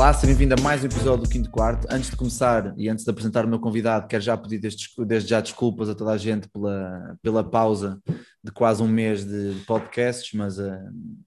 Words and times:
Olá, 0.00 0.14
seja 0.14 0.28
bem-vindo 0.28 0.54
a 0.54 0.62
mais 0.62 0.82
um 0.82 0.86
episódio 0.86 1.24
do 1.24 1.28
Quinto 1.28 1.50
Quarto. 1.50 1.86
Antes 1.90 2.08
de 2.08 2.16
começar 2.16 2.72
e 2.78 2.88
antes 2.88 3.04
de 3.04 3.10
apresentar 3.10 3.44
o 3.44 3.48
meu 3.48 3.60
convidado, 3.60 4.08
quero 4.08 4.22
já 4.22 4.34
pedir 4.34 4.58
desde, 4.58 4.88
desde 5.04 5.28
já 5.28 5.42
desculpas 5.42 5.90
a 5.90 5.94
toda 5.94 6.12
a 6.12 6.16
gente 6.16 6.48
pela, 6.48 7.18
pela 7.22 7.44
pausa 7.44 8.00
de 8.42 8.50
quase 8.50 8.82
um 8.82 8.88
mês 8.88 9.26
de 9.26 9.62
podcasts, 9.66 10.32
mas 10.32 10.58
uh, 10.58 10.72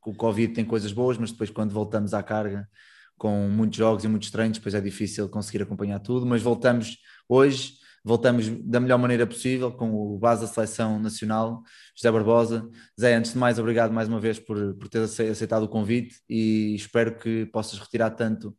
o 0.03 0.15
Covid 0.15 0.55
tem 0.55 0.65
coisas 0.65 0.91
boas, 0.91 1.19
mas 1.19 1.31
depois 1.31 1.51
quando 1.51 1.71
voltamos 1.71 2.15
à 2.15 2.23
carga 2.23 2.67
com 3.15 3.47
muitos 3.47 3.77
jogos 3.77 4.03
e 4.05 4.07
muitos 4.07 4.31
treinos, 4.31 4.57
depois 4.57 4.73
é 4.73 4.81
difícil 4.81 5.29
conseguir 5.29 5.61
acompanhar 5.61 5.99
tudo, 5.99 6.25
mas 6.25 6.41
voltamos 6.41 6.97
hoje 7.29 7.73
voltamos 8.03 8.49
da 8.49 8.79
melhor 8.79 8.97
maneira 8.97 9.25
possível 9.25 9.71
com 9.71 9.91
o 9.93 10.17
base 10.17 10.41
da 10.41 10.47
seleção 10.47 10.99
nacional, 10.99 11.63
José 11.95 12.11
Barbosa. 12.11 12.69
Zé, 12.99 13.15
antes 13.15 13.33
de 13.33 13.37
mais, 13.37 13.57
obrigado 13.57 13.93
mais 13.93 14.09
uma 14.09 14.19
vez 14.19 14.39
por, 14.39 14.75
por 14.75 14.89
ter 14.89 14.99
aceitado 14.99 15.63
o 15.63 15.69
convite 15.69 16.21
e 16.29 16.75
espero 16.75 17.17
que 17.17 17.45
possas 17.45 17.79
retirar 17.79 18.11
tanto, 18.11 18.55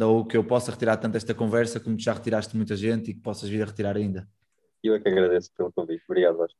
ou 0.00 0.24
que 0.24 0.36
eu 0.36 0.44
possa 0.44 0.70
retirar 0.70 0.96
tanto 0.96 1.16
esta 1.16 1.34
conversa, 1.34 1.78
como 1.78 1.98
já 1.98 2.14
retiraste 2.14 2.56
muita 2.56 2.74
gente 2.74 3.10
e 3.10 3.14
que 3.14 3.20
possas 3.20 3.48
vir 3.48 3.62
a 3.62 3.66
retirar 3.66 3.96
ainda. 3.96 4.26
Eu 4.82 4.94
é 4.94 5.00
que 5.00 5.08
agradeço 5.08 5.50
pelo 5.56 5.72
convite. 5.72 6.02
Obrigado, 6.08 6.38
Vasco. 6.38 6.58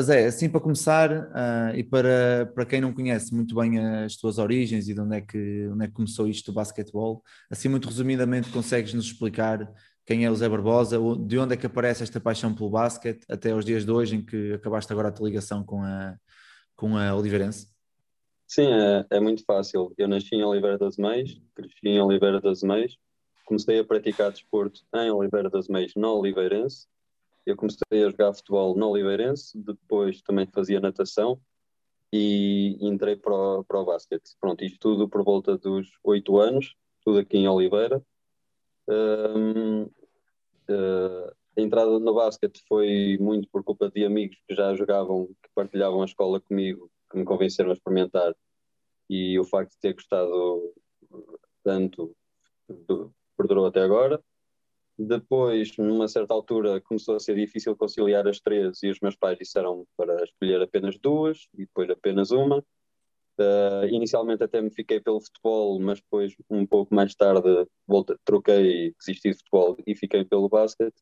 Zé, 0.00 0.26
assim 0.26 0.48
para 0.48 0.60
começar, 0.60 1.10
uh, 1.12 1.76
e 1.76 1.84
para, 1.84 2.50
para 2.54 2.64
quem 2.64 2.80
não 2.80 2.92
conhece 2.92 3.34
muito 3.34 3.54
bem 3.54 3.78
as 3.78 4.16
tuas 4.16 4.38
origens 4.38 4.88
e 4.88 4.94
de 4.94 5.00
onde 5.00 5.16
é 5.16 5.20
que, 5.20 5.68
onde 5.70 5.84
é 5.84 5.88
que 5.88 5.92
começou 5.92 6.26
isto 6.26 6.50
do 6.50 6.54
basquetebol, 6.54 7.22
assim 7.50 7.68
muito 7.68 7.86
resumidamente 7.86 8.50
consegues 8.50 8.94
nos 8.94 9.04
explicar 9.04 9.70
quem 10.08 10.24
é 10.24 10.30
o 10.30 10.34
Zé 10.34 10.48
Barbosa, 10.48 10.98
de 11.18 11.38
onde 11.38 11.52
é 11.52 11.56
que 11.58 11.66
aparece 11.66 12.02
esta 12.02 12.18
paixão 12.18 12.54
pelo 12.54 12.70
basquete 12.70 13.26
até 13.28 13.54
os 13.54 13.62
dias 13.62 13.84
de 13.84 13.90
hoje 13.90 14.16
em 14.16 14.24
que 14.24 14.54
acabaste 14.54 14.90
agora 14.90 15.08
a 15.08 15.12
tua 15.12 15.28
ligação 15.28 15.62
com 15.62 15.82
a, 15.82 16.16
com 16.74 16.96
a 16.96 17.14
Oliveirense? 17.14 17.68
Sim, 18.46 18.72
é, 18.72 19.06
é 19.10 19.20
muito 19.20 19.44
fácil. 19.44 19.92
Eu 19.98 20.08
nasci 20.08 20.34
em 20.34 20.42
Oliveira 20.42 20.78
das 20.78 20.96
Meias, 20.96 21.38
cresci 21.54 21.88
em 21.88 22.00
Oliveira 22.00 22.40
das 22.40 22.62
Meias, 22.62 22.96
comecei 23.44 23.80
a 23.80 23.84
praticar 23.84 24.32
desporto 24.32 24.80
em 24.94 25.10
Oliveira 25.10 25.50
das 25.50 25.68
Meias, 25.68 25.92
na 25.94 26.10
Oliveirense. 26.10 26.86
Eu 27.44 27.54
comecei 27.54 27.82
a 28.02 28.08
jogar 28.08 28.32
futebol 28.32 28.74
na 28.78 28.86
Oliveirense, 28.86 29.58
depois 29.58 30.22
também 30.22 30.46
fazia 30.46 30.80
natação 30.80 31.38
e 32.10 32.78
entrei 32.80 33.14
para 33.14 33.34
o, 33.34 33.62
para 33.62 33.78
o 33.78 33.84
basquete. 33.84 34.30
Pronto, 34.40 34.64
isto 34.64 34.78
tudo 34.80 35.06
por 35.06 35.22
volta 35.22 35.58
dos 35.58 35.86
oito 36.02 36.38
anos, 36.38 36.74
tudo 37.04 37.18
aqui 37.18 37.36
em 37.36 37.46
Oliveira. 37.46 38.02
Um, 38.88 39.90
Uh, 40.68 41.32
a 41.56 41.60
entrada 41.60 41.98
no 41.98 42.14
basquete 42.14 42.62
foi 42.68 43.18
muito 43.20 43.48
por 43.50 43.64
culpa 43.64 43.90
de 43.90 44.04
amigos 44.04 44.36
que 44.46 44.54
já 44.54 44.74
jogavam, 44.74 45.26
que 45.26 45.48
partilhavam 45.54 46.02
a 46.02 46.04
escola 46.04 46.40
comigo, 46.40 46.90
que 47.10 47.18
me 47.18 47.24
convenceram 47.24 47.70
a 47.70 47.72
experimentar. 47.72 48.34
E 49.10 49.38
o 49.38 49.44
facto 49.44 49.72
de 49.72 49.80
ter 49.80 49.94
gostado 49.94 50.74
tanto 51.64 52.14
perdurou 53.36 53.66
até 53.66 53.80
agora. 53.80 54.22
Depois, 54.98 55.76
numa 55.76 56.08
certa 56.08 56.34
altura, 56.34 56.80
começou 56.80 57.16
a 57.16 57.20
ser 57.20 57.36
difícil 57.36 57.76
conciliar 57.76 58.26
as 58.26 58.40
três 58.40 58.82
e 58.82 58.90
os 58.90 58.98
meus 59.00 59.14
pais 59.16 59.38
disseram 59.38 59.86
para 59.96 60.24
escolher 60.24 60.60
apenas 60.60 60.98
duas 60.98 61.48
e 61.54 61.58
depois 61.58 61.88
apenas 61.88 62.30
uma. 62.30 62.64
Uh, 63.38 63.86
inicialmente 63.86 64.42
até 64.42 64.60
me 64.60 64.70
fiquei 64.70 65.00
pelo 65.00 65.20
futebol, 65.20 65.78
mas 65.78 66.00
depois, 66.00 66.34
um 66.50 66.66
pouco 66.66 66.92
mais 66.92 67.14
tarde, 67.14 67.68
voltei, 67.86 68.16
troquei, 68.24 68.94
desisti 68.98 69.30
de 69.30 69.38
futebol 69.38 69.76
e 69.86 69.94
fiquei 69.94 70.24
pelo 70.24 70.48
basquete. 70.48 71.00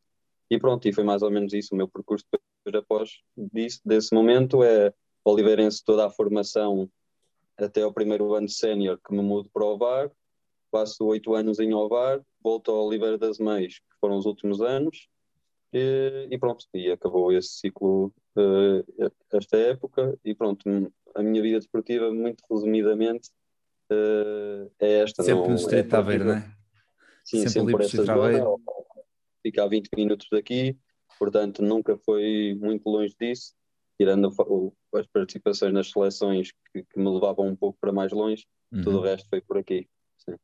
E 0.50 0.58
pronto, 0.58 0.86
e 0.86 0.92
foi 0.92 1.02
mais 1.02 1.22
ou 1.22 1.30
menos 1.30 1.52
isso 1.54 1.74
o 1.74 1.76
meu 1.76 1.88
percurso 1.88 2.26
depois 2.30 2.84
após 2.84 3.10
disso, 3.36 3.80
desse 3.84 4.14
momento. 4.14 4.62
É 4.62 4.92
Oliveirense 5.24 5.82
toda 5.84 6.06
a 6.06 6.10
formação 6.10 6.88
até 7.56 7.84
o 7.84 7.92
primeiro 7.92 8.34
ano 8.34 8.48
sénior 8.48 9.00
que 9.04 9.12
me 9.14 9.22
mudo 9.22 9.48
para 9.50 9.64
o. 9.64 10.10
Passo 10.70 11.06
oito 11.06 11.34
anos 11.34 11.58
em 11.58 11.72
Ovar, 11.72 12.20
volto 12.42 12.70
ao 12.70 12.86
Oliveira 12.86 13.16
das 13.16 13.38
Meias, 13.38 13.78
que 13.78 13.96
foram 14.00 14.18
os 14.18 14.26
últimos 14.26 14.60
anos. 14.60 15.08
E, 15.72 16.28
e 16.30 16.38
pronto, 16.38 16.66
e 16.74 16.90
acabou 16.90 17.32
esse 17.32 17.48
ciclo, 17.48 18.12
uh, 18.36 19.10
esta 19.32 19.56
época. 19.56 20.18
E 20.24 20.34
pronto, 20.34 20.68
a 21.16 21.22
minha 21.22 21.42
vida 21.42 21.58
desportiva, 21.58 22.12
muito 22.12 22.44
resumidamente, 22.50 23.30
uh, 23.90 24.70
é 24.78 25.00
esta. 25.00 25.22
Sempre 25.22 25.42
não, 25.42 25.50
no 25.50 25.56
Distrito 25.56 25.94
é 25.94 25.98
Aveiro, 25.98 26.24
não 26.24 26.34
é? 26.34 26.56
Sim, 27.24 27.38
sempre, 27.38 27.50
sempre 27.50 27.72
por 27.72 27.80
esta 27.82 28.04
zona, 28.04 28.56
fica 29.42 29.64
a 29.64 29.68
20 29.68 29.88
minutos 29.96 30.28
daqui, 30.30 30.76
portanto 31.18 31.62
nunca 31.62 31.96
foi 31.98 32.56
muito 32.60 32.88
longe 32.88 33.14
disso, 33.20 33.54
tirando 33.98 34.32
as 34.94 35.06
participações 35.06 35.72
nas 35.72 35.90
seleções 35.90 36.52
que, 36.72 36.84
que, 36.84 36.98
me 36.98 37.08
levavam 37.08 37.48
um 37.48 37.56
pouco 37.56 37.78
para 37.80 37.92
mais 37.92 38.12
longe, 38.12 38.44
uhum. 38.72 38.82
tudo 38.82 38.98
o 38.98 39.02
resto 39.02 39.28
foi 39.28 39.40
por 39.40 39.58
aqui. 39.58 39.88
Sim. 40.18 40.36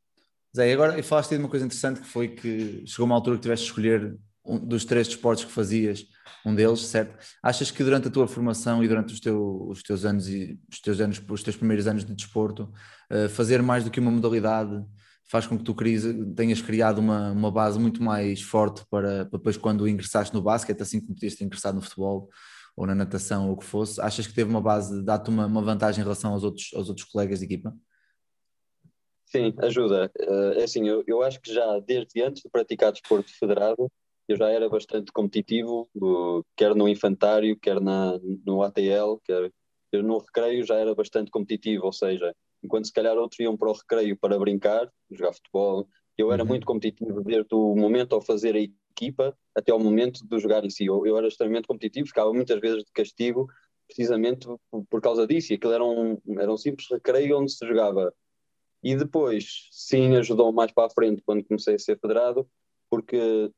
Zé, 0.57 0.73
agora 0.73 1.01
falaste 1.03 1.31
de 1.31 1.37
uma 1.37 1.49
coisa 1.49 1.65
interessante 1.65 2.01
que 2.01 2.07
foi 2.07 2.29
que 2.29 2.85
chegou 2.87 3.07
uma 3.07 3.15
altura 3.15 3.37
que 3.37 3.43
tiveste 3.43 3.65
de 3.67 3.71
escolher 3.71 4.19
um 4.45 4.59
dos 4.59 4.85
três 4.85 5.07
desportos 5.07 5.45
que 5.45 5.53
fazias, 5.53 6.05
um 6.45 6.55
deles, 6.55 6.81
certo? 6.81 7.17
Achas 7.43 7.71
que 7.71 7.85
durante 7.85 8.09
a 8.09 8.11
tua 8.11 8.27
formação 8.27 8.83
e 8.83 8.89
durante 8.89 9.13
os, 9.13 9.21
teu, 9.21 9.69
os 9.69 9.83
teus 9.83 10.05
anos 10.05 10.29
e 10.29 10.59
os 10.71 10.81
teus 10.81 11.01
anos, 11.01 11.23
os 11.29 11.43
teus 11.43 11.57
primeiros 11.57 11.87
anos 11.87 12.05
de 12.05 12.15
desporto, 12.15 12.73
uh, 13.11 13.29
fazer 13.29 13.63
mais 13.63 13.85
do 13.85 13.91
que 13.91 14.01
uma 14.01 14.11
modalidade 14.11 14.85
faz 15.25 15.47
com 15.47 15.57
que 15.57 15.65
tu 15.65 15.75
tenhas 16.35 16.61
criado 16.61 16.99
uma, 16.99 17.31
uma 17.31 17.51
base 17.51 17.79
muito 17.79 18.03
mais 18.03 18.43
forte 18.43 18.85
para, 18.91 19.25
para 19.25 19.39
depois 19.39 19.57
quando 19.57 19.89
ingressaste 19.89 20.35
no 20.35 20.43
basquete, 20.43 20.83
assim 20.83 21.01
como 21.01 21.15
podias 21.15 21.35
ter 21.35 21.45
ingressado 21.45 21.77
no 21.77 21.83
futebol 21.83 22.29
ou 22.77 22.87
na 22.87 22.95
natação 22.95 23.49
ou 23.49 23.55
o 23.55 23.57
que 23.57 23.65
fosse, 23.65 24.01
achas 24.01 24.27
que 24.27 24.35
teve 24.35 24.51
uma 24.51 24.61
base, 24.61 25.03
dá-te 25.03 25.31
uma, 25.31 25.47
uma 25.47 25.63
vantagem 25.63 26.01
em 26.01 26.05
relação 26.05 26.33
aos 26.33 26.43
outros, 26.45 26.71
aos 26.75 26.89
outros 26.89 27.07
colegas 27.07 27.39
de 27.39 27.47
equipa? 27.47 27.75
Sim, 29.27 29.55
ajuda. 29.59 30.11
Uh, 30.21 30.53
é 30.59 30.65
assim, 30.65 30.87
eu, 30.87 31.03
eu 31.07 31.23
acho 31.23 31.41
que 31.41 31.53
já 31.53 31.79
desde 31.81 32.23
antes 32.23 32.43
de 32.43 32.51
praticar 32.51 32.93
desporto 32.93 33.31
federado, 33.39 33.91
eu 34.33 34.37
já 34.37 34.51
era 34.51 34.69
bastante 34.69 35.13
competitivo, 35.13 35.89
quer 36.57 36.75
no 36.75 36.89
infantário, 36.89 37.59
quer 37.59 37.81
na, 37.81 38.19
no 38.45 38.63
ATL, 38.63 39.19
quer 39.25 39.53
no 40.03 40.19
recreio 40.19 40.65
já 40.65 40.77
era 40.77 40.95
bastante 40.95 41.31
competitivo, 41.31 41.87
ou 41.87 41.93
seja, 41.93 42.35
enquanto 42.63 42.87
se 42.87 42.93
calhar 42.93 43.17
outros 43.17 43.39
iam 43.41 43.57
para 43.57 43.69
o 43.69 43.73
recreio 43.73 44.17
para 44.17 44.39
brincar, 44.39 44.91
jogar 45.11 45.33
futebol, 45.33 45.87
eu 46.17 46.33
era 46.33 46.43
uhum. 46.43 46.49
muito 46.49 46.67
competitivo 46.67 47.23
desde 47.23 47.55
o 47.55 47.75
momento 47.75 48.15
ao 48.15 48.23
fazer 48.23 48.55
a 48.55 48.61
equipa 48.61 49.37
até 49.55 49.73
ao 49.73 49.79
momento 49.79 50.27
de 50.27 50.39
jogar 50.39 50.65
em 50.65 50.71
si. 50.71 50.87
Eu, 50.87 51.07
eu 51.07 51.17
era 51.17 51.29
extremamente 51.29 51.67
competitivo, 51.67 52.07
ficava 52.07 52.33
muitas 52.33 52.61
vezes 52.61 52.85
de 52.85 52.93
castigo 52.93 53.47
precisamente 53.87 54.47
por, 54.71 54.87
por 54.89 55.01
causa 55.03 55.27
disso, 55.27 55.53
e 55.53 55.57
aquilo 55.57 55.73
era 55.73 55.85
um, 55.85 56.19
era 56.39 56.51
um 56.51 56.57
simples 56.57 56.89
recreio 56.91 57.39
onde 57.39 57.53
se 57.53 57.67
jogava. 57.67 58.13
E 58.83 58.97
depois, 58.97 59.69
sim, 59.71 60.17
ajudou 60.17 60.53
mais 60.53 60.73
para 60.73 60.87
a 60.87 60.91
frente 60.91 61.23
quando 61.25 61.45
comecei 61.45 61.75
a 61.75 61.79
ser 61.79 61.99
federado, 62.01 62.49
porque 62.91 63.51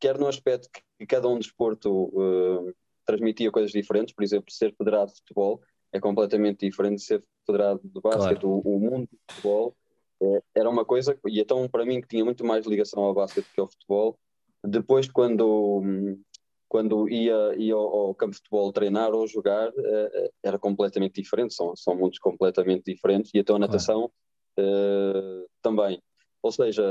quer 0.00 0.18
no 0.18 0.26
aspecto 0.26 0.68
que 0.98 1.06
cada 1.06 1.28
um 1.28 1.38
desporto 1.38 1.90
uh, 1.90 2.74
transmitia 3.04 3.50
coisas 3.50 3.72
diferentes, 3.72 4.14
por 4.14 4.24
exemplo, 4.24 4.50
ser 4.50 4.74
federado 4.74 5.12
de 5.12 5.18
futebol 5.18 5.60
é 5.94 6.00
completamente 6.00 6.66
diferente 6.66 6.96
de 6.96 7.04
ser 7.04 7.24
federado 7.46 7.80
de 7.84 8.00
basquete. 8.00 8.40
Claro. 8.40 8.62
O, 8.64 8.76
o, 8.76 8.80
mundo 8.80 9.08
do 9.10 9.18
futebol 9.30 9.76
é, 10.20 10.42
era 10.56 10.68
uma 10.68 10.84
coisa, 10.84 11.16
e 11.26 11.40
então 11.40 11.68
para 11.68 11.86
mim 11.86 12.00
que 12.00 12.08
tinha 12.08 12.24
muito 12.24 12.44
mais 12.44 12.66
ligação 12.66 13.04
ao 13.04 13.14
basquete 13.14 13.46
que 13.54 13.60
ao 13.60 13.68
futebol, 13.68 14.18
depois 14.64 15.08
quando, 15.08 16.18
quando 16.68 17.08
ia, 17.08 17.54
ia 17.56 17.74
ao, 17.74 18.08
ao 18.08 18.14
campo 18.14 18.32
de 18.32 18.38
futebol 18.38 18.72
treinar 18.72 19.12
ou 19.12 19.26
jogar, 19.28 19.68
uh, 19.68 20.32
era 20.42 20.58
completamente 20.58 21.22
diferente, 21.22 21.54
são, 21.54 21.76
são 21.76 21.94
mundos 21.94 22.18
completamente 22.18 22.92
diferentes, 22.92 23.30
e 23.32 23.38
então 23.38 23.54
a 23.54 23.60
natação 23.60 24.10
claro. 24.56 25.44
uh, 25.44 25.46
também. 25.62 26.02
Ou 26.42 26.50
seja, 26.50 26.84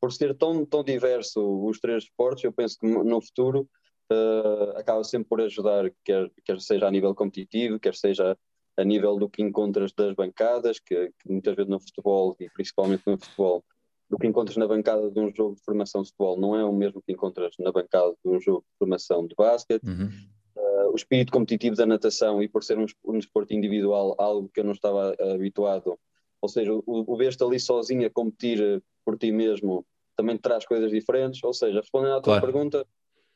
por 0.00 0.12
ser 0.12 0.34
tão, 0.36 0.64
tão 0.64 0.82
diverso 0.82 1.40
os 1.64 1.78
três 1.80 2.04
esportes, 2.04 2.44
eu 2.44 2.52
penso 2.52 2.78
que 2.78 2.86
no 2.86 3.20
futuro 3.20 3.68
uh, 4.12 4.76
acaba 4.76 5.02
sempre 5.04 5.28
por 5.28 5.40
ajudar, 5.40 5.90
quer, 6.04 6.30
quer 6.44 6.60
seja 6.60 6.86
a 6.86 6.90
nível 6.90 7.14
competitivo, 7.14 7.80
quer 7.80 7.94
seja 7.94 8.36
a 8.76 8.84
nível 8.84 9.16
do 9.16 9.28
que 9.28 9.42
encontras 9.42 9.92
das 9.92 10.14
bancadas, 10.14 10.78
que, 10.78 11.08
que 11.18 11.30
muitas 11.32 11.56
vezes 11.56 11.70
no 11.70 11.80
futebol, 11.80 12.36
e 12.38 12.48
principalmente 12.50 13.02
no 13.06 13.18
futebol, 13.18 13.64
do 14.08 14.18
que 14.18 14.26
encontras 14.26 14.56
na 14.56 14.68
bancada 14.68 15.10
de 15.10 15.18
um 15.18 15.34
jogo 15.34 15.56
de 15.56 15.62
formação 15.62 16.02
de 16.02 16.08
futebol 16.08 16.38
não 16.38 16.54
é 16.54 16.64
o 16.64 16.72
mesmo 16.72 17.02
que 17.02 17.12
encontras 17.12 17.54
na 17.58 17.72
bancada 17.72 18.14
de 18.24 18.30
um 18.30 18.40
jogo 18.40 18.60
de 18.60 18.78
formação 18.78 19.26
de 19.26 19.34
basquete. 19.34 19.82
Uhum. 19.84 20.10
Uh, 20.56 20.92
o 20.92 20.96
espírito 20.96 21.32
competitivo 21.32 21.76
da 21.76 21.84
natação 21.84 22.42
e 22.42 22.48
por 22.48 22.62
ser 22.62 22.78
um, 22.78 22.86
um 23.04 23.18
desporto 23.18 23.52
individual, 23.52 24.14
algo 24.18 24.48
que 24.48 24.60
eu 24.60 24.64
não 24.64 24.72
estava 24.72 25.14
habituado, 25.34 25.98
ou 26.40 26.48
seja, 26.48 26.72
o, 26.72 26.82
o 26.86 27.16
ver-te 27.16 27.42
ali 27.42 27.58
sozinho 27.58 28.06
a 28.06 28.10
competir 28.10 28.82
por 29.04 29.18
ti 29.18 29.30
mesmo 29.32 29.86
também 30.16 30.36
te 30.36 30.42
traz 30.42 30.64
coisas 30.64 30.90
diferentes. 30.90 31.42
Ou 31.44 31.52
seja, 31.52 31.80
respondendo 31.80 32.14
à 32.14 32.20
tua 32.20 32.38
Claro. 32.38 32.46
pergunta, 32.46 32.86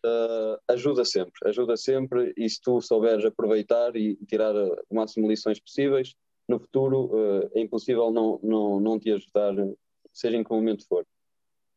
uh, 0.05 0.58
ajuda 0.69 1.05
sempre, 1.05 1.32
ajuda 1.44 1.76
sempre. 1.76 2.32
E 2.37 2.49
se 2.49 2.61
tu 2.61 2.81
souberes 2.81 3.25
aproveitar 3.25 3.94
e 3.97 4.17
tirar 4.26 4.55
uh, 4.55 4.76
o 4.88 4.94
máximo 4.94 5.26
de 5.26 5.31
lições 5.31 5.61
possíveis, 5.61 6.14
no 6.49 6.58
futuro 6.58 7.06
uh, 7.06 7.50
é 7.55 7.61
impossível 7.61 8.11
não, 8.11 8.41
não, 8.43 8.81
não 8.81 8.99
te 8.99 9.12
ajudar, 9.12 9.55
seja 10.12 10.37
em 10.37 10.44
que 10.44 10.50
momento 10.50 10.87
for. 10.87 11.05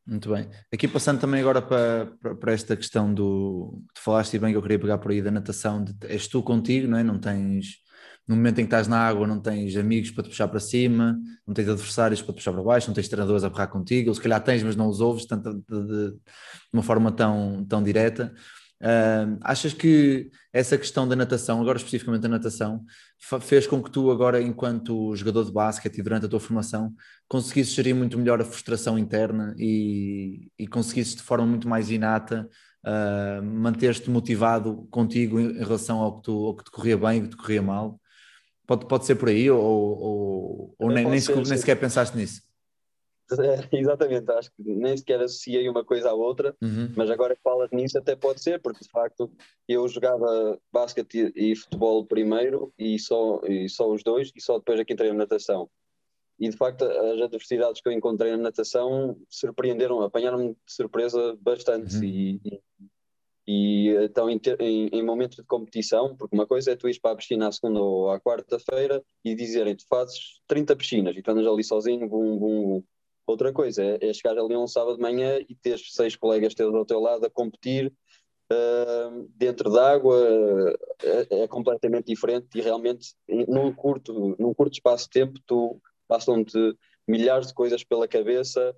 Muito 0.06 0.30
bem. 0.34 0.50
Aqui 0.72 0.86
passando 0.86 1.22
também 1.22 1.40
agora 1.40 1.62
para, 1.62 2.08
para, 2.22 2.36
para 2.36 2.52
esta 2.52 2.75
questão 2.75 3.14
do. 3.14 3.81
Tu 3.94 4.02
falaste 4.02 4.34
e 4.34 4.40
bem 4.40 4.52
que 4.52 4.58
eu 4.58 4.62
queria 4.62 4.80
pegar 4.80 4.98
por 4.98 5.12
aí 5.12 5.22
da 5.22 5.31
natação, 5.31 5.81
de, 5.81 5.94
és 6.08 6.28
tu 6.28 6.44
contigo, 6.44 6.90
não 6.90 6.98
é? 6.98 7.04
Não 7.04 7.20
tens. 7.20 7.82
No 8.28 8.36
momento 8.36 8.60
em 8.60 8.64
que 8.64 8.68
estás 8.68 8.88
na 8.88 8.98
água, 8.98 9.28
não 9.28 9.40
tens 9.40 9.75
amigos 9.75 10.12
para 10.12 10.24
te 10.24 10.30
puxar 10.30 10.48
para 10.48 10.60
cima, 10.60 11.20
não 11.46 11.54
tens 11.54 11.68
adversários 11.68 12.22
para 12.22 12.34
te 12.34 12.38
puxar 12.38 12.54
para 12.54 12.64
baixo, 12.64 12.88
não 12.88 12.94
tens 12.94 13.10
treinadores 13.10 13.44
a 13.44 13.50
berrar 13.50 13.68
contigo, 13.68 14.10
ou 14.10 14.16
se 14.16 14.22
calhar 14.22 14.42
tens, 14.42 14.64
mas 14.64 14.75
não 14.75 14.88
os 14.88 15.02
ouves 15.02 15.25
tanto, 15.25 15.54
de, 15.54 15.62
de, 15.62 16.12
de 16.12 16.20
uma 16.72 16.84
forma 16.84 17.12
tão, 17.12 17.66
tão 17.68 17.84
direta. 17.84 18.34
Uh, 18.84 19.40
achas 19.42 19.74
que 19.74 20.30
essa 20.52 20.78
questão 20.78 21.08
da 21.08 21.16
natação, 21.16 21.62
agora 21.62 21.78
especificamente 21.78 22.22
da 22.22 22.28
natação, 22.28 22.84
fez 23.40 23.66
com 23.66 23.81
que 23.81 23.90
tu 23.90 24.12
agora, 24.12 24.42
enquanto 24.42 25.16
jogador 25.16 25.46
de 25.46 25.54
basquete 25.54 26.00
e 26.00 26.04
durante 26.04 26.25
a 26.25 26.30
tua 26.30 26.40
formação, 26.40 26.94
conseguisses 27.28 27.74
gerir 27.74 27.96
muito 27.96 28.18
melhor 28.18 28.42
a 28.42 28.46
frustração 28.46 29.00
interna 29.00 29.56
e, 29.58 30.52
e 30.60 30.68
conseguisses 30.68 31.16
de 31.16 31.22
forma 31.22 31.46
muito 31.46 31.68
mais 31.68 31.90
inata 31.90 32.50
uh, 32.86 33.42
manter-te 33.42 34.10
motivado 34.10 34.86
contigo 34.92 35.40
em 35.40 35.60
relação 35.60 36.00
ao 36.00 36.18
que, 36.18 36.24
tu, 36.24 36.46
ao 36.46 36.56
que 36.56 36.66
te 36.66 36.72
corria 36.72 36.98
bem 36.98 37.20
e 37.20 37.22
que 37.22 37.30
te 37.30 37.38
corria 37.38 37.62
mal? 37.62 38.02
Pode, 38.65 38.88
pode 38.88 39.06
ser 39.06 39.15
por 39.15 39.30
aí 39.30 39.50
ou, 39.50 39.62
ou, 39.62 40.75
ou 40.80 40.92
nem, 40.92 41.06
nem, 41.06 41.19
ser, 41.19 41.36
nem 41.36 41.57
sequer 41.57 41.80
pensaste 41.80 42.15
nisso? 42.15 42.42
É, 43.31 43.77
exatamente, 43.77 44.30
acho 44.31 44.51
que 44.51 44.63
nem 44.63 44.95
sequer 44.95 45.21
associei 45.21 45.68
uma 45.68 45.83
coisa 45.83 46.10
à 46.10 46.13
outra, 46.13 46.56
uhum. 46.62 46.92
mas 46.95 47.10
agora 47.10 47.36
que 47.36 47.42
falas 47.42 47.69
nisso 47.71 47.98
até 47.98 48.15
pode 48.15 48.42
ser, 48.42 48.62
porque 48.62 48.83
de 48.83 48.89
facto 48.89 49.31
eu 49.68 49.88
jogava 49.88 50.60
basquete 50.71 51.31
e 51.36 51.56
futebol 51.56 52.06
primeiro 52.06 52.74
e 52.77 53.00
só, 53.00 53.42
e 53.45 53.68
só 53.69 53.89
os 53.89 54.04
dois, 54.04 54.31
e 54.36 54.42
só 54.42 54.57
depois 54.60 54.80
aqui 54.80 54.94
entrei 54.94 55.10
na 55.10 55.19
natação. 55.19 55.69
E 56.39 56.50
de 56.50 56.57
facto 56.57 56.83
as 56.83 57.21
adversidades 57.21 57.81
que 57.81 57.88
eu 57.88 57.94
encontrei 57.94 58.31
na 58.31 58.38
natação 58.38 59.18
surpreenderam, 59.30 60.01
apanharam-me 60.01 60.50
de 60.50 60.57
surpresa 60.68 61.38
bastante. 61.42 61.95
Uhum. 61.95 62.04
E, 62.04 62.42
e, 62.44 62.62
e 63.45 63.90
então 64.04 64.30
em, 64.30 64.40
em, 64.60 64.88
em 64.88 65.04
momentos 65.04 65.38
de 65.38 65.44
competição, 65.44 66.16
porque 66.16 66.36
uma 66.36 66.48
coisa 66.48 66.72
é 66.72 66.75
tu 66.75 66.88
ires 66.88 67.00
para 67.00 67.12
a 67.12 67.16
piscina 67.16 67.48
à 67.48 67.51
segunda 67.51 67.80
ou 67.81 68.10
à 68.10 68.19
quarta-feira 68.19 69.04
e 69.24 69.36
dizerem 69.36 69.75
tu 69.75 69.86
fazes 69.88 70.42
30 70.48 70.75
piscinas 70.75 71.16
e 71.16 71.22
tu 71.22 71.31
andas 71.31 71.45
ali 71.45 71.63
sozinho, 71.63 72.07
bum, 72.07 72.38
bum, 72.38 72.68
bum. 72.68 72.84
Outra 73.25 73.54
coisa 73.54 73.84
é, 73.84 74.10
é 74.10 74.13
chegar 74.13 74.38
ali 74.38 74.56
um 74.56 74.68
sábado 74.68 74.95
de 74.95 75.01
manhã 75.01 75.40
e 75.48 75.56
teres 75.56 75.94
seis 75.94 76.16
colegas 76.16 76.54
teus 76.54 76.74
ao 76.74 76.86
teu 76.86 77.00
lado 77.00 77.25
a 77.25 77.30
competir 77.30 77.94
uh, 78.51 79.28
dentro 79.36 79.69
d'água, 79.69 80.75
é, 81.01 81.44
é, 81.44 81.48
completamente 81.48 82.07
diferente 82.07 82.48
e 82.56 82.62
realmente 82.62 83.13
num 83.28 83.74
curto, 83.74 84.36
num 84.39 84.54
curto 84.54 84.74
espaço 84.74 85.06
de 85.06 85.12
tempo 85.12 85.39
tu 85.46 85.81
passam-te 86.07 86.78
milhares 87.07 87.48
de 87.48 87.54
coisas 87.54 87.84
pela 87.84 88.07
cabeça 88.07 88.75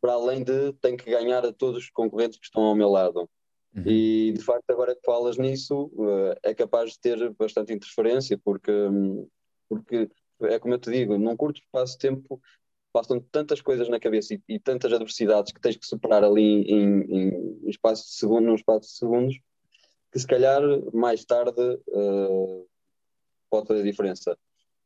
para 0.00 0.12
além 0.12 0.44
de 0.44 0.72
tenho 0.74 0.98
que 0.98 1.10
ganhar 1.10 1.46
a 1.46 1.52
todos 1.52 1.84
os 1.84 1.90
concorrentes 1.90 2.38
que 2.38 2.44
estão 2.44 2.62
ao 2.62 2.74
meu 2.74 2.90
lado. 2.90 3.28
Uhum. 3.74 3.82
E 3.86 4.32
de 4.32 4.42
facto, 4.42 4.70
agora 4.70 4.94
que 4.94 5.04
falas 5.04 5.36
nisso, 5.36 5.90
uh, 5.94 6.36
é 6.42 6.54
capaz 6.54 6.92
de 6.92 7.00
ter 7.00 7.30
bastante 7.34 7.72
interferência, 7.72 8.38
porque, 8.38 8.70
porque 9.68 10.08
é 10.42 10.58
como 10.58 10.74
eu 10.74 10.78
te 10.78 10.90
digo, 10.90 11.18
num 11.18 11.36
curto 11.36 11.60
espaço 11.60 11.94
de 11.94 11.98
tempo 11.98 12.40
passam 12.92 13.18
tantas 13.32 13.60
coisas 13.60 13.88
na 13.88 13.98
cabeça 13.98 14.34
e, 14.34 14.42
e, 14.48 14.60
tantas 14.60 14.92
adversidades 14.92 15.52
que 15.52 15.60
tens 15.60 15.76
que 15.76 15.84
superar 15.84 16.22
ali 16.22 16.62
em, 16.62 17.00
em, 17.02 17.28
em 17.64 17.68
espaço 17.68 18.04
de 18.04 18.12
segundo, 18.12 18.46
num 18.46 18.54
espaço 18.54 18.88
de 18.88 18.96
segundos, 18.96 19.40
que 20.12 20.20
se 20.20 20.26
calhar 20.26 20.62
mais 20.92 21.24
tarde 21.24 21.60
uh, 21.88 22.68
pode 23.50 23.66
fazer 23.66 23.82
diferença. 23.82 24.38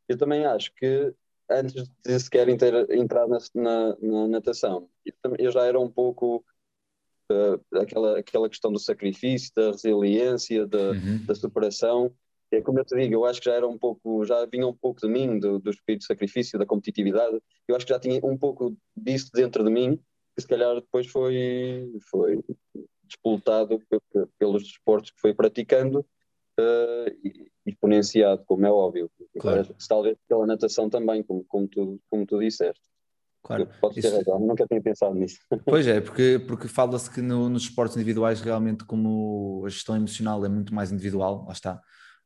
Eu 0.09 0.17
também 0.17 0.47
acho 0.47 0.75
que 0.75 1.13
antes 1.51 1.87
de 2.03 2.19
sequer 2.19 2.47
ter, 2.57 2.91
entrar 2.91 3.29
na, 3.29 3.39
na, 3.55 3.97
na 4.01 4.29
natação, 4.29 4.89
eu 5.39 5.53
já 5.53 5.67
era 5.67 5.79
um 5.79 5.91
pouco 5.91 6.43
uh, 7.31 7.79
aquela, 7.79 8.19
aquela 8.19 8.49
questão 8.49 8.73
do 8.73 8.79
sacrifício, 8.79 9.53
da 9.57 9.71
resiliência, 9.71 10.67
da, 10.67 10.91
uhum. 10.91 11.25
da 11.27 11.35
superação. 11.35 12.13
É 12.51 12.63
como 12.63 12.79
eu 12.79 12.85
te 12.85 12.97
digo, 12.97 13.15
eu 13.15 13.25
acho 13.27 13.41
que 13.41 13.51
já 13.51 13.57
era 13.57 13.69
um 13.69 13.77
pouco, 13.77 14.25
já 14.25 14.47
vinha 14.47 14.67
um 14.67 14.75
pouco 14.75 15.01
de 15.01 15.09
mim, 15.09 15.39
do, 15.39 15.59
do 15.59 15.71
espírito 15.71 16.01
de 16.01 16.07
sacrifício, 16.07 16.59
da 16.59 16.65
competitividade. 16.65 17.39
Eu 17.67 17.77
acho 17.77 17.85
que 17.85 17.93
já 17.93 18.01
tinha 18.01 18.19
um 18.25 18.39
pouco 18.39 18.75
disso 18.97 19.31
dentro 19.35 19.63
de 19.63 19.71
mim, 19.71 19.97
que 20.35 20.43
se 20.43 20.49
calhar 20.49 20.75
depois 20.75 21.07
foi, 21.09 21.93
foi 22.11 22.43
despoltado 23.05 23.81
pelos 24.39 24.63
desportos 24.63 25.11
que 25.11 25.21
foi 25.21 25.35
praticando 25.35 26.01
uh, 26.59 27.11
e 27.23 27.51
exponenciado, 27.67 28.45
como 28.47 28.65
é 28.65 28.71
óbvio. 28.71 29.11
Claro. 29.39 29.75
Talvez 29.87 30.17
pela 30.27 30.47
natação 30.47 30.89
também, 30.89 31.23
como, 31.23 31.45
como, 31.45 31.69
tu, 31.69 32.01
como 32.09 32.27
tu 32.27 32.39
disseste. 32.39 32.83
Claro. 33.49 33.69
Podes 33.81 34.03
ter 34.03 34.09
Isso- 34.09 34.17
razão, 34.19 34.39
nunca 34.41 34.67
tinha 34.67 34.81
pensado 34.83 35.15
nisso. 35.15 35.39
Pois 35.65 35.87
é, 35.87 36.01
porque, 36.01 36.39
porque 36.47 36.69
fala-se 36.69 37.11
que 37.11 37.23
no- 37.23 37.49
nos 37.49 37.63
esportes 37.63 37.97
individuais 37.97 38.41
realmente 38.43 38.85
como 38.85 39.63
a 39.67 39.69
gestão 39.71 39.97
emocional 39.97 40.45
é 40.45 40.49
muito 40.49 40.75
mais 40.75 40.93
individual, 40.93 41.45
lá 41.47 41.53
está. 41.53 41.81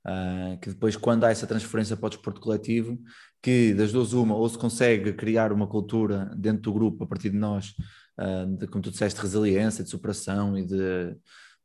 Ah, 0.04 0.58
que 0.60 0.68
depois 0.70 0.96
quando 0.96 1.22
há 1.24 1.30
essa 1.30 1.46
transferência 1.46 1.96
para 1.96 2.08
o 2.08 2.10
desporto 2.10 2.40
coletivo, 2.40 2.98
que 3.40 3.72
das 3.72 3.92
duas 3.92 4.12
uma, 4.12 4.34
ou 4.34 4.48
se 4.48 4.58
consegue 4.58 5.12
criar 5.12 5.52
uma 5.52 5.66
cultura 5.68 6.28
dentro 6.36 6.62
do 6.62 6.72
grupo 6.72 7.04
a 7.04 7.06
partir 7.06 7.30
de 7.30 7.36
nós, 7.38 7.72
ah, 8.18 8.44
de, 8.44 8.66
como 8.66 8.82
tu 8.82 8.90
disseste, 8.90 9.16
de 9.20 9.22
resiliência, 9.24 9.84
de 9.84 9.90
superação 9.90 10.58
e 10.58 10.66
de, 10.66 11.16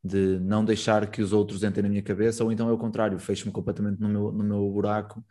de 0.04 0.40
não 0.40 0.64
deixar 0.64 1.10
que 1.10 1.20
os 1.20 1.34
outros 1.34 1.64
entrem 1.64 1.82
na 1.82 1.90
minha 1.90 2.04
cabeça, 2.04 2.44
ou 2.44 2.52
então 2.52 2.70
é 2.70 2.72
o 2.72 2.78
contrário, 2.78 3.18
fecho-me 3.18 3.52
completamente 3.52 4.00
no 4.00 4.08
meu, 4.08 4.32
no 4.32 4.44
meu 4.44 4.70
buraco 4.72 5.26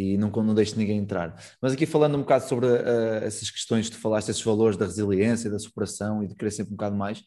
e 0.00 0.16
não, 0.16 0.30
não 0.30 0.54
deixo 0.54 0.78
ninguém 0.78 0.98
entrar. 0.98 1.34
Mas 1.60 1.72
aqui 1.72 1.86
falando 1.86 2.16
um 2.16 2.20
bocado 2.20 2.48
sobre 2.48 2.66
ah, 2.66 3.20
essas 3.22 3.50
questões 3.50 3.88
que 3.88 3.96
tu 3.96 4.00
falaste, 4.00 4.28
esses 4.30 4.42
valores 4.42 4.76
da 4.76 4.86
resiliência, 4.86 5.50
da 5.50 5.58
superação 5.58 6.22
e 6.22 6.28
de 6.28 6.34
querer 6.34 6.50
sempre 6.50 6.72
um 6.72 6.76
bocado 6.76 6.96
mais, 6.96 7.22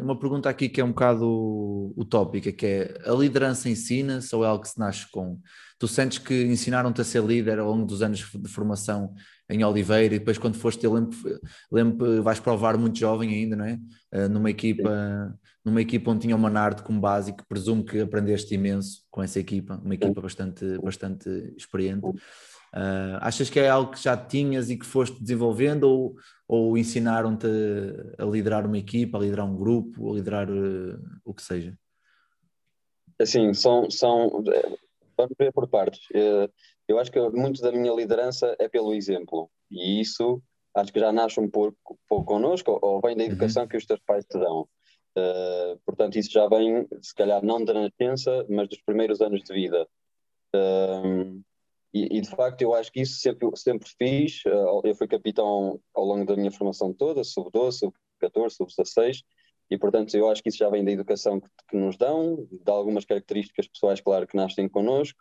uma 0.00 0.18
pergunta 0.18 0.48
aqui 0.48 0.68
que 0.68 0.80
é 0.80 0.84
um 0.84 0.88
bocado 0.88 1.94
utópica, 1.96 2.50
que 2.50 2.66
é 2.66 2.94
a 3.06 3.12
liderança 3.12 3.68
ensina-se 3.68 4.34
ou 4.34 4.44
é 4.44 4.48
algo 4.48 4.62
que 4.62 4.70
se 4.70 4.78
nasce 4.78 5.10
com? 5.10 5.38
Tu 5.78 5.88
sentes 5.88 6.18
que 6.18 6.44
ensinaram-te 6.44 7.00
a 7.00 7.04
ser 7.04 7.22
líder 7.22 7.58
ao 7.58 7.68
longo 7.68 7.84
dos 7.84 8.02
anos 8.02 8.20
de 8.20 8.48
formação 8.48 9.12
em 9.50 9.64
Oliveira 9.64 10.14
e 10.14 10.18
depois 10.18 10.38
quando 10.38 10.54
foste, 10.54 10.84
eu 10.84 10.94
lembro, 10.94 11.18
lembro 11.70 12.22
vais 12.22 12.40
provar 12.40 12.78
muito 12.78 12.98
jovem 12.98 13.34
ainda, 13.34 13.56
não 13.56 13.64
é? 13.64 13.78
Ah, 14.12 14.28
numa 14.28 14.50
equipa, 14.50 14.90
numa 15.64 15.80
equipa 15.80 16.10
onde 16.10 16.22
tinha 16.22 16.36
o 16.36 16.38
Manardo 16.38 16.82
como 16.82 17.00
básico, 17.00 17.44
presumo 17.48 17.84
que 17.84 18.00
aprendeste 18.00 18.54
imenso 18.54 19.02
com 19.10 19.22
essa 19.22 19.38
equipa, 19.38 19.80
uma 19.84 19.94
equipa 19.94 20.20
bastante, 20.20 20.78
bastante 20.78 21.28
experiente. 21.56 22.06
Ah, 22.72 23.18
achas 23.22 23.50
que 23.50 23.60
é 23.60 23.68
algo 23.68 23.92
que 23.92 24.02
já 24.02 24.16
tinhas 24.16 24.70
e 24.70 24.78
que 24.78 24.86
foste 24.86 25.20
desenvolvendo 25.20 25.84
ou, 25.84 26.16
ou 26.48 26.78
ensinaram-te 26.78 27.46
a 28.18 28.24
liderar 28.24 28.66
uma 28.66 28.78
equipa, 28.78 29.18
a 29.18 29.20
liderar 29.20 29.46
um 29.46 29.56
grupo, 29.56 30.10
a 30.10 30.14
liderar 30.14 30.48
eh, 30.48 30.98
o 31.24 31.34
que 31.34 31.42
seja? 31.42 31.78
Assim, 33.20 33.52
são, 33.52 33.90
são, 33.90 34.42
vamos 35.16 35.34
ver 35.38 35.52
por 35.52 35.68
partes. 35.68 36.00
Eh, 36.14 36.48
Eu 36.88 36.98
acho 36.98 37.12
que 37.12 37.20
muito 37.30 37.60
da 37.60 37.70
minha 37.70 37.94
liderança 37.94 38.56
é 38.58 38.68
pelo 38.68 38.92
exemplo, 38.92 39.50
e 39.70 40.00
isso 40.00 40.42
acho 40.74 40.92
que 40.92 41.00
já 41.00 41.12
nasce 41.12 41.38
um 41.38 41.48
pouco, 41.48 41.98
pouco 42.08 42.24
connosco, 42.24 42.78
ou 42.82 43.00
vem 43.00 43.16
da 43.16 43.24
educação 43.24 43.68
que 43.68 43.76
os 43.76 43.86
teus 43.86 44.00
pais 44.00 44.24
te 44.24 44.38
dão. 44.38 44.66
Eh, 45.16 45.78
portanto, 45.84 46.16
isso 46.16 46.30
já 46.30 46.48
vem, 46.48 46.86
se 47.00 47.14
calhar, 47.14 47.44
não 47.44 47.64
da 47.64 47.74
nascença, 47.74 48.46
mas 48.48 48.68
dos 48.68 48.80
primeiros 48.82 49.20
anos 49.20 49.42
de 49.42 49.52
vida. 49.52 49.86
Eh, 50.54 51.42
e, 51.94 52.18
e, 52.18 52.20
de 52.22 52.30
facto, 52.30 52.62
eu 52.62 52.74
acho 52.74 52.90
que 52.90 53.02
isso 53.02 53.20
sempre, 53.20 53.48
sempre 53.56 53.88
fiz. 53.98 54.42
Eh, 54.46 54.50
eu 54.84 54.94
fui 54.94 55.06
capitão 55.06 55.80
ao 55.94 56.04
longo 56.04 56.24
da 56.24 56.36
minha 56.36 56.50
formação 56.50 56.92
toda, 56.92 57.22
sub-12, 57.24 57.72
sub-14, 57.72 58.50
sub-16, 58.50 59.22
e 59.70 59.78
portanto 59.78 60.14
eu 60.14 60.28
acho 60.28 60.42
que 60.42 60.48
isso 60.48 60.58
já 60.58 60.68
vem 60.68 60.84
da 60.84 60.92
educação 60.92 61.40
que, 61.40 61.48
que 61.68 61.76
nos 61.76 61.96
dão, 61.96 62.46
de 62.50 62.70
algumas 62.70 63.04
características 63.04 63.68
pessoais, 63.68 64.00
claro, 64.00 64.26
que 64.26 64.36
nascem 64.36 64.68
connosco, 64.68 65.18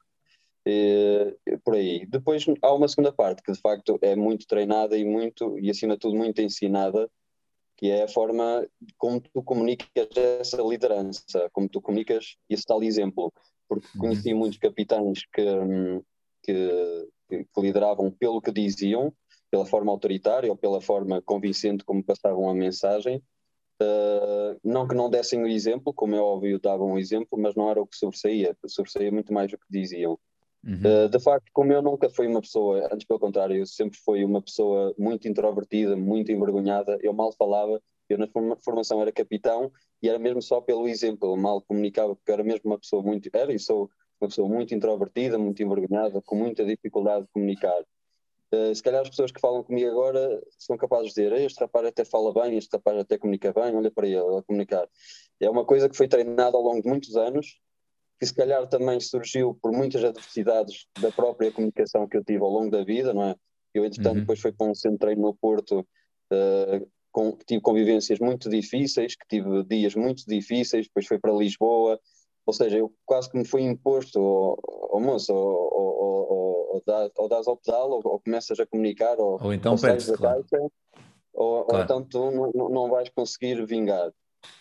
por 1.63 1.75
aí. 1.75 2.05
Depois 2.05 2.45
há 2.61 2.73
uma 2.73 2.87
segunda 2.87 3.11
parte 3.11 3.41
que 3.41 3.51
de 3.51 3.59
facto 3.59 3.97
é 4.01 4.15
muito 4.15 4.45
treinada 4.45 4.97
e 4.97 5.05
muito, 5.05 5.57
e 5.59 5.69
acima 5.69 5.93
de 5.93 5.99
tudo 5.99 6.17
muito 6.17 6.41
ensinada, 6.41 7.09
que 7.81 7.89
é 7.89 8.03
a 8.03 8.07
forma 8.07 8.65
como 8.97 9.19
tu 9.19 9.41
comunicas 9.41 9.87
essa 10.39 10.61
liderança, 10.61 11.49
como 11.51 11.67
tu 11.67 11.81
comunicas 11.81 12.37
esse 12.47 12.63
tal 12.63 12.83
exemplo, 12.83 13.33
porque 13.67 13.87
Uhum. 13.95 13.99
conheci 14.01 14.33
muitos 14.35 14.59
capitães 14.59 15.25
que, 15.33 15.43
que, 16.43 17.07
que- 17.27 17.43
que 17.45 17.61
lideravam 17.61 18.11
pelo 18.11 18.39
que 18.39 18.51
diziam, 18.51 19.11
pela 19.49 19.65
forma 19.65 19.91
autoritária 19.91 20.49
ou 20.51 20.55
pela 20.55 20.79
forma 20.79 21.21
convincente 21.23 21.83
como 21.83 22.03
passavam 22.03 22.47
a 22.49 22.53
mensagem, 22.53 23.21
Uh, 23.83 24.59
não 24.63 24.87
que 24.87 24.93
não 24.93 25.09
dessem 25.09 25.41
o 25.41 25.47
exemplo, 25.47 25.91
como 25.91 26.13
é 26.15 26.21
óbvio, 26.21 26.59
davam 26.59 26.91
o 26.93 26.99
exemplo, 26.99 27.35
mas 27.35 27.55
não 27.55 27.67
era 27.67 27.81
o 27.81 27.87
que 27.87 27.97
sobressaía, 27.97 28.55
sobressaía 28.67 29.11
muito 29.11 29.33
mais 29.33 29.51
o 29.51 29.57
que 29.57 29.65
diziam. 29.71 30.19
Uhum. 30.63 31.05
Uh, 31.05 31.09
de 31.09 31.19
facto, 31.19 31.49
como 31.53 31.73
eu 31.73 31.81
nunca 31.81 32.09
fui 32.09 32.27
uma 32.27 32.41
pessoa, 32.41 32.87
antes 32.91 33.05
pelo 33.05 33.19
contrário, 33.19 33.55
eu 33.55 33.65
sempre 33.65 33.97
fui 33.97 34.23
uma 34.23 34.41
pessoa 34.41 34.93
muito 34.97 35.27
introvertida, 35.27 35.95
muito 35.95 36.31
envergonhada, 36.31 36.99
eu 37.01 37.13
mal 37.13 37.31
falava, 37.31 37.81
eu 38.07 38.17
na 38.17 38.27
formação 38.57 39.01
era 39.01 39.11
capitão 39.11 39.71
e 40.01 40.09
era 40.09 40.19
mesmo 40.19 40.41
só 40.41 40.61
pelo 40.61 40.87
exemplo, 40.87 41.35
mal 41.35 41.61
comunicava 41.61 42.15
porque 42.15 42.31
era 42.31 42.43
mesmo 42.43 42.61
uma 42.65 42.77
pessoa 42.77 43.01
muito, 43.01 43.29
era 43.33 43.51
e 43.51 43.57
sou 43.57 43.89
uma 44.19 44.27
pessoa 44.27 44.47
muito 44.47 44.75
introvertida, 44.75 45.37
muito 45.37 45.63
envergonhada, 45.63 46.21
com 46.21 46.35
muita 46.35 46.63
dificuldade 46.63 47.25
de 47.25 47.31
comunicar. 47.31 47.81
Uh, 48.53 48.75
se 48.75 48.83
calhar 48.83 49.01
as 49.01 49.09
pessoas 49.09 49.31
que 49.31 49.39
falam 49.39 49.63
comigo 49.63 49.89
agora 49.89 50.43
são 50.59 50.77
capazes 50.77 51.13
de 51.13 51.23
dizer 51.23 51.33
este 51.41 51.59
rapaz 51.61 51.87
até 51.87 52.05
fala 52.05 52.33
bem, 52.33 52.57
este 52.57 52.75
rapaz 52.75 52.99
até 52.99 53.17
comunica 53.17 53.51
bem, 53.53 53.75
olha 53.75 53.89
para 53.89 54.05
ele, 54.05 54.37
a 54.37 54.43
comunicar. 54.43 54.87
É 55.39 55.49
uma 55.49 55.65
coisa 55.65 55.89
que 55.89 55.95
foi 55.95 56.07
treinada 56.07 56.55
ao 56.55 56.61
longo 56.61 56.81
de 56.81 56.89
muitos 56.89 57.15
anos, 57.15 57.59
que 58.21 58.27
se 58.27 58.35
calhar 58.35 58.67
também 58.67 58.99
surgiu 58.99 59.57
por 59.59 59.71
muitas 59.71 60.03
adversidades 60.03 60.85
da 61.01 61.11
própria 61.11 61.51
comunicação 61.51 62.07
que 62.07 62.15
eu 62.15 62.23
tive 62.23 62.43
ao 62.43 62.51
longo 62.51 62.69
da 62.69 62.83
vida, 62.83 63.15
não 63.15 63.23
é? 63.23 63.35
Eu, 63.73 63.83
entretanto, 63.83 64.13
uhum. 64.13 64.19
depois 64.19 64.39
fui 64.39 64.51
para 64.51 64.67
um 64.67 64.75
centro 64.75 64.97
de 64.97 64.99
treino 64.99 65.23
no 65.23 65.33
Porto, 65.33 65.79
uh, 65.79 66.87
com, 67.11 67.35
que 67.35 67.43
tive 67.45 67.61
convivências 67.61 68.19
muito 68.19 68.47
difíceis, 68.47 69.15
que 69.15 69.25
tive 69.27 69.63
dias 69.63 69.95
muito 69.95 70.23
difíceis, 70.27 70.85
depois 70.85 71.07
fui 71.07 71.17
para 71.17 71.33
Lisboa, 71.33 71.99
ou 72.45 72.53
seja, 72.53 72.77
eu 72.77 72.93
quase 73.07 73.31
que 73.31 73.39
me 73.39 73.43
fui 73.43 73.63
imposto 73.63 74.19
ao, 74.19 74.59
ao 74.91 74.99
moço, 74.99 75.33
ou, 75.33 75.73
ou, 75.73 76.31
ou, 76.31 76.83
ou 77.17 77.27
das 77.27 77.47
ao 77.47 77.57
pedal, 77.57 77.89
ou, 77.89 78.01
ou 78.03 78.19
começas 78.19 78.59
a 78.59 78.67
comunicar, 78.67 79.19
ou, 79.19 79.39
ou 79.41 79.51
então 79.51 79.75
perdes, 79.75 80.11
claro. 80.11 80.45
caixa, 80.47 80.63
ou, 81.33 81.63
claro. 81.65 81.75
ou 81.75 81.83
então 81.83 82.03
tu 82.03 82.51
não, 82.53 82.69
não 82.69 82.87
vais 82.87 83.09
conseguir 83.09 83.65
vingar. 83.65 84.11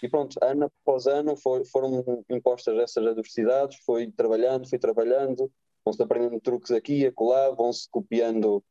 E 0.03 0.09
pronto, 0.09 0.39
ano 0.43 0.67
após 0.67 1.07
ano 1.07 1.37
foi, 1.37 1.65
foram 1.65 2.25
impostas 2.29 2.79
essas 2.79 3.07
adversidades, 3.07 3.79
foi 3.85 4.11
trabalhando, 4.11 4.69
fui 4.69 4.79
trabalhando, 4.79 5.51
vão-se 5.85 6.03
aprendendo 6.03 6.41
truques 6.41 6.71
aqui 6.71 7.01
e 7.01 7.07
acolá, 7.07 7.51
vão-se 7.51 7.89
copiando 7.91 8.63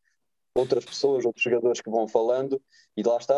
outras 0.56 0.84
pessoas, 0.84 1.26
outros 1.26 1.44
jogadores 1.44 1.82
que 1.82 1.90
vão 1.90 2.08
falando, 2.08 2.62
e 2.98 3.04
lá 3.04 3.18
está, 3.18 3.36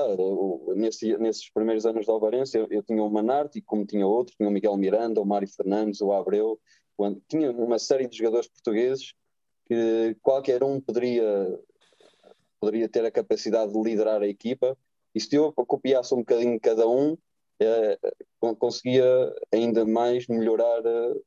nesse, 0.76 1.18
nesses 1.18 1.50
primeiros 1.52 1.86
anos 1.86 2.06
de 2.06 2.12
Alvarense 2.12 2.58
eu, 2.58 2.68
eu, 2.70 2.84
tinha 2.84 3.04
o 3.04 3.10
Manarte, 3.10 3.62
como 3.62 3.86
tinha 3.86 4.08
outros, 4.08 4.36
tinha 4.36 4.48
o 4.48 4.52
Miguel 4.52 4.78
Miranda, 4.78 5.22
o 5.22 5.26
Mário 5.26 5.48
Fernandes, 5.48 6.02
o 6.02 6.12
Abreu, 6.12 6.60
tinha 7.28 7.52
uma 7.52 7.80
série 7.80 8.08
de 8.08 8.18
jogadores 8.18 8.48
portugueses 8.48 9.14
que 9.66 10.16
qualquer 10.22 10.64
um 10.64 10.80
poderia, 10.80 11.60
poderia 12.60 12.88
ter 12.88 13.06
a 13.06 13.12
capacidade 13.12 13.72
de 13.72 13.82
liderar 13.82 14.22
a 14.22 14.28
equipa, 14.28 14.78
e 15.14 15.20
se 15.20 15.36
eu 15.36 15.52
copiasse 15.54 16.14
um 16.14 16.20
bocadinho 16.20 16.60
cada 16.60 16.88
um, 16.88 17.18
eh, 17.62 17.98
conseguia 18.58 19.06
ainda 19.54 19.86
mais 19.86 20.28
melhorar 20.28 20.84
eh, 20.86 21.22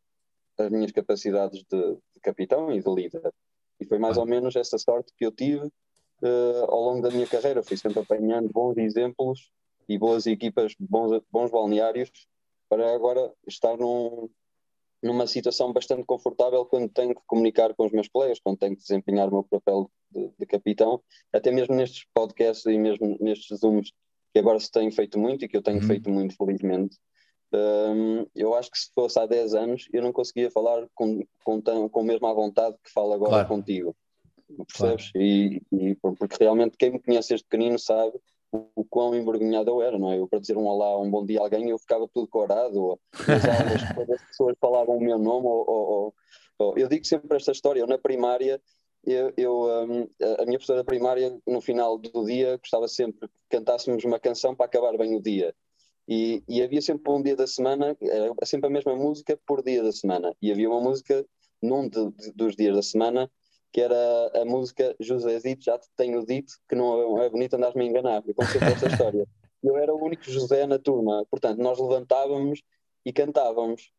as 0.58 0.70
minhas 0.70 0.92
capacidades 0.92 1.64
de, 1.70 1.94
de, 1.94 2.20
capitão 2.20 2.72
e 2.72 2.82
de 2.82 2.90
líder. 2.92 3.32
E 3.80 3.84
foi 3.84 3.98
mais 3.98 4.16
ou 4.16 4.26
menos 4.26 4.56
essa 4.56 4.78
sorte 4.78 5.12
que 5.16 5.26
eu 5.26 5.32
tive 5.32 5.66
uh, 5.66 6.64
ao 6.68 6.80
longo 6.80 7.02
da 7.02 7.10
minha 7.10 7.26
carreira. 7.26 7.62
Fui 7.62 7.76
sempre 7.76 8.00
apanhando 8.00 8.48
bons 8.52 8.76
exemplos 8.78 9.50
e 9.88 9.98
boas 9.98 10.26
equipas, 10.26 10.74
bons, 10.78 11.20
bons 11.30 11.50
balneários, 11.50 12.10
para 12.68 12.94
agora 12.94 13.32
estar 13.46 13.76
num, 13.76 14.30
numa 15.02 15.26
situação 15.26 15.72
bastante 15.72 16.04
confortável 16.04 16.64
quando 16.64 16.88
tenho 16.88 17.14
que 17.14 17.20
comunicar 17.26 17.74
com 17.74 17.84
os 17.84 17.92
meus 17.92 18.08
colegas, 18.08 18.40
quando 18.40 18.58
tenho 18.58 18.76
que 18.76 18.82
desempenhar 18.82 19.28
o 19.28 19.32
meu 19.32 19.44
papel 19.44 19.90
de, 20.10 20.30
de 20.38 20.46
capitão, 20.46 21.02
até 21.32 21.50
mesmo 21.50 21.74
nestes 21.74 22.06
podcasts 22.14 22.64
e 22.66 22.78
mesmo 22.78 23.16
nestes 23.20 23.58
Zooms 23.58 23.92
que 24.34 24.40
agora 24.40 24.58
se 24.58 24.68
tem 24.68 24.90
feito 24.90 25.16
muito 25.16 25.44
e 25.44 25.48
que 25.48 25.56
eu 25.56 25.62
tenho 25.62 25.80
uhum. 25.80 25.86
feito 25.86 26.10
muito, 26.10 26.36
felizmente. 26.36 26.98
Um, 27.52 28.26
eu 28.34 28.52
acho 28.56 28.68
que 28.68 28.76
se 28.76 28.90
fosse 28.92 29.16
há 29.16 29.26
10 29.26 29.54
anos 29.54 29.88
eu 29.92 30.02
não 30.02 30.12
conseguia 30.12 30.50
falar 30.50 30.88
com, 30.92 31.24
com, 31.44 31.60
tão, 31.60 31.88
com 31.88 32.00
a 32.00 32.04
mesma 32.04 32.34
vontade 32.34 32.76
que 32.82 32.90
falo 32.90 33.12
agora 33.12 33.30
claro. 33.30 33.48
contigo. 33.48 33.96
Percebes? 34.66 35.12
Claro. 35.12 35.24
E, 35.24 35.62
e, 35.70 35.94
porque 35.94 36.36
realmente 36.40 36.76
quem 36.76 36.90
me 36.90 37.00
conhece 37.00 37.28
desde 37.28 37.46
pequenino 37.46 37.78
sabe 37.78 38.18
o, 38.50 38.68
o 38.74 38.84
quão 38.84 39.14
envergonhado 39.14 39.70
eu 39.70 39.80
era, 39.80 39.96
não 39.96 40.10
é? 40.10 40.18
Eu 40.18 40.26
para 40.26 40.40
dizer 40.40 40.56
um 40.56 40.66
olá, 40.66 41.00
um 41.00 41.08
bom 41.08 41.24
dia 41.24 41.38
a 41.38 41.44
alguém, 41.44 41.70
eu 41.70 41.78
ficava 41.78 42.08
tudo 42.12 42.26
corado, 42.26 42.76
ou 42.76 43.00
as 43.12 44.20
pessoas 44.30 44.56
falavam 44.60 44.96
o 44.96 45.00
meu 45.00 45.18
nome, 45.18 45.46
ou, 45.46 45.64
ou, 45.68 46.14
ou, 46.58 46.76
eu 46.76 46.88
digo 46.88 47.06
sempre 47.06 47.36
esta 47.36 47.52
história, 47.52 47.78
eu 47.78 47.86
na 47.86 47.98
primária 47.98 48.60
eu, 49.06 49.32
eu 49.36 49.62
um, 49.84 50.08
a 50.38 50.44
minha 50.44 50.58
professora 50.58 50.84
primária, 50.84 51.36
no 51.46 51.60
final 51.60 51.98
do 51.98 52.24
dia, 52.24 52.56
gostava 52.56 52.88
sempre 52.88 53.28
que 53.28 53.34
cantássemos 53.50 54.04
uma 54.04 54.18
canção 54.18 54.54
para 54.54 54.66
acabar 54.66 54.96
bem 54.96 55.14
o 55.14 55.20
dia. 55.20 55.54
E, 56.06 56.42
e, 56.46 56.62
havia 56.62 56.82
sempre 56.82 57.10
um 57.10 57.22
dia 57.22 57.34
da 57.34 57.46
semana, 57.46 57.96
era 58.00 58.34
sempre 58.44 58.66
a 58.68 58.70
mesma 58.70 58.94
música 58.94 59.38
por 59.46 59.62
dia 59.62 59.82
da 59.82 59.92
semana. 59.92 60.34
E 60.40 60.52
havia 60.52 60.68
uma 60.68 60.80
música 60.80 61.24
num 61.62 61.88
de, 61.88 62.10
de, 62.10 62.32
dos 62.32 62.54
dias 62.56 62.76
da 62.76 62.82
semana 62.82 63.30
que 63.74 63.80
era 63.80 64.30
a 64.40 64.44
música 64.44 64.94
José 65.00 65.40
Dito, 65.40 65.64
já 65.64 65.76
te 65.76 65.88
tenho 65.96 66.24
dito 66.24 66.54
que 66.68 66.76
não 66.76 67.20
é 67.20 67.28
bonito 67.28 67.54
andares-me 67.54 67.82
a 67.82 67.86
enganar. 67.88 68.22
Eu 68.24 68.32
conto 68.32 68.52
sempre 68.52 68.72
esta 68.72 68.86
história. 68.86 69.26
Eu 69.64 69.76
era 69.76 69.92
o 69.92 70.00
único 70.00 70.22
José 70.30 70.64
na 70.64 70.78
turma, 70.78 71.26
portanto, 71.28 71.58
nós 71.58 71.80
levantávamos 71.80 72.62
e 73.04 73.12
cantávamos. 73.12 73.90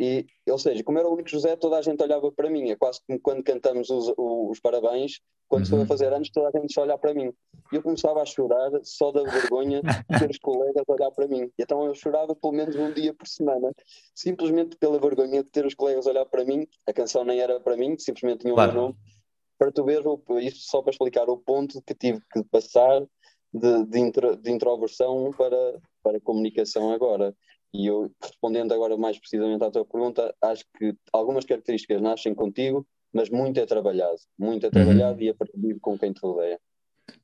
E, 0.00 0.24
ou 0.48 0.58
seja, 0.58 0.82
como 0.82 0.98
era 0.98 1.06
o 1.06 1.12
único 1.12 1.28
José, 1.28 1.54
toda 1.56 1.76
a 1.76 1.82
gente 1.82 2.02
olhava 2.02 2.32
para 2.32 2.48
mim. 2.48 2.70
É 2.70 2.76
quase 2.76 3.00
como 3.06 3.20
quando 3.20 3.42
cantamos 3.42 3.90
os, 3.90 4.10
os 4.16 4.58
parabéns, 4.58 5.20
quando 5.46 5.60
uhum. 5.60 5.64
estou 5.64 5.82
a 5.82 5.86
fazer 5.86 6.10
anos, 6.10 6.30
toda 6.30 6.48
a 6.48 6.58
gente 6.58 6.72
só 6.72 6.80
olhar 6.80 6.96
para 6.96 7.12
mim. 7.12 7.30
E 7.70 7.76
eu 7.76 7.82
começava 7.82 8.22
a 8.22 8.24
chorar 8.24 8.70
só 8.82 9.12
da 9.12 9.22
vergonha 9.22 9.82
de 9.82 10.18
ter 10.18 10.30
os 10.30 10.38
colegas 10.40 10.84
a 10.88 10.92
olhar 10.92 11.10
para 11.10 11.28
mim. 11.28 11.42
E 11.42 11.62
então 11.62 11.84
eu 11.84 11.94
chorava 11.94 12.34
pelo 12.34 12.54
menos 12.54 12.74
um 12.76 12.90
dia 12.94 13.12
por 13.12 13.28
semana, 13.28 13.74
simplesmente 14.14 14.74
pela 14.78 14.98
vergonha 14.98 15.44
de 15.44 15.50
ter 15.50 15.66
os 15.66 15.74
colegas 15.74 16.06
a 16.06 16.10
olhar 16.10 16.24
para 16.24 16.46
mim. 16.46 16.66
A 16.86 16.94
canção 16.94 17.22
nem 17.22 17.38
era 17.38 17.60
para 17.60 17.76
mim, 17.76 17.94
simplesmente 17.98 18.40
tinha 18.40 18.54
o 18.54 18.56
claro. 18.56 18.72
nome. 18.72 18.94
Para 19.58 19.70
tu 19.70 19.84
ver, 19.84 20.02
isto 20.40 20.60
só 20.60 20.80
para 20.80 20.92
explicar 20.92 21.28
o 21.28 21.36
ponto 21.36 21.82
que 21.82 21.94
tive 21.94 22.22
que 22.32 22.42
passar 22.44 23.06
de, 23.52 23.84
de, 23.84 23.98
intro, 23.98 24.34
de 24.34 24.50
introversão 24.50 25.30
para, 25.36 25.78
para 26.02 26.20
comunicação 26.22 26.90
agora. 26.90 27.36
E 27.72 27.86
eu, 27.86 28.10
respondendo 28.22 28.72
agora 28.72 28.96
mais 28.96 29.18
precisamente 29.18 29.62
à 29.62 29.70
tua 29.70 29.84
pergunta, 29.84 30.34
acho 30.42 30.64
que 30.76 30.94
algumas 31.12 31.44
características 31.44 32.00
nascem 32.00 32.34
contigo, 32.34 32.86
mas 33.12 33.30
muito 33.30 33.58
é 33.58 33.66
trabalhado, 33.66 34.18
muito 34.38 34.64
é 34.64 34.66
uhum. 34.66 34.72
trabalhado 34.72 35.18
uhum. 35.18 35.24
e 35.24 35.28
aprendido 35.28 35.80
com 35.80 35.98
quem 35.98 36.12
te 36.12 36.20
rodeia. 36.20 36.58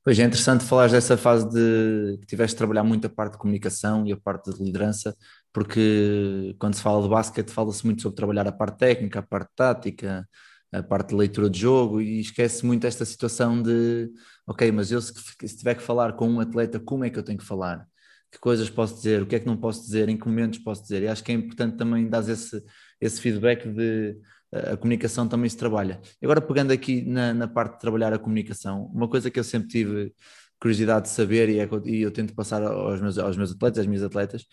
Pois 0.02 0.18
é 0.18 0.24
interessante 0.24 0.64
falar 0.64 0.88
dessa 0.88 1.16
fase 1.16 1.48
de 1.48 2.18
que 2.18 2.26
tiveste 2.26 2.54
de 2.54 2.58
trabalhar 2.58 2.84
muito 2.84 3.06
a 3.06 3.10
parte 3.10 3.32
de 3.32 3.38
comunicação 3.38 4.06
e 4.06 4.12
a 4.12 4.16
parte 4.16 4.52
de 4.52 4.62
liderança, 4.62 5.16
porque 5.52 6.54
quando 6.58 6.74
se 6.74 6.82
fala 6.82 7.02
de 7.02 7.08
basquete 7.08 7.50
fala-se 7.50 7.84
muito 7.84 8.02
sobre 8.02 8.16
trabalhar 8.16 8.46
a 8.46 8.52
parte 8.52 8.78
técnica, 8.78 9.20
a 9.20 9.22
parte 9.22 9.50
tática, 9.54 10.28
a 10.72 10.82
parte 10.82 11.10
de 11.10 11.16
leitura 11.16 11.48
de 11.48 11.58
jogo 11.58 12.00
e 12.00 12.20
esquece 12.20 12.64
muito 12.66 12.86
esta 12.86 13.04
situação 13.04 13.62
de 13.62 14.10
ok, 14.46 14.70
mas 14.72 14.90
eu 14.90 15.00
se, 15.00 15.12
se 15.12 15.56
tiver 15.56 15.74
que 15.74 15.82
falar 15.82 16.14
com 16.14 16.28
um 16.28 16.40
atleta, 16.40 16.80
como 16.80 17.04
é 17.04 17.10
que 17.10 17.18
eu 17.18 17.22
tenho 17.22 17.38
que 17.38 17.44
falar? 17.44 17.86
Que 18.30 18.38
coisas 18.38 18.68
posso 18.68 18.96
dizer, 18.96 19.22
o 19.22 19.26
que 19.26 19.36
é 19.36 19.40
que 19.40 19.46
não 19.46 19.56
posso 19.56 19.82
dizer, 19.82 20.08
em 20.08 20.16
que 20.16 20.26
momentos 20.26 20.58
posso 20.58 20.82
dizer. 20.82 21.02
E 21.02 21.08
acho 21.08 21.22
que 21.22 21.32
é 21.32 21.34
importante 21.34 21.76
também 21.76 22.08
dar 22.08 22.28
esse, 22.28 22.62
esse 23.00 23.20
feedback 23.20 23.68
de 23.68 24.16
a 24.52 24.76
comunicação 24.76 25.26
também 25.28 25.48
se 25.48 25.56
trabalha. 25.56 26.00
Agora, 26.22 26.40
pegando 26.40 26.72
aqui 26.72 27.02
na, 27.02 27.34
na, 27.34 27.48
parte 27.48 27.74
de 27.74 27.80
trabalhar 27.80 28.12
a 28.12 28.18
comunicação, 28.18 28.86
uma 28.94 29.08
coisa 29.08 29.30
que 29.30 29.38
eu 29.38 29.44
sempre 29.44 29.68
tive 29.68 30.12
curiosidade 30.58 31.06
de 31.06 31.10
saber 31.10 31.48
e, 31.48 31.58
é, 31.58 31.68
e 31.84 32.02
eu 32.02 32.10
tento 32.10 32.34
passar 32.34 32.62
aos 32.62 33.00
meus, 33.00 33.18
aos 33.18 33.36
meus 33.36 33.52
atletas, 33.52 33.80
às 33.80 33.86
minhas 33.86 34.02
atletas, 34.02 34.46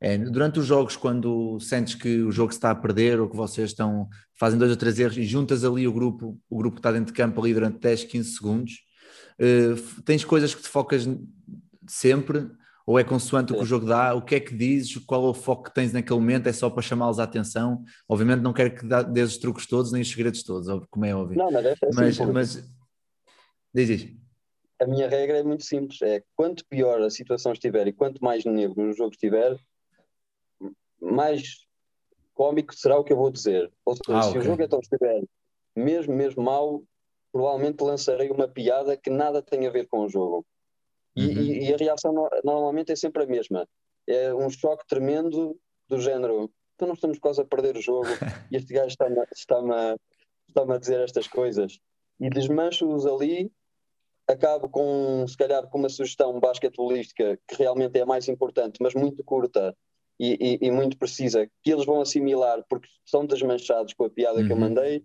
é, 0.00 0.18
durante 0.18 0.58
os 0.58 0.66
jogos, 0.66 0.94
quando 0.96 1.58
sentes 1.58 1.94
que 1.94 2.22
o 2.22 2.30
jogo 2.30 2.52
está 2.52 2.70
a 2.70 2.74
perder 2.74 3.18
ou 3.18 3.30
que 3.30 3.36
vocês 3.36 3.70
estão, 3.70 4.08
fazem 4.38 4.58
dois 4.58 4.70
ou 4.70 4.76
três 4.76 4.98
erros 4.98 5.16
e 5.16 5.24
juntas 5.24 5.64
ali 5.64 5.88
o 5.88 5.92
grupo, 5.92 6.38
o 6.50 6.58
grupo 6.58 6.76
que 6.76 6.80
está 6.80 6.92
dentro 6.92 7.06
de 7.06 7.16
campo 7.16 7.40
ali 7.40 7.54
durante 7.54 7.78
10, 7.78 8.04
15 8.04 8.30
segundos, 8.36 8.72
uh, 9.40 10.02
tens 10.02 10.22
coisas 10.24 10.54
que 10.54 10.62
te 10.62 10.68
focas 10.68 11.08
sempre 11.88 12.46
ou 12.86 12.98
é 12.98 13.04
consoante 13.04 13.52
o 13.52 13.56
que 13.56 13.62
o 13.62 13.66
jogo 13.66 13.84
dá? 13.84 14.14
O 14.14 14.22
que 14.22 14.36
é 14.36 14.40
que 14.40 14.54
dizes? 14.54 14.96
Qual 14.98 15.26
é 15.26 15.28
o 15.28 15.34
foco 15.34 15.64
que 15.64 15.74
tens 15.74 15.92
naquele 15.92 16.20
momento? 16.20 16.46
É 16.46 16.52
só 16.52 16.70
para 16.70 16.82
chamá-los 16.82 17.18
a 17.18 17.24
atenção? 17.24 17.82
Obviamente 18.08 18.42
não 18.42 18.52
quero 18.52 18.76
que 18.76 18.86
dê 19.12 19.22
os 19.22 19.36
truques 19.38 19.66
todos 19.66 19.90
nem 19.90 20.02
os 20.02 20.08
segredos 20.08 20.44
todos, 20.44 20.68
como 20.88 21.04
é 21.04 21.14
óbvio. 21.14 21.36
Não, 21.36 21.50
mas 21.50 21.66
é 21.66 21.72
assim, 21.72 21.86
mas, 21.92 22.18
mas... 22.18 22.70
Diz, 23.74 23.88
diz. 23.88 24.16
A 24.80 24.86
minha 24.86 25.08
regra 25.08 25.38
é 25.38 25.42
muito 25.42 25.64
simples, 25.64 26.00
é 26.02 26.22
quanto 26.36 26.64
pior 26.66 27.00
a 27.02 27.10
situação 27.10 27.52
estiver 27.52 27.88
e 27.88 27.92
quanto 27.92 28.22
mais 28.22 28.44
negro 28.44 28.90
o 28.90 28.92
jogo 28.92 29.10
estiver, 29.10 29.58
mais 31.00 31.66
cómico 32.34 32.74
será 32.74 32.98
o 32.98 33.02
que 33.02 33.12
eu 33.12 33.16
vou 33.16 33.30
dizer. 33.30 33.72
Ou 33.84 33.96
seja, 33.96 34.18
ah, 34.18 34.22
se 34.22 34.28
okay. 34.28 34.40
o 34.42 34.44
jogo 34.44 34.62
então 34.62 34.78
estiver 34.78 35.22
mesmo, 35.74 36.14
mesmo 36.14 36.42
mal, 36.42 36.82
provavelmente 37.32 37.82
lançarei 37.82 38.30
uma 38.30 38.46
piada 38.46 38.96
que 38.96 39.10
nada 39.10 39.42
tem 39.42 39.66
a 39.66 39.70
ver 39.70 39.86
com 39.88 40.04
o 40.04 40.08
jogo. 40.08 40.46
E, 41.16 41.26
uhum. 41.26 41.42
e, 41.42 41.74
a 41.74 41.76
reação 41.76 42.12
no, 42.12 42.28
normalmente 42.44 42.92
é 42.92 42.96
sempre 42.96 43.24
a 43.24 43.26
mesma. 43.26 43.66
É 44.06 44.34
um 44.34 44.50
choque 44.50 44.86
tremendo 44.86 45.58
do 45.88 46.00
género. 46.00 46.50
Então 46.74 46.86
não 46.86 46.94
estamos 46.94 47.18
quase 47.18 47.40
a 47.40 47.44
perder 47.44 47.76
o 47.76 47.80
jogo 47.80 48.08
e 48.50 48.56
este 48.56 48.74
gajo 48.74 48.88
está-me 48.88 49.18
está 49.34 49.96
está 50.48 50.74
a 50.74 50.78
dizer 50.78 51.00
estas 51.00 51.26
coisas. 51.26 51.78
E 52.20 52.30
desmancho-os 52.30 53.06
ali, 53.06 53.50
acabo 54.26 54.68
com, 54.68 55.26
se 55.26 55.36
calhar, 55.36 55.66
com 55.68 55.78
uma 55.78 55.88
sugestão 55.88 56.38
basquetebolística 56.40 57.38
que 57.46 57.56
realmente 57.56 57.98
é 57.98 58.02
a 58.02 58.06
mais 58.06 58.28
importante, 58.28 58.78
mas 58.80 58.94
muito 58.94 59.22
curta 59.22 59.76
e, 60.18 60.58
e, 60.62 60.66
e, 60.66 60.70
muito 60.70 60.96
precisa, 60.96 61.46
que 61.62 61.70
eles 61.70 61.84
vão 61.84 62.00
assimilar 62.00 62.64
porque 62.68 62.88
são 63.04 63.26
desmanchados 63.26 63.92
com 63.92 64.04
a 64.04 64.10
piada 64.10 64.40
uhum. 64.40 64.46
que 64.46 64.52
eu 64.52 64.56
uhum. 64.56 64.62
mandei 64.62 65.04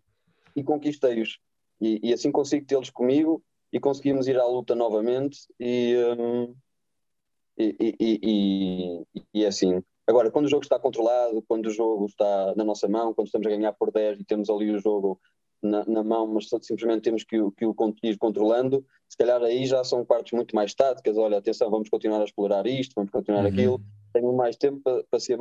e 0.56 0.64
conquistei-os. 0.64 1.38
E, 1.82 2.00
e, 2.04 2.14
assim 2.14 2.32
consigo 2.32 2.66
tê-los 2.66 2.90
comigo 2.90 3.44
e 3.72 3.80
conseguimos 3.80 4.28
ir 4.28 4.38
à 4.40 4.46
luta 4.46 4.76
novamente 4.76 5.40
e, 5.60 5.96
um, 6.18 6.56
e, 7.58 7.96
e, 8.00 9.04
e, 9.34 9.46
assim. 9.46 9.82
Agora, 10.08 10.32
quando 10.32 10.46
o 10.46 10.50
jogo 10.50 10.64
está 10.64 10.80
controlado, 10.80 11.44
quando 11.48 11.68
o 11.68 11.72
jogo 11.72 12.06
está 12.06 12.54
na 12.56 12.64
nossa 12.64 12.88
mão, 12.88 13.14
quando 13.14 13.28
estamos 13.28 13.48
a 13.48 13.50
ganhar 13.50 13.74
por 13.74 13.92
10 13.92 14.20
e 14.20 14.26
temos 14.26 14.50
ali 14.50 14.72
o 14.72 14.80
jogo 14.80 15.20
na, 15.62 15.86
na 15.86 16.04
mão, 16.04 16.28
mas 16.28 16.50
simplesmente 16.62 17.04
temos 17.04 17.24
que, 17.24 17.38
que 17.52 17.66
o 17.66 17.76
ir 18.04 18.18
controlando, 18.18 18.86
se 19.08 19.16
calhar 19.16 19.42
aí 19.44 19.66
já 19.66 19.84
são 19.84 20.04
partes 20.04 20.34
muito 20.34 20.56
mais 20.56 20.74
táticas. 20.74 21.18
Olha, 21.18 21.38
atenção, 21.38 21.70
vamos 21.70 21.88
continuar 21.90 22.22
a 22.22 22.26
explorar 22.26 22.66
isto, 22.66 22.94
vamos 22.96 23.12
continuar 23.12 23.44
uhum. 23.44 23.50
aquilo. 23.52 23.82
Tenho 24.12 24.34
mais 24.34 24.58
tempo 24.58 24.82
para, 24.84 25.04
para 25.04 25.20
ser 25.20 25.38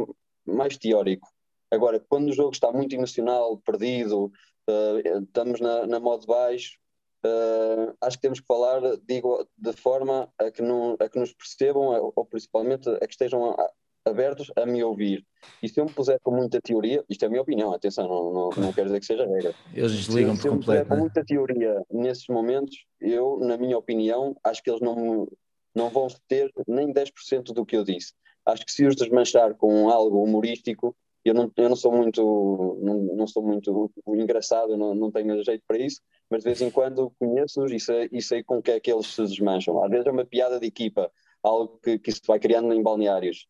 mais 0.47 0.77
teórico. 0.77 1.29
Agora, 1.71 2.01
quando 2.01 2.29
o 2.29 2.33
jogo 2.33 2.51
está 2.51 2.71
muito 2.73 2.95
emocional, 2.95 3.57
perdido, 3.59 4.27
uh, 4.69 5.23
estamos 5.23 5.61
na, 5.61 5.87
na 5.87 6.01
modo 6.01 6.27
baixo, 6.27 6.79
uh, 7.25 7.97
acho 8.01 8.17
que 8.17 8.23
temos 8.23 8.41
que 8.41 8.47
falar 8.47 8.81
digo, 9.07 9.47
de 9.57 9.73
forma 9.73 10.33
a 10.39 10.51
que, 10.51 10.63
não, 10.63 10.97
a 10.99 11.09
que 11.09 11.19
nos 11.19 11.33
percebam, 11.33 12.13
ou 12.15 12.25
principalmente 12.25 12.89
a 12.89 13.01
que 13.01 13.13
estejam 13.13 13.57
abertos 14.05 14.51
a 14.57 14.67
me 14.67 14.83
ouvir. 14.83 15.27
E 15.63 15.69
se 15.69 15.81
eu 15.81 15.85
me 15.85 15.93
puser 15.93 16.19
com 16.23 16.31
muita 16.31 16.61
teoria, 16.61 17.05
isto 17.09 17.23
é 17.23 17.27
a 17.27 17.31
minha 17.31 17.43
opinião, 17.43 17.73
atenção, 17.73 18.09
não, 18.09 18.33
não, 18.33 18.51
não 18.57 18.73
quero 18.73 18.87
dizer 18.89 19.01
que 19.01 19.07
seja 19.07 19.27
regra. 19.27 19.55
Eles 19.75 19.93
desligam 19.93 20.37
se, 20.37 20.43
por 20.43 20.51
completo. 20.51 20.67
Se 20.67 20.69
eu 20.71 20.77
me 20.77 20.85
puser 20.85 20.89
com 20.89 20.95
né? 20.95 21.01
muita 21.01 21.25
teoria 21.25 21.87
nesses 21.91 22.27
momentos, 22.29 22.85
eu, 23.01 23.39
na 23.41 23.57
minha 23.57 23.77
opinião, 23.77 24.37
acho 24.45 24.63
que 24.63 24.71
eles 24.71 24.81
não, 24.81 25.29
não 25.75 25.91
vão 25.91 26.09
ter 26.29 26.51
nem 26.67 26.93
10% 26.93 27.53
do 27.53 27.65
que 27.65 27.77
eu 27.77 27.85
disse. 27.85 28.13
Acho 28.47 28.65
que 28.65 28.73
se 28.73 28.87
os 28.87 28.97
desmanchar 28.97 29.55
com 29.55 29.91
algo 29.91 30.23
humorístico, 30.23 30.97
eu 31.25 31.35
não, 31.35 31.53
eu 31.57 31.69
não 31.69 31.77
sou 31.77 31.93
muito 31.93 32.79
não, 32.83 32.95
não 33.17 33.27
sou 33.27 33.43
muito 33.43 33.71
engraçado, 34.07 34.77
não, 34.77 34.95
não 34.95 35.11
tenho 35.11 35.43
jeito 35.43 35.63
para 35.67 35.79
isso, 35.79 36.01
mas 36.31 36.43
de 36.43 36.45
vez 36.45 36.61
em 36.63 36.71
quando 36.71 37.13
conheço-os 37.19 37.73
e 37.73 37.81
sei, 37.81 38.09
e 38.13 38.23
sei 38.23 38.43
com 38.43 38.63
que 38.63 38.71
é 38.71 38.81
que 38.81 38.93
eles 38.93 39.07
se 39.07 39.23
desmancham. 39.23 39.83
Às 39.83 39.91
vezes 39.91 40.07
é 40.07 40.11
uma 40.11 40.25
piada 40.25 40.59
de 40.59 40.67
equipa, 40.67 41.11
algo 41.43 41.79
que, 41.83 41.99
que 41.99 42.13
se 42.13 42.21
vai 42.27 42.39
criando 42.39 42.73
em 42.73 42.83
balneários. 42.83 43.47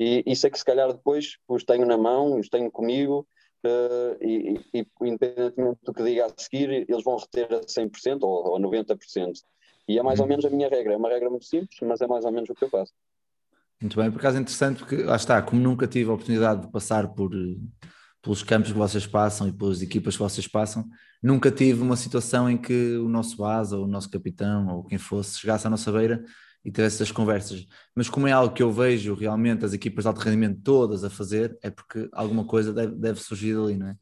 E, 0.00 0.22
e 0.26 0.34
sei 0.34 0.50
que 0.50 0.58
se 0.58 0.64
calhar 0.64 0.92
depois 0.92 1.36
os 1.46 1.64
tenho 1.64 1.86
na 1.86 1.96
mão, 1.96 2.38
os 2.38 2.48
tenho 2.48 2.70
comigo, 2.70 3.26
uh, 3.64 4.16
e, 4.20 4.58
e, 4.74 4.86
independentemente 5.02 5.78
do 5.84 5.92
que 5.92 6.02
diga 6.02 6.26
a 6.26 6.32
seguir, 6.36 6.70
eles 6.88 7.04
vão 7.04 7.16
reter 7.16 7.52
a 7.54 7.60
100% 7.60 8.22
ou, 8.22 8.52
ou 8.52 8.60
90%. 8.60 8.98
E 9.88 9.98
é 9.98 10.02
mais 10.02 10.20
ou 10.20 10.24
uhum. 10.24 10.30
menos 10.30 10.44
a 10.44 10.50
minha 10.50 10.68
regra. 10.68 10.94
É 10.94 10.96
uma 10.96 11.08
regra 11.08 11.28
muito 11.28 11.44
simples, 11.44 11.78
mas 11.82 12.00
é 12.00 12.06
mais 12.06 12.24
ou 12.24 12.32
menos 12.32 12.48
o 12.48 12.54
que 12.54 12.64
eu 12.64 12.70
faço. 12.70 12.92
Muito 13.82 13.96
bem, 13.96 14.12
por 14.12 14.20
acaso 14.20 14.38
é 14.38 14.40
interessante 14.40 14.78
porque 14.78 15.02
lá 15.02 15.16
está, 15.16 15.42
como 15.42 15.60
nunca 15.60 15.88
tive 15.88 16.08
a 16.08 16.14
oportunidade 16.14 16.62
de 16.62 16.70
passar 16.70 17.08
por, 17.08 17.32
pelos 18.22 18.42
campos 18.44 18.70
que 18.70 18.78
vocês 18.78 19.06
passam 19.08 19.48
e 19.48 19.52
pelas 19.52 19.82
equipas 19.82 20.14
que 20.14 20.22
vocês 20.22 20.46
passam, 20.46 20.88
nunca 21.20 21.50
tive 21.50 21.82
uma 21.82 21.96
situação 21.96 22.48
em 22.48 22.56
que 22.56 22.96
o 22.96 23.08
nosso 23.08 23.44
asa, 23.44 23.76
ou 23.76 23.84
o 23.84 23.88
nosso 23.88 24.08
capitão, 24.08 24.68
ou 24.68 24.84
quem 24.84 24.98
fosse, 24.98 25.40
chegasse 25.40 25.66
à 25.66 25.70
nossa 25.70 25.90
beira 25.90 26.24
e 26.64 26.70
tivesse 26.70 27.02
essas 27.02 27.10
conversas. 27.10 27.66
Mas 27.92 28.08
como 28.08 28.28
é 28.28 28.32
algo 28.32 28.54
que 28.54 28.62
eu 28.62 28.70
vejo 28.70 29.14
realmente 29.14 29.64
as 29.64 29.72
equipas 29.72 30.04
de 30.04 30.08
alto 30.08 30.20
rendimento 30.20 30.60
todas 30.62 31.02
a 31.02 31.10
fazer, 31.10 31.58
é 31.60 31.68
porque 31.68 32.08
alguma 32.12 32.44
coisa 32.44 32.72
deve, 32.72 32.94
deve 32.94 33.20
surgir 33.20 33.56
ali, 33.56 33.76
não 33.76 33.88
é? 33.88 33.96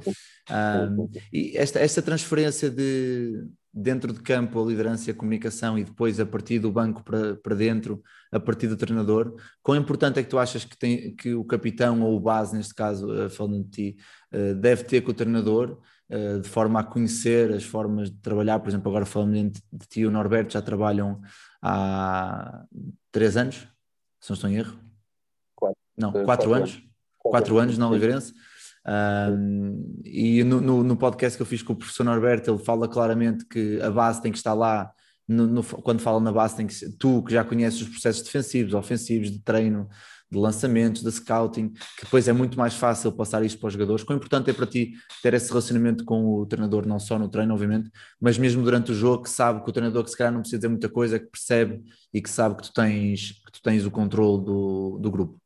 Um, 0.90 1.08
e 1.32 1.56
esta, 1.56 1.78
esta 1.78 2.02
transferência 2.02 2.68
de 2.68 3.46
dentro 3.72 4.12
de 4.12 4.20
campo 4.20 4.60
a 4.60 4.66
liderança 4.66 5.08
e 5.08 5.12
a 5.12 5.16
comunicação 5.16 5.78
e 5.78 5.84
depois 5.84 6.18
a 6.18 6.26
partir 6.26 6.58
do 6.58 6.72
banco 6.72 7.04
para, 7.04 7.36
para 7.36 7.54
dentro, 7.54 8.02
a 8.32 8.40
partir 8.40 8.66
do 8.66 8.76
treinador, 8.76 9.36
quão 9.62 9.76
importante 9.78 10.18
é 10.18 10.22
que 10.22 10.28
tu 10.28 10.38
achas 10.38 10.64
que, 10.64 10.76
tem, 10.76 11.14
que 11.14 11.34
o 11.34 11.44
capitão 11.44 12.02
ou 12.02 12.16
o 12.16 12.20
base, 12.20 12.56
neste 12.56 12.74
caso, 12.74 13.12
eh, 13.14 13.28
falando 13.28 13.64
de 13.64 13.70
ti, 13.70 13.96
eh, 14.32 14.54
deve 14.54 14.84
ter 14.84 15.02
com 15.02 15.12
o 15.12 15.14
treinador, 15.14 15.78
eh, 16.08 16.38
de 16.38 16.48
forma 16.48 16.80
a 16.80 16.84
conhecer 16.84 17.52
as 17.52 17.62
formas 17.62 18.10
de 18.10 18.16
trabalhar, 18.18 18.58
por 18.58 18.68
exemplo, 18.68 18.88
agora 18.88 19.06
falando 19.06 19.34
de, 19.50 19.86
ti 19.88 20.00
e 20.00 20.06
o 20.06 20.10
Norberto, 20.10 20.52
já 20.52 20.62
trabalham 20.62 21.20
há 21.62 22.64
três 23.12 23.36
anos, 23.36 23.68
se 24.20 24.30
não 24.30 24.34
estou 24.34 24.50
em 24.50 24.56
erro. 24.56 24.78
Quatro. 25.54 25.78
Não, 25.96 26.10
quatro, 26.10 26.26
quatro 26.26 26.54
anos. 26.54 26.70
anos. 26.74 26.90
Quatro 27.18 27.58
anos 27.58 27.78
na 27.78 27.88
Oliveirense. 27.88 28.32
Um, 28.86 30.00
e 30.04 30.42
no, 30.42 30.60
no, 30.60 30.82
no, 30.82 30.96
podcast 30.96 31.36
que 31.36 31.42
eu 31.42 31.46
fiz 31.46 31.62
com 31.62 31.74
o 31.74 31.76
professor 31.76 32.04
Norberto, 32.04 32.50
ele 32.50 32.64
fala 32.64 32.88
claramente 32.88 33.44
que 33.46 33.80
a 33.80 33.90
base 33.90 34.22
tem 34.22 34.32
que 34.32 34.38
estar 34.38 34.54
lá. 34.54 34.90
No, 35.28 35.62
quando 35.62 36.00
fala 36.00 36.18
na 36.18 36.32
base, 36.32 36.56
tem 36.56 36.66
que 36.66 36.74
ser, 36.74 36.90
tu 36.98 37.22
que 37.22 37.32
já 37.32 37.44
conheces 37.44 37.82
os 37.82 37.88
processos 37.88 38.22
defensivos, 38.22 38.74
ofensivos, 38.74 39.30
de 39.30 39.38
treino, 39.40 39.88
de 40.30 40.38
lançamentos, 40.38 41.02
de 41.02 41.10
scouting, 41.10 41.68
que 41.70 42.04
depois 42.04 42.26
é 42.26 42.32
muito 42.32 42.58
mais 42.58 42.74
fácil 42.74 43.12
passar 43.12 43.44
isto 43.44 43.58
para 43.60 43.68
os 43.68 43.72
jogadores. 43.72 44.04
Quão 44.04 44.16
importante 44.16 44.50
é 44.50 44.52
para 44.52 44.66
ti 44.66 44.92
ter 45.22 45.34
esse 45.34 45.48
relacionamento 45.48 46.04
com 46.04 46.24
o 46.24 46.46
treinador, 46.46 46.86
não 46.86 46.98
só 46.98 47.18
no 47.18 47.28
treino, 47.28 47.52
obviamente, 47.52 47.90
mas 48.20 48.38
mesmo 48.38 48.62
durante 48.62 48.92
o 48.92 48.94
jogo, 48.94 49.24
que 49.24 49.30
sabe 49.30 49.62
que 49.62 49.70
o 49.70 49.72
treinador 49.72 50.04
que 50.04 50.10
se 50.10 50.16
calhar 50.16 50.32
não 50.32 50.40
precisa 50.40 50.58
dizer 50.58 50.68
muita 50.68 50.88
coisa, 50.88 51.18
que 51.18 51.26
percebe 51.26 51.82
e 52.12 52.22
que 52.22 52.30
sabe 52.30 52.56
que 52.56 52.62
tu 52.62 52.72
tens, 52.72 53.32
que 53.44 53.52
tu 53.52 53.62
tens 53.62 53.84
o 53.84 53.90
controle 53.90 54.44
do, 54.44 54.98
do 55.00 55.10
grupo. 55.10 55.40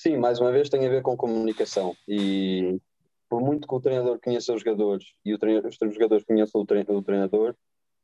Sim, 0.00 0.16
mais 0.16 0.38
uma 0.38 0.52
vez 0.52 0.68
tem 0.68 0.86
a 0.86 0.88
ver 0.88 1.02
com 1.02 1.16
comunicação. 1.16 1.92
E 2.06 2.80
por 3.28 3.40
muito 3.40 3.66
que 3.66 3.74
o 3.74 3.80
treinador 3.80 4.20
conheça 4.22 4.54
os 4.54 4.60
jogadores 4.60 5.12
e 5.24 5.34
o 5.34 5.38
treinador, 5.38 5.72
os 5.72 5.94
jogadores 5.94 6.24
conheçam 6.24 6.60
o 6.60 7.02
treinador, 7.02 7.52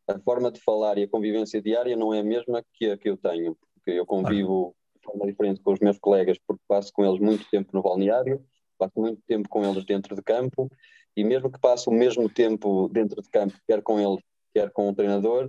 a 0.08 0.18
forma 0.18 0.50
de 0.50 0.60
falar 0.60 0.98
e 0.98 1.04
a 1.04 1.08
convivência 1.08 1.62
diária 1.62 1.96
não 1.96 2.12
é 2.12 2.18
a 2.18 2.24
mesma 2.24 2.64
que 2.72 2.90
a 2.90 2.98
que 2.98 3.08
eu 3.08 3.16
tenho 3.16 3.56
porque 3.74 3.92
eu 3.92 4.04
convivo 4.04 4.74
de 4.96 5.04
forma 5.04 5.24
diferente 5.24 5.60
com 5.60 5.72
os 5.72 5.78
meus 5.78 5.96
colegas, 6.00 6.36
porque 6.44 6.64
passo 6.66 6.92
com 6.92 7.06
eles 7.06 7.20
muito 7.20 7.48
tempo 7.48 7.70
no 7.72 7.80
balneário, 7.80 8.44
passo 8.76 8.94
muito 8.96 9.22
tempo 9.24 9.48
com 9.48 9.64
eles 9.64 9.84
dentro 9.84 10.16
de 10.16 10.22
campo, 10.22 10.68
e 11.16 11.22
mesmo 11.22 11.48
que 11.48 11.60
passe 11.60 11.88
o 11.88 11.92
mesmo 11.92 12.28
tempo 12.28 12.88
dentro 12.88 13.22
de 13.22 13.30
campo, 13.30 13.54
quer 13.68 13.80
com 13.82 14.00
eles, 14.00 14.20
quer 14.52 14.68
com 14.72 14.88
o 14.88 14.94
treinador, 14.94 15.48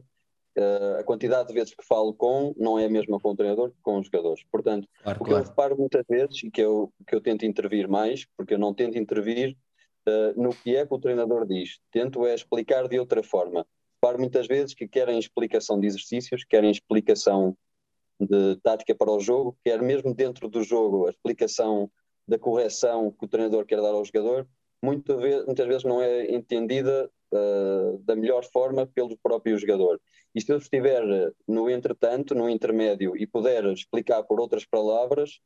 uh, 0.58 1.00
a 1.00 1.04
quantidade 1.04 1.48
de 1.48 1.54
vezes 1.54 1.74
que 1.74 1.86
falo 1.86 2.14
com 2.14 2.54
não 2.58 2.80
é 2.80 2.86
a 2.86 2.90
mesma 2.90 3.20
com 3.20 3.32
o 3.32 3.36
treinador 3.36 3.72
que 3.72 3.82
com 3.82 4.00
os 4.00 4.08
jogadores. 4.08 4.44
Portanto, 4.52 4.88
claro, 5.04 5.20
o 5.20 5.24
que 5.24 5.30
claro. 5.30 5.44
eu 5.44 5.50
reparo 5.50 5.78
muitas 5.78 6.06
vezes 6.10 6.44
e 6.44 6.52
que 6.52 6.62
eu, 6.62 6.92
que 7.08 7.16
eu 7.16 7.22
tento 7.22 7.46
intervir 7.46 7.88
mais, 7.88 8.26
porque 8.38 8.54
eu 8.54 8.60
não 8.60 8.74
tento 8.74 8.98
intervir 8.98 9.56
uh, 10.08 10.42
no 10.42 10.50
que 10.50 10.76
é 10.76 10.86
que 10.86 10.94
o 10.94 11.00
treinador 11.00 11.46
diz, 11.46 11.80
tento 11.92 12.26
é 12.26 12.34
explicar 12.34 12.88
de 12.88 13.00
outra 13.00 13.24
forma. 13.24 13.66
Reparo 14.02 14.20
muitas 14.20 14.48
vezes 14.48 14.74
que 14.74 14.88
querem 14.88 15.18
explicação 15.18 15.80
de 15.80 15.88
exercícios, 15.88 16.44
querem 16.44 16.70
explicação 16.70 17.58
de 18.20 18.56
tática 18.58 18.96
para 18.96 19.12
o 19.12 19.20
jogo, 19.20 19.58
quer 19.64 19.82
mesmo 19.82 20.14
dentro 20.14 20.48
do 20.48 20.64
jogo 20.64 21.08
a 21.08 21.10
explicação 21.10 21.90
da 22.28 22.40
correção 22.40 23.12
que 23.12 23.26
o 23.26 23.28
treinador 23.28 23.66
quer 23.66 23.82
dar 23.82 23.90
ao 23.90 24.06
jogador, 24.06 24.48
muitas 24.82 25.20
vezes, 25.20 25.46
muitas 25.46 25.68
vezes 25.68 25.84
não 25.84 26.02
é 26.02 26.34
entendida 26.34 27.10
uh, 27.36 27.98
da 28.00 28.16
melhor 28.16 28.44
forma 28.46 28.88
pelo 28.88 29.18
próprio 29.18 29.58
jogador. 29.58 30.00
E 30.34 30.42
se 30.42 30.52
eu 30.52 30.58
estiver 30.58 31.04
no 31.48 31.70
entretanto, 31.70 32.34
no 32.34 32.50
intermédio, 32.50 33.16
e 33.16 33.28
puder 33.28 33.66
explicar 33.66 34.24
por 34.24 34.40
outras 34.40 34.66
palavras, 34.66 35.40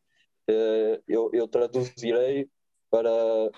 uh, 0.50 1.02
eu, 1.08 1.30
eu, 1.34 1.48
traduzirei 1.48 2.48
para, 2.90 3.10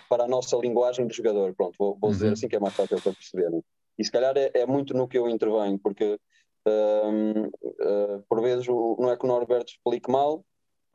para 0.09 0.23
a 0.25 0.27
nossa 0.27 0.55
linguagem 0.57 1.07
de 1.07 1.15
jogador. 1.15 1.53
Pronto, 1.55 1.75
vou, 1.77 1.97
vou 1.99 2.11
dizer 2.11 2.27
uhum. 2.27 2.33
assim 2.33 2.47
que 2.47 2.55
é 2.55 2.59
mais 2.59 2.73
fácil 2.73 3.01
para 3.01 3.13
perceber. 3.13 3.49
E 3.97 4.03
se 4.03 4.11
calhar 4.11 4.35
é, 4.37 4.51
é 4.53 4.65
muito 4.65 4.93
no 4.93 5.07
que 5.07 5.17
eu 5.17 5.29
intervenho, 5.29 5.79
porque 5.79 6.19
uh, 6.67 8.23
por 8.27 8.41
vezes 8.41 8.67
não 8.67 9.11
é 9.11 9.17
que 9.17 9.25
o 9.25 9.27
Norberto 9.27 9.71
explique 9.71 10.09
mal, 10.11 10.43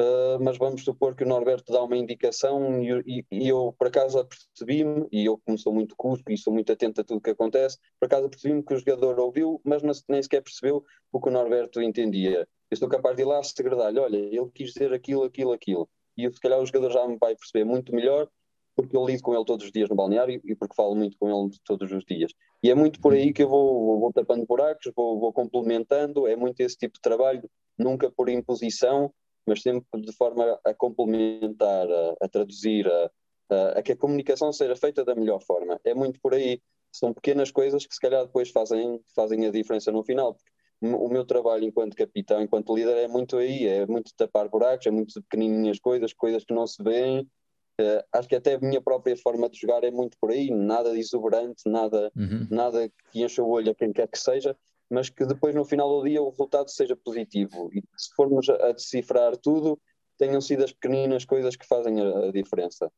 uh, 0.00 0.42
mas 0.42 0.58
vamos 0.58 0.82
supor 0.82 1.14
que 1.14 1.24
o 1.24 1.28
Norberto 1.28 1.72
dá 1.72 1.82
uma 1.82 1.96
indicação 1.96 2.82
e, 2.82 3.24
e, 3.30 3.48
eu 3.48 3.74
por 3.78 3.88
acaso 3.88 4.18
apercebi-me, 4.18 5.06
e 5.10 5.24
eu 5.24 5.38
como 5.38 5.58
sou 5.58 5.72
muito 5.72 5.94
cuspo 5.96 6.30
e 6.30 6.38
sou 6.38 6.52
muito 6.52 6.72
atento 6.72 7.00
a 7.00 7.04
tudo 7.04 7.18
o 7.18 7.20
que 7.20 7.30
acontece, 7.30 7.78
por 7.98 8.06
acaso 8.06 8.26
apercebi-me 8.26 8.62
que 8.62 8.74
o 8.74 8.78
jogador 8.78 9.18
ouviu, 9.18 9.60
mas 9.64 9.82
não, 9.82 9.92
nem 10.08 10.22
sequer 10.22 10.42
percebeu 10.42 10.84
o 11.12 11.20
que 11.20 11.28
o 11.28 11.32
Norberto 11.32 11.80
entendia. 11.80 12.40
Eu 12.70 12.74
estou 12.74 12.88
capaz 12.88 13.16
de 13.16 13.22
ir 13.22 13.26
lá 13.26 13.42
segredar-lhe, 13.42 13.98
olha, 13.98 14.16
ele 14.16 14.50
quis 14.54 14.72
dizer 14.72 14.92
aquilo, 14.92 15.22
aquilo, 15.24 15.52
aquilo. 15.52 15.88
E 16.16 16.30
se 16.30 16.40
calhar 16.40 16.58
o 16.58 16.66
jogador 16.66 16.90
já 16.90 17.06
me 17.06 17.16
vai 17.20 17.36
perceber 17.36 17.64
muito 17.64 17.94
melhor 17.94 18.28
porque 18.76 18.94
eu 18.94 19.06
lido 19.06 19.22
com 19.22 19.34
ele 19.34 19.44
todos 19.44 19.64
os 19.64 19.72
dias 19.72 19.88
no 19.88 19.96
balneário 19.96 20.40
e 20.44 20.54
porque 20.54 20.74
falo 20.76 20.94
muito 20.94 21.16
com 21.18 21.28
ele 21.28 21.50
todos 21.64 21.90
os 21.90 22.04
dias. 22.04 22.32
E 22.62 22.70
é 22.70 22.74
muito 22.74 23.00
por 23.00 23.14
aí 23.14 23.32
que 23.32 23.42
eu 23.42 23.48
vou, 23.48 23.98
vou 23.98 24.12
tapando 24.12 24.44
buracos, 24.46 24.92
vou, 24.94 25.18
vou, 25.18 25.32
complementando, 25.32 26.26
é 26.26 26.36
muito 26.36 26.60
esse 26.60 26.76
tipo 26.76 26.94
de 26.94 27.00
trabalho, 27.00 27.48
nunca 27.78 28.10
por 28.10 28.28
imposição, 28.28 29.10
mas 29.46 29.62
sempre 29.62 30.00
de 30.00 30.12
forma 30.12 30.58
a 30.64 30.74
complementar, 30.74 31.88
a, 31.90 32.14
a 32.20 32.28
traduzir, 32.28 32.86
a, 32.86 33.10
a, 33.50 33.68
a, 33.78 33.82
que 33.82 33.92
a 33.92 33.96
comunicação 33.96 34.52
seja 34.52 34.76
feita 34.76 35.04
da 35.04 35.14
melhor 35.14 35.40
forma. 35.42 35.80
É 35.84 35.94
muito 35.94 36.20
por 36.20 36.34
aí. 36.34 36.60
São 36.92 37.12
pequenas 37.12 37.50
coisas 37.50 37.86
que 37.86 37.94
se 37.94 38.00
calhar 38.00 38.24
depois 38.24 38.50
fazem, 38.50 39.00
fazem 39.14 39.46
a 39.46 39.50
diferença 39.50 39.92
no 39.92 40.02
final. 40.02 40.36
O 40.80 41.08
meu 41.08 41.24
trabalho 41.24 41.64
enquanto 41.64 41.96
capitão, 41.96 42.42
enquanto 42.42 42.74
líder, 42.74 42.96
é 42.98 43.08
muito 43.08 43.36
aí, 43.38 43.66
é 43.66 43.86
muito 43.86 44.12
tapar 44.16 44.48
buracos, 44.48 44.86
é 44.86 44.90
muito 44.90 45.22
pequenininhas 45.22 45.78
coisas, 45.78 46.12
coisas 46.12 46.44
que 46.44 46.54
não 46.54 46.66
se 46.66 46.82
veem, 46.82 47.26
Uh, 47.78 48.00
acho 48.10 48.26
que 48.26 48.34
até 48.34 48.54
a 48.54 48.58
minha 48.58 48.80
própria 48.80 49.14
forma 49.18 49.50
de 49.50 49.60
jogar 49.60 49.84
é 49.84 49.90
muito 49.90 50.16
por 50.18 50.30
aí, 50.30 50.50
nada 50.50 50.92
de 50.92 50.98
exuberante, 50.98 51.62
nada, 51.66 52.10
uhum. 52.16 52.46
nada 52.50 52.90
que 53.10 53.22
encha 53.22 53.42
o 53.42 53.50
olho 53.50 53.70
a 53.70 53.74
quem 53.74 53.92
quer 53.92 54.08
que 54.08 54.18
seja, 54.18 54.56
mas 54.90 55.10
que 55.10 55.24
depois 55.26 55.54
no 55.54 55.64
final 55.64 55.88
do 55.88 56.08
dia 56.08 56.22
o 56.22 56.30
resultado 56.30 56.70
seja 56.70 56.96
positivo. 56.96 57.70
E 57.72 57.82
se 57.96 58.14
formos 58.14 58.48
a 58.48 58.72
decifrar 58.72 59.36
tudo, 59.36 59.78
tenham 60.18 60.40
sido 60.40 60.64
as 60.64 60.72
pequeninas 60.72 61.24
coisas 61.24 61.56
que 61.56 61.66
fazem 61.66 62.00
a, 62.00 62.30
diferença. 62.30 62.90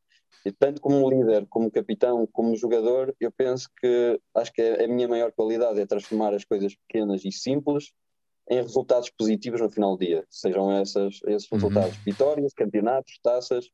E 0.44 0.52
tanto 0.52 0.80
como 0.80 1.08
líder, 1.08 1.46
como 1.48 1.70
capitão, 1.70 2.26
como 2.32 2.56
jogador, 2.56 3.14
eu 3.18 3.32
penso 3.32 3.68
que 3.80 4.20
acho 4.34 4.52
que 4.52 4.62
a 4.62 4.86
minha 4.86 5.08
maior 5.08 5.32
qualidade 5.32 5.80
é 5.80 5.86
transformar 5.86 6.34
as 6.34 6.44
coisas 6.44 6.74
pequenas 6.74 7.24
e 7.24 7.32
simples 7.32 7.92
em 8.50 8.62
resultados 8.62 9.10
positivos 9.10 9.60
no 9.60 9.70
final 9.70 9.96
do 9.96 10.04
dia. 10.04 10.24
Sejam 10.30 10.72
essas, 10.72 11.20
esses 11.26 11.50
uhum. 11.50 11.58
resultados 11.58 11.96
vitórias, 11.98 12.54
campeonatos, 12.54 13.18
taças, 13.22 13.68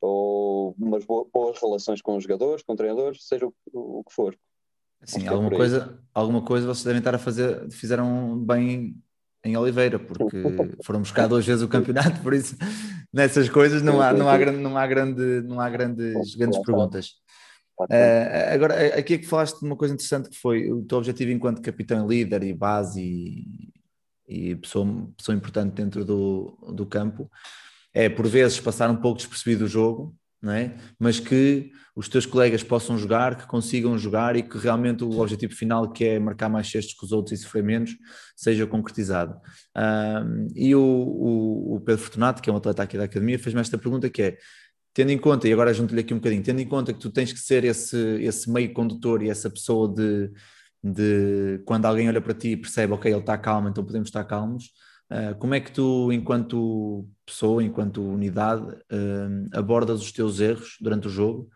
ou 0.00 0.74
umas 0.78 1.04
boas 1.04 1.60
relações 1.60 2.02
com 2.02 2.16
os 2.16 2.24
jogadores, 2.24 2.62
com 2.62 2.76
treinadores, 2.76 3.26
seja 3.26 3.46
o, 3.46 3.54
o 3.72 4.04
que 4.04 4.12
for. 4.12 4.36
Sim, 5.04 5.26
alguma 5.26 5.50
coisa, 5.50 5.98
alguma 6.14 6.42
coisa 6.42 6.66
vocês 6.66 6.84
devem 6.84 6.98
estar 6.98 7.14
a 7.14 7.18
fazer, 7.18 7.68
fizeram 7.70 8.38
bem 8.38 8.96
em 9.44 9.56
Oliveira, 9.56 9.98
porque 9.98 10.36
foram 10.84 11.00
buscar 11.00 11.26
duas 11.26 11.44
vezes 11.44 11.62
o 11.62 11.68
campeonato, 11.68 12.20
por 12.22 12.32
isso 12.32 12.56
nessas 13.12 13.48
coisas 13.48 13.82
não 13.82 14.00
há, 14.00 14.12
não 14.12 14.28
há, 14.28 14.38
grande, 14.38 14.58
não 14.58 14.76
há, 14.76 14.86
grande, 14.86 15.42
não 15.42 15.60
há 15.60 15.68
grandes, 15.68 16.34
grandes 16.34 16.60
perguntas. 16.60 17.14
Uh, 17.80 18.52
agora, 18.52 18.98
aqui 18.98 19.14
é 19.14 19.18
que 19.18 19.26
falaste 19.26 19.58
de 19.58 19.64
uma 19.64 19.74
coisa 19.74 19.94
interessante 19.94 20.28
que 20.28 20.36
foi 20.36 20.70
o 20.70 20.82
teu 20.84 20.98
objetivo 20.98 21.32
enquanto 21.32 21.62
capitão 21.62 22.06
líder 22.06 22.44
e 22.44 22.52
base 22.52 23.02
e, 23.02 23.72
e 24.28 24.56
pessoa, 24.56 25.08
pessoa 25.16 25.36
importante 25.36 25.74
dentro 25.74 26.04
do, 26.04 26.56
do 26.72 26.86
campo 26.86 27.28
é 27.92 28.08
por 28.08 28.26
vezes 28.26 28.60
passar 28.60 28.88
um 28.88 28.96
pouco 28.96 29.18
despercebido 29.18 29.64
o 29.64 29.68
jogo 29.68 30.14
não 30.42 30.52
é? 30.52 30.74
mas 30.98 31.20
que 31.20 31.70
os 31.94 32.08
teus 32.08 32.26
colegas 32.26 32.62
possam 32.62 32.98
jogar, 32.98 33.36
que 33.36 33.46
consigam 33.46 33.96
jogar 33.96 34.34
e 34.34 34.42
que 34.42 34.58
realmente 34.58 35.04
o 35.04 35.20
objetivo 35.20 35.54
final, 35.54 35.92
que 35.92 36.04
é 36.04 36.18
marcar 36.18 36.48
mais 36.48 36.68
cestos 36.68 36.94
que 36.94 37.04
os 37.04 37.12
outros 37.12 37.38
e 37.38 37.42
sofrer 37.42 37.62
menos, 37.62 37.96
seja 38.34 38.66
concretizado. 38.66 39.38
E 40.54 40.74
o, 40.74 40.80
o, 40.80 41.76
o, 41.76 41.80
Pedro 41.80 42.02
Fortunato, 42.02 42.42
que 42.42 42.50
é 42.50 42.52
um 42.52 42.56
atleta 42.56 42.82
aqui 42.82 42.96
da 42.96 43.04
academia, 43.04 43.38
fez-me 43.38 43.60
esta 43.60 43.78
pergunta 43.78 44.10
que 44.10 44.22
é, 44.22 44.38
tendo 44.94 45.10
em 45.10 45.18
conta, 45.18 45.46
e 45.46 45.52
agora 45.52 45.72
junto-lhe 45.72 46.00
aqui 46.00 46.12
um 46.12 46.18
bocadinho, 46.18 46.42
tendo 46.42 46.60
em 46.60 46.68
conta 46.68 46.92
que 46.92 46.98
tu 46.98 47.10
tens 47.10 47.32
que 47.32 47.38
ser 47.38 47.64
esse, 47.64 47.96
esse 48.22 48.50
meio 48.50 48.72
condutor 48.72 49.22
e 49.22 49.30
essa 49.30 49.50
pessoa 49.50 49.86
de, 49.94 50.30
de 50.82 51.62
quando 51.64 51.84
alguém 51.86 52.08
olha 52.08 52.20
para 52.20 52.34
ti 52.34 52.48
e 52.48 52.56
percebe, 52.56 52.92
ok, 52.94 53.12
ele 53.12 53.20
está 53.20 53.38
calmo, 53.38 53.68
então 53.68 53.84
podemos 53.84 54.08
estar 54.08 54.24
calmos, 54.24 54.70
Uh, 55.12 55.34
como 55.38 55.54
é 55.54 55.60
que 55.60 55.70
tu, 55.70 56.10
enquanto 56.10 57.06
pessoa, 57.26 57.62
enquanto 57.62 58.02
unidade, 58.02 58.62
uh, 58.62 59.48
abordas 59.52 60.00
os 60.00 60.10
teus 60.10 60.40
erros 60.40 60.78
durante 60.80 61.06
o 61.06 61.10
jogo? 61.10 61.50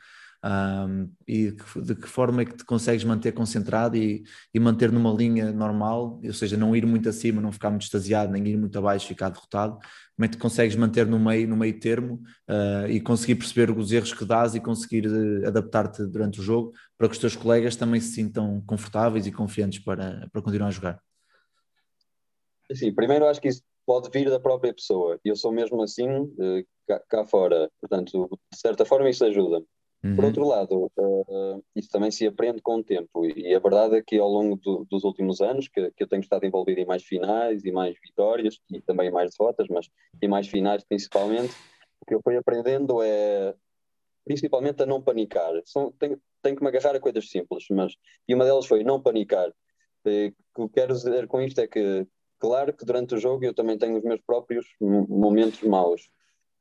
Um, 0.44 1.10
e 1.26 1.50
de 1.50 1.56
que, 1.56 1.80
de 1.80 1.94
que, 1.96 2.06
forma 2.06 2.42
é 2.42 2.44
que 2.44 2.56
te 2.56 2.64
consegues 2.64 3.02
manter 3.02 3.32
concentrado 3.32 3.96
e, 3.96 4.22
e, 4.54 4.60
manter 4.60 4.92
numa 4.92 5.10
linha 5.12 5.50
normal, 5.50 6.20
ou 6.22 6.32
seja, 6.32 6.56
não 6.56 6.76
ir 6.76 6.86
muito 6.86 7.08
acima, 7.08 7.40
não 7.40 7.50
ficar 7.50 7.70
muito 7.70 7.82
extasiado, 7.82 8.30
nem 8.30 8.46
ir 8.46 8.56
muito 8.56 8.78
abaixo, 8.78 9.08
ficar 9.08 9.30
derrotado, 9.30 9.72
como 9.74 10.24
é 10.24 10.28
que 10.28 10.36
te 10.36 10.40
consegues 10.40 10.76
manter 10.76 11.06
no 11.06 11.18
meio, 11.18 11.48
no 11.48 11.56
meio 11.56 11.80
termo 11.80 12.22
uh, 12.48 12.86
e 12.88 13.00
conseguir 13.00 13.36
perceber 13.36 13.70
os 13.70 13.90
erros 13.90 14.12
que 14.12 14.24
dás 14.24 14.54
e 14.54 14.60
conseguir 14.60 15.08
adaptar-te 15.46 16.04
durante 16.06 16.38
o 16.40 16.42
jogo 16.42 16.72
para 16.96 17.08
que 17.08 17.14
os 17.14 17.18
teus 17.18 17.34
colegas 17.34 17.74
também 17.74 18.00
se 18.00 18.12
sintam 18.12 18.62
confortáveis 18.66 19.26
e 19.26 19.32
confiantes 19.32 19.80
para, 19.80 20.28
para 20.30 20.42
continuar 20.42 20.68
a 20.68 20.70
jogar? 20.70 21.00
Assim, 22.70 22.92
primeiro 22.94 23.26
acho 23.26 23.40
que 23.40 23.48
isso 23.48 23.62
pode 23.86 24.10
vir 24.10 24.28
da 24.28 24.40
própria 24.40 24.74
pessoa. 24.74 25.18
Eu 25.24 25.36
sou 25.36 25.52
mesmo 25.52 25.82
assim 25.82 26.08
eh, 26.40 26.64
cá, 26.86 27.00
cá 27.08 27.24
fora. 27.24 27.70
Portanto, 27.80 28.28
de 28.52 28.58
certa 28.58 28.84
forma 28.84 29.08
isso 29.08 29.24
ajuda. 29.24 29.62
Uhum. 30.04 30.14
Por 30.14 30.24
outro 30.24 30.46
lado, 30.46 30.92
uh, 30.98 31.64
isso 31.74 31.88
também 31.90 32.10
se 32.10 32.26
aprende 32.26 32.60
com 32.60 32.76
o 32.76 32.84
tempo. 32.84 33.24
E 33.24 33.54
a 33.54 33.58
verdade 33.58 33.96
é 33.96 34.02
que 34.02 34.18
ao 34.18 34.28
longo 34.28 34.56
do, 34.56 34.86
dos 34.90 35.04
últimos 35.04 35.40
anos, 35.40 35.68
que, 35.68 35.90
que, 35.92 36.02
eu 36.02 36.08
tenho 36.08 36.20
estado 36.20 36.44
envolvido 36.44 36.80
em 36.80 36.86
mais 36.86 37.02
finais 37.02 37.64
e 37.64 37.72
mais 37.72 37.96
vitórias, 38.00 38.58
e 38.70 38.80
também 38.80 39.10
mais 39.10 39.32
derrotas, 39.36 39.66
mas 39.68 39.88
em 40.22 40.28
mais 40.28 40.46
finais 40.46 40.84
principalmente, 40.84 41.54
o 42.00 42.06
que 42.06 42.14
eu 42.14 42.20
fui 42.22 42.36
aprendendo 42.36 43.02
é 43.02 43.54
principalmente 44.24 44.82
a 44.82 44.86
não 44.86 45.00
panicar. 45.00 45.52
São, 45.64 45.92
tenho, 45.92 46.20
tenho 46.42 46.56
que 46.56 46.62
me 46.62 46.68
agarrar 46.68 46.94
a 46.94 47.00
coisas 47.00 47.28
simples, 47.28 47.64
mas 47.70 47.94
e 48.28 48.34
uma 48.34 48.44
delas 48.44 48.66
foi 48.66 48.84
não 48.84 49.00
panicar. 49.00 49.52
E, 50.04 50.28
o 50.28 50.54
que 50.54 50.60
eu 50.62 50.68
quero 50.68 50.94
dizer 50.94 51.26
com 51.26 51.40
isto 51.40 51.60
é 51.60 51.66
que 51.66 52.06
Claro 52.38 52.72
que 52.72 52.84
durante 52.84 53.14
o 53.14 53.18
jogo 53.18 53.44
eu 53.44 53.54
também 53.54 53.78
tenho 53.78 53.96
os 53.96 54.04
meus 54.04 54.20
próprios 54.20 54.66
momentos 54.80 55.62
maus, 55.62 56.08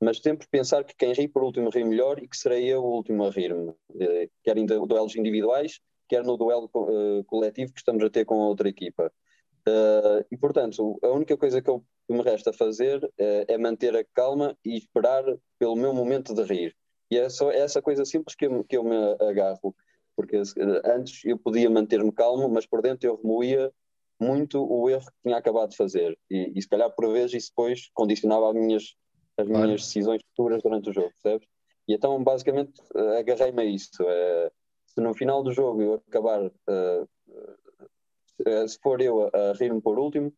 mas 0.02 0.20
sempre 0.20 0.48
pensar 0.48 0.84
que 0.84 0.96
quem 0.96 1.14
ri 1.14 1.28
por 1.28 1.44
último 1.44 1.70
ri 1.70 1.84
melhor 1.84 2.22
e 2.22 2.28
que 2.28 2.38
serei 2.38 2.66
eu 2.66 2.84
o 2.84 2.96
último 2.96 3.26
a 3.26 3.30
rir-me, 3.30 3.74
eh, 4.00 4.30
quer 4.44 4.58
em 4.58 4.66
duelos 4.66 5.16
individuais, 5.16 5.80
quer 6.08 6.24
no 6.24 6.38
duelo 6.38 6.70
uh, 6.74 7.24
coletivo 7.26 7.74
que 7.74 7.80
estamos 7.80 8.04
a 8.04 8.10
ter 8.10 8.26
com 8.26 8.42
a 8.42 8.48
outra 8.48 8.70
equipa. 8.70 9.12
Uh, 9.68 10.24
e 10.32 10.38
portanto, 10.38 11.00
a 11.02 11.10
única 11.10 11.36
coisa 11.36 11.62
que, 11.62 11.70
eu, 11.70 11.84
que 12.08 12.14
me 12.14 12.22
resta 12.22 12.54
fazer 12.54 13.02
é 13.18 13.58
manter 13.58 13.96
a 13.96 14.04
calma 14.14 14.56
e 14.64 14.78
esperar 14.78 15.24
pelo 15.58 15.76
meu 15.76 15.94
momento 15.94 16.36
de 16.36 16.44
rir. 16.44 16.76
E 17.10 17.18
é 17.18 17.28
só 17.30 17.52
essa 17.52 17.82
coisa 17.82 18.06
simples 18.06 18.36
que 18.36 18.46
eu, 18.46 18.64
que 18.64 18.78
eu 18.78 18.84
me 18.84 18.96
agarro, 19.22 19.76
porque 20.16 20.38
antes 20.86 21.26
eu 21.26 21.38
podia 21.38 21.70
manter-me 21.70 22.12
calmo, 22.12 22.48
mas 22.48 22.66
por 22.66 22.82
dentro 22.82 23.08
eu 23.08 23.16
remoía 23.16 23.72
muito 24.20 24.64
o 24.64 24.90
erro 24.90 25.06
que 25.06 25.24
tinha 25.24 25.38
acabado 25.38 25.70
de 25.70 25.78
fazer. 25.78 26.18
E, 26.30 26.52
e 26.56 26.62
se 26.62 26.68
calhar 26.68 26.90
por 26.94 27.12
vezes 27.12 27.44
isso 27.44 27.50
depois 27.50 27.90
condicionava 27.94 28.50
as 28.50 28.56
minhas, 28.56 28.96
as 29.38 29.48
claro. 29.48 29.66
minhas 29.66 29.82
decisões 29.82 30.22
futuras 30.30 30.64
durante 30.64 30.90
o 30.90 30.94
jogo, 30.94 31.12
percebes? 31.22 31.48
E 31.88 31.94
então 31.94 32.22
basicamente 32.24 32.82
uh, 32.96 33.18
agarrei-me 33.18 33.62
a 33.62 33.66
isso. 33.66 34.02
Uh, 34.02 34.52
se 34.88 35.02
no 35.02 35.14
final 35.14 35.44
do 35.44 35.52
jogo 35.52 35.82
eu 35.82 35.94
acabar, 35.96 36.46
uh, 36.46 37.08
se 38.68 38.80
for 38.82 39.02
eu 39.02 39.28
a, 39.28 39.52
a 39.52 39.54
rir-me 39.54 39.82
por 39.82 40.00
último, 40.00 40.34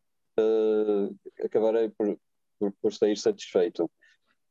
acabarei 1.44 1.88
por, 1.88 2.18
por, 2.58 2.72
por, 2.80 2.92
sair 2.92 3.16
satisfeito. 3.16 3.90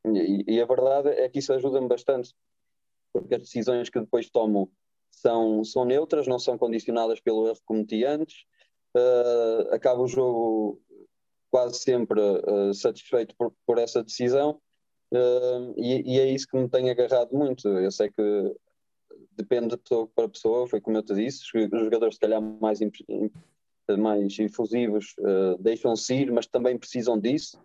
E, 0.06 0.44
e, 0.46 0.60
a 0.60 0.66
verdade 0.66 1.08
é 1.10 1.28
que 1.28 1.38
isso 1.38 1.52
ajuda-me 1.52 1.88
bastante, 1.88 2.34
porque 3.12 3.34
as 3.34 3.42
decisões 3.42 3.88
que 3.88 3.98
depois 3.98 4.30
tomo 4.30 4.70
são, 5.10 5.64
são 5.64 5.84
neutras, 5.84 6.26
não 6.26 6.38
são 6.38 6.58
condicionadas 6.58 7.20
pelo 7.20 7.46
erro 7.46 7.56
que 7.56 7.64
cometi 7.64 8.04
antes, 8.04 8.44
uh, 8.96 9.74
acaba 9.74 10.02
o 10.02 10.08
jogo 10.08 10.80
quase 11.50 11.78
sempre 11.78 12.20
uh, 12.20 12.72
satisfeito 12.74 13.34
por, 13.36 13.52
por, 13.66 13.78
essa 13.78 14.02
decisão 14.02 14.60
uh, 15.12 15.74
e, 15.76 16.14
e, 16.14 16.20
é 16.20 16.26
isso 16.26 16.46
que 16.46 16.56
me 16.56 16.68
tem 16.68 16.90
agarrado 16.90 17.32
muito. 17.32 17.68
Eu 17.68 17.90
sei 17.90 18.10
que 18.10 18.54
depende 19.32 19.68
de 19.68 19.76
pessoa 19.78 20.08
para 20.14 20.28
pessoa, 20.28 20.68
foi 20.68 20.80
como 20.80 20.96
eu 20.96 21.02
te 21.02 21.14
disse, 21.14 21.44
os 21.56 21.84
jogadores 21.84 22.14
se 22.16 22.20
calhar 22.20 22.40
mais, 22.40 22.78
mais 23.98 24.38
infusivos 24.38 25.14
deixam-se 25.60 26.14
ir, 26.14 26.30
mas 26.30 26.46
também 26.46 26.78
precisam 26.78 27.18
disso. 27.18 27.58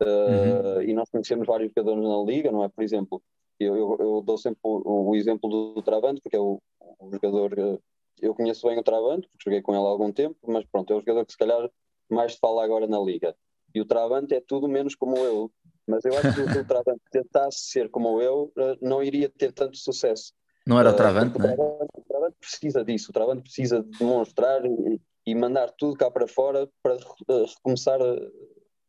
Uhum. 0.00 0.82
E 0.82 0.92
nós 0.94 1.08
conhecemos 1.10 1.46
vários 1.46 1.70
jogadores 1.70 2.08
na 2.08 2.22
liga, 2.22 2.50
não 2.50 2.64
é? 2.64 2.68
Por 2.68 2.82
exemplo, 2.82 3.22
eu, 3.58 3.76
eu, 3.76 3.96
eu 3.98 4.22
dou 4.22 4.36
sempre 4.36 4.60
o, 4.62 5.10
o, 5.10 5.16
exemplo 5.16 5.48
do, 5.48 5.82
Travante, 5.82 6.20
porque 6.20 6.36
é 6.36 6.40
o, 6.40 6.60
o 6.98 7.10
jogador 7.10 7.80
eu 8.20 8.34
conheço 8.34 8.66
bem 8.66 8.78
o 8.78 8.82
Travante, 8.82 9.28
porque 9.28 9.44
joguei 9.44 9.62
com 9.62 9.72
ele 9.72 9.84
há 9.84 9.88
algum 9.88 10.12
tempo, 10.12 10.36
mas 10.46 10.64
pronto, 10.66 10.92
é 10.92 10.96
o 10.96 11.00
jogador 11.00 11.24
que 11.24 11.32
se 11.32 11.38
calhar 11.38 11.70
mais 12.08 12.34
se 12.34 12.38
fala 12.38 12.64
agora 12.64 12.86
na 12.86 12.98
Liga. 12.98 13.34
E 13.74 13.80
o 13.80 13.84
Travante 13.84 14.34
é 14.34 14.40
tudo 14.40 14.68
menos 14.68 14.94
como 14.94 15.16
eu. 15.18 15.50
Mas 15.86 16.04
eu 16.04 16.16
acho 16.16 16.34
que 16.34 16.58
o 16.58 16.66
Travante 16.66 17.02
tentasse 17.10 17.70
ser 17.70 17.90
como 17.90 18.20
eu, 18.20 18.52
eh, 18.56 18.76
não 18.80 19.02
iria 19.02 19.28
ter 19.28 19.52
tanto 19.52 19.76
sucesso. 19.76 20.32
Não 20.66 20.80
era 20.80 20.90
o 20.90 20.92
eh, 20.92 20.96
Travante, 20.96 21.36
uh, 21.36 21.40
não 21.40 21.48
é? 21.48 21.54
O 21.54 22.02
Travante 22.08 22.36
precisa 22.40 22.84
disso. 22.84 23.10
O 23.10 23.12
Travante 23.12 23.42
precisa 23.42 23.82
demonstrar 23.98 24.64
e, 24.64 25.00
e 25.26 25.34
mandar 25.34 25.70
tudo 25.72 25.96
cá 25.96 26.10
para 26.10 26.26
fora 26.26 26.68
para 26.82 26.94
uh, 26.94 27.44
recomeçar 27.44 28.00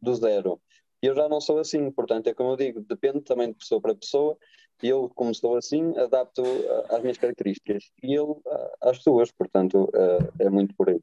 do 0.02 0.16
zero. 0.16 0.60
E 1.08 1.10
eu 1.10 1.16
já 1.16 1.30
não 1.30 1.40
sou 1.40 1.58
assim, 1.58 1.90
portanto, 1.90 2.28
é 2.28 2.34
como 2.34 2.52
eu 2.52 2.58
digo, 2.58 2.82
depende 2.82 3.22
também 3.22 3.48
de 3.48 3.54
pessoa 3.54 3.80
para 3.80 3.96
pessoa 3.96 4.38
eu, 4.84 5.10
como 5.16 5.32
estou 5.32 5.56
assim, 5.56 5.98
adapto 5.98 6.44
às 6.90 7.02
minhas 7.02 7.18
características 7.18 7.86
e 8.04 8.14
ele 8.14 8.36
às 8.82 9.02
suas, 9.02 9.32
portanto, 9.32 9.90
é, 10.40 10.44
é 10.46 10.50
muito 10.50 10.76
por 10.76 10.90
aí. 10.90 11.00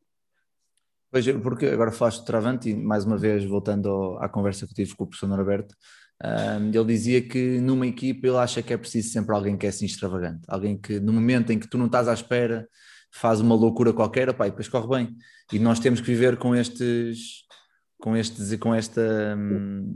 Pois, 1.11 1.27
porque 1.43 1.67
agora 1.67 1.91
falaste 1.91 2.21
do 2.21 2.27
Travante 2.27 2.69
e 2.69 2.75
mais 2.77 3.07
uma 3.07 3.17
vez 3.17 3.47
voltando 3.47 4.19
à 4.21 4.29
conversa 4.29 4.67
que 4.67 4.75
tive 4.75 4.95
com 4.95 5.05
o 5.05 5.07
professor 5.07 5.27
Norberto, 5.27 5.75
ele 6.73 6.85
dizia 6.85 7.27
que 7.27 7.59
numa 7.61 7.87
equipa 7.87 8.27
ele 8.27 8.37
acha 8.37 8.63
que 8.63 8.75
é 8.75 8.77
preciso 8.77 9.09
sempre 9.09 9.35
alguém 9.35 9.57
que 9.57 9.65
é 9.65 9.71
assim 9.71 9.87
extravagante, 9.87 10.43
alguém 10.47 10.77
que 10.77 11.01
no 11.01 11.15
momento 11.15 11.51
em 11.51 11.59
que 11.59 11.67
tu 11.67 11.79
não 11.79 11.87
estás 11.87 12.07
à 12.07 12.13
espera 12.13 12.69
faz 13.11 13.41
uma 13.41 13.55
loucura 13.55 13.93
qualquer, 13.93 14.29
opa, 14.29 14.47
e 14.47 14.51
depois 14.51 14.69
corre 14.69 14.89
bem. 14.89 15.17
E 15.53 15.59
nós 15.59 15.79
temos 15.79 16.01
que 16.01 16.07
viver 16.07 16.37
com 16.37 16.55
estes, 16.55 17.44
com 18.05 18.15
estes, 18.15 18.55
com 18.59 18.75
esta, 18.75 19.35
hum, 19.35 19.91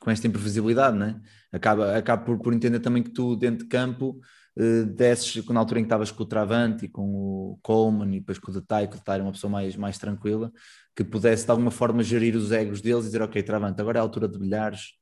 com 0.00 0.08
esta 0.08 0.24
imprevisibilidade, 0.24 0.96
não 0.96 1.06
é? 1.06 1.20
acaba, 1.50 1.96
acaba 1.96 2.22
por, 2.22 2.38
por 2.38 2.54
entender 2.54 2.78
também 2.78 3.02
que 3.02 3.10
tu, 3.10 3.34
dentro 3.34 3.64
de 3.64 3.68
campo, 3.68 4.20
uh, 4.56 4.84
desses, 4.86 5.44
na 5.48 5.58
altura 5.58 5.80
em 5.80 5.82
que 5.82 5.86
estavas 5.86 6.12
com 6.12 6.22
o 6.22 6.26
Travante 6.26 6.84
e 6.84 6.88
com 6.88 7.02
o 7.02 7.58
Coleman 7.60 8.14
e 8.14 8.20
depois 8.20 8.38
com 8.38 8.52
o 8.52 8.54
Detai, 8.54 8.86
que 8.86 8.94
o 8.94 8.98
Detai 9.00 9.16
era 9.16 9.24
uma 9.24 9.32
pessoa 9.32 9.50
mais, 9.50 9.74
mais 9.74 9.98
tranquila, 9.98 10.52
que 10.94 11.02
pudesse 11.02 11.44
de 11.44 11.50
alguma 11.50 11.72
forma 11.72 12.04
gerir 12.04 12.36
os 12.36 12.52
egos 12.52 12.80
deles 12.80 13.02
e 13.02 13.06
dizer, 13.06 13.20
ok, 13.20 13.42
Travante, 13.42 13.80
agora 13.80 13.98
é 13.98 14.00
a 14.00 14.02
altura 14.02 14.28
de 14.28 14.38
bilhares, 14.38 14.92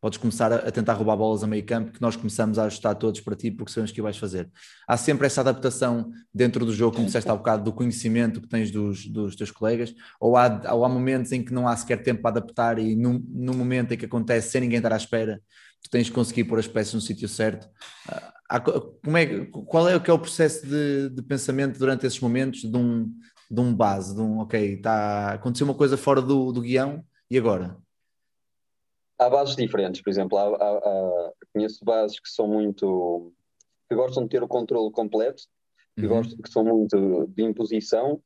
podes 0.00 0.18
começar 0.18 0.52
a, 0.52 0.70
tentar 0.70 0.94
roubar 0.94 1.16
bolas 1.16 1.44
a 1.44 1.46
meio 1.46 1.64
campo, 1.64 1.92
que 1.92 2.00
nós 2.00 2.16
começamos 2.16 2.58
a 2.58 2.64
ajustar 2.64 2.94
todos 2.94 3.20
para 3.20 3.36
ti, 3.36 3.50
porque 3.50 3.70
sabemos 3.70 3.92
que 3.92 4.00
vais 4.00 4.16
fazer. 4.16 4.50
Há 4.88 4.96
sempre 4.96 5.26
essa 5.26 5.40
adaptação 5.42 6.10
dentro 6.32 6.64
do 6.64 6.72
jogo, 6.72 6.96
como 6.96 7.06
disseste 7.06 7.30
há 7.30 7.36
bocado, 7.36 7.64
do 7.64 7.72
conhecimento 7.72 8.40
que 8.40 8.48
tens 8.48 8.70
dos, 8.70 9.06
dos 9.06 9.36
teus 9.36 9.50
colegas, 9.50 9.94
ou 10.18 10.36
há, 10.36 10.60
ou 10.72 10.84
há 10.84 10.88
momentos 10.88 11.32
em 11.32 11.44
que 11.44 11.52
não 11.52 11.68
há 11.68 11.76
sequer 11.76 12.02
tempo 12.02 12.22
para 12.22 12.38
adaptar 12.38 12.78
e 12.78 12.96
no 12.96 13.54
momento 13.54 13.92
em 13.92 13.96
que 13.96 14.06
acontece 14.06 14.50
sem 14.50 14.62
ninguém 14.62 14.78
estar 14.78 14.92
à 14.92 14.96
espera, 14.96 15.40
tu 15.82 15.90
tens 15.90 16.06
de 16.06 16.12
conseguir 16.12 16.44
pôr 16.44 16.58
as 16.58 16.66
peças 16.66 16.94
no 16.94 17.00
sítio 17.00 17.28
certo. 17.28 17.68
Ah, 18.48 18.60
como 18.60 19.16
é, 19.16 19.46
qual 19.46 19.88
é 19.88 19.96
o 19.96 20.00
que 20.00 20.10
é 20.10 20.14
o 20.14 20.18
processo 20.18 20.66
de, 20.66 21.10
de 21.10 21.22
pensamento 21.22 21.78
durante 21.78 22.06
esses 22.06 22.18
momentos 22.20 22.62
de 22.62 22.76
um, 22.76 23.12
de 23.50 23.60
um 23.60 23.74
base, 23.74 24.14
de 24.14 24.20
um, 24.20 24.38
ok, 24.38 24.78
tá, 24.78 25.34
aconteceu 25.34 25.66
uma 25.66 25.74
coisa 25.74 25.96
fora 25.96 26.20
do, 26.20 26.52
do 26.52 26.60
guião, 26.60 27.04
e 27.30 27.38
agora? 27.38 27.76
Há 29.20 29.28
bases 29.28 29.54
diferentes, 29.54 30.00
por 30.00 30.10
exemplo, 30.10 30.38
há, 30.38 30.44
há, 30.56 30.78
há, 30.78 31.32
conheço 31.52 31.84
bases 31.84 32.18
que 32.18 32.28
são 32.28 32.48
muito 32.48 33.32
que 33.88 33.94
gostam 33.94 34.22
de 34.22 34.30
ter 34.30 34.42
o 34.42 34.48
controle 34.48 34.90
completo, 34.92 35.42
que, 35.96 36.06
uhum. 36.06 36.08
gostam, 36.08 36.38
que 36.38 36.50
são 36.50 36.64
muito 36.64 37.26
de 37.26 37.42
imposição, 37.42 38.22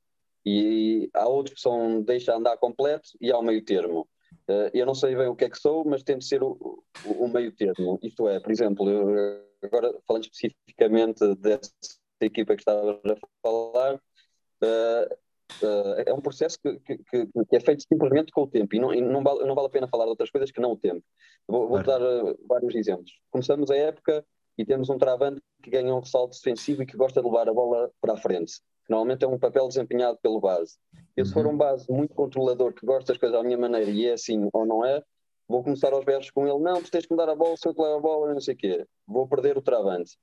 e 0.46 1.11
há 1.14 1.26
outros 1.26 1.57
que 1.57 1.61
são 1.61 2.02
deixa 2.02 2.37
andar 2.37 2.59
completo 2.59 3.09
e 3.20 3.33
há 3.33 3.38
o 3.38 3.42
meio 3.42 3.64
termo. 3.64 4.07
Uh, 4.46 4.68
eu 4.74 4.85
não 4.85 4.94
sei 4.94 5.16
bem 5.16 5.26
o 5.26 5.35
que 5.35 5.46
é 5.46 5.50
que 5.50 5.59
sou, 5.59 5.85
mas 5.87 6.02
tento 6.02 6.22
ser 6.22 6.42
o, 6.42 6.85
o, 7.07 7.24
o 7.24 7.28
meio 7.28 7.50
termo. 7.50 7.98
Isto 8.02 8.28
é, 8.28 8.38
por 8.38 8.52
exemplo, 8.52 8.90
eu, 8.90 9.42
agora 9.62 9.94
falando 10.07 10.24
especificamente 10.24 11.35
dessa 11.37 11.72
equipa 12.20 12.54
que 12.54 12.61
estava 12.61 12.92
a 12.92 13.16
falar, 13.42 13.94
uh, 13.94 15.16
Uh, 15.62 16.03
é 16.07 16.12
um 16.12 16.21
processo 16.21 16.59
que, 16.61 16.79
que, 16.81 16.99
que, 16.99 17.57
é 17.57 17.61
feito 17.61 17.85
simplesmente 17.88 18.33
com 18.33 18.43
o 18.43 18.47
tempo 18.47 18.75
e 18.75 18.79
não, 18.79 18.93
e 18.93 19.01
não, 19.01 19.23
vale, 19.23 19.45
não 19.45 19.55
vale 19.55 19.67
a 19.69 19.71
pena 19.71 19.88
falar 19.88 20.05
de 20.05 20.11
outras 20.11 20.31
coisas 20.31 20.51
que 20.51 20.61
não 20.61 20.73
o 20.73 20.77
tempo. 20.77 21.03
Vou, 21.47 21.69
vou 21.69 21.83
dar 21.83 22.01
uh, 22.01 22.37
vários 22.49 22.75
exemplos. 22.75 23.12
Começamos 23.31 23.71
a 23.71 23.77
época 23.77 24.25
e 24.57 24.64
temos 24.64 24.88
um 24.88 24.99
travante 24.99 25.40
que 25.62 25.71
ganha 25.71 25.95
um 25.95 26.01
ressalto 26.01 26.37
defensivo 26.37 26.83
e 26.83 26.87
que 26.87 26.97
gosta 26.97 27.21
de 27.21 27.27
levar 27.27 27.49
a 27.49 27.53
bola 27.53 27.90
para 28.01 28.14
a 28.14 28.17
frente. 28.17 28.61
Normalmente 28.88 29.25
é 29.25 29.29
um 29.29 29.38
papel 29.38 29.67
desempenhado 29.69 30.19
pelo 30.23 30.40
base. 30.40 30.77
Eu, 31.17 31.25
se 31.25 31.33
for 31.33 31.47
uhum. 31.47 31.53
um 31.53 31.57
base 31.57 31.90
muito 31.90 32.14
controlador 32.14 32.73
que 32.75 32.85
gosta 32.85 33.12
das 33.12 33.19
coisas 33.19 33.38
à 33.38 33.43
minha 33.43 33.57
maneira 33.57 33.90
e 33.90 34.07
é 34.07 34.12
assim 34.12 34.49
ou 34.53 34.67
não 34.67 34.85
é, 34.85 35.03
vou 35.49 35.62
começar 35.62 35.93
aos 35.93 36.05
berros 36.05 36.31
com 36.31 36.47
ele. 36.47 36.59
Não, 36.59 36.83
tu 36.83 36.90
tens 36.90 37.07
que 37.07 37.12
me 37.12 37.17
dar 37.17 37.29
a 37.29 37.35
bola, 37.35 37.57
se 37.57 37.67
eu 37.67 37.75
te 37.75 37.81
levo 37.81 37.97
a 37.97 38.01
bola, 38.01 38.35
não 38.35 38.40
sei 38.40 38.55
o 38.55 38.57
quê. 38.57 38.87
Vou 39.07 39.27
perder 39.27 39.57
o 39.57 39.62
travante. 39.62 40.19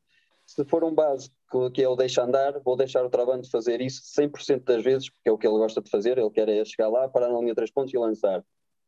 Se 0.46 0.64
for 0.66 0.84
um 0.84 0.94
base 0.94 1.30
que 1.74 1.82
ele 1.82 1.96
deixa 1.96 2.24
andar, 2.24 2.60
vou 2.60 2.76
deixar 2.76 3.06
o 3.06 3.10
Travante 3.10 3.50
fazer 3.50 3.82
isso 3.82 4.02
100% 4.20 4.64
das 4.64 4.84
vezes, 4.84 5.10
porque 5.10 5.30
é 5.30 5.32
o 5.32 5.38
que 5.38 5.46
ele 5.46 5.58
gosta 5.58 5.82
de 5.82 5.90
fazer, 5.90 6.18
ele 6.18 6.30
quer 6.30 6.48
é 6.48 6.64
chegar 6.64 6.90
lá, 6.90 7.10
parar 7.10 7.30
na 7.30 7.40
linha 7.40 7.52
de 7.52 7.56
3 7.56 7.72
pontos 7.72 7.94
e 7.94 7.98
lançar. 7.98 8.40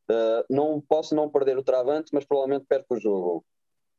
Uh, 0.10 0.44
não 0.50 0.82
posso 0.82 1.16
não 1.16 1.30
perder 1.30 1.58
o 1.58 1.64
Travante, 1.64 2.12
mas 2.14 2.26
provavelmente 2.26 2.66
perco 2.66 2.96
o 2.96 3.00
jogo. 3.00 3.46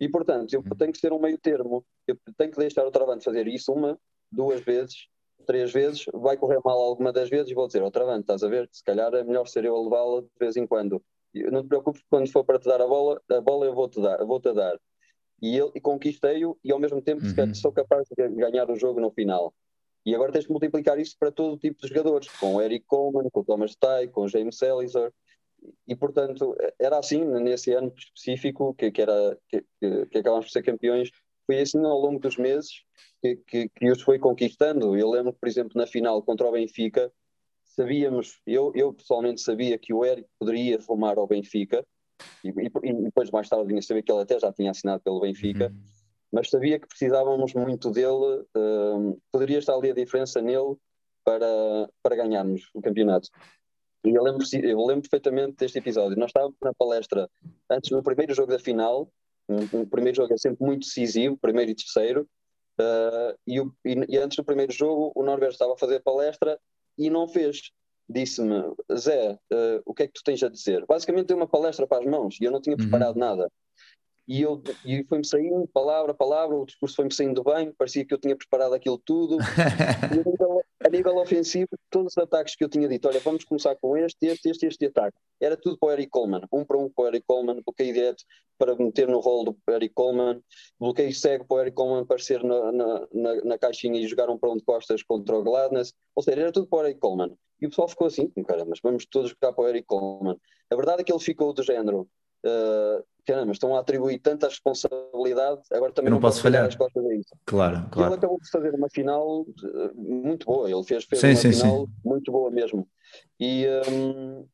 E, 0.00 0.08
portanto, 0.08 0.52
eu 0.52 0.62
tenho 0.76 0.92
que 0.92 0.98
ser 0.98 1.12
um 1.12 1.18
meio 1.18 1.38
termo. 1.38 1.84
Eu 2.06 2.16
tenho 2.36 2.50
que 2.50 2.58
deixar 2.58 2.86
o 2.86 2.90
Travante 2.90 3.24
fazer 3.24 3.46
isso 3.46 3.72
uma, 3.72 3.98
duas 4.30 4.60
vezes, 4.60 5.06
três 5.46 5.72
vezes, 5.72 6.04
vai 6.12 6.36
correr 6.36 6.60
mal 6.64 6.80
alguma 6.80 7.12
das 7.12 7.28
vezes 7.28 7.50
e 7.50 7.54
vou 7.54 7.66
dizer, 7.66 7.82
o 7.82 7.90
Travante, 7.90 8.22
estás 8.22 8.42
a 8.42 8.48
ver, 8.48 8.68
se 8.72 8.82
calhar 8.82 9.12
é 9.14 9.22
melhor 9.22 9.46
ser 9.46 9.64
eu 9.64 9.76
a 9.76 9.82
levá-la 9.82 10.22
de 10.22 10.28
vez 10.38 10.56
em 10.56 10.66
quando. 10.66 11.02
Não 11.34 11.62
te 11.62 11.68
preocupes, 11.68 12.02
quando 12.08 12.30
for 12.30 12.44
para 12.44 12.58
te 12.58 12.66
dar 12.66 12.80
a 12.80 12.86
bola, 12.86 13.20
a 13.30 13.40
bola 13.40 13.66
eu 13.66 13.74
vou-te 13.74 14.00
dar, 14.00 14.24
vou-te 14.24 14.52
dar 14.52 14.78
e, 15.40 15.56
ele, 15.56 15.70
e 15.74 15.80
conquistei-o 15.80 16.58
e 16.62 16.72
ao 16.72 16.78
mesmo 16.78 17.02
tempo 17.02 17.22
uhum. 17.24 17.54
sou 17.54 17.72
capaz 17.72 18.06
de 18.08 18.28
ganhar 18.28 18.70
o 18.70 18.76
jogo 18.76 19.00
no 19.00 19.10
final. 19.10 19.54
E 20.06 20.14
agora 20.14 20.32
tens 20.32 20.44
de 20.44 20.50
multiplicar 20.50 20.98
isso 20.98 21.16
para 21.18 21.32
todo 21.32 21.58
tipo 21.58 21.80
de 21.80 21.88
jogadores, 21.88 22.28
com 22.38 22.56
o 22.56 22.60
Eric 22.60 22.84
Coleman, 22.86 23.28
com 23.30 23.40
o 23.40 23.44
Thomas 23.44 23.74
Tay, 23.74 24.08
com 24.08 24.22
o 24.22 24.28
James 24.28 24.58
Sellizer, 24.58 25.10
e 25.86 25.96
portanto 25.96 26.54
era 26.78 26.98
assim 26.98 27.24
nesse 27.24 27.72
ano 27.72 27.92
específico 27.96 28.74
que, 28.74 28.90
que 28.90 29.02
era 29.02 29.38
que, 29.48 29.64
que, 29.80 30.06
que 30.06 30.18
acabámos 30.18 30.46
por 30.46 30.52
ser 30.52 30.62
campeões 30.62 31.10
foi 31.46 31.60
assim 31.60 31.84
ao 31.84 31.98
longo 31.98 32.18
dos 32.18 32.36
meses 32.36 32.82
que, 33.22 33.36
que, 33.46 33.68
que 33.68 33.90
os 33.90 34.02
foi 34.02 34.18
conquistando 34.18 34.96
eu 34.96 35.10
lembro 35.10 35.32
por 35.32 35.48
exemplo 35.48 35.72
na 35.74 35.86
final 35.86 36.22
contra 36.22 36.46
o 36.46 36.52
Benfica 36.52 37.12
sabíamos 37.64 38.40
eu, 38.46 38.72
eu 38.74 38.92
pessoalmente 38.92 39.40
sabia 39.40 39.78
que 39.78 39.92
o 39.92 40.04
Eric 40.04 40.28
poderia 40.38 40.80
fumar 40.80 41.18
ao 41.18 41.26
Benfica 41.26 41.84
e, 42.44 42.48
e, 42.48 42.92
depois, 43.02 43.30
mais 43.30 43.48
tarde, 43.48 43.66
vinha 43.66 43.82
saber 43.82 44.02
que 44.02 44.12
ele 44.12 44.22
até 44.22 44.38
já 44.38 44.52
tinha 44.52 44.70
assinado 44.70 45.02
pelo 45.02 45.20
Benfica, 45.20 45.68
uhum. 45.68 45.82
mas 46.32 46.50
sabia 46.50 46.78
que 46.78 46.86
precisávamos 46.86 47.54
muito 47.54 47.90
dele, 47.90 48.44
uh, 48.56 49.20
poderia 49.32 49.58
estar 49.58 49.74
ali 49.74 49.90
a 49.90 49.94
diferença 49.94 50.40
nele 50.40 50.76
para, 51.24 51.88
para 52.02 52.16
ganharmos 52.16 52.68
o 52.74 52.82
campeonato. 52.82 53.28
E 54.04 54.10
eu 54.10 54.22
lembro, 54.22 54.44
eu 54.62 54.84
lembro 54.84 55.08
perfeitamente 55.08 55.56
deste 55.56 55.78
episódio. 55.78 56.18
Nós 56.18 56.28
estávamos 56.28 56.56
na 56.62 56.74
palestra 56.74 57.28
antes 57.70 57.90
do 57.90 58.02
primeiro 58.02 58.34
jogo 58.34 58.52
da 58.52 58.58
final. 58.58 59.10
Um, 59.48 59.80
o 59.80 59.86
primeiro 59.86 60.16
jogo 60.16 60.34
é 60.34 60.36
sempre 60.36 60.64
muito 60.64 60.86
decisivo, 60.86 61.38
primeiro 61.38 61.70
e 61.70 61.74
terceiro. 61.74 62.28
Uh, 62.78 63.38
e, 63.46 63.60
o, 63.60 63.72
e, 63.84 63.94
e, 64.14 64.18
antes 64.18 64.36
do 64.36 64.44
primeiro 64.44 64.72
jogo, 64.72 65.10
o 65.14 65.22
Norberto 65.22 65.54
estava 65.54 65.72
a 65.72 65.78
fazer 65.78 66.00
palestra 66.00 66.60
e 66.98 67.08
não 67.08 67.26
fez 67.26 67.72
disse-me: 68.08 68.74
Zé, 68.96 69.32
uh, 69.32 69.82
o 69.84 69.94
que 69.94 70.04
é 70.04 70.06
que 70.06 70.14
tu 70.14 70.22
tens 70.24 70.42
a 70.42 70.48
dizer? 70.48 70.84
Basicamente 70.86 71.26
deu 71.26 71.36
uma 71.36 71.48
palestra 71.48 71.86
para 71.86 72.02
as 72.02 72.10
mãos 72.10 72.38
e 72.40 72.44
eu 72.44 72.50
não 72.50 72.60
tinha 72.60 72.74
uhum. 72.74 72.82
preparado 72.82 73.14
uhum. 73.14 73.20
nada. 73.20 73.52
E, 74.26 74.40
eu, 74.40 74.62
e 74.86 75.04
foi-me 75.04 75.24
saindo 75.24 75.68
palavra 75.68 76.12
a 76.12 76.14
palavra, 76.14 76.56
o 76.56 76.64
discurso 76.64 76.96
foi-me 76.96 77.12
saindo 77.12 77.44
bem, 77.44 77.72
parecia 77.72 78.04
que 78.06 78.14
eu 78.14 78.18
tinha 78.18 78.34
preparado 78.34 78.72
aquilo 78.72 78.98
tudo. 78.98 79.36
a, 80.10 80.14
nível, 80.14 80.62
a, 80.82 80.88
nível, 80.88 81.16
ofensivo, 81.18 81.68
todos 81.90 82.14
os 82.16 82.18
ataques 82.18 82.56
que 82.56 82.64
eu 82.64 82.68
tinha 82.68 82.88
dito, 82.88 83.06
olha, 83.06 83.20
vamos 83.20 83.44
começar 83.44 83.76
com 83.76 83.96
este, 83.96 84.26
este, 84.26 84.48
este, 84.48 84.66
este 84.66 84.86
ataque. 84.86 85.18
Era 85.40 85.56
tudo 85.56 85.76
para 85.78 85.88
o 85.88 85.92
Eric 85.92 86.10
Coleman, 86.10 86.42
um 86.50 86.64
para 86.64 86.78
um 86.78 86.88
para 86.88 87.04
o 87.04 87.08
Eric 87.08 87.26
Coleman, 87.26 87.62
bloqueio 87.62 87.92
direto 87.92 88.24
para 88.56 88.74
meter 88.76 89.08
no 89.08 89.20
rol 89.20 89.44
do 89.44 89.56
Eric 89.68 89.94
Coleman, 89.94 90.40
bloqueio 90.78 91.12
cego 91.12 91.44
para 91.44 91.56
o 91.56 91.60
Eric 91.60 91.76
Coleman 91.76 92.02
aparecer 92.02 92.42
na, 92.42 92.72
na, 92.72 93.08
na, 93.12 93.34
na 93.44 93.58
caixinha 93.58 94.00
e 94.00 94.06
jogar 94.06 94.30
um 94.30 94.38
para 94.38 94.50
um 94.50 94.56
de 94.56 94.64
costas 94.64 95.02
contra 95.02 95.36
o 95.36 95.42
Gladness. 95.42 95.92
Ou 96.14 96.22
seja, 96.22 96.40
era 96.40 96.52
tudo 96.52 96.66
para 96.66 96.78
o 96.78 96.86
Eric 96.86 97.00
Coleman. 97.00 97.36
E 97.60 97.66
o 97.66 97.68
pessoal 97.68 97.88
ficou 97.88 98.06
assim, 98.06 98.28
cara, 98.46 98.64
mas 98.64 98.78
vamos 98.82 99.06
todos 99.06 99.30
jogar 99.30 99.52
para 99.52 99.64
o 99.64 99.68
Eric 99.68 99.86
Coleman. 99.86 100.36
A 100.70 100.76
verdade 100.76 101.02
é 101.02 101.04
que 101.04 101.12
ele 101.12 101.20
ficou 101.20 101.52
do 101.52 101.62
género. 101.62 102.08
Uh, 102.44 103.02
caramba, 103.26 103.52
estão 103.52 103.74
a 103.74 103.80
atribuir 103.80 104.18
tanta 104.18 104.48
responsabilidade, 104.48 105.62
agora 105.72 105.92
também 105.92 106.10
não, 106.10 106.18
não 106.18 106.20
posso 106.20 106.42
falhar 106.42 106.66
as 106.66 106.76
costas 106.76 107.04
a 107.04 107.14
isso. 107.14 107.34
Claro, 107.46 107.88
claro. 107.90 108.10
Ele 108.10 108.18
acabou 108.18 108.38
de 108.38 108.50
fazer 108.50 108.74
uma 108.74 108.88
final 108.90 109.46
eh, 109.64 109.90
muito 109.94 110.44
boa, 110.44 110.70
ele 110.70 110.84
fez, 110.84 111.04
fez 111.04 111.20
sim, 111.20 111.28
uma 111.28 111.36
sim, 111.36 111.52
final 111.52 111.86
sim. 111.86 111.92
muito 112.04 112.30
boa 112.30 112.50
mesmo. 112.50 112.86
E, 113.40 113.66
um, 113.90 114.46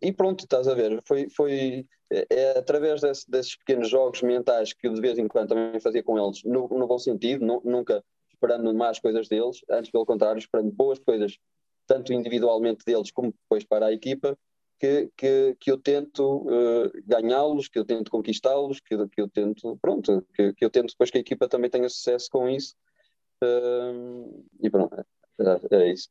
e 0.00 0.12
pronto, 0.12 0.44
estás 0.44 0.66
a 0.66 0.74
ver, 0.74 1.02
foi, 1.06 1.28
foi 1.28 1.86
é, 2.10 2.26
é 2.30 2.58
através 2.58 3.02
desse, 3.02 3.30
desses 3.30 3.56
pequenos 3.56 3.88
jogos 3.88 4.22
mentais 4.22 4.72
que 4.72 4.86
eu 4.86 4.94
de 4.94 5.00
vez 5.00 5.18
em 5.18 5.28
quando 5.28 5.48
também 5.50 5.80
fazia 5.80 6.02
com 6.02 6.18
eles, 6.18 6.42
no, 6.44 6.68
no 6.68 6.86
bom 6.86 6.98
sentido, 6.98 7.44
no, 7.44 7.60
nunca 7.64 8.02
esperando 8.32 8.72
mais 8.74 8.98
coisas 8.98 9.28
deles, 9.28 9.58
antes 9.70 9.90
pelo 9.90 10.06
contrário, 10.06 10.38
esperando 10.38 10.72
boas 10.72 10.98
coisas, 10.98 11.36
tanto 11.86 12.12
individualmente 12.12 12.84
deles 12.86 13.10
como 13.10 13.32
depois 13.32 13.64
para 13.64 13.86
a 13.86 13.92
equipa, 13.92 14.36
que, 14.78 15.10
que, 15.16 15.56
que 15.60 15.70
eu 15.70 15.78
tento 15.78 16.46
uh, 16.46 16.90
ganhá-los, 17.06 17.68
que 17.68 17.78
eu 17.78 17.84
tento 17.84 18.10
conquistá-los, 18.10 18.80
que, 18.80 18.96
que 19.08 19.20
eu 19.20 19.28
tento, 19.28 19.76
pronto, 19.80 20.26
que, 20.34 20.52
que 20.52 20.64
eu 20.64 20.70
tento 20.70 20.90
depois 20.90 21.10
que 21.10 21.18
a 21.18 21.20
equipa 21.20 21.48
também 21.48 21.70
tenha 21.70 21.88
sucesso 21.88 22.28
com 22.30 22.48
isso. 22.48 22.74
Uh, 23.42 24.44
e 24.60 24.70
pronto, 24.70 24.94
é, 25.40 25.76
é 25.76 25.92
isso. 25.92 26.08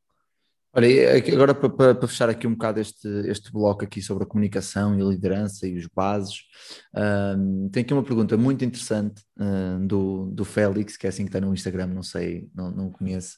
Olha, 0.76 0.88
agora 1.32 1.54
para, 1.54 1.94
para, 1.94 2.08
fechar 2.08 2.30
aqui 2.30 2.48
um 2.48 2.54
bocado 2.54 2.80
este, 2.80 3.08
este 3.28 3.52
bloco 3.52 3.84
aqui 3.84 4.02
sobre 4.02 4.24
a 4.24 4.26
comunicação 4.26 4.98
e 4.98 5.04
a 5.04 5.06
liderança 5.06 5.68
e 5.68 5.78
os 5.78 5.86
bases, 5.86 6.40
um, 7.38 7.70
tem 7.70 7.84
aqui 7.84 7.94
uma 7.94 8.02
pergunta 8.02 8.36
muito 8.36 8.66
interessante 8.66 9.22
um, 9.38 9.86
do, 9.86 10.32
do 10.32 10.44
Félix, 10.44 10.98
que 10.98 11.06
é 11.06 11.10
assim 11.10 11.26
que 11.26 11.30
está 11.30 11.40
no 11.40 11.54
Instagram, 11.54 11.86
não 11.88 12.02
sei, 12.02 12.50
não, 12.56 12.72
não 12.72 12.92
conheço, 12.92 13.38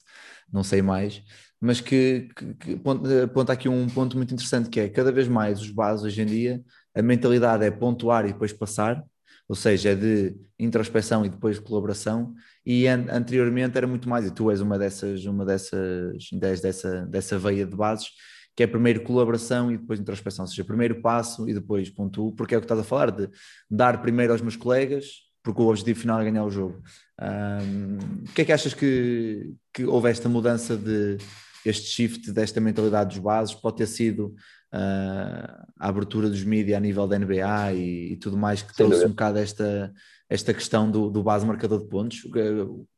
não 0.50 0.64
sei 0.64 0.82
mais, 0.82 1.22
mas 1.60 1.82
que, 1.82 2.30
que, 2.36 2.54
que 2.54 2.82
aponta 3.24 3.54
aqui 3.54 3.68
um 3.70 3.88
ponto 3.88 4.18
muito 4.18 4.34
interessante 4.34 4.70
que 4.70 4.80
é 4.80 4.90
cada 4.90 5.12
vez 5.12 5.28
mais 5.28 5.62
os 5.62 5.70
bases 5.70 6.06
hoje 6.06 6.22
em 6.22 6.26
dia, 6.26 6.62
a 6.94 7.02
mentalidade 7.02 7.64
é 7.64 7.72
pontuar 7.72 8.26
e 8.26 8.34
depois 8.34 8.54
passar, 8.54 9.04
ou 9.48 9.56
seja, 9.56 9.90
é 9.92 9.96
de 9.96 10.36
introspeção 10.60 11.26
e 11.26 11.30
depois 11.30 11.58
de 11.58 11.62
colaboração, 11.62 12.34
e 12.66 12.88
an 12.88 13.06
anteriormente 13.12 13.78
era 13.78 13.86
muito 13.86 14.10
mais, 14.10 14.26
e 14.26 14.32
tu 14.32 14.50
és 14.50 14.60
uma 14.62 14.78
dessas, 14.78 15.26
uma 15.26 15.46
dessas 15.46 16.32
ideias 16.32 16.62
dessa, 16.62 17.06
dessa 17.06 17.38
veia 17.38 17.66
de 17.66 17.76
bases, 17.76 18.10
que 18.56 18.64
é 18.64 18.68
primeiro 18.68 19.04
colaboração 19.04 19.72
e 19.72 19.78
depois 19.78 20.00
introspeção, 20.00 20.46
ou 20.46 20.50
seja, 20.50 20.64
primeiro 20.64 21.02
passo 21.02 21.48
e 21.48 21.54
depois 21.54 21.90
pontuo, 21.90 22.32
porque 22.32 22.56
é 22.56 22.58
o 22.58 22.62
que 22.62 22.66
estás 22.66 22.80
a 22.80 22.84
falar, 22.84 23.12
de 23.12 23.30
dar 23.70 24.02
primeiro 24.02 24.32
aos 24.32 24.42
meus 24.42 24.56
colegas, 24.56 25.25
porque 25.46 25.62
o 25.62 25.68
objetivo 25.68 26.00
final 26.00 26.20
é 26.20 26.24
ganhar 26.24 26.44
o 26.44 26.50
jogo. 26.50 26.82
Um, 27.22 28.24
o 28.28 28.34
que 28.34 28.42
é 28.42 28.46
que 28.46 28.52
achas 28.52 28.74
que, 28.74 29.54
que 29.72 29.86
houve 29.86 30.10
esta 30.10 30.28
mudança 30.28 30.76
de 30.76 31.20
este 31.64 31.88
shift 31.88 32.32
desta 32.32 32.60
mentalidade 32.60 33.12
dos 33.12 33.20
bases? 33.20 33.54
Pode 33.54 33.78
ter 33.78 33.86
sido 33.86 34.34
uh, 34.74 35.66
a 35.80 35.88
abertura 35.88 36.32
dos 36.32 36.44
mídias 36.44 36.76
a 36.76 36.82
nível 36.82 37.08
da 37.08 37.20
NBA 37.20 37.74
e, 37.74 38.14
e 38.14 38.18
tudo 38.18 38.36
mais 38.36 38.64
que 38.64 38.76
trouxe 38.76 39.06
um 39.06 39.10
bocado 39.10 39.38
esta, 39.38 39.94
esta 40.28 40.52
questão 40.52 40.90
do, 40.90 41.12
do 41.12 41.22
base 41.22 41.46
marcador 41.46 41.80
de 41.80 41.90
pontos. 41.90 42.22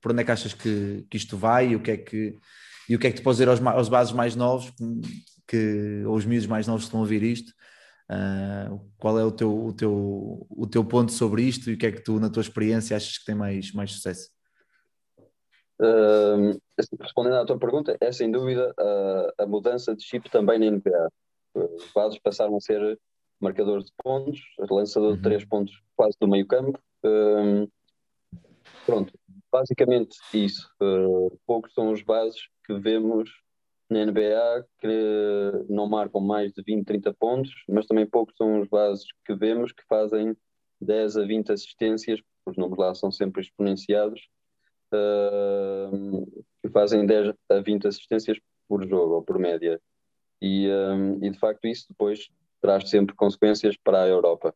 Por 0.01 0.13
onde 0.13 0.21
é 0.21 0.23
que 0.23 0.31
achas 0.31 0.53
que, 0.53 1.05
que 1.09 1.17
isto 1.17 1.35
vai 1.35 1.71
e 1.71 1.75
o 1.75 1.81
que 1.81 1.91
é 1.91 1.97
que, 1.97 2.33
e 2.87 2.95
o 2.95 2.99
que, 2.99 3.07
é 3.07 3.11
que 3.11 3.17
te 3.17 3.23
pode 3.23 3.35
dizer 3.35 3.49
aos, 3.49 3.61
aos 3.61 3.89
bases 3.89 4.13
mais 4.13 4.37
novos 4.37 4.71
que, 5.45 6.01
ou 6.05 6.15
os 6.15 6.23
miúdos 6.23 6.47
mais 6.47 6.65
novos 6.65 6.83
que 6.83 6.87
estão 6.87 7.01
a 7.01 7.03
ouvir 7.03 7.23
isto? 7.23 7.51
Uh, 8.09 8.79
qual 8.97 9.19
é 9.19 9.25
o 9.25 9.31
teu, 9.31 9.65
o, 9.65 9.73
teu, 9.73 10.47
o 10.49 10.65
teu 10.65 10.85
ponto 10.85 11.11
sobre 11.11 11.43
isto 11.43 11.69
e 11.69 11.73
o 11.73 11.77
que 11.77 11.85
é 11.85 11.91
que 11.91 12.01
tu, 12.01 12.19
na 12.19 12.29
tua 12.29 12.41
experiência, 12.41 12.95
achas 12.95 13.17
que 13.17 13.25
tem 13.25 13.35
mais, 13.35 13.73
mais 13.73 13.91
sucesso? 13.91 14.29
Uh, 15.79 16.59
respondendo 16.99 17.35
à 17.35 17.45
tua 17.45 17.59
pergunta, 17.59 17.97
é 17.99 18.11
sem 18.11 18.31
dúvida 18.31 18.73
a, 18.77 19.43
a 19.43 19.45
mudança 19.45 19.95
de 19.95 20.03
chip 20.03 20.29
também 20.29 20.57
na 20.57 20.71
NBA. 20.71 21.09
Os 21.53 21.91
bases 21.93 22.19
passaram 22.19 22.55
a 22.55 22.61
ser 22.61 22.97
marcadores 23.39 23.85
de 23.85 23.91
pontos, 24.01 24.39
lançador 24.69 25.11
de 25.11 25.17
uhum. 25.17 25.23
três 25.23 25.45
pontos 25.45 25.83
quase 25.95 26.17
do 26.19 26.27
meio 26.27 26.47
campo. 26.47 26.79
Uh, 27.05 27.69
pronto, 28.85 29.13
basicamente 29.51 30.17
isso. 30.33 30.69
Poucos 31.45 31.73
são 31.73 31.91
os 31.91 32.01
bases 32.01 32.47
que 32.65 32.73
vemos 32.79 33.29
na 33.89 34.05
NBA 34.05 34.65
que 34.79 35.65
não 35.69 35.87
marcam 35.87 36.21
mais 36.21 36.51
de 36.53 36.61
20, 36.61 36.85
30 36.85 37.13
pontos, 37.13 37.51
mas 37.69 37.85
também 37.85 38.05
poucos 38.05 38.35
são 38.35 38.59
os 38.59 38.67
bases 38.67 39.05
que 39.25 39.33
vemos 39.33 39.71
que 39.71 39.83
fazem 39.87 40.35
10 40.81 41.17
a 41.17 41.25
20 41.25 41.51
assistências, 41.51 42.19
os 42.45 42.57
números 42.57 42.77
lá 42.77 42.93
são 42.95 43.11
sempre 43.11 43.41
exponenciados, 43.41 44.27
uh, 44.93 46.43
que 46.61 46.69
fazem 46.69 47.05
10 47.05 47.33
a 47.49 47.59
20 47.59 47.87
assistências 47.87 48.37
por 48.67 48.87
jogo 48.87 49.15
ou 49.15 49.23
por 49.23 49.39
média. 49.39 49.81
E, 50.41 50.69
um, 50.69 51.23
e 51.23 51.29
de 51.29 51.39
facto 51.39 51.65
isso 51.65 51.87
depois 51.89 52.29
traz 52.61 52.89
sempre 52.89 53.15
consequências 53.15 53.75
para 53.77 54.03
a 54.03 54.07
Europa. 54.07 54.53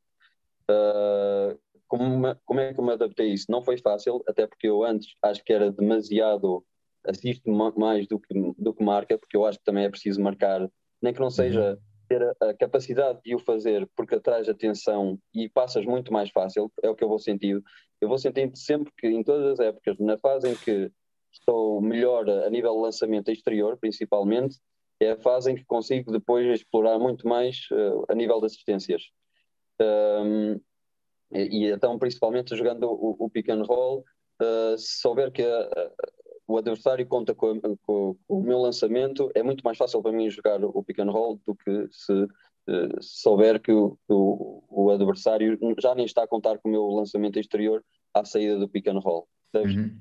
Uh, 0.69 1.57
como, 1.87 2.35
como 2.45 2.59
é 2.59 2.73
que 2.73 2.79
eu 2.79 2.83
me 2.85 2.93
adaptei 2.93 3.31
a 3.31 3.33
isso? 3.33 3.47
Não 3.49 3.63
foi 3.63 3.77
fácil, 3.77 4.23
até 4.27 4.47
porque 4.47 4.67
eu 4.67 4.83
antes 4.83 5.15
acho 5.21 5.43
que 5.43 5.51
era 5.51 5.71
demasiado 5.71 6.63
assisto 7.05 7.49
mais 7.51 8.07
do 8.07 8.19
que, 8.19 8.33
do 8.57 8.73
que 8.73 8.83
marca, 8.83 9.17
porque 9.17 9.35
eu 9.35 9.45
acho 9.45 9.57
que 9.59 9.65
também 9.65 9.85
é 9.85 9.89
preciso 9.89 10.21
marcar, 10.21 10.69
nem 11.01 11.13
que 11.13 11.19
não 11.19 11.29
seja 11.29 11.77
ter 12.07 12.21
a, 12.21 12.49
a 12.49 12.53
capacidade 12.53 13.19
de 13.23 13.33
o 13.33 13.39
fazer 13.39 13.89
porque 13.95 14.15
atrai 14.15 14.41
atenção 14.41 15.17
e 15.33 15.47
passas 15.47 15.85
muito 15.85 16.11
mais 16.11 16.29
fácil, 16.29 16.71
é 16.83 16.89
o 16.89 16.95
que 16.95 17.03
eu 17.03 17.07
vou 17.07 17.19
sentindo. 17.19 17.63
Eu 18.01 18.09
vou 18.09 18.17
sentindo 18.17 18.57
sempre 18.57 18.91
que 18.97 19.07
em 19.07 19.23
todas 19.23 19.53
as 19.53 19.59
épocas, 19.59 19.97
na 19.99 20.17
fase 20.17 20.49
em 20.49 20.55
que 20.55 20.91
estou 21.31 21.81
melhor 21.81 22.29
a 22.29 22.49
nível 22.49 22.73
de 22.73 22.81
lançamento 22.81 23.31
exterior, 23.31 23.77
principalmente, 23.77 24.57
é 24.99 25.11
a 25.11 25.17
fase 25.17 25.51
em 25.51 25.55
que 25.55 25.65
consigo 25.65 26.11
depois 26.11 26.45
explorar 26.47 26.99
muito 26.99 27.27
mais 27.27 27.67
uh, 27.71 28.05
a 28.09 28.15
nível 28.15 28.39
de 28.39 28.47
assistências. 28.47 29.03
Um, 29.79 30.59
e, 31.31 31.65
e, 31.65 31.71
então, 31.71 31.97
principalmente 31.97 32.55
jogando 32.55 32.83
o, 32.83 33.15
o 33.17 33.29
pick 33.29 33.49
and 33.49 33.63
roll, 33.63 34.03
uh, 34.41 34.77
se 34.77 34.99
souber 34.99 35.31
que 35.31 35.43
a, 35.43 35.91
o 36.51 36.57
adversário 36.57 37.05
conta 37.07 37.33
com, 37.33 37.59
com, 37.59 37.77
com, 37.77 38.17
o 38.27 38.41
meu 38.41 38.59
lançamento, 38.59 39.31
é 39.33 39.41
muito 39.41 39.63
mais 39.63 39.77
fácil 39.77 40.01
para 40.01 40.11
mim 40.11 40.29
jogar 40.29 40.63
o 40.63 40.83
pick 40.83 40.99
and 40.99 41.11
roll 41.11 41.39
do 41.45 41.55
que 41.55 41.87
se, 41.91 42.13
uh, 42.13 43.01
souber 43.01 43.61
que 43.61 43.71
o, 43.71 43.97
o, 44.07 44.63
o, 44.69 44.91
adversário 44.91 45.57
já 45.79 45.95
nem 45.95 46.05
está 46.05 46.23
a 46.23 46.27
contar 46.27 46.57
com 46.57 46.69
o 46.69 46.71
meu 46.71 46.85
lançamento 46.87 47.39
exterior 47.39 47.83
à 48.13 48.25
saída 48.25 48.57
do 48.57 48.69
pick 48.69 48.87
and 48.87 48.99
roll. 48.99 49.27
Uhum. 49.53 49.97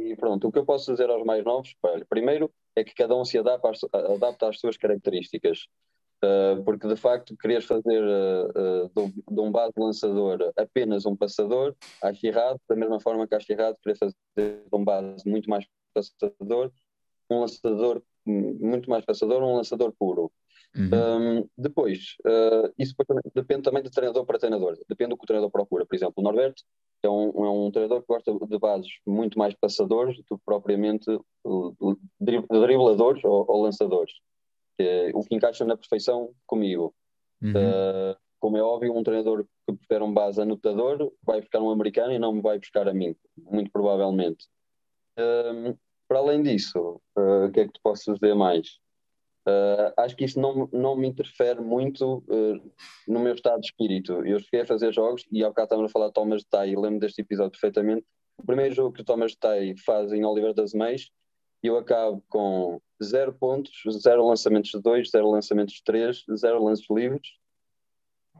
E 0.00 0.16
pronto, 0.16 0.48
o 0.48 0.52
que 0.52 0.58
eu 0.58 0.64
posso 0.64 0.90
dizer 0.90 1.10
aos 1.10 1.24
mais 1.24 1.44
novos, 1.44 1.74
primeiro 2.08 2.50
é 2.74 2.82
que 2.82 2.94
cada 2.94 3.16
um 3.16 3.24
se 3.24 3.38
adapta 3.38 3.70
às, 3.70 3.80
adapta 3.92 4.48
às 4.48 4.58
suas 4.58 4.76
características. 4.76 5.66
Uh, 6.22 6.62
porque 6.64 6.86
de 6.86 6.96
facto 6.96 7.34
querer 7.34 7.62
fazer 7.62 8.04
uh, 8.04 8.90
uh, 8.94 9.08
de, 9.08 9.40
um 9.40 9.50
base 9.50 9.72
lançador 9.78 10.52
apenas 10.54 11.06
um 11.06 11.16
passador, 11.16 11.74
acho 12.02 12.26
errado, 12.26 12.60
da 12.68 12.76
mesma 12.76 13.00
forma 13.00 13.26
que 13.26 13.34
acho 13.34 13.50
errado 13.50 13.78
querer 13.82 13.96
fazer 13.96 14.14
de 14.36 14.76
um 14.76 14.84
base 14.84 15.26
muito 15.26 15.48
mais 15.48 15.64
passador, 15.92 16.72
um 17.30 17.40
lançador 17.40 18.02
muito 18.26 18.88
mais 18.88 19.04
passador, 19.04 19.42
um 19.42 19.56
lançador 19.56 19.92
puro. 19.98 20.30
Uhum. 20.76 21.40
Um, 21.40 21.48
depois, 21.58 22.16
uh, 22.24 22.72
isso 22.78 22.94
depende 23.34 23.62
também 23.62 23.82
de 23.82 23.90
treinador 23.90 24.24
para 24.24 24.38
treinador, 24.38 24.78
depende 24.88 25.10
do 25.10 25.16
que 25.16 25.24
o 25.24 25.26
treinador 25.26 25.50
procura. 25.50 25.84
Por 25.84 25.96
exemplo, 25.96 26.14
o 26.16 26.22
Norberto 26.22 26.62
é 27.02 27.08
um, 27.08 27.44
é 27.44 27.50
um 27.50 27.70
treinador 27.70 28.02
que 28.02 28.06
gosta 28.06 28.32
de 28.32 28.58
bases 28.58 28.90
muito 29.06 29.38
mais 29.38 29.54
passadores 29.54 30.16
do 30.16 30.22
que 30.24 30.44
propriamente 30.44 31.06
dribladores 32.20 33.24
ou, 33.24 33.44
ou 33.48 33.62
lançadores. 33.62 34.12
É, 34.78 35.10
o 35.12 35.22
que 35.22 35.34
encaixa 35.34 35.64
na 35.64 35.76
perfeição 35.76 36.30
comigo. 36.46 36.94
Uhum. 37.42 37.50
Uh, 37.50 38.16
como 38.38 38.56
é 38.56 38.62
óbvio, 38.62 38.96
um 38.96 39.02
treinador 39.02 39.44
que 39.66 39.76
prefere 39.76 40.02
um 40.02 40.12
base 40.12 40.40
anotador 40.40 41.12
vai 41.22 41.40
buscar 41.40 41.60
um 41.60 41.70
americano 41.70 42.12
e 42.12 42.18
não 42.18 42.32
me 42.32 42.40
vai 42.40 42.58
buscar 42.58 42.88
a 42.88 42.94
mim, 42.94 43.14
muito 43.36 43.70
provavelmente. 43.70 44.46
Uh, 45.20 45.78
para 46.08 46.18
além 46.18 46.42
disso, 46.42 47.00
uh, 47.16 47.46
o 47.46 47.52
que 47.52 47.60
é 47.60 47.66
que 47.66 47.72
te 47.72 47.80
posso 47.82 48.12
dizer 48.12 48.34
mais? 48.34 48.78
Uh, 49.46 49.92
acho 49.96 50.16
que 50.16 50.24
isso 50.24 50.40
não, 50.40 50.68
não 50.72 50.96
me 50.96 51.08
interfere 51.08 51.60
muito 51.60 52.22
no 53.08 53.20
meu 53.20 53.34
estado 53.34 53.60
de 53.60 53.66
espírito. 53.66 54.24
Eu 54.26 54.38
cheguei 54.40 54.62
a 54.62 54.66
fazer 54.66 54.92
jogos 54.92 55.24
e 55.30 55.42
há 55.42 55.48
bocado 55.48 55.66
estávamos 55.66 55.90
a 55.90 55.92
falar 55.92 56.06
de 56.08 56.12
Thomas 56.12 56.44
Tai, 56.44 56.74
lembro 56.76 57.00
deste 57.00 57.22
episódio 57.22 57.52
perfeitamente. 57.52 58.04
O 58.36 58.44
primeiro 58.44 58.74
jogo 58.74 58.92
que 58.92 59.02
o 59.02 59.04
Thomas 59.04 59.34
Tai 59.34 59.74
faz 59.84 60.12
em 60.12 60.24
Oliver 60.24 60.54
das 60.54 60.72
Meias, 60.72 61.10
eu 61.62 61.76
acabo 61.76 62.22
com 62.28 62.80
zero 63.02 63.32
pontos, 63.32 63.72
zero 64.02 64.26
lançamentos 64.26 64.70
de 64.70 64.80
dois, 64.80 65.10
zero 65.10 65.30
lançamentos 65.30 65.74
de 65.74 65.84
três, 65.84 66.24
zero 66.36 66.62
lances 66.62 66.86
livres 66.90 67.39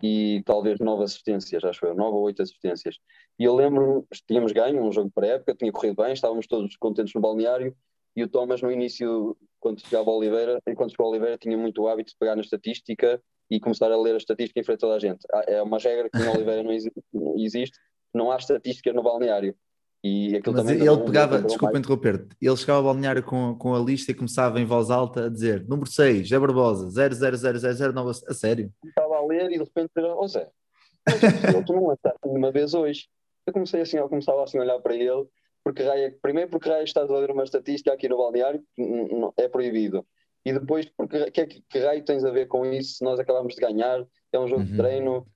e 0.02 0.42
talvez 0.44 0.78
nove 0.78 1.04
assistências, 1.04 1.62
acho 1.64 1.84
eu, 1.84 1.94
nove 1.94 2.16
ou 2.16 2.22
oito 2.22 2.42
assistências. 2.42 2.96
E 3.38 3.44
eu 3.44 3.54
lembro-me, 3.54 4.04
tínhamos 4.26 4.52
ganho 4.52 4.82
um 4.82 4.92
jogo 4.92 5.10
pré-época, 5.14 5.54
tinha 5.54 5.72
corrido 5.72 6.02
bem, 6.02 6.12
estávamos 6.12 6.46
todos 6.46 6.76
contentes 6.76 7.14
no 7.14 7.20
balneário 7.20 7.74
e 8.16 8.22
o 8.22 8.28
Thomas 8.28 8.60
no 8.60 8.70
início, 8.70 9.36
quando 9.58 9.80
chegava 9.80 10.10
Oliveira, 10.10 10.60
enquanto 10.68 10.90
chegou 10.90 11.06
a 11.06 11.10
Oliveira, 11.10 11.38
tinha 11.38 11.56
muito 11.56 11.86
hábito 11.86 12.10
de 12.10 12.16
pegar 12.18 12.34
na 12.34 12.42
estatística 12.42 13.22
e 13.50 13.60
começar 13.60 13.90
a 13.90 14.00
ler 14.00 14.14
a 14.14 14.18
estatística 14.18 14.60
em 14.60 14.64
frente 14.64 14.78
a 14.78 14.80
toda 14.80 14.96
a 14.96 14.98
gente. 14.98 15.20
É 15.46 15.62
uma 15.62 15.78
regra 15.78 16.08
que 16.08 16.18
em 16.18 16.28
Oliveira 16.28 16.62
não 16.62 16.72
existe, 17.36 17.78
não 18.14 18.30
há 18.30 18.36
estatística 18.36 18.92
no 18.92 19.02
balneário. 19.02 19.54
E 20.02 20.36
aquilo 20.36 20.56
Mas 20.56 20.64
também 20.64 20.86
ele 20.86 21.04
pegava, 21.04 21.42
desculpa 21.42 21.78
interromper-te, 21.78 22.34
ele 22.40 22.56
chegava 22.56 22.78
ao 22.78 22.84
balneário 22.84 23.22
com, 23.22 23.54
com 23.56 23.74
a 23.74 23.78
lista 23.78 24.10
e 24.10 24.14
começava 24.14 24.58
em 24.58 24.64
voz 24.64 24.90
alta 24.90 25.26
a 25.26 25.28
dizer 25.28 25.66
número 25.68 25.90
6, 25.90 26.26
Zé 26.26 26.38
Barbosa, 26.38 26.86
0000009, 26.88 28.22
a 28.26 28.34
sério. 28.34 28.72
Estava 28.82 29.09
a 29.20 29.26
ler 29.26 29.50
e 29.50 29.58
de 29.58 29.64
repente, 29.64 29.90
oh 29.96 30.26
Zé, 30.26 30.50
tu 31.66 31.72
não 31.72 31.86
lançaste 31.86 32.18
nenhuma 32.24 32.50
vez 32.50 32.74
hoje. 32.74 33.08
Eu 33.46 33.52
comecei 33.52 33.80
assim, 33.80 33.96
eu 33.96 34.08
começava 34.08 34.42
assim 34.42 34.58
a 34.58 34.62
olhar 34.62 34.78
para 34.80 34.94
ele, 34.94 35.26
porque 35.64 35.82
raia, 35.82 36.16
primeiro 36.20 36.50
porque 36.50 36.68
raio 36.68 36.84
estás 36.84 37.10
a 37.10 37.18
ler 37.18 37.30
uma 37.30 37.44
estatística 37.44 37.92
aqui 37.92 38.08
no 38.08 38.18
balneário, 38.18 38.62
é 39.36 39.48
proibido. 39.48 40.06
E 40.44 40.52
depois, 40.52 40.86
porque 40.96 41.30
que, 41.30 41.46
que 41.46 41.78
raio 41.78 42.04
tens 42.04 42.24
a 42.24 42.30
ver 42.30 42.46
com 42.46 42.64
isso 42.64 42.96
se 42.96 43.04
nós 43.04 43.18
acabamos 43.18 43.54
de 43.54 43.60
ganhar? 43.60 44.06
É 44.32 44.38
um 44.38 44.48
jogo 44.48 44.62
uhum. 44.62 44.66
de 44.66 44.76
treino, 44.76 45.26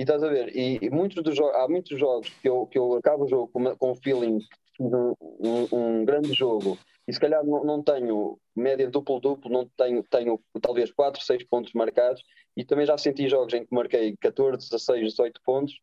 e 0.00 0.02
estás 0.02 0.22
a 0.22 0.28
ver, 0.28 0.56
e, 0.56 0.78
e 0.80 0.90
muitos 0.90 1.22
dos 1.22 1.38
há 1.38 1.68
muitos 1.68 1.98
jogos 1.98 2.28
que 2.40 2.48
eu, 2.48 2.66
que 2.66 2.78
eu 2.78 2.94
acabo 2.94 3.24
o 3.24 3.28
jogo 3.28 3.48
com, 3.48 3.76
com 3.76 3.90
o 3.90 3.94
feeling 3.94 4.38
de 4.88 4.96
um, 4.96 5.14
um, 5.20 5.68
um, 5.72 6.04
grande 6.04 6.32
jogo 6.32 6.78
e 7.06 7.12
se 7.12 7.20
calhar 7.20 7.44
não, 7.44 7.64
não 7.64 7.82
tenho 7.82 8.38
média 8.56 8.88
duplo-duplo, 8.88 9.50
não 9.50 9.68
tenho, 9.76 10.02
tenho 10.04 10.40
talvez 10.62 10.90
4, 10.90 11.22
6 11.22 11.44
pontos 11.44 11.72
marcados 11.74 12.22
e 12.56 12.64
também 12.64 12.86
já 12.86 12.96
senti 12.96 13.28
jogos 13.28 13.52
em 13.52 13.64
que 13.64 13.74
marquei 13.74 14.16
14, 14.20 14.70
16, 14.70 15.10
18 15.10 15.40
pontos 15.44 15.74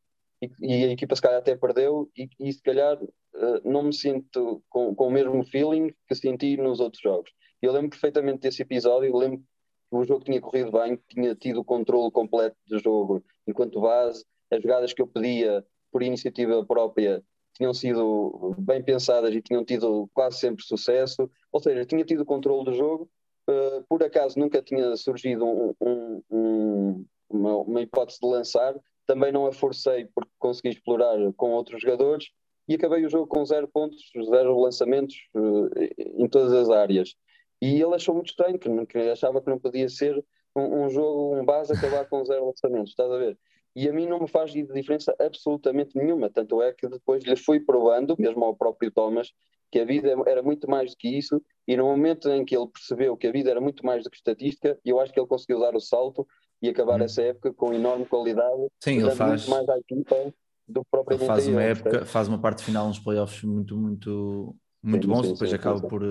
e, 0.42 0.50
e 0.60 0.86
a 0.86 0.92
equipa 0.92 1.16
se 1.16 1.22
calhar 1.22 1.40
até 1.40 1.56
perdeu 1.56 2.10
e, 2.18 2.28
e 2.40 2.52
se 2.52 2.62
calhar 2.62 2.98
uh, 3.02 3.62
não 3.64 3.84
me 3.84 3.94
sinto 3.94 4.64
com, 4.70 4.96
com 4.96 5.08
o 5.08 5.12
mesmo 5.12 5.46
feeling 5.46 5.94
que 6.08 6.16
senti 6.16 6.58
nos 6.58 6.80
outros 6.80 7.02
jogos. 7.02 7.32
Eu 7.62 7.72
lembro 7.72 7.90
perfeitamente 7.90 8.40
desse 8.40 8.62
episódio, 8.62 9.16
lembro 9.16 9.44
o 9.90 10.04
jogo 10.04 10.26
tinha 10.26 10.42
corrido 10.42 10.72
bem, 10.72 11.00
tinha 11.08 11.34
tido 11.36 11.62
o 11.62 11.66
controle 11.66 12.12
completo 12.12 12.58
do 12.68 12.78
jogo 12.78 13.24
enquanto 13.48 13.80
base, 13.80 14.26
as 14.52 14.62
jogadas 14.62 14.92
que 14.92 15.02
eu 15.02 15.08
pedia 15.08 15.66
por 15.92 16.04
iniciativa 16.04 16.66
própria 16.66 17.24
tinham 17.58 17.74
sido 17.74 18.56
bem 18.60 18.84
pensadas 18.84 19.34
e 19.34 19.42
tinham 19.42 19.66
tido 19.66 20.10
quase 20.14 20.38
sempre 20.38 20.64
sucesso, 20.64 21.30
ou 21.52 21.60
seja, 21.60 21.86
tinha 21.86 22.06
tido 22.06 22.24
controle 22.24 22.66
do 22.66 22.74
jogo, 22.74 23.10
uh, 23.50 23.84
por 23.90 24.04
acaso 24.04 24.40
nunca 24.40 24.62
tinha 24.62 24.96
surgido 24.96 25.46
um, 25.46 25.74
um, 25.82 26.24
um, 26.30 27.06
uma, 27.30 27.58
uma, 27.58 27.82
hipótese 27.82 28.20
de 28.22 28.28
lançar, 28.28 28.76
também 29.06 29.32
não 29.32 29.48
a 29.48 29.52
forcei 29.52 30.06
porque 30.14 30.30
consegui 30.38 30.70
explorar 30.70 31.18
com 31.36 31.52
outros 31.52 31.82
jogadores 31.82 32.30
e 32.68 32.76
acabei 32.76 33.06
o 33.06 33.10
jogo 33.10 33.28
com 33.28 33.44
zero 33.46 33.68
pontos, 33.68 34.12
zero 34.30 34.60
lançamentos 34.60 35.16
uh, 35.34 35.70
em 35.98 36.28
todas 36.28 36.54
as 36.54 36.70
áreas. 36.70 37.16
E 37.62 37.82
ele 37.82 37.96
achou 37.96 38.14
muito 38.14 38.30
estranho, 38.30 38.60
que, 38.60 38.86
que 38.86 38.98
achava 39.10 39.42
que 39.42 39.50
não 39.50 39.58
podia 39.58 39.90
ser 39.90 40.24
um, 40.56 40.90
jogo, 40.90 41.36
um 41.36 41.46
base 41.46 41.74
acabar 41.74 42.06
com 42.06 42.24
zero 42.26 42.46
lançamentos, 42.46 42.92
estás 42.92 43.12
a 43.12 43.18
ver? 43.18 43.38
E 43.78 43.88
a 43.88 43.94
mim 43.94 44.08
não 44.08 44.20
me 44.20 44.28
faz 44.28 44.52
diferença 44.52 45.16
absolutamente 45.20 45.96
nenhuma, 45.96 46.32
tanto 46.32 46.60
é 46.64 46.74
que 46.74 46.88
depois 46.90 47.24
lhe 47.24 47.36
fui 47.36 47.60
provando, 47.60 48.16
mesmo 48.18 48.44
ao 48.44 48.56
próprio 48.56 48.90
Thomas, 48.90 49.32
que 49.72 49.80
a 49.80 49.86
vida 49.86 50.16
era 50.26 50.42
muito 50.42 50.68
mais 50.68 50.90
do 50.90 50.98
que 50.98 51.08
isso, 51.16 51.40
e 51.68 51.78
no 51.78 51.86
momento 51.86 52.28
em 52.28 52.44
que 52.44 52.58
ele 52.58 52.68
percebeu 52.68 53.16
que 53.16 53.28
a 53.28 53.32
vida 53.32 53.52
era 53.52 53.62
muito 53.62 53.86
mais 53.86 54.04
do 54.04 54.10
que 54.10 54.18
estatística, 54.18 54.80
eu 54.84 55.00
acho 55.00 55.14
que 55.14 55.20
ele 55.20 55.28
conseguiu 55.28 55.60
dar 55.60 55.76
o 55.76 55.80
salto 55.80 56.26
e 56.60 56.70
acabar 56.70 57.00
hum. 57.00 57.04
essa 57.04 57.22
época 57.22 57.54
com 57.54 57.72
enorme 57.72 58.08
qualidade, 58.08 58.68
Sim, 58.84 58.98
ele 59.00 59.12
faz 59.12 59.46
muito 59.46 59.50
mais 59.52 59.70
à 59.70 59.78
equipa 59.78 60.34
do 60.68 60.82
que 60.82 60.88
propriamente 60.90 61.32
ele 61.32 61.36
faz 61.36 61.48
uma 61.48 61.62
época, 61.62 62.06
faz 62.08 62.28
uma 62.28 62.42
parte 62.42 62.64
final 62.64 62.88
nos 62.88 62.98
playoffs 62.98 63.44
muito, 63.44 63.78
muito, 63.78 64.56
muito 64.82 65.04
sim, 65.04 65.14
bons, 65.14 65.28
sim, 65.28 65.34
depois 65.34 65.50
sim, 65.52 65.56
acaba 65.56 65.88
por 65.88 66.02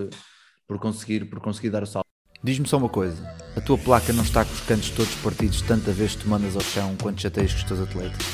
por 0.67 0.79
conseguir, 0.81 1.27
por 1.27 1.41
conseguir 1.41 1.71
dar 1.71 1.83
o 1.83 1.87
salto. 1.87 2.06
Diz-me 2.43 2.68
só 2.68 2.76
uma 2.76 2.89
coisa: 2.89 3.16
a 3.57 3.61
tua 3.61 3.78
placa 3.78 4.12
não 4.12 4.22
está 4.22 4.45
com 4.45 4.53
os 4.53 4.61
cantos 4.61 4.91
todos 4.91 5.14
partidos 5.16 5.62
tanta 5.62 5.93
vez 5.93 6.14
que 6.14 6.22
tu 6.22 6.28
mandas 6.28 6.55
ao 6.55 6.62
chão 6.62 6.95
quanto 7.01 7.22
chateias 7.22 7.53
com 7.53 7.59
os 7.59 7.64
teus 7.64 7.80
atletas? 7.80 8.26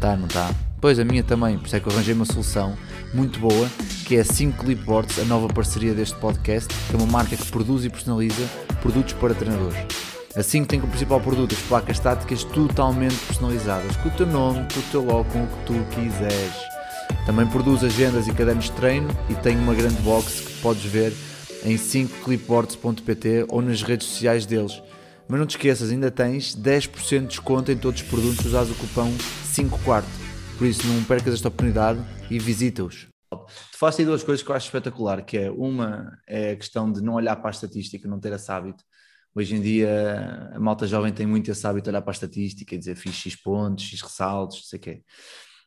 Tá, 0.00 0.16
não 0.16 0.28
tá? 0.28 0.50
Pois 0.80 0.98
a 0.98 1.04
minha 1.04 1.22
também, 1.22 1.58
por 1.58 1.66
isso 1.66 1.76
é 1.76 1.80
que 1.80 1.88
eu 1.88 1.92
arranjei 1.92 2.14
uma 2.14 2.24
solução 2.24 2.76
muito 3.14 3.40
boa, 3.40 3.68
que 4.04 4.16
é 4.16 4.20
a 4.20 4.24
5 4.24 4.62
Clipboards, 4.62 5.18
a 5.18 5.24
nova 5.24 5.48
parceria 5.48 5.94
deste 5.94 6.14
podcast, 6.16 6.72
que 6.88 6.94
é 6.94 6.98
uma 6.98 7.10
marca 7.10 7.36
que 7.36 7.50
produz 7.50 7.84
e 7.84 7.88
personaliza 7.88 8.46
produtos 8.82 9.14
para 9.14 9.34
treinadores. 9.34 9.78
A 10.36 10.42
5 10.42 10.66
tem 10.66 10.78
como 10.78 10.90
principal 10.90 11.18
produto 11.18 11.54
as 11.54 11.60
placas 11.62 11.98
táticas 11.98 12.44
totalmente 12.44 13.16
personalizadas, 13.26 13.96
com 13.96 14.10
o 14.10 14.12
teu 14.12 14.26
nome, 14.26 14.66
com 14.72 14.80
o 14.80 14.82
teu 14.92 15.02
logo, 15.02 15.24
com 15.30 15.42
o 15.42 15.46
que 15.46 15.64
tu 15.64 15.72
quiseres. 15.94 16.54
Também 17.24 17.46
produz 17.46 17.82
agendas 17.82 18.28
e 18.28 18.32
cadernos 18.32 18.66
de 18.66 18.72
treino 18.72 19.08
e 19.30 19.34
tem 19.34 19.56
uma 19.56 19.74
grande 19.74 20.00
box 20.02 20.40
que 20.40 20.60
podes 20.60 20.84
ver 20.84 21.12
em 21.64 21.76
5clipboards.pt 21.76 23.46
ou 23.48 23.62
nas 23.62 23.82
redes 23.82 24.06
sociais 24.06 24.46
deles. 24.46 24.82
Mas 25.28 25.40
não 25.40 25.46
te 25.46 25.56
esqueças, 25.56 25.90
ainda 25.90 26.10
tens 26.10 26.54
10% 26.54 27.20
de 27.22 27.26
desconto 27.26 27.72
em 27.72 27.76
todos 27.76 28.00
os 28.00 28.08
produtos 28.08 28.38
se 28.38 28.46
usares 28.46 28.70
o 28.70 28.74
cupom 28.74 29.12
5 29.44 29.78
quarto. 29.84 30.08
Por 30.56 30.66
isso 30.66 30.86
não 30.86 31.02
percas 31.04 31.34
esta 31.34 31.48
oportunidade 31.48 32.00
e 32.30 32.38
visita-os. 32.38 33.08
Te 33.72 33.78
faço 33.78 34.00
aí 34.00 34.06
duas 34.06 34.22
coisas 34.22 34.42
que 34.42 34.50
eu 34.50 34.54
acho 34.54 34.66
espetacular, 34.66 35.22
que 35.24 35.36
é 35.36 35.50
uma 35.50 36.16
é 36.26 36.52
a 36.52 36.56
questão 36.56 36.90
de 36.90 37.02
não 37.02 37.14
olhar 37.14 37.36
para 37.36 37.50
a 37.50 37.50
estatística, 37.50 38.08
não 38.08 38.20
ter 38.20 38.32
esse 38.32 38.50
hábito. 38.50 38.84
Hoje 39.34 39.54
em 39.56 39.60
dia 39.60 40.50
a 40.54 40.60
malta 40.60 40.86
jovem 40.86 41.12
tem 41.12 41.26
muito 41.26 41.50
esse 41.50 41.66
hábito 41.66 41.84
de 41.84 41.90
olhar 41.90 42.02
para 42.02 42.12
a 42.12 42.14
estatística 42.14 42.74
e 42.74 42.78
dizer 42.78 42.94
fiz 42.94 43.14
X 43.14 43.36
pontos, 43.36 43.84
X 43.84 44.00
ressaltos, 44.00 44.58
não 44.58 44.64
sei 44.64 44.78
o 44.78 44.82
quê. 44.82 45.02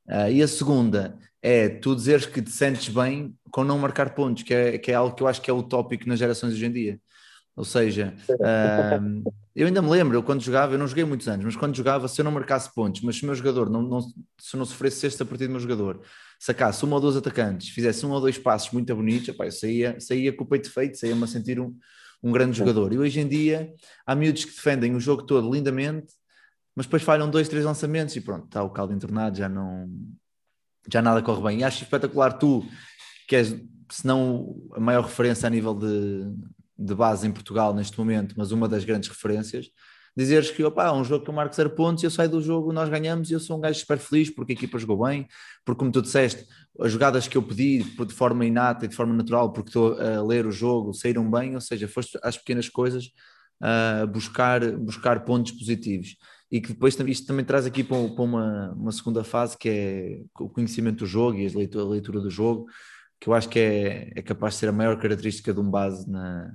Uh, 0.10 0.32
e 0.32 0.42
a 0.42 0.48
segunda 0.48 1.18
é 1.42 1.70
tu 1.70 1.96
dizeres 1.96 2.26
que 2.26 2.42
te 2.42 2.50
sentes 2.50 2.90
bem 2.90 3.36
com 3.52 3.64
não 3.64 3.78
marcar 3.78 4.16
pontos, 4.16 4.44
que 4.44 4.54
é, 4.54 4.78
que 4.78 4.92
é 4.92 4.96
algo 4.96 5.16
que 5.16 5.22
eu 5.22 5.28
acho 5.28 5.42
que 5.42 5.50
é 5.50 5.54
utópico 5.54 6.10
nas 6.10 6.18
gerações 6.18 6.54
hoje 6.54 6.66
em 6.66 6.72
dia. 6.72 7.00
Ou 7.56 7.66
seja, 7.66 8.16
uh, 8.30 9.34
eu 9.54 9.68
ainda 9.68 9.82
me 9.82 9.90
lembro, 9.90 10.16
eu 10.16 10.24
quando 10.24 10.42
jogava, 10.42 10.74
eu 10.74 10.80
não 10.80 10.88
joguei 10.88 11.04
muitos 11.04 11.28
anos, 11.28 11.44
mas 11.46 11.56
quando 11.56 11.76
jogava, 11.76 12.08
se 12.08 12.22
eu 12.22 12.24
não 12.24 12.32
marcasse 12.32 12.74
pontos, 12.74 13.02
mas 13.02 13.18
se 13.18 13.24
o 13.24 13.26
meu 13.26 13.36
jogador, 13.36 13.70
não, 13.70 13.82
não, 13.82 14.02
se 14.02 14.56
eu 14.56 14.58
não 14.58 14.66
sofresse 14.66 14.98
sexta 14.98 15.24
a 15.24 15.28
partir 15.28 15.48
do 15.48 15.52
meu 15.52 15.60
jogador, 15.60 16.02
sacasse 16.40 16.86
um 16.86 16.94
ou 16.94 17.02
dois 17.02 17.18
atacantes, 17.18 17.70
fizesse 17.70 18.06
um 18.06 18.12
ou 18.12 18.22
dois 18.22 18.38
passos 18.38 18.72
muito 18.72 18.96
bonitos, 18.96 19.30
opa, 19.30 19.46
eu 19.46 19.52
saía, 19.52 20.00
saía 20.00 20.32
com 20.32 20.46
o 20.46 20.48
peito 20.48 20.72
feito, 20.72 20.98
saía-me 20.98 21.24
a 21.24 21.28
sentir 21.28 21.60
um, 21.60 21.76
um 22.24 22.32
grande 22.32 22.58
jogador. 22.58 22.94
E 22.94 22.98
hoje 22.98 23.20
em 23.20 23.28
dia 23.28 23.74
há 24.06 24.16
miúdos 24.16 24.46
que 24.46 24.52
defendem 24.52 24.96
o 24.96 25.00
jogo 25.00 25.24
todo 25.24 25.54
lindamente, 25.54 26.14
mas 26.80 26.86
depois 26.86 27.04
falham 27.04 27.30
dois, 27.30 27.50
três 27.50 27.66
lançamentos 27.66 28.16
e 28.16 28.22
pronto, 28.22 28.46
está 28.46 28.64
o 28.64 28.70
caldo 28.70 28.94
entornado, 28.94 29.38
já 29.38 29.50
não 29.50 29.90
já 30.90 31.02
nada 31.02 31.22
corre 31.22 31.44
bem. 31.44 31.60
E 31.60 31.64
acho 31.66 31.84
espetacular 31.84 32.32
tu, 32.32 32.66
que 33.28 33.36
és, 33.36 33.50
se 33.92 34.08
não 34.08 34.56
a 34.74 34.80
maior 34.80 35.04
referência 35.04 35.46
a 35.46 35.50
nível 35.50 35.74
de, 35.74 36.34
de 36.78 36.96
base 36.96 37.28
em 37.28 37.34
Portugal 37.34 37.74
neste 37.74 38.00
momento, 38.00 38.34
mas 38.38 38.54
uma 38.54 38.66
das 38.66 38.86
grandes 38.86 39.10
referências, 39.10 39.70
dizeres 40.16 40.52
que 40.52 40.64
opa, 40.64 40.90
um 40.94 41.04
jogo 41.04 41.26
que 41.26 41.30
eu 41.30 41.34
marco 41.34 41.54
zero 41.54 41.70
pontos, 41.72 42.02
eu 42.02 42.10
saio 42.10 42.30
do 42.30 42.42
jogo, 42.42 42.72
nós 42.72 42.88
ganhamos 42.88 43.30
e 43.30 43.34
eu 43.34 43.42
sou 43.42 43.58
um 43.58 43.60
gajo 43.60 43.78
super 43.78 43.98
feliz 43.98 44.30
porque 44.30 44.54
a 44.54 44.56
equipa 44.56 44.80
jogou 44.80 45.06
bem, 45.06 45.28
porque 45.66 45.80
como 45.80 45.92
tu 45.92 46.02
disseste, 46.02 46.46
as 46.80 46.94
jogadas 46.94 47.28
que 47.28 47.36
eu 47.36 47.44
pedi 47.44 47.84
de 47.84 48.14
forma 48.14 48.46
inata 48.46 48.86
e 48.86 48.88
de 48.88 48.96
forma 48.96 49.14
natural, 49.14 49.52
porque 49.52 49.68
estou 49.68 50.00
a 50.00 50.24
ler 50.24 50.46
o 50.46 50.52
jogo, 50.52 50.94
saíram 50.94 51.30
bem, 51.30 51.56
ou 51.56 51.62
seja, 51.62 51.90
foste 51.90 52.18
às 52.24 52.38
pequenas 52.38 52.70
coisas 52.70 53.12
a 53.62 54.06
buscar, 54.06 54.66
buscar 54.78 55.26
pontos 55.26 55.52
positivos 55.52 56.16
e 56.52 56.60
que 56.60 56.70
depois 56.70 56.98
isto 57.00 57.28
também 57.28 57.46
traz 57.46 57.66
aqui 57.66 57.84
para, 57.84 57.98
uma, 57.98 58.72
uma 58.72 58.92
segunda 58.92 59.24
fase 59.24 59.58
que 59.58 59.70
é 59.70 60.22
o 60.40 60.50
conhecimento 60.50 61.00
do 61.00 61.06
jogo 61.06 61.38
e 61.38 61.48
a 61.48 61.58
leitura, 61.58 61.84
a 61.84 61.88
leitura 61.88 62.20
do 62.20 62.30
jogo, 62.30 62.68
que 63.20 63.30
eu 63.30 63.34
acho 63.34 63.50
que 63.50 63.60
é, 63.60 64.12
é 64.16 64.22
capaz 64.22 64.54
de 64.56 64.62
ser 64.62 64.70
a 64.70 64.72
maior 64.72 64.98
característica 65.00 65.54
de 65.54 65.60
um 65.60 65.70
base 65.70 66.10
na, 66.10 66.52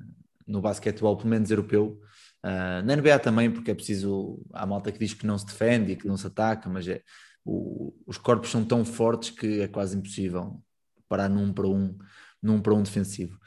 no 0.47 0.61
basquetebol, 0.61 1.17
pelo 1.17 1.31
menos 1.31 1.51
europeu. 1.51 2.01
Uh, 2.43 2.85
na 2.85 2.97
NBA 2.97 3.19
também, 3.21 3.51
porque 3.51 3.71
é 3.71 3.75
preciso. 3.75 4.43
Há 4.53 4.67
malta 4.67 4.93
que 4.93 4.99
diz 4.99 5.15
que 5.15 5.27
não 5.27 5.39
se 5.39 5.47
defende 5.47 5.93
e 5.93 5.97
que 5.97 6.07
não 6.07 6.17
se 6.17 6.27
ataca, 6.27 6.69
mas 6.69 6.87
é, 6.87 7.01
o, 7.45 7.95
os 8.07 8.19
corpos 8.19 8.51
são 8.51 8.65
tão 8.65 8.85
fortes 8.85 9.31
que 9.31 9.61
é 9.61 9.69
quase 9.69 9.97
impossível 9.97 10.61
parar 11.09 11.29
num 11.29 11.53
para 11.53 11.67
um, 11.69 11.97
num 12.43 12.61
para 12.61 12.75
um 12.75 12.83
defensivo. 12.83 13.39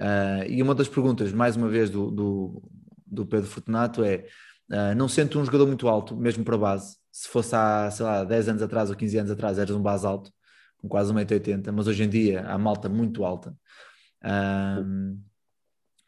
Uh, 0.00 0.44
e 0.48 0.62
uma 0.62 0.74
das 0.74 0.88
perguntas, 0.88 1.32
mais 1.32 1.56
uma 1.56 1.68
vez, 1.68 1.88
do, 1.88 2.10
do, 2.10 2.62
do 3.06 3.26
Pedro 3.26 3.48
Fortunato 3.48 4.02
é 4.02 4.26
Uh, 4.72 4.94
não 4.96 5.06
sendo 5.06 5.38
um 5.38 5.44
jogador 5.44 5.66
muito 5.66 5.86
alto, 5.86 6.16
mesmo 6.16 6.42
para 6.42 6.56
base. 6.56 6.96
Se 7.12 7.28
fosse 7.28 7.54
há, 7.54 7.90
sei 7.90 8.06
lá, 8.06 8.24
10 8.24 8.48
anos 8.48 8.62
atrás 8.62 8.88
ou 8.88 8.96
15 8.96 9.18
anos 9.18 9.30
atrás, 9.30 9.58
eras 9.58 9.76
um 9.76 9.82
base 9.82 10.06
alto, 10.06 10.32
com 10.78 10.88
quase 10.88 11.12
1,80m, 11.12 11.70
mas 11.72 11.86
hoje 11.86 12.04
em 12.04 12.08
dia 12.08 12.42
há 12.46 12.56
malta 12.56 12.88
muito 12.88 13.22
alta. 13.22 13.54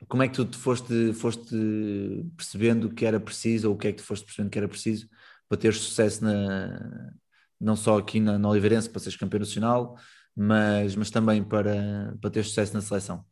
como 0.09 0.23
é 0.23 0.29
que 0.29 0.35
tu 0.35 0.47
te 0.47 0.57
foste, 0.57 1.13
foste 1.13 1.55
percebendo 2.37 2.89
que 2.89 3.05
era 3.05 3.21
preciso, 3.21 3.69
ou 3.69 3.75
o 3.75 3.79
que 3.79 3.89
é 3.89 3.93
que 3.93 3.99
tu 3.99 4.05
foste 4.05 4.25
percebendo 4.25 4.51
que 4.51 4.59
era 4.59 4.69
preciso 4.69 5.09
para 5.47 5.59
ter 5.59 5.75
sucesso 5.75 6.25
na, 6.25 7.13
não 7.61 7.77
só 7.77 7.99
aqui 7.99 8.19
na, 8.19 8.39
na 8.39 8.49
Oliveirense, 8.49 8.89
para 8.89 9.01
seres 9.01 9.19
campeão 9.19 9.41
nacional, 9.41 9.97
mas, 10.35 10.97
mas 10.97 11.11
também 11.11 11.45
para, 11.45 12.17
para 12.21 12.31
ter 12.31 12.45
sucesso 12.45 12.73
na 12.73 12.81
seleção? 12.81 13.25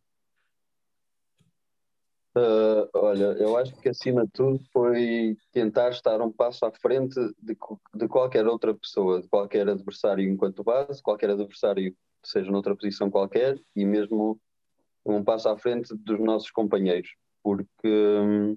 Uh, 2.35 2.89
olha, 2.95 3.37
eu 3.39 3.59
acho 3.59 3.75
que 3.77 3.91
acima 3.91 4.25
de 4.25 4.33
tudo 4.33 4.59
foi 4.73 5.37
tentar 5.53 5.91
estar 5.91 6.21
um 6.23 6.33
passo 6.33 6.65
à 6.65 6.73
frente 6.73 7.15
de, 7.39 7.57
de 7.95 8.09
qualquer 8.09 8.47
outra 8.47 8.73
pessoa, 8.75 9.21
de 9.21 9.29
qualquer 9.29 9.69
adversário 9.69 10.27
enquanto 10.27 10.65
base, 10.65 11.03
qualquer 11.03 11.29
adversário 11.29 11.95
seja 12.25 12.51
noutra 12.51 12.75
posição 12.75 13.11
qualquer 13.11 13.61
e 13.77 13.85
mesmo 13.85 14.41
um 15.05 15.23
passo 15.23 15.49
à 15.49 15.59
frente 15.59 15.95
dos 15.95 16.21
nossos 16.21 16.51
companheiros, 16.51 17.11
porque 17.43 17.89
um, 17.89 18.57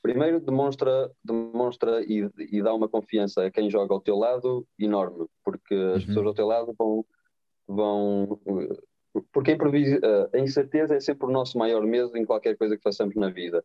primeiro 0.00 0.40
demonstra, 0.40 1.10
demonstra 1.22 2.02
e, 2.02 2.30
e, 2.38 2.62
dá 2.62 2.72
uma 2.72 2.88
confiança 2.88 3.44
a 3.44 3.50
quem 3.50 3.68
joga 3.68 3.92
ao 3.92 4.00
teu 4.00 4.16
lado 4.16 4.66
enorme, 4.78 5.26
porque 5.44 5.74
as 5.74 6.02
uhum. 6.02 6.06
pessoas 6.06 6.26
ao 6.26 6.34
teu 6.34 6.46
lado 6.46 6.74
vão, 6.78 7.04
vão 7.66 8.40
porque 9.32 9.56
a 10.32 10.38
incerteza 10.38 10.94
é 10.94 11.00
sempre 11.00 11.26
o 11.26 11.30
nosso 11.30 11.58
maior 11.58 11.84
medo 11.84 12.16
em 12.16 12.24
qualquer 12.24 12.56
coisa 12.56 12.76
que 12.76 12.82
façamos 12.82 13.14
na 13.16 13.30
vida. 13.30 13.64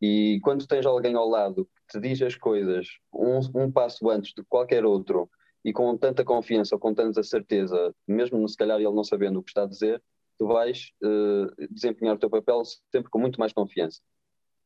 E 0.00 0.38
quando 0.42 0.66
tens 0.66 0.86
alguém 0.86 1.14
ao 1.14 1.28
lado 1.28 1.64
que 1.64 1.98
te 1.98 2.00
diz 2.00 2.20
as 2.22 2.36
coisas 2.36 2.86
um, 3.12 3.38
um 3.54 3.72
passo 3.72 4.08
antes 4.10 4.32
de 4.34 4.44
qualquer 4.44 4.84
outro 4.84 5.30
e 5.64 5.72
com 5.72 5.96
tanta 5.96 6.24
confiança, 6.24 6.76
com 6.76 6.92
tanta 6.92 7.22
certeza, 7.22 7.94
mesmo 8.06 8.46
se 8.48 8.56
calhar 8.56 8.78
ele 8.78 8.92
não 8.92 9.04
sabendo 9.04 9.38
o 9.38 9.42
que 9.42 9.50
está 9.50 9.62
a 9.62 9.66
dizer, 9.66 10.02
tu 10.38 10.46
vais 10.46 10.90
uh, 11.02 11.68
desempenhar 11.70 12.16
o 12.16 12.18
teu 12.18 12.28
papel 12.28 12.62
sempre 12.92 13.10
com 13.10 13.18
muito 13.18 13.40
mais 13.40 13.52
confiança. 13.52 14.00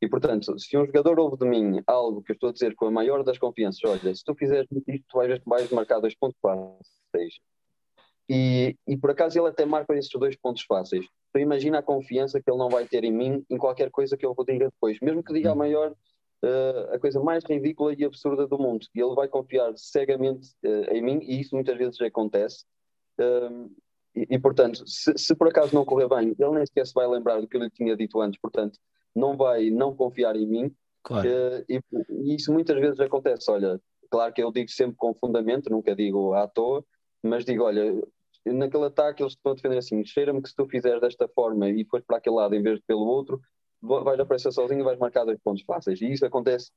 E 0.00 0.08
portanto, 0.08 0.58
se 0.58 0.76
um 0.76 0.86
jogador 0.86 1.18
ouve 1.18 1.36
de 1.36 1.44
mim 1.44 1.82
algo 1.86 2.22
que 2.22 2.32
eu 2.32 2.34
estou 2.34 2.50
a 2.50 2.52
dizer 2.52 2.74
com 2.74 2.86
a 2.86 2.90
maior 2.90 3.22
das 3.22 3.38
confianças, 3.38 3.80
olha, 3.84 4.14
se 4.14 4.24
tu 4.24 4.34
fizeres 4.34 4.68
isto, 4.86 5.04
tu 5.08 5.18
vais, 5.18 5.40
vais 5.44 5.70
marcar 5.70 6.00
2.4, 6.00 6.78
e, 8.28 8.76
e 8.86 8.96
por 8.96 9.10
acaso 9.10 9.38
ele 9.38 9.48
até 9.48 9.64
marca 9.64 9.96
esses 9.96 10.10
dois 10.10 10.36
pontos 10.36 10.62
fáceis. 10.62 11.06
Então 11.30 11.40
imagina 11.40 11.78
a 11.78 11.82
confiança 11.82 12.40
que 12.40 12.50
ele 12.50 12.58
não 12.58 12.68
vai 12.68 12.86
ter 12.86 13.04
em 13.04 13.12
mim 13.12 13.44
em 13.48 13.56
qualquer 13.56 13.90
coisa 13.90 14.16
que 14.16 14.26
eu 14.26 14.34
vou 14.34 14.44
diga 14.44 14.66
depois, 14.66 14.98
mesmo 15.00 15.22
que 15.22 15.32
diga 15.32 15.52
a 15.52 15.54
maior, 15.54 15.92
uh, 16.42 16.94
a 16.94 16.98
coisa 16.98 17.20
mais 17.20 17.44
ridícula 17.44 17.94
e 17.94 18.04
absurda 18.04 18.46
do 18.46 18.58
mundo. 18.58 18.86
E 18.94 19.00
ele 19.00 19.14
vai 19.14 19.28
confiar 19.28 19.72
cegamente 19.76 20.50
uh, 20.64 20.92
em 20.92 21.02
mim, 21.02 21.20
e 21.22 21.40
isso 21.40 21.54
muitas 21.54 21.76
vezes 21.76 22.00
acontece. 22.00 22.64
Uh, 23.18 23.70
e, 24.14 24.26
e, 24.30 24.38
portanto, 24.38 24.86
se, 24.86 25.12
se, 25.16 25.34
por 25.34 25.48
acaso 25.48 25.74
não 25.74 25.84
correr 25.84 26.08
bem, 26.08 26.34
ele 26.38 26.50
nem 26.50 26.66
sequer 26.66 26.86
se 26.86 26.94
vai 26.94 27.06
lembrar 27.06 27.40
do 27.40 27.46
que 27.46 27.56
eu 27.56 27.62
lhe 27.62 27.70
tinha 27.70 27.96
dito 27.96 28.20
antes, 28.20 28.40
portanto, 28.40 28.78
não 29.14 29.36
vai 29.36 29.70
não 29.70 29.94
confiar 29.94 30.36
em 30.36 30.46
mim. 30.46 30.74
Claro. 31.02 31.28
E, 31.68 31.80
e 32.10 32.34
isso 32.34 32.52
muitas 32.52 32.78
vezes 32.78 33.00
acontece. 33.00 33.50
Olha, 33.50 33.80
claro 34.10 34.32
que 34.32 34.42
eu 34.42 34.50
digo 34.50 34.70
sempre 34.70 34.96
com 34.96 35.14
fundamento, 35.14 35.70
nunca 35.70 35.94
digo 35.94 36.34
à 36.34 36.46
toa, 36.46 36.84
mas 37.22 37.44
digo, 37.44 37.64
olha, 37.64 37.94
naquele 38.52 38.84
ataque 38.86 39.22
eles 39.22 39.32
estão 39.32 39.52
a 39.52 39.54
defender 39.54 39.78
assim, 39.78 40.04
cheira-me 40.04 40.42
que 40.42 40.48
se 40.48 40.54
tu 40.54 40.66
fizeres 40.66 41.00
desta 41.00 41.28
forma 41.28 41.68
e 41.68 41.84
fores 41.84 42.06
para 42.06 42.18
aquele 42.18 42.36
lado 42.36 42.54
em 42.54 42.62
vez 42.62 42.78
de 42.78 42.84
pelo 42.86 43.06
outro, 43.06 43.40
vais 43.80 44.18
aparecer 44.18 44.52
sozinho 44.52 44.80
e 44.80 44.84
vais 44.84 44.98
marcar 44.98 45.24
dois 45.24 45.38
pontos 45.40 45.62
fáceis. 45.64 46.00
E 46.00 46.12
isso 46.12 46.26
acontece, 46.26 46.70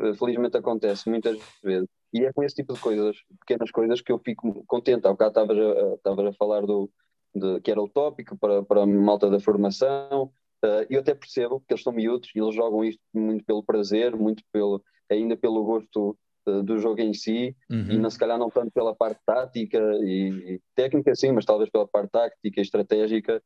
eh, 0.00 0.14
felizmente 0.14 0.56
acontece 0.56 1.08
muitas 1.08 1.38
vezes. 1.62 1.88
E 2.12 2.24
é 2.24 2.32
com 2.32 2.42
esse 2.42 2.54
tipo 2.54 2.74
de 2.74 2.80
coisas, 2.80 3.16
pequenas 3.40 3.70
coisas, 3.70 4.00
que 4.00 4.12
eu 4.12 4.18
fico 4.18 4.64
contente. 4.66 5.06
Há 5.06 5.10
bocado 5.10 5.30
estavas 5.30 5.58
a, 5.58 5.94
estavas 5.94 6.26
a 6.26 6.32
falar 6.34 6.64
do, 6.64 6.90
de, 7.34 7.60
que 7.60 7.70
era 7.70 7.82
o 7.82 7.88
tópico 7.88 8.36
para, 8.38 8.62
para 8.62 8.82
a 8.82 8.86
malta 8.86 9.28
da 9.28 9.40
formação. 9.40 10.30
Uh, 10.64 10.86
eu 10.88 11.00
até 11.00 11.14
percebo 11.14 11.60
que 11.60 11.74
eles 11.74 11.82
são 11.82 11.92
miúdos 11.92 12.30
e 12.34 12.38
eles 12.38 12.54
jogam 12.54 12.84
isto 12.84 13.02
muito 13.12 13.44
pelo 13.44 13.62
prazer, 13.62 14.16
muito 14.16 14.42
pelo, 14.52 14.82
ainda 15.10 15.36
pelo 15.36 15.62
gosto 15.64 16.16
do 16.46 16.78
jogo 16.78 17.00
em 17.00 17.14
si 17.14 17.56
uhum. 17.70 17.90
e 17.90 17.98
não, 17.98 18.10
se 18.10 18.18
calhar 18.18 18.38
não 18.38 18.50
tanto 18.50 18.70
pela 18.72 18.94
parte 18.94 19.20
tática 19.24 19.78
e, 20.02 20.54
e, 20.54 20.60
técnica 20.74 21.14
sim, 21.14 21.32
mas 21.32 21.44
talvez 21.44 21.70
pela 21.70 21.86
parte 21.88 22.10
tática 22.10 22.60
e 22.60 22.62
estratégica. 22.62 23.42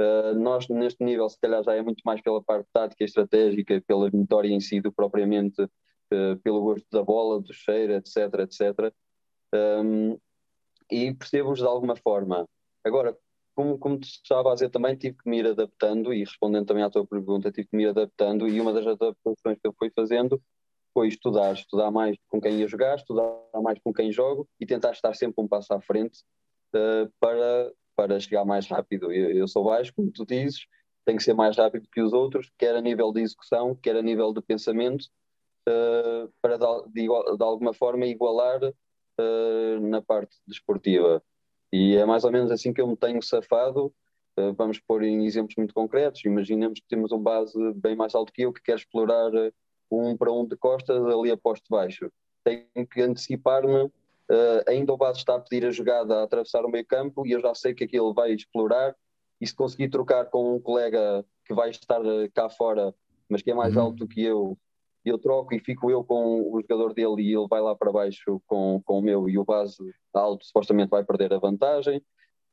Uh, 0.00 0.34
nós 0.38 0.68
neste 0.68 1.04
nível 1.04 1.28
se 1.28 1.38
calhar 1.38 1.62
já 1.62 1.74
é 1.74 1.82
muito 1.82 2.00
mais 2.04 2.20
pela 2.22 2.42
parte 2.42 2.66
tática 2.72 3.04
e 3.04 3.06
estratégica, 3.06 3.82
pela 3.86 4.10
vitória 4.10 4.48
em 4.48 4.60
si 4.60 4.80
do 4.80 4.90
propriamente 4.90 5.62
uh, 5.62 6.36
pelo 6.42 6.62
gosto 6.62 6.86
da 6.90 7.02
bola, 7.02 7.40
do 7.40 7.52
cheiro, 7.52 7.92
etc, 7.94 8.16
etc. 8.40 8.92
Um, 9.54 10.18
e 10.90 11.12
percebemos 11.14 11.58
de 11.58 11.66
alguma 11.66 11.96
forma. 11.96 12.46
Agora, 12.84 13.16
como, 13.54 13.78
como 13.78 13.98
te 13.98 14.08
estava 14.08 14.50
a 14.50 14.54
dizer 14.54 14.70
também, 14.70 14.96
tive 14.96 15.16
que 15.16 15.28
me 15.28 15.38
ir 15.38 15.46
adaptando 15.46 16.12
e 16.12 16.20
respondendo 16.20 16.66
também 16.66 16.82
à 16.82 16.90
tua 16.90 17.06
pergunta, 17.06 17.52
tive 17.52 17.68
que 17.68 17.76
me 17.76 17.84
ir 17.84 17.88
adaptando 17.88 18.48
e 18.48 18.60
uma 18.60 18.72
das 18.72 18.86
adaptações 18.86 19.58
que 19.60 19.66
eu 19.66 19.74
fui 19.78 19.90
fazendo 19.94 20.40
foi 20.92 21.08
estudar, 21.08 21.52
estudar 21.52 21.90
mais 21.90 22.16
com 22.28 22.40
quem 22.40 22.58
ia 22.58 22.68
jogar, 22.68 22.96
estudar 22.96 23.34
mais 23.62 23.78
com 23.80 23.92
quem 23.92 24.12
jogo 24.12 24.48
e 24.60 24.66
tentar 24.66 24.92
estar 24.92 25.14
sempre 25.14 25.42
um 25.42 25.48
passo 25.48 25.72
à 25.72 25.80
frente 25.80 26.20
uh, 26.74 27.10
para, 27.18 27.72
para 27.96 28.20
chegar 28.20 28.44
mais 28.44 28.66
rápido. 28.66 29.12
Eu, 29.12 29.30
eu, 29.30 29.48
sou 29.48 29.64
baixo, 29.64 29.92
como 29.94 30.10
tu 30.10 30.24
dizes, 30.26 30.66
tenho 31.04 31.18
que 31.18 31.24
ser 31.24 31.34
mais 31.34 31.56
rápido 31.56 31.88
que 31.90 32.00
os 32.00 32.12
outros, 32.12 32.50
quer 32.58 32.74
a 32.76 32.80
nível 32.80 33.12
de 33.12 33.22
execução, 33.22 33.74
quer 33.74 33.96
a 33.96 34.02
nível 34.02 34.32
de 34.32 34.42
pensamento, 34.42 35.06
uh, 35.68 36.32
para 36.40 36.56
de, 36.58 37.06
de, 37.06 37.42
alguma 37.42 37.72
forma 37.72 38.06
igualar 38.06 38.62
uh, 38.62 39.80
na 39.80 40.02
parte 40.02 40.36
desportiva. 40.46 41.22
E 41.72 41.96
é 41.96 42.04
mais 42.04 42.24
ou 42.24 42.30
menos 42.30 42.50
assim 42.50 42.72
que 42.72 42.80
eu 42.80 42.86
me 42.86 42.96
tenho 42.96 43.22
safado. 43.22 43.94
vamos 44.58 44.78
pôr 44.78 45.02
em 45.04 45.24
exemplos 45.24 45.56
muito 45.56 45.72
concretos. 45.72 46.22
Imaginemos 46.22 46.80
que 46.80 46.86
temos 46.86 47.12
um 47.12 47.18
base 47.18 47.56
bem 47.76 47.96
mais 47.96 48.14
alto 48.14 48.30
que 48.30 48.42
eu 48.42 48.52
que 48.52 48.62
quer 48.62 48.76
explorar 48.76 49.32
um 50.00 50.16
para 50.16 50.32
um 50.32 50.46
de 50.46 50.56
costas 50.56 51.04
ali 51.04 51.30
a 51.30 51.36
posto 51.36 51.64
baixo. 51.70 52.10
Tenho 52.44 52.86
que 52.90 53.00
antecipar-me. 53.00 53.84
Uh, 54.30 54.62
ainda 54.66 54.92
o 54.92 54.96
base 54.96 55.18
está 55.18 55.34
a 55.34 55.40
pedir 55.40 55.66
a 55.66 55.70
jogada 55.70 56.20
a 56.20 56.22
atravessar 56.22 56.64
o 56.64 56.70
meio 56.70 56.86
campo 56.86 57.26
e 57.26 57.32
eu 57.32 57.40
já 57.40 57.54
sei 57.54 57.74
que 57.74 57.84
aquilo 57.84 58.14
vai 58.14 58.32
explorar. 58.32 58.94
E 59.40 59.46
se 59.46 59.54
conseguir 59.54 59.88
trocar 59.88 60.26
com 60.26 60.56
um 60.56 60.60
colega 60.60 61.24
que 61.44 61.52
vai 61.52 61.70
estar 61.70 62.00
cá 62.32 62.48
fora, 62.48 62.94
mas 63.28 63.42
que 63.42 63.50
é 63.50 63.54
mais 63.54 63.74
uhum. 63.74 63.82
alto 63.82 64.06
que 64.06 64.22
eu, 64.22 64.56
eu 65.04 65.18
troco 65.18 65.54
e 65.54 65.58
fico 65.58 65.90
eu 65.90 66.04
com 66.04 66.40
o 66.40 66.60
jogador 66.60 66.94
dele 66.94 67.22
e 67.22 67.34
ele 67.34 67.48
vai 67.48 67.60
lá 67.60 67.74
para 67.74 67.90
baixo 67.90 68.40
com, 68.46 68.80
com 68.84 68.98
o 68.98 69.02
meu 69.02 69.28
e 69.28 69.36
o 69.38 69.44
base 69.44 69.76
alto 70.14 70.44
supostamente 70.44 70.90
vai 70.90 71.04
perder 71.04 71.32
a 71.32 71.38
vantagem. 71.38 72.02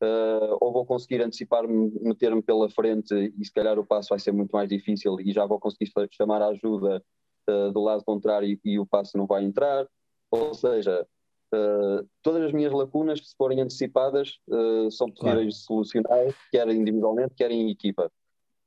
Uh, 0.01 0.55
ou 0.61 0.71
vou 0.71 0.85
conseguir 0.85 1.21
antecipar-me, 1.21 1.91
meter-me 2.01 2.41
pela 2.41 2.69
frente 2.69 3.13
e 3.37 3.45
se 3.45 3.51
calhar 3.51 3.77
o 3.77 3.85
passo 3.85 4.09
vai 4.09 4.19
ser 4.19 4.31
muito 4.31 4.51
mais 4.51 4.69
difícil 4.69 5.19
e 5.19 5.33
já 5.33 5.45
vou 5.45 5.59
conseguir 5.59 5.91
chamar 6.11 6.41
a 6.41 6.47
ajuda 6.47 7.03
uh, 7.49 7.71
do 7.71 7.81
lado 7.81 8.03
contrário 8.03 8.59
e, 8.63 8.79
o 8.79 8.85
passo 8.85 9.17
não 9.17 9.25
vai 9.25 9.43
entrar. 9.43 9.87
Ou 10.31 10.53
seja, 10.53 11.05
uh, 11.53 12.07
todas 12.21 12.43
as 12.43 12.51
minhas 12.53 12.71
lacunas, 12.71 13.19
se 13.19 13.35
forem 13.35 13.61
antecipadas, 13.61 14.39
uh, 14.47 14.91
são 14.91 15.09
possíveis 15.09 15.55
de 15.55 15.61
solucionar, 15.61 16.33
quer 16.51 16.67
individualmente, 16.69 17.33
quer 17.35 17.51
em 17.51 17.69
equipa. 17.69 18.11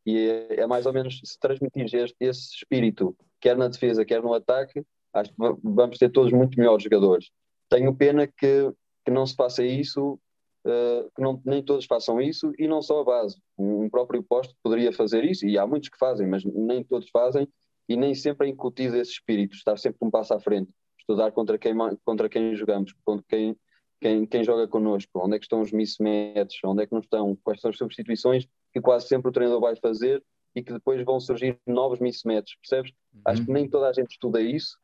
E 0.05 0.19
é, 0.19 0.61
é 0.61 0.67
mais 0.67 0.87
ou 0.87 0.93
menos 0.93 1.21
se 1.25 1.39
transmitir 1.39 1.85
este, 1.95 2.17
esse 2.21 2.57
espírito, 2.57 3.17
quer 3.41 3.57
na 3.57 3.69
defesa, 3.69 4.05
quer 4.05 4.21
no 4.21 4.35
ataque, 4.35 4.85
acho 5.13 5.31
que 5.31 5.37
vamos 5.63 5.99
ter 5.99 6.11
todos 6.11 6.33
muito 6.33 6.59
melhores 6.59 6.83
jogadores. 6.83 7.31
Tenho 7.69 7.95
pena 7.95 8.27
que, 8.27 8.73
que 9.05 9.11
não 9.11 9.27
se 9.27 9.35
faça 9.35 9.65
isso, 9.65 10.19
uh, 10.67 11.11
que 11.15 11.23
não, 11.23 11.41
nem 11.45 11.63
todos 11.63 11.87
façam 11.87 12.21
isso, 12.21 12.53
e 12.59 12.67
não 12.67 12.83
só 12.83 13.01
a 13.01 13.05
base. 13.05 13.37
Um 13.57 13.89
próprio 13.89 14.23
posto 14.23 14.55
poderia 14.63 14.93
fazer 14.93 15.25
isso, 15.25 15.47
e 15.47 15.59
há 15.59 15.67
muitos 15.67 15.89
que 15.89 15.99
fazem, 15.99 16.27
mas 16.27 16.45
nem 16.45 16.83
todos 16.83 17.09
fazem, 17.11 17.49
e 17.93 17.97
nem 17.97 18.15
sempre 18.15 18.47
é 18.47 18.51
incutido 18.51 18.97
esse 18.97 19.13
espírito, 19.13 19.55
estar 19.55 19.77
sempre 19.77 19.99
um 20.01 20.11
passo 20.11 20.33
à 20.33 20.41
frente, 20.41 20.73
estudar 20.99 21.31
contra 21.33 21.59
quem, 21.59 21.75
contra 22.05 22.29
quem 22.29 22.57
jogamos, 22.57 22.93
contra 23.05 23.25
quem, 23.29 23.55
quem, 24.01 24.25
quem 24.25 24.43
joga 24.43 24.67
connosco, 24.67 25.11
onde 25.23 25.37
é 25.37 25.39
que 25.39 25.45
estão 25.45 25.61
os 25.61 25.73
mismatches, 25.73 26.59
onde 26.65 26.83
é 26.83 26.87
que 26.87 26.93
não 26.93 27.01
estão, 27.01 27.37
quais 27.45 27.61
são 27.61 27.71
as 27.71 27.77
substituições 27.77 28.49
que 28.73 28.81
quase 28.81 29.09
sempre 29.09 29.29
o 29.29 29.33
treinador 29.33 29.61
vai 29.61 29.77
fazer 29.77 30.25
e 30.55 30.63
que 30.63 30.73
depois 30.73 31.05
vão 31.05 31.21
surgir 31.21 31.59
novos 31.67 32.01
mismatches, 32.01 32.57
percebes? 32.57 32.93
Uhum. 33.13 33.21
Acho 33.27 33.45
que 33.45 33.53
nem 33.53 33.69
toda 33.69 33.89
a 33.89 33.93
gente 33.93 34.13
estuda 34.13 34.41
isso. 34.41 34.79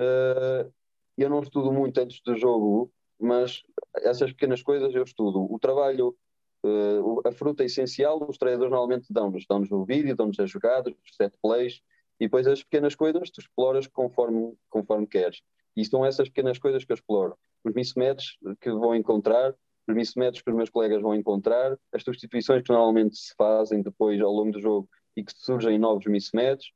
Uh, 0.00 0.72
eu 1.18 1.28
não 1.28 1.40
estudo 1.40 1.70
muito 1.70 1.98
antes 1.98 2.22
do 2.22 2.34
jogo, 2.36 2.90
mas 3.20 3.62
essas 3.96 4.32
pequenas 4.32 4.62
coisas 4.62 4.94
eu 4.94 5.02
estudo. 5.02 5.46
O 5.52 5.58
trabalho, 5.58 6.16
uh, 6.64 7.28
a 7.28 7.32
fruta 7.32 7.64
essencial, 7.64 8.26
os 8.26 8.38
treinadores 8.38 8.70
normalmente 8.70 9.06
dão-nos. 9.10 9.44
Dão-nos 9.46 9.70
o 9.70 9.84
vídeo, 9.84 10.16
dão-nos 10.16 10.38
as 10.40 10.50
jogadas, 10.50 10.94
os 11.04 11.16
set 11.16 11.34
plays, 11.42 11.82
e 12.20 12.26
depois 12.26 12.46
as 12.46 12.62
pequenas 12.62 12.94
coisas 12.94 13.30
tu 13.30 13.40
exploras 13.40 13.86
conforme, 13.86 14.54
conforme 14.68 15.06
queres. 15.06 15.40
E 15.76 15.84
são 15.84 16.04
essas 16.04 16.28
pequenas 16.28 16.58
coisas 16.58 16.84
que 16.84 16.92
eu 16.92 16.94
exploro. 16.94 17.36
Os 17.64 17.74
mismatches 17.74 18.36
que 18.60 18.70
vou 18.70 18.94
encontrar, 18.94 19.54
os 19.88 19.94
mismatches 19.94 20.42
que 20.42 20.50
os 20.50 20.56
meus 20.56 20.70
colegas 20.70 21.02
vão 21.02 21.14
encontrar, 21.14 21.76
as 21.92 22.02
substituições 22.02 22.62
que 22.62 22.72
normalmente 22.72 23.16
se 23.16 23.34
fazem 23.36 23.82
depois 23.82 24.20
ao 24.20 24.32
longo 24.32 24.52
do 24.52 24.60
jogo 24.60 24.88
e 25.16 25.22
que 25.22 25.32
surgem 25.36 25.78
novos 25.78 26.06
mismatches, 26.06 26.72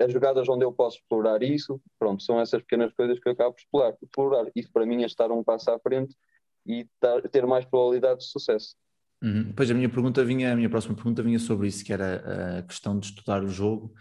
as 0.00 0.12
jogadas 0.12 0.48
onde 0.48 0.64
eu 0.64 0.72
posso 0.72 0.98
explorar 0.98 1.42
isso, 1.42 1.80
pronto, 1.98 2.22
são 2.22 2.40
essas 2.40 2.62
pequenas 2.62 2.92
coisas 2.92 3.18
que 3.18 3.28
eu 3.28 3.32
acabo 3.32 3.54
de 3.54 3.62
explorar. 3.62 3.96
explorar. 4.02 4.50
Isso 4.54 4.70
para 4.72 4.86
mim 4.86 5.02
é 5.02 5.06
estar 5.06 5.30
um 5.30 5.44
passo 5.44 5.70
à 5.70 5.78
frente 5.78 6.16
e 6.66 6.86
ter 7.30 7.46
mais 7.46 7.64
probabilidade 7.64 8.20
de 8.20 8.26
sucesso. 8.26 8.74
Uhum. 9.22 9.52
Pois 9.54 9.70
a 9.70 9.74
minha 9.74 9.88
pergunta 9.88 10.24
vinha, 10.24 10.52
a 10.52 10.56
minha 10.56 10.68
próxima 10.70 10.94
pergunta 10.94 11.22
vinha 11.22 11.38
sobre 11.38 11.68
isso, 11.68 11.84
que 11.84 11.92
era 11.92 12.58
a 12.58 12.62
questão 12.62 12.98
de 12.98 13.06
estudar 13.06 13.44
o 13.44 13.48
jogo 13.48 13.92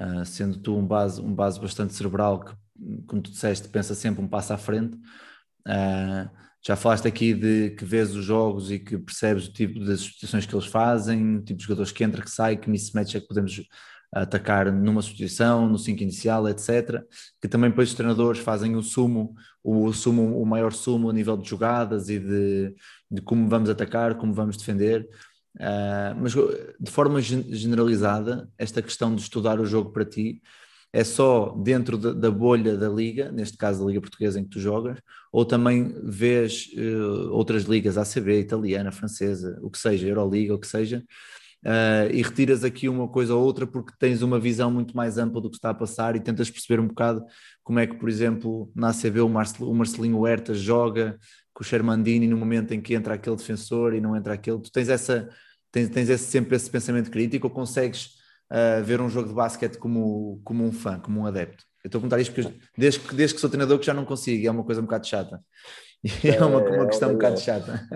uh, 0.00 0.24
sendo 0.24 0.58
tu 0.58 0.76
um 0.76 0.86
base, 0.86 1.20
um 1.20 1.34
base 1.34 1.60
bastante 1.60 1.94
cerebral 1.94 2.44
que, 2.44 2.54
como 3.06 3.22
tu 3.22 3.30
disseste, 3.30 3.68
pensa 3.68 3.94
sempre 3.94 4.22
um 4.22 4.28
passo 4.28 4.52
à 4.52 4.58
frente. 4.58 4.96
Uh, 5.66 6.28
já 6.64 6.74
falaste 6.74 7.06
aqui 7.06 7.32
de 7.32 7.70
que 7.70 7.84
vês 7.84 8.14
os 8.14 8.24
jogos 8.24 8.70
e 8.70 8.78
que 8.78 8.98
percebes 8.98 9.46
o 9.46 9.52
tipo 9.52 9.78
de 9.78 9.96
substituições 9.96 10.46
que 10.46 10.54
eles 10.54 10.66
fazem, 10.66 11.36
o 11.36 11.42
tipo 11.42 11.58
de 11.58 11.64
jogadores 11.64 11.92
que 11.92 12.02
entra, 12.02 12.22
que 12.22 12.30
sai, 12.30 12.56
que 12.56 12.68
mismatch 12.68 13.14
é 13.14 13.20
que 13.20 13.28
podemos 13.28 13.62
atacar 14.12 14.72
numa 14.72 15.02
substituição, 15.02 15.68
no 15.68 15.78
5 15.78 16.02
inicial, 16.02 16.48
etc. 16.48 17.02
Que 17.40 17.48
também 17.48 17.70
depois 17.70 17.90
os 17.90 17.94
treinadores 17.94 18.40
fazem 18.40 18.74
o 18.74 18.82
sumo, 18.82 19.34
o 19.62 19.92
sumo, 19.92 20.40
o 20.40 20.46
maior 20.46 20.72
sumo 20.72 21.10
a 21.10 21.12
nível 21.12 21.36
de 21.36 21.48
jogadas 21.48 22.08
e 22.08 22.18
de, 22.18 22.74
de 23.10 23.22
como 23.22 23.48
vamos 23.48 23.68
atacar, 23.68 24.16
como 24.16 24.32
vamos 24.32 24.56
defender. 24.56 25.08
Uh, 25.56 26.14
mas 26.20 26.32
de 26.78 26.90
forma 26.90 27.20
generalizada, 27.20 28.48
esta 28.58 28.82
questão 28.82 29.14
de 29.14 29.22
estudar 29.22 29.58
o 29.58 29.64
jogo 29.64 29.90
para 29.90 30.04
ti 30.04 30.42
é 30.92 31.02
só 31.02 31.50
dentro 31.62 31.96
da, 31.96 32.12
da 32.12 32.30
bolha 32.30 32.76
da 32.76 32.88
liga, 32.88 33.30
neste 33.32 33.56
caso 33.56 33.80
da 33.80 33.86
liga 33.86 34.00
portuguesa 34.00 34.38
em 34.38 34.44
que 34.44 34.50
tu 34.50 34.60
jogas, 34.60 34.98
ou 35.32 35.44
também 35.44 35.94
vês 36.02 36.70
uh, 36.76 37.30
outras 37.32 37.64
ligas, 37.64 37.98
ACB, 37.98 38.40
italiana, 38.40 38.92
francesa, 38.92 39.58
o 39.62 39.70
que 39.70 39.78
seja, 39.78 40.06
Euroliga, 40.06 40.54
o 40.54 40.58
que 40.58 40.66
seja, 40.66 41.04
uh, 41.64 42.10
e 42.12 42.22
retiras 42.22 42.62
aqui 42.62 42.88
uma 42.88 43.08
coisa 43.08 43.34
ou 43.34 43.42
outra 43.42 43.66
porque 43.66 43.92
tens 43.98 44.22
uma 44.22 44.38
visão 44.38 44.70
muito 44.70 44.96
mais 44.96 45.18
ampla 45.18 45.40
do 45.40 45.50
que 45.50 45.56
está 45.56 45.70
a 45.70 45.74
passar 45.74 46.16
e 46.16 46.20
tentas 46.20 46.50
perceber 46.50 46.80
um 46.80 46.88
bocado 46.88 47.24
como 47.62 47.78
é 47.78 47.86
que, 47.86 47.96
por 47.96 48.08
exemplo, 48.08 48.70
na 48.74 48.90
ACB 48.90 49.20
o, 49.20 49.26
o 49.26 49.74
Marcelinho 49.74 50.18
Huerta 50.18 50.54
joga 50.54 51.18
com 51.56 51.62
o 51.62 51.66
Shermandini 51.66 52.26
no 52.26 52.36
momento 52.36 52.74
em 52.74 52.82
que 52.82 52.94
entra 52.94 53.14
aquele 53.14 53.34
defensor 53.34 53.94
e 53.94 54.00
não 54.00 54.14
entra 54.14 54.34
aquele. 54.34 54.60
Tu 54.60 54.70
tens 54.70 54.90
essa 54.90 55.26
tens, 55.72 55.88
tens 55.88 56.10
esse, 56.10 56.24
sempre 56.24 56.54
esse 56.54 56.68
pensamento 56.68 57.10
crítico 57.10 57.46
ou 57.46 57.52
consegues 57.52 58.18
uh, 58.52 58.84
ver 58.84 59.00
um 59.00 59.08
jogo 59.08 59.30
de 59.30 59.34
basquete 59.34 59.78
como, 59.78 60.38
como 60.44 60.62
um 60.62 60.70
fã, 60.70 61.00
como 61.00 61.20
um 61.20 61.26
adepto? 61.26 61.64
Eu 61.82 61.88
estou 61.88 61.98
a 61.98 62.02
perguntar 62.02 62.20
isto 62.20 62.34
porque 62.34 62.54
desde, 62.76 63.00
que, 63.00 63.14
desde 63.14 63.34
que 63.34 63.40
sou 63.40 63.48
treinador 63.48 63.78
que 63.78 63.86
já 63.86 63.94
não 63.94 64.04
consigo, 64.04 64.46
é 64.46 64.50
uma 64.50 64.64
coisa 64.64 64.82
um 64.82 64.84
bocado 64.84 65.06
chata. 65.06 65.42
É 66.22 66.44
uma, 66.44 66.58
uma 66.58 66.84
é 66.84 66.86
questão 66.86 67.08
um 67.08 67.12
bocado 67.14 67.40
chata. 67.40 67.88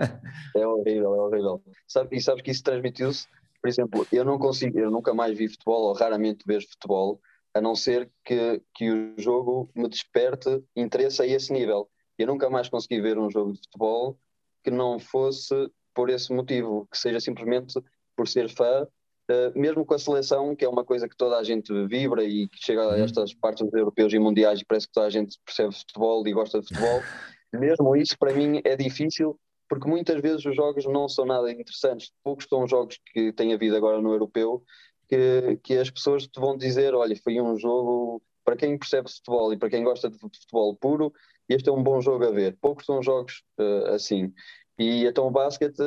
É 0.55 0.65
horrível, 0.65 1.13
é 1.13 1.21
horrível. 1.21 1.63
Sabe, 1.87 2.17
e 2.17 2.19
sabes 2.19 2.41
que 2.41 2.49
isso 2.49 2.63
transmitiu-se, 2.63 3.27
por 3.61 3.69
exemplo, 3.69 4.07
eu 4.11 4.25
não 4.25 4.39
consigo, 4.39 4.79
eu 4.79 4.89
nunca 4.89 5.13
mais 5.13 5.37
vi 5.37 5.47
futebol, 5.47 5.83
ou 5.83 5.93
raramente 5.93 6.43
vejo 6.45 6.67
futebol, 6.67 7.21
a 7.53 7.61
não 7.61 7.75
ser 7.75 8.09
que, 8.25 8.59
que 8.73 8.91
o 8.91 9.13
jogo 9.17 9.69
me 9.75 9.87
desperte 9.87 10.63
interesse 10.75 11.21
a 11.21 11.27
esse 11.27 11.53
nível. 11.53 11.90
Eu 12.21 12.27
nunca 12.27 12.49
mais 12.49 12.69
consegui 12.69 13.01
ver 13.01 13.17
um 13.17 13.29
jogo 13.29 13.53
de 13.53 13.59
futebol 13.59 14.17
que 14.63 14.71
não 14.71 14.99
fosse 14.99 15.53
por 15.93 16.09
esse 16.09 16.31
motivo, 16.33 16.87
que 16.91 16.97
seja 16.97 17.19
simplesmente 17.19 17.73
por 18.15 18.27
ser 18.27 18.49
fã, 18.49 18.83
uh, 18.83 19.59
mesmo 19.59 19.85
com 19.85 19.93
a 19.93 19.99
seleção, 19.99 20.55
que 20.55 20.63
é 20.63 20.69
uma 20.69 20.85
coisa 20.85 21.07
que 21.07 21.17
toda 21.17 21.37
a 21.37 21.43
gente 21.43 21.71
vibra 21.87 22.23
e 22.23 22.47
que 22.47 22.63
chega 22.63 22.83
a 22.83 22.87
uhum. 22.89 23.03
estas 23.03 23.33
partes 23.33 23.67
europeus 23.73 24.13
e 24.13 24.19
mundiais 24.19 24.61
e 24.61 24.65
parece 24.65 24.87
que 24.87 24.93
toda 24.93 25.07
a 25.07 25.09
gente 25.09 25.37
percebe 25.45 25.73
futebol 25.73 26.25
e 26.27 26.33
gosta 26.33 26.61
de 26.61 26.67
futebol, 26.67 27.01
mesmo 27.53 27.95
isso 27.95 28.17
para 28.17 28.33
mim 28.33 28.61
é 28.63 28.75
difícil, 28.75 29.37
porque 29.67 29.89
muitas 29.89 30.21
vezes 30.21 30.45
os 30.45 30.55
jogos 30.55 30.85
não 30.85 31.07
são 31.07 31.25
nada 31.25 31.51
interessantes. 31.51 32.11
Poucos 32.23 32.45
são 32.47 32.63
os 32.63 32.69
jogos 32.69 32.99
que 33.13 33.31
têm 33.33 33.53
havido 33.53 33.75
agora 33.75 34.01
no 34.01 34.11
europeu 34.11 34.63
que, 35.11 35.59
que 35.61 35.77
as 35.77 35.89
pessoas 35.89 36.25
te 36.25 36.39
vão 36.39 36.57
dizer: 36.57 36.95
olha, 36.95 37.15
foi 37.21 37.41
um 37.41 37.57
jogo 37.57 38.21
para 38.45 38.55
quem 38.55 38.77
percebe 38.77 39.11
futebol 39.11 39.53
e 39.53 39.57
para 39.57 39.69
quem 39.69 39.83
gosta 39.83 40.09
de 40.09 40.17
futebol 40.17 40.75
puro, 40.75 41.13
este 41.49 41.69
é 41.69 41.71
um 41.71 41.83
bom 41.83 42.01
jogo 42.01 42.25
a 42.25 42.31
ver. 42.31 42.57
Poucos 42.61 42.85
são 42.85 43.01
jogos 43.01 43.43
uh, 43.59 43.93
assim. 43.93 44.33
E 44.77 45.05
então 45.05 45.27
o 45.27 45.31
basquete, 45.31 45.83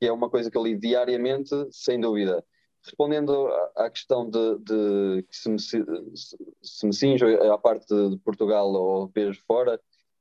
que 0.00 0.06
é 0.06 0.12
uma 0.12 0.30
coisa 0.30 0.50
que 0.50 0.56
eu 0.56 0.62
li 0.62 0.76
diariamente, 0.76 1.54
sem 1.70 2.00
dúvida. 2.00 2.44
Respondendo 2.84 3.48
à 3.76 3.88
questão 3.88 4.28
de, 4.28 4.58
de 4.58 5.22
que 5.22 5.36
se 5.36 5.48
me, 5.48 5.58
se, 5.58 6.86
me 6.86 6.92
cinjo 6.92 7.26
à 7.50 7.56
parte 7.56 7.86
de 7.86 8.18
Portugal 8.18 8.70
ou 8.72 9.08
ver 9.08 9.34
fora, 9.46 9.80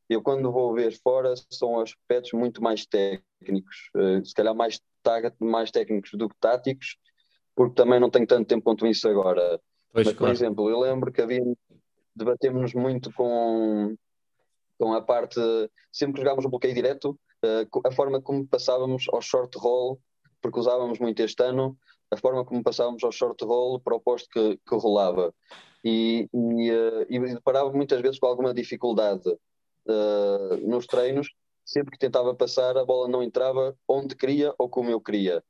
eu 0.10 0.22
quando 0.22 0.52
vou 0.52 0.74
ver 0.74 0.94
fora 1.02 1.34
são 1.50 1.80
aspectos 1.80 2.32
muito 2.34 2.62
mais 2.62 2.86
técnicos, 2.86 3.90
eh, 3.98 4.24
se 4.24 4.34
calhar 4.34 4.56
mais, 4.56 4.80
mais 5.40 5.72
técnicos 5.72 6.12
do 6.14 6.30
que 6.30 6.36
táticos, 6.40 6.98
porque 7.56 7.76
também 7.76 8.00
não 8.00 8.10
tenho 8.10 8.28
tanto 8.28 8.48
tempo 8.48 8.64
quanto 8.64 8.88
isso 8.88 9.08
agora. 9.10 9.60
Pois, 9.92 10.06
Mas, 10.06 10.14
por 10.14 10.20
claro. 10.20 10.34
exemplo, 10.34 10.70
eu 10.70 10.80
lembro 10.80 11.12
que 11.12 11.22
havia, 11.22 11.44
debatemos 12.16 12.74
muito 12.74 13.12
com, 13.14 13.96
com 14.84 14.94
a 14.94 15.02
parte, 15.02 15.40
sempre 15.94 16.16
que 16.16 16.22
jogámos 16.22 16.44
o 16.44 16.50
bloqueio 16.50 16.74
direto, 16.74 17.18
uh, 17.46 17.88
a 17.88 17.92
forma 17.92 18.22
como 18.22 18.46
passávamos 18.46 19.06
ao 19.14 19.22
short 19.22 19.58
roll 19.58 19.98
porque 20.42 20.60
usávamos 20.60 21.00
muito 21.00 21.22
este 21.22 21.42
ano 21.42 21.78
a 22.12 22.18
forma 22.18 22.44
como 22.44 22.62
passávamos 22.62 23.02
ao 23.02 23.14
short 23.14 23.42
roll 23.46 23.80
para 23.80 23.96
o 23.96 24.00
posto 24.00 24.28
que, 24.30 24.58
que 24.58 24.76
rolava. 24.76 25.34
E, 25.86 26.28
e, 26.34 26.72
uh, 26.72 27.06
e 27.10 27.20
deparava 27.34 27.72
muitas 27.72 28.02
vezes 28.02 28.20
com 28.20 28.28
alguma 28.28 28.54
dificuldade 28.54 29.30
uh, 29.30 30.58
nos 30.62 30.86
treinos, 30.86 31.30
sempre 31.66 31.92
que 31.92 31.98
tentava 31.98 32.36
passar, 32.36 32.78
a 32.78 32.84
bola 32.84 33.08
não 33.08 33.24
entrava 33.24 33.74
onde 33.88 34.16
queria 34.16 34.54
ou 34.60 34.68
como 34.68 34.90
eu 34.90 35.00
queria. 35.00 35.42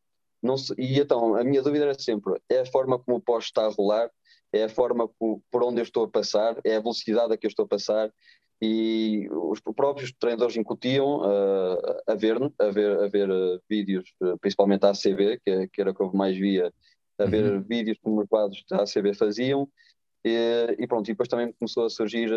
Não 0.42 0.58
se, 0.58 0.74
e 0.78 1.00
então, 1.00 1.36
a 1.36 1.44
minha 1.44 1.62
dúvida 1.62 1.86
era 1.86 2.00
sempre: 2.00 2.40
é 2.50 2.60
a 2.60 2.66
forma 2.66 3.00
como 3.00 3.18
o 3.18 3.22
posto 3.22 3.48
está 3.48 3.66
a 3.66 3.70
rolar, 3.70 4.12
é 4.54 4.64
a 4.66 4.70
forma 4.70 5.08
por, 5.08 5.42
por 5.52 5.64
onde 5.64 5.82
eu 5.82 5.84
estou 5.84 6.06
a 6.06 6.10
passar, 6.10 6.60
é 6.64 6.76
a 6.76 6.80
velocidade 6.80 7.34
a 7.34 7.38
que 7.38 7.48
eu 7.48 7.50
estou 7.50 7.66
a 7.66 7.68
passar, 7.68 8.14
e 8.62 9.28
os 9.30 9.60
próprios 9.60 10.14
treinadores 10.14 10.56
incutiam 10.56 11.18
uh, 11.18 12.01
a 12.08 12.16
ver 12.16 12.38
a 12.60 12.70
ver, 12.70 12.99
a 12.99 13.08
ver 13.08 13.30
uh, 13.30 13.62
vídeos, 13.70 14.14
uh, 14.22 14.38
principalmente 14.39 14.86
a 14.86 14.91
ACB, 14.91 15.39
que, 15.43 15.68
que, 15.68 15.82
era 15.82 15.91
o 15.91 15.95
que 15.95 16.01
eu 16.01 16.14
mais 16.14 16.38
via, 16.38 16.74
a 17.18 17.26
ver 17.26 17.43
uhum. 17.43 17.62
vídeos 17.62 17.97
como 18.01 18.22
os 18.22 18.28
quadros 18.28 18.64
da 18.70 18.84
ACB 18.84 19.14
faziam, 19.14 19.68
e, 20.26 20.76
e, 20.80 20.88
pronto, 20.88 21.08
e 21.08 21.12
depois 21.12 21.28
também 21.28 21.54
começou 21.60 21.86
a 21.86 21.89
surgir 21.89 22.30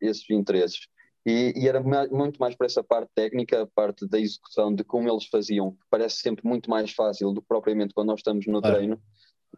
esses 0.00 0.28
interesses. 0.28 0.88
E, 1.24 1.52
e, 1.56 1.68
era 1.68 1.80
muito 1.80 2.38
mais 2.38 2.56
para 2.56 2.66
essa 2.66 2.82
parte 2.82 3.10
técnica, 3.14 3.62
a 3.62 3.66
parte 3.66 4.06
da 4.08 4.18
execução, 4.18 4.74
de 4.74 4.82
como 4.82 5.08
eles 5.08 5.26
faziam, 5.26 5.72
que 5.72 5.84
parece 5.88 6.16
sempre 6.16 6.46
muito 6.46 6.68
mais 6.68 6.92
fácil 6.92 7.32
do 7.32 7.40
que 7.40 7.46
propriamente 7.46 7.94
quando 7.94 8.08
nós 8.08 8.18
estamos 8.18 8.46
no 8.48 8.60
treino, 8.60 9.00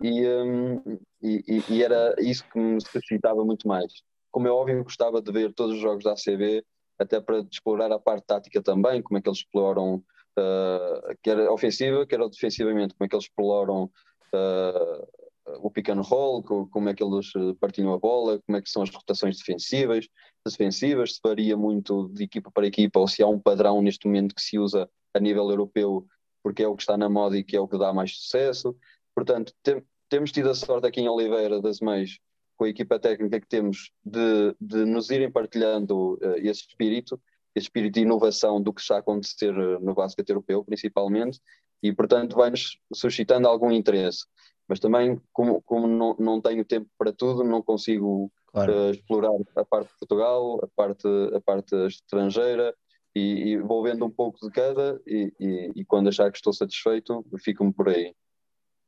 e, 0.03 0.27
um, 0.27 0.99
e, 1.23 1.63
e 1.71 1.83
era 1.83 2.15
isso 2.19 2.45
que 2.53 2.59
me 2.59 2.81
suscitava 2.81 3.43
muito 3.45 3.67
mais 3.67 3.91
como 4.39 4.47
é 4.47 4.53
óbvio, 4.53 4.85
gostava 4.85 5.21
de 5.21 5.33
ver 5.33 5.53
todos 5.53 5.75
os 5.75 5.81
jogos 5.81 6.05
da 6.05 6.13
ACB, 6.13 6.65
até 6.97 7.21
para 7.21 7.41
explorar 7.41 7.91
a 7.91 7.99
parte 7.99 8.25
tática 8.25 8.63
também, 8.63 9.03
como 9.03 9.19
é 9.19 9.21
que 9.21 9.29
eles 9.29 9.41
exploram, 9.41 9.97
uh, 9.97 11.17
quer 11.25 11.51
ofensiva, 11.51 12.07
quer 12.07 12.21
defensivamente, 12.29 12.95
como 12.95 13.05
é 13.05 13.09
que 13.09 13.17
eles 13.17 13.25
exploram 13.25 13.91
uh, 14.33 15.59
o 15.61 15.69
pick 15.73 15.89
and 15.89 16.03
roll, 16.03 16.41
como 16.45 16.89
é 16.89 16.95
que 16.95 17.03
eles 17.03 17.33
partilham 17.59 17.93
a 17.93 17.99
bola, 17.99 18.41
como 18.47 18.57
é 18.57 18.63
que 18.63 18.71
são 18.71 18.81
as 18.81 18.91
rotações 18.91 19.39
defensivas, 19.39 20.07
defensivas, 20.47 21.15
se 21.15 21.21
varia 21.21 21.57
muito 21.57 22.09
de 22.11 22.23
equipa 22.23 22.49
para 22.53 22.69
equipa, 22.69 23.01
ou 23.01 23.09
se 23.09 23.21
há 23.21 23.27
um 23.27 23.41
padrão 23.41 23.83
neste 23.83 24.07
momento 24.07 24.37
que 24.37 24.43
se 24.43 24.57
usa 24.57 24.89
a 25.13 25.19
nível 25.19 25.51
europeu, 25.51 26.07
porque 26.45 26.63
é 26.63 26.69
o 26.69 26.77
que 26.77 26.83
está 26.83 26.97
na 26.97 27.09
moda 27.09 27.37
e 27.37 27.43
que 27.43 27.57
é 27.57 27.61
o 27.61 27.67
que 27.67 27.77
dá 27.77 27.93
mais 27.93 28.17
sucesso. 28.17 28.77
Portanto, 29.17 29.53
tem, 29.65 29.83
temos 30.09 30.31
tido 30.31 30.49
a 30.49 30.55
sorte 30.55 30.87
aqui 30.87 31.01
em 31.01 31.09
Oliveira 31.09 31.61
das 31.61 31.81
Meias 31.81 32.21
com 32.59 32.65
a 32.65 32.69
equipa 32.69 32.99
técnica 32.99 33.41
que 33.41 33.47
temos 33.47 33.93
de, 34.05 34.55
de 34.61 34.85
nos 34.85 35.09
irem 35.11 35.31
partilhando 35.31 36.15
uh, 36.15 36.37
esse 36.39 36.63
espírito, 36.63 37.19
esse 37.55 37.67
espírito 37.67 37.95
de 37.95 38.01
inovação 38.01 38.61
do 38.61 38.73
que 38.73 38.81
está 38.81 38.97
a 38.97 38.99
acontecer 38.99 39.55
eh, 39.57 39.79
no 39.81 39.95
basquete 39.95 40.29
europeu, 40.29 40.63
principalmente, 40.65 41.41
e 41.83 41.93
portanto 41.93 42.37
vai-nos 42.37 42.79
suscitando 42.93 43.49
algum 43.49 43.73
interesse. 43.73 44.27
Mas 44.69 44.79
também, 44.79 45.21
como, 45.33 45.63
como 45.63 45.87
não, 45.87 46.15
não 46.19 46.41
tenho 46.41 46.65
tempo 46.65 46.89
para 46.99 47.13
tudo, 47.13 47.43
não 47.43 47.63
consigo 47.63 48.31
claro. 48.49 48.73
uh, 48.73 48.91
explorar 48.91 49.33
a 49.57 49.65
parte 49.65 49.89
de 49.89 49.99
Portugal, 49.99 50.61
a 50.63 50.69
parte, 50.69 51.09
a 51.35 51.41
parte 51.41 51.75
estrangeira, 51.87 52.75
e, 53.15 53.53
e 53.53 53.59
vou 53.59 53.83
vendo 53.83 54.05
um 54.05 54.11
pouco 54.11 54.39
de 54.41 54.51
cada, 54.53 55.01
e, 55.07 55.33
e, 55.41 55.73
e 55.77 55.85
quando 55.85 56.09
achar 56.09 56.31
que 56.31 56.39
estou 56.39 56.53
satisfeito, 56.53 57.25
fico-me 57.39 57.73
por 57.73 57.89
aí. 57.89 58.15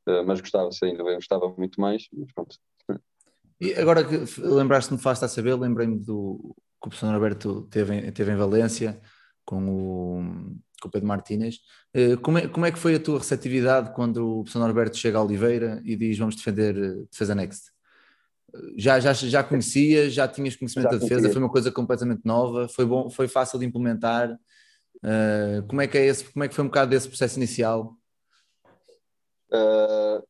Uh, 0.07 0.23
mas 0.25 0.39
gostava, 0.39 0.71
sim, 0.71 0.95
gostava 0.95 1.49
muito 1.57 1.79
mais, 1.81 2.07
mas 2.13 2.31
pronto. 2.33 2.55
E 3.61 3.75
agora 3.75 4.03
que 4.03 4.17
lembraste-me, 4.41 4.99
faz 4.99 5.21
a 5.21 5.27
saber, 5.27 5.53
lembrei-me 5.53 5.99
do 5.99 6.55
que 6.81 6.87
o 6.87 6.89
professor 6.89 7.13
Alberto 7.13 7.67
teve 7.69 7.93
em, 7.93 8.11
teve 8.11 8.31
em 8.31 8.35
Valência 8.35 8.99
com 9.45 9.69
o, 9.69 10.23
com 10.81 10.87
o 10.87 10.91
Pedro 10.91 11.07
Martínez. 11.07 11.59
Eh, 11.93 12.15
como 12.17 12.39
é, 12.39 12.47
como 12.47 12.65
é 12.65 12.71
que 12.71 12.79
foi 12.79 12.95
a 12.95 12.99
tua 12.99 13.19
receptividade 13.19 13.93
quando 13.93 14.39
o 14.39 14.43
professor 14.43 14.67
Alberto 14.67 14.97
chega 14.97 15.19
a 15.19 15.23
Oliveira 15.23 15.79
e 15.85 15.95
diz 15.95 16.17
vamos 16.17 16.35
defender 16.35 16.73
defesa 17.11 17.35
next? 17.35 17.71
Já, 18.75 18.99
já, 18.99 19.13
já 19.13 19.43
conhecias, 19.43 20.11
já 20.11 20.27
tinhas 20.27 20.55
conhecimento 20.55 20.91
já 20.91 20.97
da 20.97 20.97
defesa, 20.97 21.29
foi 21.29 21.41
uma 21.41 21.51
coisa 21.51 21.71
completamente 21.71 22.21
nova, 22.25 22.67
foi 22.67 22.83
bom, 22.85 23.11
foi 23.11 23.27
fácil 23.27 23.59
de 23.59 23.65
implementar. 23.65 24.33
Uh, 25.03 25.65
como 25.67 25.81
é 25.81 25.87
que 25.87 25.99
é 25.99 26.05
esse, 26.07 26.25
como 26.25 26.43
é 26.43 26.47
que 26.47 26.55
foi 26.55 26.63
um 26.65 26.67
bocado 26.67 26.89
desse 26.89 27.07
processo 27.07 27.37
inicial? 27.37 27.95
Uh, 29.53 30.21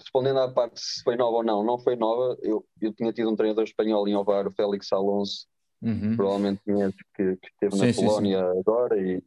respondendo 0.00 0.40
à 0.40 0.50
parte 0.50 0.80
se 0.80 1.02
foi 1.02 1.16
nova 1.16 1.38
ou 1.38 1.42
não, 1.44 1.62
não 1.62 1.78
foi 1.78 1.96
nova. 1.96 2.36
Eu, 2.42 2.64
eu 2.80 2.92
tinha 2.92 3.12
tido 3.12 3.30
um 3.30 3.36
treinador 3.36 3.64
espanhol 3.64 4.06
em 4.08 4.16
Ovar, 4.16 4.46
o 4.46 4.50
Félix 4.50 4.92
Alonso, 4.92 5.46
uhum. 5.82 6.16
provavelmente 6.16 6.60
que, 6.64 7.36
que 7.36 7.48
esteve 7.52 7.76
sim, 7.76 7.86
na 7.86 7.92
sim, 7.92 8.04
Polónia 8.04 8.52
sim. 8.52 8.58
agora, 8.60 9.00
e, 9.00 9.22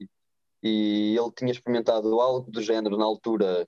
e 0.63 1.17
ele 1.17 1.32
tinha 1.38 1.51
experimentado 1.51 2.19
algo 2.19 2.49
do 2.49 2.61
género 2.61 2.97
na 2.97 3.05
altura 3.05 3.67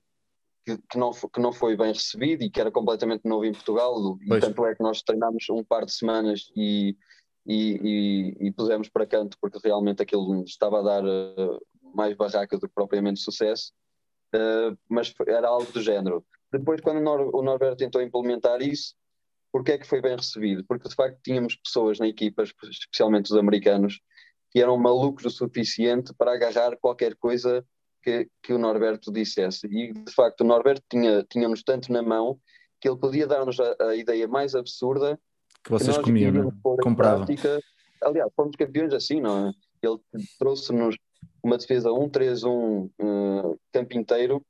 que, 0.66 0.76
que, 0.90 0.98
não, 0.98 1.12
que 1.12 1.40
não 1.40 1.52
foi 1.52 1.76
bem 1.76 1.92
recebido 1.92 2.42
e 2.42 2.50
que 2.50 2.60
era 2.60 2.72
completamente 2.72 3.24
novo 3.24 3.44
em 3.44 3.52
Portugal. 3.52 3.94
Pois. 4.26 4.42
E 4.42 4.46
tanto 4.46 4.66
é 4.66 4.74
que 4.74 4.82
nós 4.82 5.00
treinámos 5.00 5.44
um 5.48 5.62
par 5.62 5.84
de 5.84 5.92
semanas 5.92 6.50
e, 6.56 6.96
e, 7.46 8.34
e, 8.40 8.46
e 8.48 8.52
pusemos 8.52 8.88
para 8.88 9.06
canto 9.06 9.36
porque 9.40 9.60
realmente 9.62 10.02
aquilo 10.02 10.42
estava 10.42 10.80
a 10.80 10.82
dar 10.82 11.04
uh, 11.04 11.60
mais 11.94 12.16
barraca 12.16 12.58
do 12.58 12.66
que 12.66 12.74
propriamente 12.74 13.20
sucesso. 13.20 13.72
Uh, 14.34 14.76
mas 14.88 15.14
era 15.28 15.46
algo 15.46 15.70
do 15.70 15.80
género. 15.80 16.24
Depois, 16.52 16.80
quando 16.80 16.98
o, 16.98 17.02
Nor 17.02 17.34
o 17.34 17.42
Norberto 17.42 17.76
tentou 17.76 18.00
implementar 18.00 18.62
isso, 18.62 18.94
porque 19.52 19.72
é 19.72 19.78
que 19.78 19.86
foi 19.86 20.00
bem 20.00 20.16
recebido? 20.16 20.64
Porque 20.66 20.88
de 20.88 20.94
facto 20.94 21.18
tínhamos 21.22 21.56
pessoas 21.56 21.98
na 21.98 22.06
equipa, 22.06 22.42
especialmente 22.42 23.32
os 23.32 23.36
americanos, 23.36 24.00
que 24.50 24.60
eram 24.60 24.76
malucos 24.76 25.24
o 25.24 25.30
suficiente 25.30 26.12
para 26.14 26.34
agarrar 26.34 26.76
qualquer 26.76 27.16
coisa 27.16 27.64
que, 28.02 28.28
que 28.42 28.52
o 28.52 28.58
Norberto 28.58 29.12
dissesse. 29.12 29.66
E 29.66 29.92
de 29.92 30.12
facto 30.12 30.42
o 30.42 30.44
Norberto 30.44 30.84
tinha, 30.90 31.24
tinha-nos 31.24 31.62
tanto 31.62 31.90
na 31.92 32.02
mão 32.02 32.38
que 32.80 32.88
ele 32.88 32.98
podia 32.98 33.26
dar-nos 33.26 33.58
a, 33.58 33.74
a, 33.80 33.96
ideia 33.96 34.28
mais 34.28 34.54
absurda 34.54 35.18
que 35.64 35.70
vocês 35.70 35.96
que 35.96 36.04
comiam? 36.04 36.48
É? 36.48 36.82
compravam. 36.82 37.26
Prática. 37.26 37.60
Aliás, 38.02 38.30
fomos 38.36 38.54
campeões 38.56 38.92
assim, 38.92 39.20
não 39.20 39.48
é? 39.48 39.52
Ele 39.82 39.98
trouxe-nos 40.38 40.96
uma 41.42 41.58
defesa 41.58 41.90
1-3-1 41.90 42.46
uh, 42.46 42.90
eh, 43.00 43.56
campo 43.72 43.96
inteiro 43.96 44.44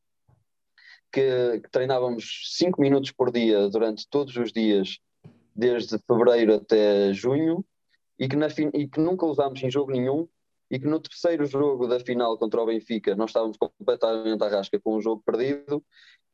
que, 1.16 1.60
que 1.60 1.70
treinávamos 1.70 2.42
5 2.58 2.78
minutos 2.78 3.10
por 3.10 3.32
dia 3.32 3.70
durante 3.70 4.06
todos 4.10 4.36
os 4.36 4.52
dias, 4.52 4.98
desde 5.54 5.98
fevereiro 6.06 6.56
até 6.56 7.10
junho, 7.14 7.64
e 8.18 8.28
que, 8.28 8.36
na, 8.36 8.48
e 8.74 8.86
que 8.86 9.00
nunca 9.00 9.24
usámos 9.24 9.62
em 9.62 9.70
jogo 9.70 9.92
nenhum, 9.92 10.28
e 10.70 10.78
que 10.78 10.86
no 10.86 11.00
terceiro 11.00 11.46
jogo 11.46 11.86
da 11.86 11.98
final 12.00 12.36
contra 12.36 12.60
o 12.60 12.66
Benfica 12.66 13.16
nós 13.16 13.30
estávamos 13.30 13.56
completamente 13.56 14.44
à 14.44 14.48
rasca 14.48 14.78
com 14.78 14.96
um 14.96 15.00
jogo 15.00 15.22
perdido, 15.24 15.82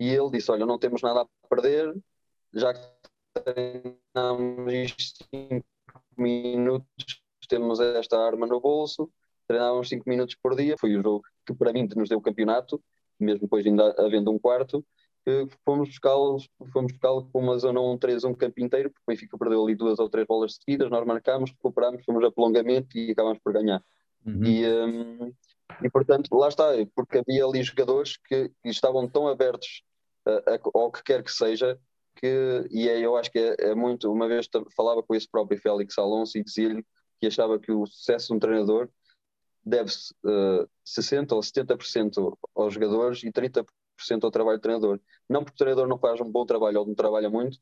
e 0.01 0.09
ele 0.09 0.31
disse: 0.33 0.51
Olha, 0.51 0.67
não 0.67 0.81
temos 0.81 1.01
nada 1.01 1.21
a 1.23 1.49
perder, 1.49 1.95
já 2.53 2.75
que 2.75 2.81
treinámos 3.45 4.73
isto 4.73 5.25
5 5.33 5.65
minutos, 6.19 7.23
temos 7.49 7.79
esta 7.79 8.19
arma 8.19 8.49
no 8.49 8.61
bolso, 8.61 9.09
treinávamos 9.47 9.89
5 9.89 10.09
minutos 10.09 10.35
por 10.43 10.57
dia. 10.57 10.77
Foi 10.77 10.97
o 10.97 11.03
jogo 11.03 11.23
que 11.47 11.55
para 11.55 11.73
mim 11.73 11.89
nos 11.95 12.09
deu 12.09 12.19
o 12.19 12.23
campeonato 12.23 12.83
mesmo 13.19 13.43
depois 13.43 13.67
ainda 13.67 13.95
havendo 13.99 14.31
um 14.31 14.39
quarto, 14.39 14.85
fomos 15.65 15.89
buscá-lo 15.89 16.39
fomos 16.73 16.93
buscá 16.93 17.09
com 17.09 17.39
uma 17.39 17.59
zona 17.59 17.81
1-3, 17.81 18.29
um 18.29 18.35
campo 18.35 18.61
inteiro, 18.61 18.91
porque 18.91 19.03
o 19.07 19.11
Benfica 19.11 19.39
perdeu 19.39 19.63
ali 19.63 19.75
duas 19.75 19.99
ou 19.99 20.09
três 20.09 20.27
bolas 20.27 20.57
seguidas, 20.57 20.91
nós 20.91 21.07
marcámos, 21.07 21.51
recuperámos, 21.51 22.05
fomos 22.05 22.25
a 22.25 22.31
prolongamento 22.31 22.97
e 22.97 23.13
acabámos 23.13 23.39
por 23.43 23.53
ganhar. 23.53 23.83
Uhum. 24.27 24.45
E, 24.45 24.67
um, 24.67 25.33
e 25.83 25.91
portanto, 25.91 26.29
lá 26.35 26.49
está, 26.49 26.65
porque 26.95 27.19
havia 27.19 27.45
ali 27.45 27.63
jogadores 27.63 28.17
que, 28.17 28.49
que 28.49 28.69
estavam 28.69 29.09
tão 29.09 29.29
abertos 29.29 29.83
a, 30.27 30.55
a, 30.55 30.61
ao 30.75 30.91
que 30.91 31.03
quer 31.03 31.23
que 31.23 31.33
seja, 31.33 31.79
que, 32.17 32.67
e 32.71 32.89
é, 32.89 32.99
eu 33.01 33.17
acho 33.17 33.31
que 33.31 33.39
é, 33.39 33.55
é, 33.59 33.75
muito, 33.75 34.13
uma 34.13 34.29
vez 34.29 34.49
falava 34.77 35.03
com 35.03 35.15
esse 35.15 35.29
próprio 35.29 35.59
Félix 35.59 35.97
Alonso 35.99 36.37
e 36.37 36.45
dizia-lhe 36.45 36.85
que 37.21 37.27
achava 37.27 37.59
que 37.59 37.71
o 37.73 37.87
sucesso 37.87 38.29
de 38.29 38.35
um 38.35 38.39
treinador 38.39 38.89
deve-se 39.65 40.13
uh, 40.25 40.69
60% 40.85 41.33
ou 41.33 41.41
70% 41.41 42.39
aos 42.55 42.75
jogadores 42.75 43.23
e 43.23 43.31
30% 43.31 43.65
ao 44.23 44.31
trabalho 44.31 44.59
do 44.59 44.63
treinador. 44.63 45.01
Não 45.29 45.45
porque 45.45 45.55
o 45.55 45.59
treinador 45.59 45.89
não 45.89 45.99
faz 45.99 46.21
um 46.21 46.31
bom 46.31 46.45
trabalho 46.45 46.81
ou 46.81 46.87
não 46.87 46.95
trabalha 46.95 47.31
muito, 47.31 47.59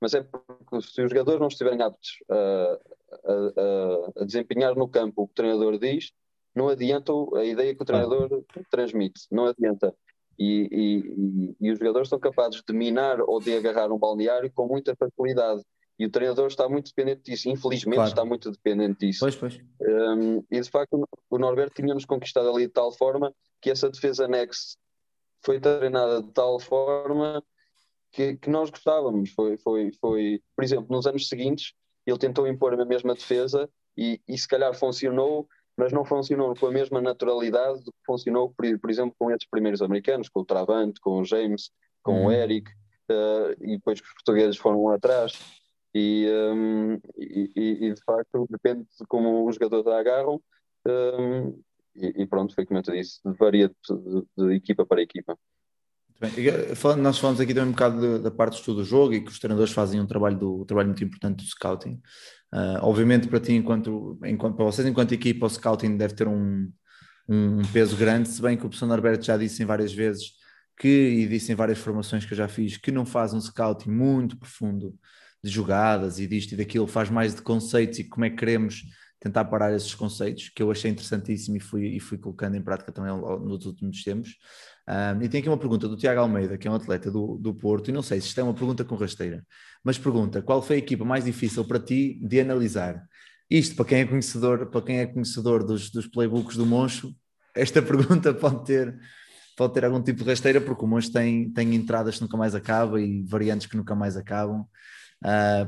mas 0.00 0.14
é 0.14 0.22
porque 0.22 0.80
se 0.82 1.02
os 1.02 1.10
jogadores 1.10 1.40
não 1.40 1.48
estiverem 1.48 1.80
aptos 1.80 2.18
a, 2.28 2.78
a, 3.24 4.20
a, 4.20 4.24
desempenhar 4.24 4.74
no 4.74 4.88
campo 4.88 5.22
o 5.22 5.26
que 5.26 5.32
o 5.32 5.34
treinador 5.34 5.78
diz, 5.78 6.12
não 6.54 6.68
adianta 6.68 7.12
a 7.36 7.44
ideia 7.44 7.74
que 7.74 7.82
o 7.82 7.86
treinador 7.86 8.44
transmite, 8.70 9.26
não 9.30 9.46
adianta. 9.46 9.94
E, 10.38 10.68
e, 10.72 11.56
e, 11.60 11.70
os 11.70 11.78
jogadores 11.78 12.08
são 12.08 12.18
capazes 12.18 12.62
de 12.66 12.74
minar 12.74 13.20
ou 13.20 13.38
de 13.38 13.54
agarrar 13.56 13.92
um 13.92 13.98
balneário 13.98 14.50
com 14.52 14.66
muita 14.66 14.96
facilidade. 14.96 15.62
E 15.98 16.06
o 16.06 16.10
treinador 16.10 16.46
está 16.46 16.68
muito 16.68 16.88
dependente 16.88 17.22
disso, 17.30 17.48
infelizmente 17.48 17.96
claro. 17.96 18.08
está 18.10 18.24
muito 18.24 18.50
dependente 18.50 19.06
disso. 19.06 19.20
Pois, 19.20 19.36
pois. 19.36 19.60
Um, 19.80 20.42
e 20.50 20.60
de 20.60 20.70
facto 20.70 21.08
o 21.30 21.38
Norberto 21.38 21.74
tinha-nos 21.80 22.04
conquistado 22.04 22.48
ali 22.50 22.66
de 22.66 22.72
tal 22.72 22.90
forma 22.92 23.32
que 23.60 23.70
essa 23.70 23.88
defesa 23.88 24.26
next 24.26 24.76
foi 25.44 25.60
treinada 25.60 26.22
de 26.22 26.32
tal 26.32 26.58
forma 26.58 27.42
que, 28.10 28.36
que 28.36 28.50
nós 28.50 28.70
gostávamos. 28.70 29.30
Foi, 29.30 29.56
foi, 29.58 29.92
foi, 30.00 30.40
por 30.56 30.64
exemplo, 30.64 30.86
nos 30.90 31.06
anos 31.06 31.28
seguintes 31.28 31.72
ele 32.06 32.18
tentou 32.18 32.46
impor 32.48 32.74
a 32.74 32.84
mesma 32.84 33.14
defesa 33.14 33.68
e, 33.96 34.20
e 34.26 34.36
se 34.36 34.48
calhar 34.48 34.74
funcionou, 34.74 35.46
mas 35.76 35.92
não 35.92 36.04
funcionou 36.04 36.54
com 36.54 36.66
a 36.66 36.70
mesma 36.72 37.00
naturalidade 37.00 37.84
do 37.84 37.92
que 37.92 37.98
funcionou, 38.04 38.50
por, 38.50 38.66
por 38.80 38.90
exemplo, 38.90 39.14
com 39.18 39.30
esses 39.30 39.48
primeiros 39.48 39.82
americanos, 39.82 40.28
com 40.28 40.40
o 40.40 40.44
Travante, 40.44 41.00
com 41.00 41.20
o 41.20 41.24
James, 41.24 41.70
com 42.02 42.22
Uhum. 42.22 42.26
o 42.26 42.32
Eric, 42.32 42.70
uh, 43.10 43.52
e 43.60 43.76
depois 43.76 44.00
que 44.00 44.06
os 44.06 44.14
portugueses 44.14 44.56
foram 44.56 44.84
lá 44.84 44.96
atrás. 44.96 45.32
E, 45.94 46.26
um, 46.54 46.94
e, 47.18 47.50
e- 47.56 47.94
de 47.94 48.02
facto 48.04 48.46
depende 48.50 48.82
de 48.84 49.06
como 49.06 49.46
os 49.48 49.54
jogadores 49.56 49.86
a 49.86 49.98
agarram. 49.98 50.40
um, 50.86 51.62
e, 51.94 52.22
e 52.22 52.26
pronto, 52.26 52.54
foi 52.54 52.64
como 52.64 52.78
eu 52.78 52.82
te 52.82 52.92
disse, 52.92 53.20
varia 53.38 53.68
de, 53.68 54.26
de- 54.36 54.54
equipa 54.54 54.86
para 54.86 55.02
equipa. 55.02 55.36
Muito 56.20 56.34
bem. 56.36 56.46
E, 56.46 56.74
falando- 56.74 57.02
Nós 57.02 57.18
falamos 57.18 57.40
aqui 57.40 57.52
também 57.52 57.68
um 57.68 57.72
bocado 57.72 58.18
da- 58.18 58.30
parte 58.30 58.54
do 58.54 58.58
estudo 58.58 58.76
do 58.78 58.84
jogo 58.84 59.12
e 59.12 59.20
que 59.20 59.30
os 59.30 59.38
treinadores 59.38 59.72
fazem 59.72 60.00
um 60.00 60.06
trabalho, 60.06 60.38
do, 60.38 60.62
um 60.62 60.64
trabalho 60.64 60.88
muito 60.88 61.04
importante 61.04 61.44
do 61.44 61.48
scouting. 61.50 62.00
Ah, 62.50 62.80
obviamente, 62.82 63.28
para 63.28 63.40
ti, 63.40 63.52
enquanto, 63.52 64.18
enquanto, 64.24 64.56
para 64.56 64.64
vocês, 64.64 64.86
enquanto 64.86 65.12
equipa, 65.12 65.44
o 65.46 65.50
scouting 65.50 65.96
deve 65.98 66.14
ter 66.14 66.26
um, 66.28 66.70
um 67.28 67.62
peso 67.72 67.96
grande, 67.96 68.28
se 68.28 68.40
bem 68.40 68.56
que 68.56 68.64
o 68.64 68.68
professor 68.68 68.86
Norberto 68.86 69.24
já 69.24 69.36
disse 69.36 69.62
em 69.62 69.66
várias 69.66 69.92
vezes 69.92 70.32
que, 70.78 70.88
e 70.88 71.26
disse 71.28 71.52
em 71.52 71.54
várias 71.54 71.78
formações 71.78 72.24
que 72.24 72.32
eu 72.32 72.36
já 72.36 72.48
fiz, 72.48 72.76
que 72.78 72.90
não 72.90 73.04
faz 73.04 73.34
um 73.34 73.40
scouting 73.40 73.90
muito 73.90 74.36
profundo 74.38 74.94
de 75.42 75.50
jogadas 75.50 76.18
e 76.18 76.26
disto 76.26 76.52
e 76.52 76.56
daquilo, 76.56 76.86
faz 76.86 77.10
mais 77.10 77.34
de 77.34 77.42
conceitos 77.42 77.98
e 77.98 78.04
como 78.04 78.24
é 78.24 78.30
que 78.30 78.36
queremos 78.36 78.84
tentar 79.22 79.44
parar 79.44 79.72
esses 79.72 79.94
conceitos, 79.94 80.48
que 80.48 80.60
eu 80.60 80.70
achei 80.70 80.90
interessantíssimo 80.90 81.56
e 81.56 81.60
fui, 81.60 81.86
e 81.86 82.00
fui 82.00 82.18
colocando 82.18 82.56
em 82.56 82.62
prática 82.62 82.90
também 82.90 83.12
nos 83.12 83.64
últimos 83.66 84.02
tempos. 84.02 84.36
Um, 84.88 85.22
e 85.22 85.28
tem 85.28 85.38
aqui 85.38 85.48
uma 85.48 85.56
pergunta 85.56 85.86
do 85.86 85.96
Tiago 85.96 86.20
Almeida, 86.20 86.58
que 86.58 86.66
é 86.66 86.70
um 86.70 86.74
atleta 86.74 87.08
do, 87.08 87.38
do 87.38 87.54
Porto, 87.54 87.88
e 87.88 87.92
não 87.92 88.02
sei 88.02 88.20
se 88.20 88.26
isto 88.26 88.40
é 88.40 88.42
uma 88.42 88.52
pergunta 88.52 88.84
com 88.84 88.96
rasteira, 88.96 89.46
mas 89.84 89.96
pergunta: 89.96 90.42
qual 90.42 90.60
foi 90.60 90.76
a 90.76 90.78
equipa 90.80 91.04
mais 91.04 91.24
difícil 91.24 91.64
para 91.64 91.78
ti 91.78 92.18
de 92.20 92.40
analisar? 92.40 93.00
Isto, 93.48 93.76
para 93.76 93.84
quem 93.84 94.00
é 94.00 94.04
conhecedor, 94.04 94.66
para 94.66 94.82
quem 94.82 94.98
é 94.98 95.06
conhecedor 95.06 95.64
dos, 95.64 95.88
dos 95.88 96.08
playbooks 96.08 96.56
do 96.56 96.66
Moncho, 96.66 97.14
esta 97.54 97.80
pergunta 97.82 98.34
pode 98.34 98.64
ter, 98.64 98.98
pode 99.56 99.72
ter 99.72 99.84
algum 99.84 100.02
tipo 100.02 100.24
de 100.24 100.30
rasteira, 100.30 100.60
porque 100.60 100.84
o 100.84 100.88
Moncho 100.88 101.12
tem, 101.12 101.48
tem 101.52 101.72
entradas 101.76 102.16
que 102.16 102.22
nunca 102.22 102.36
mais 102.36 102.56
acaba 102.56 103.00
e 103.00 103.22
variantes 103.22 103.68
que 103.68 103.76
nunca 103.76 103.94
mais 103.94 104.16
acabam. 104.16 104.66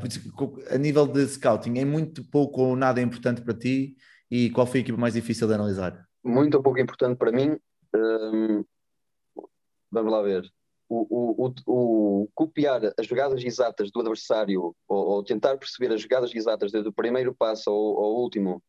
Por 0.01 0.09
isso, 0.09 0.33
co- 0.35 0.59
a 0.71 0.79
nível 0.79 1.07
de 1.07 1.27
scouting, 1.29 1.79
é 1.79 1.85
muito 1.85 2.25
pouco 2.25 2.63
ou 2.63 2.77
nada 2.77 3.01
importante 3.01 3.41
para 3.43 3.55
ti? 3.55 3.97
E 4.31 4.51
qual 4.51 4.67
foi 4.67 4.81
a 4.81 4.83
equipa 4.83 4.99
mais 4.99 5.15
difícil 5.15 5.47
de 5.47 5.55
analisar? 5.55 6.07
Muito 6.25 6.61
pouco 6.63 6.79
importante 6.81 7.17
para 7.17 7.31
mim. 7.31 7.57
um, 7.95 8.65
vamos 9.91 10.13
lá 10.13 10.23
ver. 10.23 10.51
O, 10.89 11.07
o, 11.47 11.53
o, 11.67 12.23
o 12.25 12.29
copiar 12.35 12.93
as 12.99 13.07
jogadas 13.07 13.43
exatas 13.43 13.91
do 13.91 14.01
adversário 14.01 14.75
ou, 14.87 14.97
ou 14.97 15.25
tentar 15.25 15.57
perceber 15.57 15.93
as 15.95 16.01
jogadas 16.03 16.35
exatas 16.35 16.71
desde 16.71 16.89
o 16.89 16.93
primeiro 16.93 17.35
passo 17.35 17.71
ao, 17.71 17.77
ao 17.77 18.15
último 18.17 18.63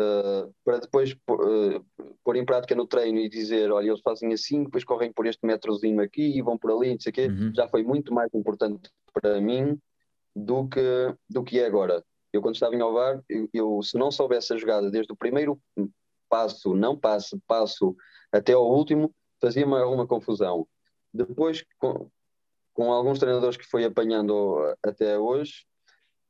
uh, 0.00 0.54
para 0.64 0.78
depois 0.78 1.14
pôr, 1.26 1.40
uh, 1.46 1.84
pôr 2.24 2.36
em 2.36 2.44
prática 2.44 2.74
no 2.74 2.86
treino 2.86 3.18
e 3.18 3.28
dizer, 3.28 3.70
olha, 3.70 3.88
eles 3.88 4.00
fazem 4.00 4.32
assim, 4.32 4.64
depois 4.64 4.82
correm 4.82 5.12
por 5.12 5.26
este 5.26 5.44
metrozinho 5.46 6.00
aqui 6.00 6.38
e 6.38 6.40
vão 6.40 6.56
por 6.56 6.70
ali, 6.70 6.92
não 6.92 7.00
sei 7.00 7.10
o 7.10 7.14
quê, 7.14 7.26
Uhum. 7.28 7.52
já 7.54 7.68
foi 7.68 7.82
muito 7.82 8.14
mais 8.14 8.32
importante 8.34 8.90
para 9.12 9.38
mim 9.40 9.78
do 10.38 10.68
que, 10.68 11.14
do 11.28 11.42
que 11.42 11.58
é 11.58 11.66
agora. 11.66 12.04
Eu, 12.32 12.42
quando 12.42 12.54
estava 12.54 12.74
em 12.74 12.82
Ovar, 12.82 13.22
eu, 13.28 13.48
eu, 13.52 13.82
se 13.82 13.98
não 13.98 14.10
soubesse 14.10 14.52
a 14.52 14.56
jogada 14.56 14.90
desde 14.90 15.12
o 15.12 15.16
primeiro 15.16 15.60
passo, 16.28 16.74
não 16.74 16.96
passo, 16.96 17.40
passo 17.46 17.96
até 18.30 18.52
ao 18.52 18.70
último, 18.70 19.14
fazia-me 19.40 19.74
alguma 19.74 20.06
confusão. 20.06 20.68
Depois, 21.12 21.64
com, 21.78 22.10
com 22.74 22.92
alguns 22.92 23.18
treinadores 23.18 23.56
que 23.56 23.66
foi 23.66 23.84
apanhando 23.84 24.58
até 24.82 25.18
hoje, 25.18 25.64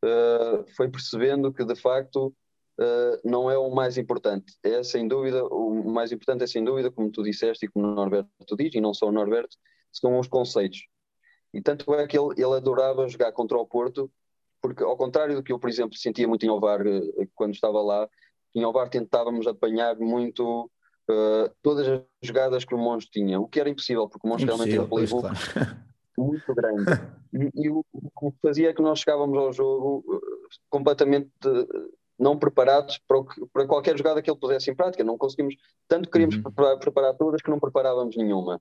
uh, 0.05 0.65
foi 0.77 0.89
percebendo 0.89 1.53
que 1.53 1.65
de 1.65 1.75
facto 1.75 2.29
uh, 2.81 3.21
não 3.29 3.51
é 3.51 3.59
o 3.59 3.75
mais 3.75 3.99
importante. 3.99 4.57
É 4.63 4.83
sem 4.83 5.07
dúvida, 5.09 5.45
o 5.45 5.91
mais 5.91 6.13
importante 6.13 6.45
é 6.45 6.47
sem 6.47 6.65
dúvida, 6.65 6.91
como 6.91 7.11
tu 7.11 7.23
disseste 7.23 7.67
e 7.67 7.69
como 7.69 7.87
o 7.87 7.95
Norberto 7.95 8.57
diz, 8.57 8.75
e 8.75 8.81
não 8.81 8.95
só 8.95 9.09
o 9.09 9.13
Norberto, 9.13 9.57
são 9.93 10.19
os 10.19 10.29
conceitos. 10.29 10.87
E 11.53 11.61
tanto 11.61 11.93
é 11.95 12.07
que 12.07 12.19
ele, 12.19 12.35
ele 12.37 12.55
adorava 12.55 13.09
jogar 13.09 13.33
contra 13.33 13.57
o 13.57 13.67
Porto, 13.67 14.11
porque 14.61 14.83
ao 14.83 14.97
contrário 14.97 15.35
do 15.35 15.43
que 15.43 15.53
eu, 15.53 15.59
por 15.59 15.71
exemplo, 15.71 15.97
sentia 15.97 16.29
muito 16.29 16.45
em 16.45 16.51
Ovar 16.51 16.87
uh, 16.87 17.29
quando 17.35 17.55
estava 17.55 17.81
lá, 17.81 18.09
em 18.55 18.65
Ovar 18.65 18.89
tentávamos 18.89 19.47
apanhar 19.47 19.97
muito 19.97 20.71
uh, 21.11 21.51
todas 21.63 21.89
as 21.89 22.03
jogadas 22.23 22.65
que 22.65 22.75
o 22.75 22.79
Monge 22.79 23.09
tinha, 23.11 23.41
o 23.41 23.49
que 23.49 23.61
era 23.61 23.69
impossível, 23.69 24.09
porque 24.09 24.27
o 24.27 24.31
Monge 24.31 24.45
realmente 24.45 24.71
tinha 24.71 24.83
um 24.83 24.89
playbook 24.89 25.23
claro. 25.23 25.37
muito 26.17 26.55
grande. 26.55 26.85
E, 27.31 27.67
e, 27.67 27.69
o, 27.69 27.85
o 27.93 28.33
que 28.33 28.39
fazia 28.41 28.71
é 28.71 28.73
que 28.73 28.81
nós 28.81 29.01
chegávamos 29.01 29.37
ao 29.37 29.53
jogo 29.53 30.03
uh, 30.09 30.21
completamente 30.71 31.31
não 32.19 32.37
preparados 32.37 32.99
para, 33.07 33.23
que, 33.23 33.47
para, 33.53 33.67
qualquer 33.67 33.97
jogada 33.97 34.21
que 34.21 34.31
ele 34.31 34.39
pusesse 34.39 34.71
em 34.71 34.75
prática. 34.75 35.05
Não 35.05 35.17
conseguimos, 35.17 35.55
tanto 35.87 36.11
queríamos 36.11 36.37
uhum. 36.37 36.43
preparar, 36.43 36.79
preparar, 36.79 37.15
todas 37.15 37.41
que 37.41 37.51
não 37.51 37.61
preparávamos 37.61 38.17
nenhuma. 38.17 38.61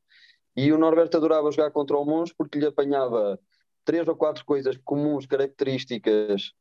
E 0.58 0.72
o 0.74 0.78
Norberto 0.78 1.16
adorava 1.18 1.52
jogar 1.52 1.70
contra 1.70 1.96
o 1.96 2.04
Monge 2.04 2.34
porque 2.36 2.58
lhe 2.58 2.66
apanhava 2.66 3.40
três 3.86 4.08
ou 4.08 4.16
quatro 4.16 4.44
coisas 4.44 4.76
comuns, 4.84 5.28
características 5.28 6.52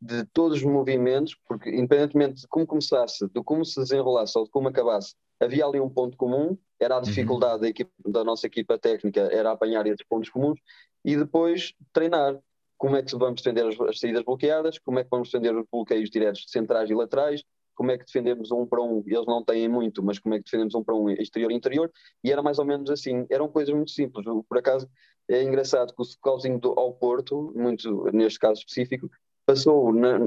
de 0.00 0.24
todos 0.26 0.58
os 0.58 0.62
movimentos, 0.62 1.36
porque 1.46 1.68
independentemente 1.68 2.42
de 2.42 2.48
como 2.48 2.64
começasse, 2.64 3.28
de 3.28 3.42
como 3.42 3.64
se 3.64 3.78
desenrolasse 3.78 4.38
ou 4.38 4.44
de 4.44 4.50
como 4.50 4.68
acabasse, 4.68 5.14
havia 5.40 5.66
ali 5.66 5.80
um 5.80 5.90
ponto 5.90 6.16
comum, 6.16 6.56
era 6.78 6.96
a 6.96 7.00
dificuldade 7.00 7.54
uhum. 7.54 7.60
da, 7.60 7.68
equipa, 7.68 7.90
da, 8.06 8.24
nossa 8.24 8.46
equipa 8.46 8.78
técnica, 8.78 9.22
era 9.32 9.50
apanhar 9.50 9.84
esses 9.86 10.06
pontos 10.06 10.30
comuns 10.30 10.60
e 11.04 11.16
depois 11.16 11.74
treinar 11.92 12.38
como 12.78 12.96
é 12.96 13.02
que 13.02 13.14
vamos 13.16 13.42
defender 13.42 13.66
as, 13.66 13.78
as 13.80 13.98
saídas 13.98 14.24
bloqueadas, 14.24 14.78
como 14.78 15.00
é 15.00 15.04
que 15.04 15.10
vamos 15.10 15.28
defender 15.28 15.54
os 15.54 15.66
bloqueios 15.70 16.08
diretos 16.08 16.44
centrais 16.48 16.88
e 16.88 16.94
laterais, 16.94 17.44
como 17.80 17.92
é 17.92 17.96
que 17.96 18.04
defendemos 18.04 18.52
um 18.52 18.66
para 18.66 18.82
um, 18.82 19.02
eles 19.06 19.24
não 19.24 19.42
têm 19.42 19.66
muito, 19.66 20.02
mas 20.02 20.18
como 20.18 20.34
é 20.34 20.38
que 20.38 20.44
defendemos 20.44 20.74
um 20.74 20.84
para 20.84 20.94
um 20.94 21.08
exterior 21.08 21.50
e 21.50 21.54
interior, 21.54 21.90
e 22.22 22.30
era 22.30 22.42
mais 22.42 22.58
ou 22.58 22.66
menos 22.66 22.90
assim, 22.90 23.24
eram 23.30 23.48
coisas 23.48 23.74
muito 23.74 23.90
simples, 23.90 24.26
por 24.46 24.58
acaso 24.58 24.86
é 25.26 25.42
engraçado 25.42 25.94
que 25.94 26.02
o 26.02 26.04
scouting 26.04 26.58
do, 26.58 26.78
ao 26.78 26.92
Porto, 26.92 27.54
muito 27.56 28.04
neste 28.12 28.38
caso 28.38 28.60
específico, 28.60 29.08
passou, 29.46 29.94
na, 29.94 30.18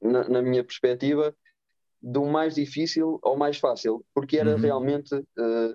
na, 0.00 0.26
na, 0.30 0.40
minha 0.40 0.64
perspectiva, 0.64 1.36
do 2.00 2.24
mais 2.24 2.54
difícil 2.54 3.20
ao 3.22 3.36
mais 3.36 3.58
fácil, 3.58 4.02
porque 4.14 4.38
era 4.38 4.52
uhum. 4.54 4.62
realmente, 4.62 5.14
uh, 5.14 5.72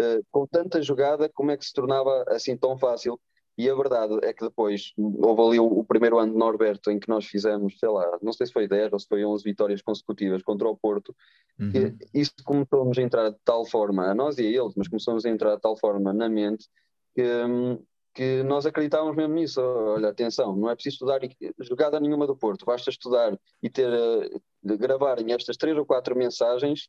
uh, 0.00 0.24
com 0.30 0.46
tanta 0.46 0.80
jogada, 0.80 1.28
como 1.28 1.50
é 1.50 1.58
que 1.58 1.66
se 1.66 1.74
tornava 1.74 2.24
assim 2.28 2.56
tão 2.56 2.78
fácil. 2.78 3.20
E 3.60 3.68
a 3.68 3.74
verdade 3.74 4.18
é 4.22 4.32
que 4.32 4.42
depois 4.42 4.94
houve 4.96 5.42
ali 5.42 5.60
o, 5.60 5.66
o, 5.66 5.84
primeiro 5.84 6.18
ano 6.18 6.32
de 6.32 6.38
Norberto 6.38 6.90
em 6.90 6.98
que 6.98 7.10
nós 7.10 7.26
fizemos, 7.26 7.78
sei 7.78 7.90
lá, 7.90 8.18
não 8.22 8.32
sei 8.32 8.46
se 8.46 8.54
foi 8.54 8.66
10 8.66 8.94
ou 8.94 8.98
se 8.98 9.06
foi 9.06 9.22
11 9.22 9.44
vitórias 9.44 9.82
consecutivas 9.82 10.42
contra 10.42 10.66
o 10.66 10.74
Porto. 10.74 11.14
Uhum. 11.58 11.70
Que 11.70 11.94
isso 12.14 12.32
começou-nos 12.42 12.96
a 12.96 13.02
entrar 13.02 13.28
de 13.28 13.36
tal 13.44 13.66
forma, 13.66 14.06
a 14.06 14.14
nós 14.14 14.38
e 14.38 14.46
a 14.46 14.62
eles, 14.62 14.72
mas 14.74 14.88
começamos 14.88 15.26
a 15.26 15.28
entrar 15.28 15.56
de 15.56 15.60
tal 15.60 15.76
forma 15.76 16.10
na 16.10 16.26
mente 16.26 16.68
que, 17.14 17.22
hum, 17.22 17.78
que 18.14 18.42
nós 18.44 18.64
acreditávamos 18.64 19.14
mesmo 19.14 19.34
nisso. 19.34 19.60
Olha, 19.60 20.08
atenção, 20.08 20.56
não 20.56 20.70
é 20.70 20.74
preciso 20.74 20.94
estudar 20.94 21.20
jogada 21.60 22.00
nenhuma 22.00 22.26
do 22.26 22.34
Porto, 22.34 22.64
basta 22.64 22.88
estudar 22.88 23.38
e 23.62 23.68
ter, 23.68 23.90
uh, 23.92 24.40
gravarem 24.78 25.34
estas 25.34 25.58
três 25.58 25.76
ou 25.76 25.84
quatro 25.84 26.16
mensagens 26.16 26.88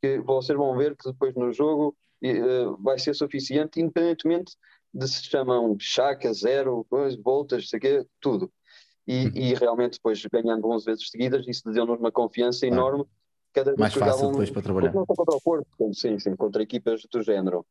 que 0.00 0.18
vocês 0.20 0.56
vão 0.56 0.74
ver 0.78 0.96
que 0.96 1.10
depois 1.10 1.34
no 1.34 1.52
jogo 1.52 1.94
uh, 2.24 2.82
vai 2.82 2.98
ser 2.98 3.12
suficiente, 3.12 3.82
independentemente 3.82 4.52
de 4.52 4.56
se 5.06 5.24
chamam 5.24 5.76
chaca, 5.78 6.32
zero, 6.32 6.86
voltas, 7.22 7.68
sei 7.68 7.80
quê, 7.80 8.06
tudo. 8.20 8.50
E, 9.06 9.30
e, 9.34 9.54
realmente 9.54 9.94
depois 9.94 10.20
ganhando 10.26 10.68
11 10.68 10.84
vezes 10.84 11.10
seguidas, 11.10 11.46
isso 11.46 11.62
deu-nos 11.70 11.98
uma 11.98 12.10
confiança 12.10 12.66
enorme. 12.66 13.04
Cada 13.52 13.70
vez 13.70 13.78
Mais 13.78 13.92
que 13.92 14.00
fácil 14.00 14.30
depois 14.30 14.50
para 14.50 14.62
trabalhar. 14.62 14.92
Contra 14.92 15.36
o 15.36 15.40
Porto, 15.40 15.94
sim, 15.94 16.18
sim, 16.18 16.34
contra 16.34 16.62
equipas 16.62 17.02
do 17.10 17.22
género. 17.22 17.64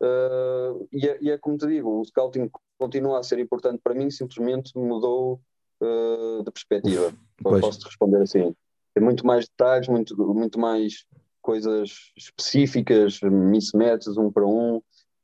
Uh, 0.00 0.88
e, 0.90 1.06
é, 1.06 1.18
e, 1.20 1.30
é, 1.30 1.38
como 1.38 1.56
te 1.56 1.66
digo, 1.66 2.00
o 2.00 2.04
scouting 2.04 2.50
continua 2.78 3.20
a 3.20 3.22
ser 3.22 3.38
importante 3.38 3.80
para 3.82 3.94
mim, 3.94 4.10
simplesmente 4.10 4.76
mudou 4.76 5.40
uh, 5.80 6.42
de 6.42 6.50
perspectiva. 6.50 7.12
Pois. 7.42 7.60
Posso 7.60 7.86
responder 7.86 8.22
assim. 8.22 8.54
Tem 8.94 9.02
muito 9.02 9.26
mais 9.26 9.46
detalhes, 9.46 9.88
muito, 9.88 10.16
muito 10.16 10.58
mais 10.58 11.04
coisas 11.42 12.12
específicas, 12.16 13.20
mismatches, 13.20 14.16
um 14.16 14.32
para 14.32 14.46
um, 14.46 14.80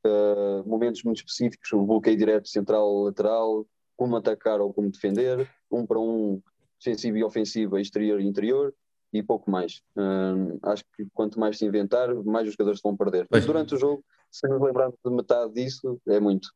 uh, 0.07 0.69
momentos 0.69 1.03
muito 1.03 1.19
específicos, 1.19 1.73
o 1.73 1.85
bloqueio 1.85 2.17
direto 2.17 2.49
central 2.49 3.05
lateral, 3.05 3.67
como 3.97 4.17
atacar 4.17 4.61
ou 4.61 4.73
como 4.73 4.91
defender, 4.91 5.49
um 5.71 5.87
para 5.87 5.99
um 5.99 6.41
defensivo 6.79 7.19
e 7.19 7.25
ofensivo, 7.25 7.79
exterior 7.79 8.21
e 8.21 8.27
interior, 8.27 8.75
e 9.13 9.23
pouco 9.23 9.51
mais. 9.51 9.83
Uh, 9.97 10.59
acho 10.63 10.85
que 10.97 11.07
quanto 11.13 11.39
mais 11.39 11.59
se 11.59 11.65
inventar, 11.65 12.15
mais 12.25 12.47
os 12.47 12.55
jogadores 12.55 12.81
vão 12.83 12.97
perder. 12.97 13.27
Mas 13.31 13.45
durante 13.45 13.75
o 13.75 13.79
jogo, 13.79 14.05
se 14.31 14.47
nos 14.49 14.61
lembrarmos 14.63 14.97
de 15.05 15.11
metade 15.11 15.53
disso, 15.53 16.01
é 16.09 16.21
muito. 16.21 16.49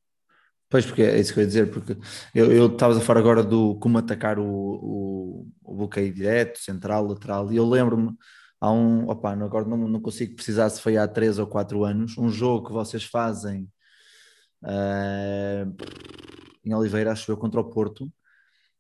Pois, 0.71 0.87
porque 0.87 1.03
é 1.03 1.21
isso 1.21 1.33
que 1.33 1.41
eu 1.41 1.43
ia 1.43 1.47
dizer, 1.47 1.71
porque 1.71 1.97
eu 2.35 2.67
estavas 2.67 2.97
a 2.97 3.01
falar 3.01 3.21
agora 3.21 3.43
do 3.43 3.77
como 3.77 3.99
atacar 3.99 4.39
o, 4.39 4.45
o, 4.45 5.47
o 5.63 5.75
bloqueio 5.75 6.13
direto, 6.13 6.59
central, 6.59 7.07
lateral, 7.07 7.53
e 7.53 7.57
eu 7.57 7.69
lembro-me 7.69 8.13
há 8.65 8.73
um, 8.73 9.09
opa, 9.11 9.33
agora 9.33 9.67
não, 9.67 9.77
não 9.77 10.01
consigo 10.01 10.35
precisar 10.35 10.71
se 10.71 10.81
foi 10.81 10.97
há 10.97 11.07
3 11.07 11.39
ou 11.39 11.47
4 11.47 11.85
anos, 11.85 12.17
um 12.17 12.31
jogo 12.31 12.69
que 12.69 12.73
vocês 12.73 13.05
fazem 13.05 13.69
uh, 14.63 15.77
em 16.65 16.75
Oliveira, 16.75 17.13
acho 17.13 17.31
eu, 17.31 17.37
contra 17.37 17.61
o 17.61 17.71
Porto, 17.71 18.11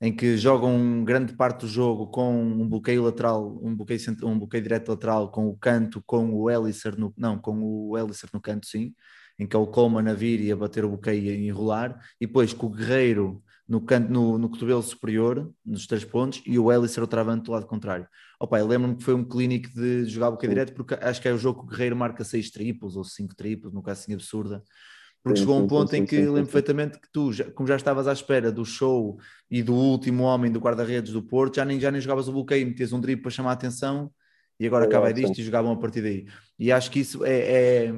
em 0.01 0.14
que 0.14 0.39
jogam 0.39 1.05
grande 1.05 1.35
parte 1.35 1.61
do 1.61 1.68
jogo 1.68 2.07
com 2.07 2.35
um 2.43 2.68
bloqueio 2.68 3.03
lateral, 3.03 3.61
um 3.62 3.76
bloqueio, 3.76 4.01
um 4.22 4.39
bloqueio 4.39 4.62
direto 4.62 4.89
lateral, 4.89 5.30
com 5.30 5.49
o 5.49 5.57
canto, 5.57 6.03
com 6.07 6.32
o 6.32 6.51
Ellisser 6.51 6.99
no, 6.99 7.12
não, 7.16 7.39
com 7.39 7.61
o 7.62 7.99
Ellisser 7.99 8.30
no 8.32 8.41
canto, 8.41 8.66
sim, 8.66 8.95
em 9.39 9.47
que 9.47 9.55
é 9.55 9.59
o 9.59 9.66
Coleman 9.66 10.11
a 10.11 10.14
vir 10.14 10.41
e 10.41 10.51
a 10.51 10.57
bater 10.57 10.85
o 10.85 10.91
bloqueio 10.91 11.22
e 11.22 11.47
enrolar, 11.47 12.01
e 12.18 12.26
depois 12.26 12.55
com 12.55 12.68
o 12.68 12.70
Guerreiro 12.70 13.43
no, 13.66 13.80
canto, 13.80 14.12
no, 14.12 14.38
no 14.38 14.48
cotovelo 14.48 14.82
superior, 14.82 15.50
nos 15.64 15.86
três 15.86 16.04
pontos, 16.04 16.42
e 16.46 16.58
o 16.58 16.70
Ellis 16.70 16.96
era 16.96 17.04
o 17.04 17.08
travante 17.08 17.44
do 17.44 17.52
lado 17.52 17.66
contrário. 17.66 18.06
Opa, 18.38 18.58
eu 18.58 18.66
lembro-me 18.66 18.96
que 18.96 19.02
foi 19.02 19.14
um 19.14 19.24
clínico 19.24 19.70
de 19.70 20.04
jogar 20.04 20.30
boca 20.30 20.46
direto, 20.46 20.74
porque 20.74 20.94
acho 20.94 21.20
que 21.20 21.28
é 21.28 21.32
o 21.32 21.38
jogo 21.38 21.60
que 21.60 21.66
o 21.66 21.68
Guerreiro 21.70 21.96
marca 21.96 22.22
seis 22.24 22.50
triplos 22.50 22.96
ou 22.96 23.04
cinco 23.04 23.34
triplos, 23.34 23.72
caso 23.82 24.02
assim 24.02 24.12
absurda. 24.12 24.62
Porque 25.22 25.38
sim, 25.38 25.44
chegou 25.44 25.58
um 25.58 25.66
ponto 25.66 25.90
sim, 25.90 25.98
em 25.98 26.04
que 26.04 26.16
sim, 26.16 26.26
lembro 26.26 26.44
perfeitamente 26.44 27.00
que 27.00 27.08
tu, 27.10 27.32
já, 27.32 27.50
como 27.52 27.66
já 27.66 27.76
estavas 27.76 28.06
à 28.06 28.12
espera 28.12 28.52
do 28.52 28.62
show 28.62 29.18
e 29.50 29.62
do 29.62 29.74
último 29.74 30.24
homem 30.24 30.52
do 30.52 30.60
guarda-redes 30.60 31.14
do 31.14 31.22
Porto, 31.22 31.56
já 31.56 31.64
nem, 31.64 31.80
já 31.80 31.90
nem 31.90 31.98
jogavas 31.98 32.28
o 32.28 32.32
bloqueio, 32.32 32.66
metias 32.66 32.92
um 32.92 33.00
drible 33.00 33.22
para 33.22 33.30
chamar 33.30 33.50
a 33.50 33.54
atenção 33.54 34.12
e 34.60 34.66
agora 34.66 34.84
é, 34.84 34.88
acaba 34.88 35.12
disto 35.14 35.38
e 35.38 35.42
jogavam 35.42 35.72
a 35.72 35.76
partir 35.78 36.02
daí. 36.02 36.26
E 36.58 36.70
acho 36.70 36.90
que 36.90 37.00
isso 37.00 37.24
é, 37.24 37.38
é 37.86 37.94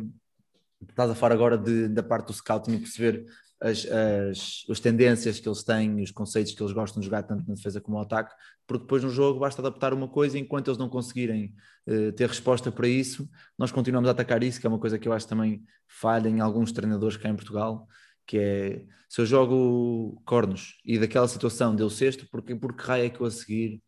estás 0.88 1.10
a 1.10 1.14
falar 1.16 1.34
agora 1.34 1.58
de, 1.58 1.88
da 1.88 2.02
parte 2.02 2.28
do 2.28 2.32
scouting 2.32 2.74
e 2.74 2.78
perceber 2.78 3.24
as, 3.60 3.86
as, 3.86 4.64
as, 4.68 4.80
tendências 4.80 5.40
que 5.40 5.48
eles 5.48 5.62
têm, 5.62 6.02
os 6.02 6.10
conceitos 6.10 6.52
que 6.52 6.62
eles 6.62 6.72
gostam 6.72 7.00
de 7.00 7.06
jogar 7.06 7.22
tanto 7.22 7.46
na 7.48 7.54
defesa 7.54 7.80
como 7.80 7.96
no 7.96 8.02
ataque, 8.02 8.34
porque 8.66 8.82
depois 8.82 9.02
no 9.02 9.10
jogo 9.10 9.40
basta 9.40 9.62
adaptar 9.62 9.94
uma 9.94 10.08
coisa 10.08 10.36
e 10.36 10.40
enquanto 10.40 10.68
eles 10.68 10.78
não 10.78 10.88
conseguirem 10.88 11.54
uh, 11.86 12.12
ter 12.12 12.28
resposta 12.28 12.70
para 12.70 12.86
isso, 12.86 13.28
nós 13.58 13.72
continuamos 13.72 14.08
a 14.08 14.12
atacar 14.12 14.42
isso, 14.42 14.60
que 14.60 14.66
é 14.66 14.70
uma 14.70 14.78
coisa 14.78 14.98
que 14.98 15.08
eu 15.08 15.12
acho 15.12 15.26
também 15.26 15.64
falha 15.88 16.28
em 16.28 16.40
alguns 16.40 16.72
treinadores 16.72 17.16
cá 17.16 17.28
em 17.28 17.36
Portugal, 17.36 17.88
que 18.26 18.38
é 18.38 18.84
se 19.08 19.20
eu 19.20 19.26
jogo 19.26 20.20
cornos 20.26 20.78
e 20.84 20.98
daquela 20.98 21.28
situação 21.28 21.74
deu 21.74 21.88
sexto, 21.88 22.26
porque, 22.30 22.54
porque 22.54 22.82
raio 22.82 23.06
é 23.06 23.08
que 23.08 23.20
eu 23.20 23.26
a 23.26 23.30
seguir 23.30 23.80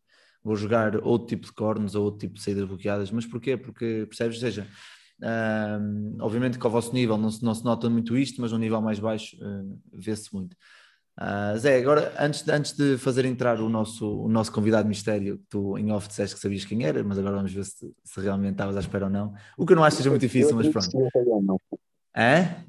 vou 0.43 0.55
jogar 0.55 0.95
outro 1.03 1.27
tipo 1.27 1.45
de 1.45 1.51
cornos 1.51 1.95
ou 1.95 2.05
outro 2.05 2.21
tipo 2.21 2.35
de 2.35 2.41
saídas 2.41 2.65
bloqueadas, 2.65 3.11
mas 3.11 3.25
porquê? 3.25 3.57
Porque 3.57 4.05
percebes, 4.07 4.37
ou 4.37 4.41
seja, 4.41 4.67
Uh, 5.21 6.15
obviamente 6.21 6.57
que 6.57 6.65
ao 6.65 6.71
vosso 6.71 6.93
nível 6.93 7.17
não 7.17 7.29
se, 7.29 7.43
não 7.43 7.53
se 7.53 7.63
nota 7.65 7.89
muito 7.89 8.17
isto, 8.17 8.39
mas 8.41 8.51
no 8.51 8.57
nível 8.57 8.81
mais 8.81 8.99
baixo 8.99 9.37
uh, 9.37 9.79
vê-se 9.93 10.33
muito. 10.33 10.55
Uh, 11.19 11.57
Zé, 11.57 11.77
agora 11.77 12.13
antes, 12.17 12.47
antes 12.47 12.71
de 12.71 12.97
fazer 12.97 13.25
entrar 13.25 13.59
o 13.59 13.67
nosso, 13.67 14.23
o 14.23 14.29
nosso 14.29 14.53
convidado 14.53 14.87
mistério, 14.87 15.37
tu 15.49 15.77
em 15.77 15.91
off 15.91 16.07
disseste 16.07 16.35
que 16.35 16.41
sabias 16.41 16.63
quem 16.63 16.85
era, 16.85 17.03
mas 17.03 17.19
agora 17.19 17.35
vamos 17.35 17.51
ver 17.51 17.65
se, 17.65 17.93
se 18.05 18.21
realmente 18.21 18.53
estavas 18.53 18.77
à 18.77 18.79
espera 18.79 19.05
ou 19.05 19.11
não. 19.11 19.33
O 19.57 19.65
que 19.65 19.73
eu 19.73 19.75
não 19.75 19.83
acho 19.83 19.97
seja 19.97 20.09
muito 20.09 20.21
difícil, 20.21 20.55
mas 20.55 20.69
pronto. 20.69 20.89
É? 22.15 22.63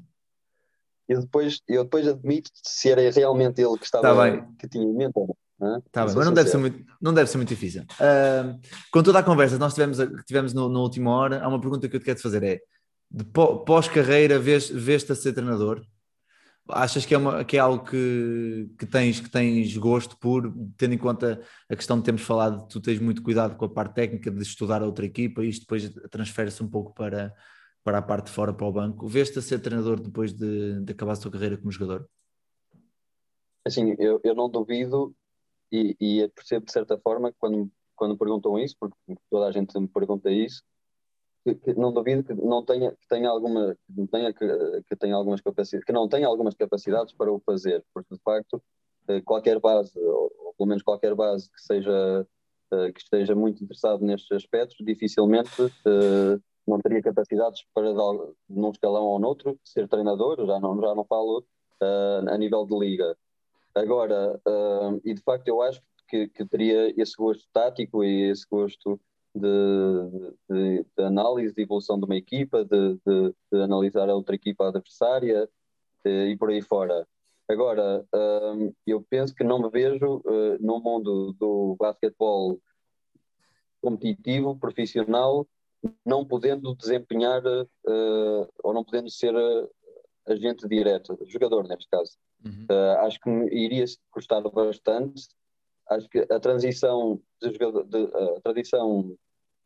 Eu 1.07 1.21
depois, 1.21 1.61
eu 1.67 1.85
depois 1.85 2.05
admito 2.05 2.51
se 2.61 2.89
era 2.89 3.09
realmente 3.09 3.61
ele 3.61 3.77
que 3.77 3.85
estava 3.85 4.03
tá 4.13 4.47
que 4.59 4.67
tinha 4.67 4.83
em 4.83 4.93
mente. 4.93 5.13
Tá 5.91 6.05
bem, 6.05 6.15
mas 6.15 6.25
não 6.25 6.33
deve, 6.33 6.49
ser 6.49 6.57
muito, 6.57 6.83
não 6.99 7.13
deve 7.13 7.29
ser 7.29 7.37
muito 7.37 7.49
difícil. 7.49 7.83
Uh, 7.83 8.59
com 8.91 9.03
toda 9.03 9.19
a 9.19 9.23
conversa 9.23 9.55
que 9.55 9.59
nós 9.59 9.75
tivemos, 9.75 9.97
tivemos 10.25 10.53
no 10.53 10.79
última 10.79 11.11
hora, 11.11 11.43
há 11.43 11.47
uma 11.47 11.61
pergunta 11.61 11.87
que 11.87 11.95
eu 11.95 11.99
te 11.99 12.05
quero 12.05 12.17
te 12.17 12.23
fazer: 12.23 12.43
é 12.43 12.59
pós-carreira, 13.65 14.39
vês-te 14.39 15.11
a 15.11 15.15
ser 15.15 15.33
treinador? 15.33 15.85
Achas 16.67 17.05
que 17.05 17.13
é, 17.13 17.17
uma, 17.17 17.43
que 17.43 17.57
é 17.57 17.59
algo 17.59 17.83
que, 17.83 18.71
que, 18.77 18.85
tens, 18.85 19.19
que 19.19 19.29
tens 19.29 19.75
gosto 19.77 20.17
por, 20.17 20.51
tendo 20.77 20.93
em 20.93 20.97
conta 20.97 21.41
a 21.69 21.75
questão 21.75 21.97
de 21.97 22.05
termos 22.05 22.21
falado, 22.21 22.67
tu 22.67 22.79
tens 22.79 22.99
muito 22.99 23.21
cuidado 23.21 23.55
com 23.55 23.65
a 23.65 23.69
parte 23.69 23.95
técnica 23.95 24.31
de 24.31 24.41
estudar 24.41 24.81
a 24.81 24.85
outra 24.85 25.05
equipa 25.05 25.43
e 25.43 25.49
isto 25.49 25.61
depois 25.61 25.91
transfere-se 26.09 26.63
um 26.63 26.69
pouco 26.69 26.93
para, 26.93 27.33
para 27.83 27.97
a 27.97 28.01
parte 28.01 28.27
de 28.27 28.31
fora, 28.31 28.53
para 28.53 28.65
o 28.65 28.71
banco. 28.71 29.07
Vês-te 29.07 29.37
a 29.37 29.41
ser 29.41 29.59
treinador 29.59 29.99
depois 29.99 30.33
de, 30.33 30.81
de 30.81 30.91
acabar 30.93 31.13
a 31.13 31.17
tua 31.17 31.31
carreira 31.31 31.57
como 31.57 31.71
jogador? 31.71 32.07
Assim, 33.65 33.95
eu, 33.99 34.19
eu 34.23 34.33
não 34.33 34.49
duvido 34.49 35.13
e, 35.71 35.95
e 35.99 36.27
percebo 36.29 36.65
de 36.65 36.71
certa 36.71 36.97
forma 36.97 37.31
que 37.31 37.37
quando, 37.39 37.71
quando 37.95 38.17
perguntam 38.17 38.59
isso, 38.59 38.75
porque 38.79 38.95
toda 39.29 39.47
a 39.47 39.51
gente 39.51 39.77
me 39.79 39.87
pergunta 39.87 40.29
isso, 40.29 40.63
que, 41.43 41.55
que 41.55 41.73
não 41.73 41.91
duvido 41.91 42.23
que 42.23 42.33
não 42.33 42.63
tenha 42.63 42.91
que 42.91 43.07
tenha 43.07 43.29
alguma 43.29 43.75
que 43.75 44.07
tenha 44.07 44.33
que, 44.33 44.47
que 44.87 44.95
tenha 44.95 45.15
algumas 45.15 45.41
capacidades 45.41 45.85
que 45.85 45.91
não 45.91 46.07
tenha 46.07 46.27
algumas 46.27 46.53
capacidades 46.55 47.13
para 47.13 47.31
o 47.31 47.39
fazer 47.39 47.83
porque 47.93 48.13
de 48.13 48.21
facto 48.21 48.61
eh, 49.07 49.21
qualquer 49.21 49.59
base 49.59 49.97
ou, 49.99 50.53
pelo 50.57 50.69
menos 50.69 50.83
qualquer 50.83 51.15
base 51.15 51.49
que 51.51 51.61
seja 51.61 52.27
eh, 52.71 52.91
que 52.91 53.01
esteja 53.01 53.35
muito 53.35 53.63
interessado 53.63 54.05
nestes 54.05 54.31
aspectos 54.31 54.77
dificilmente 54.85 55.61
uh, 55.61 56.41
não 56.67 56.79
teria 56.79 57.01
capacidades 57.01 57.65
para 57.73 57.91
num 58.47 58.69
escalão 58.69 59.05
ou 59.05 59.19
noutro 59.19 59.59
ser 59.63 59.87
treinador 59.87 60.45
já 60.45 60.59
não 60.59 60.79
já 60.79 60.93
não 60.93 61.05
falo 61.05 61.43
a 62.29 62.37
nível 62.37 62.63
de 62.63 62.77
liga 62.77 63.17
Agora, 63.73 64.39
uh, 64.47 65.01
e 65.03 65.13
de 65.13 65.21
facto 65.21 65.47
eu 65.47 65.61
acho 65.61 65.81
que, 66.07 66.27
que, 66.27 66.45
teria 66.45 66.93
esse 67.01 67.15
gosto 67.15 67.47
tático 67.53 68.03
e 68.03 68.29
esse 68.29 68.45
gosto 68.49 68.99
de, 69.33 70.27
de, 70.49 70.85
de 70.97 71.03
análise, 71.03 71.55
de 71.55 71.61
evolução 71.61 71.97
de 71.97 72.05
uma 72.05 72.15
equipa, 72.15 72.65
de, 72.65 72.99
de 73.05 73.61
analisar 73.61 74.09
a 74.09 74.15
outra 74.15 74.35
equipa 74.35 74.67
adversária 74.67 75.49
uh, 76.05 76.09
e 76.09 76.37
por 76.37 76.49
aí 76.49 76.61
fora. 76.61 77.07
Agora, 77.49 78.05
uh, 78.13 78.75
eu 78.85 79.01
penso 79.09 79.33
que 79.33 79.43
não 79.43 79.61
me 79.61 79.69
vejo 79.69 80.17
uh, 80.17 80.57
no 80.59 80.79
mundo 80.79 81.33
do 81.39 81.75
basquetebol 81.79 82.59
competitivo, 83.81 84.57
profissional, 84.57 85.47
não 86.05 86.25
podendo 86.25 86.75
desempenhar 86.75 87.41
ou 88.63 88.71
não 88.71 88.83
podendo 88.83 89.09
ser 89.09 89.33
agente 90.27 90.67
direto, 90.67 91.17
jogador 91.25 91.67
neste 91.67 91.89
caso. 91.89 92.15
Uhum. 92.43 92.65
Uh, 92.69 92.97
acho 93.05 93.19
que 93.19 93.29
iria 93.29 93.85
custar 94.11 94.41
bastante. 94.41 95.27
Acho 95.89 96.09
que 96.09 96.19
a 96.19 96.39
transição 96.39 97.21
de, 97.41 97.51
de 97.51 98.37
a 98.37 98.41
transição 98.41 99.15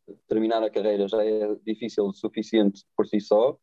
de 0.08 0.14
terminar 0.28 0.62
a 0.62 0.70
carreira 0.70 1.08
já 1.08 1.24
é 1.24 1.54
difícil 1.64 2.06
o 2.06 2.12
suficiente 2.12 2.84
por 2.96 3.06
si 3.06 3.20
só. 3.20 3.58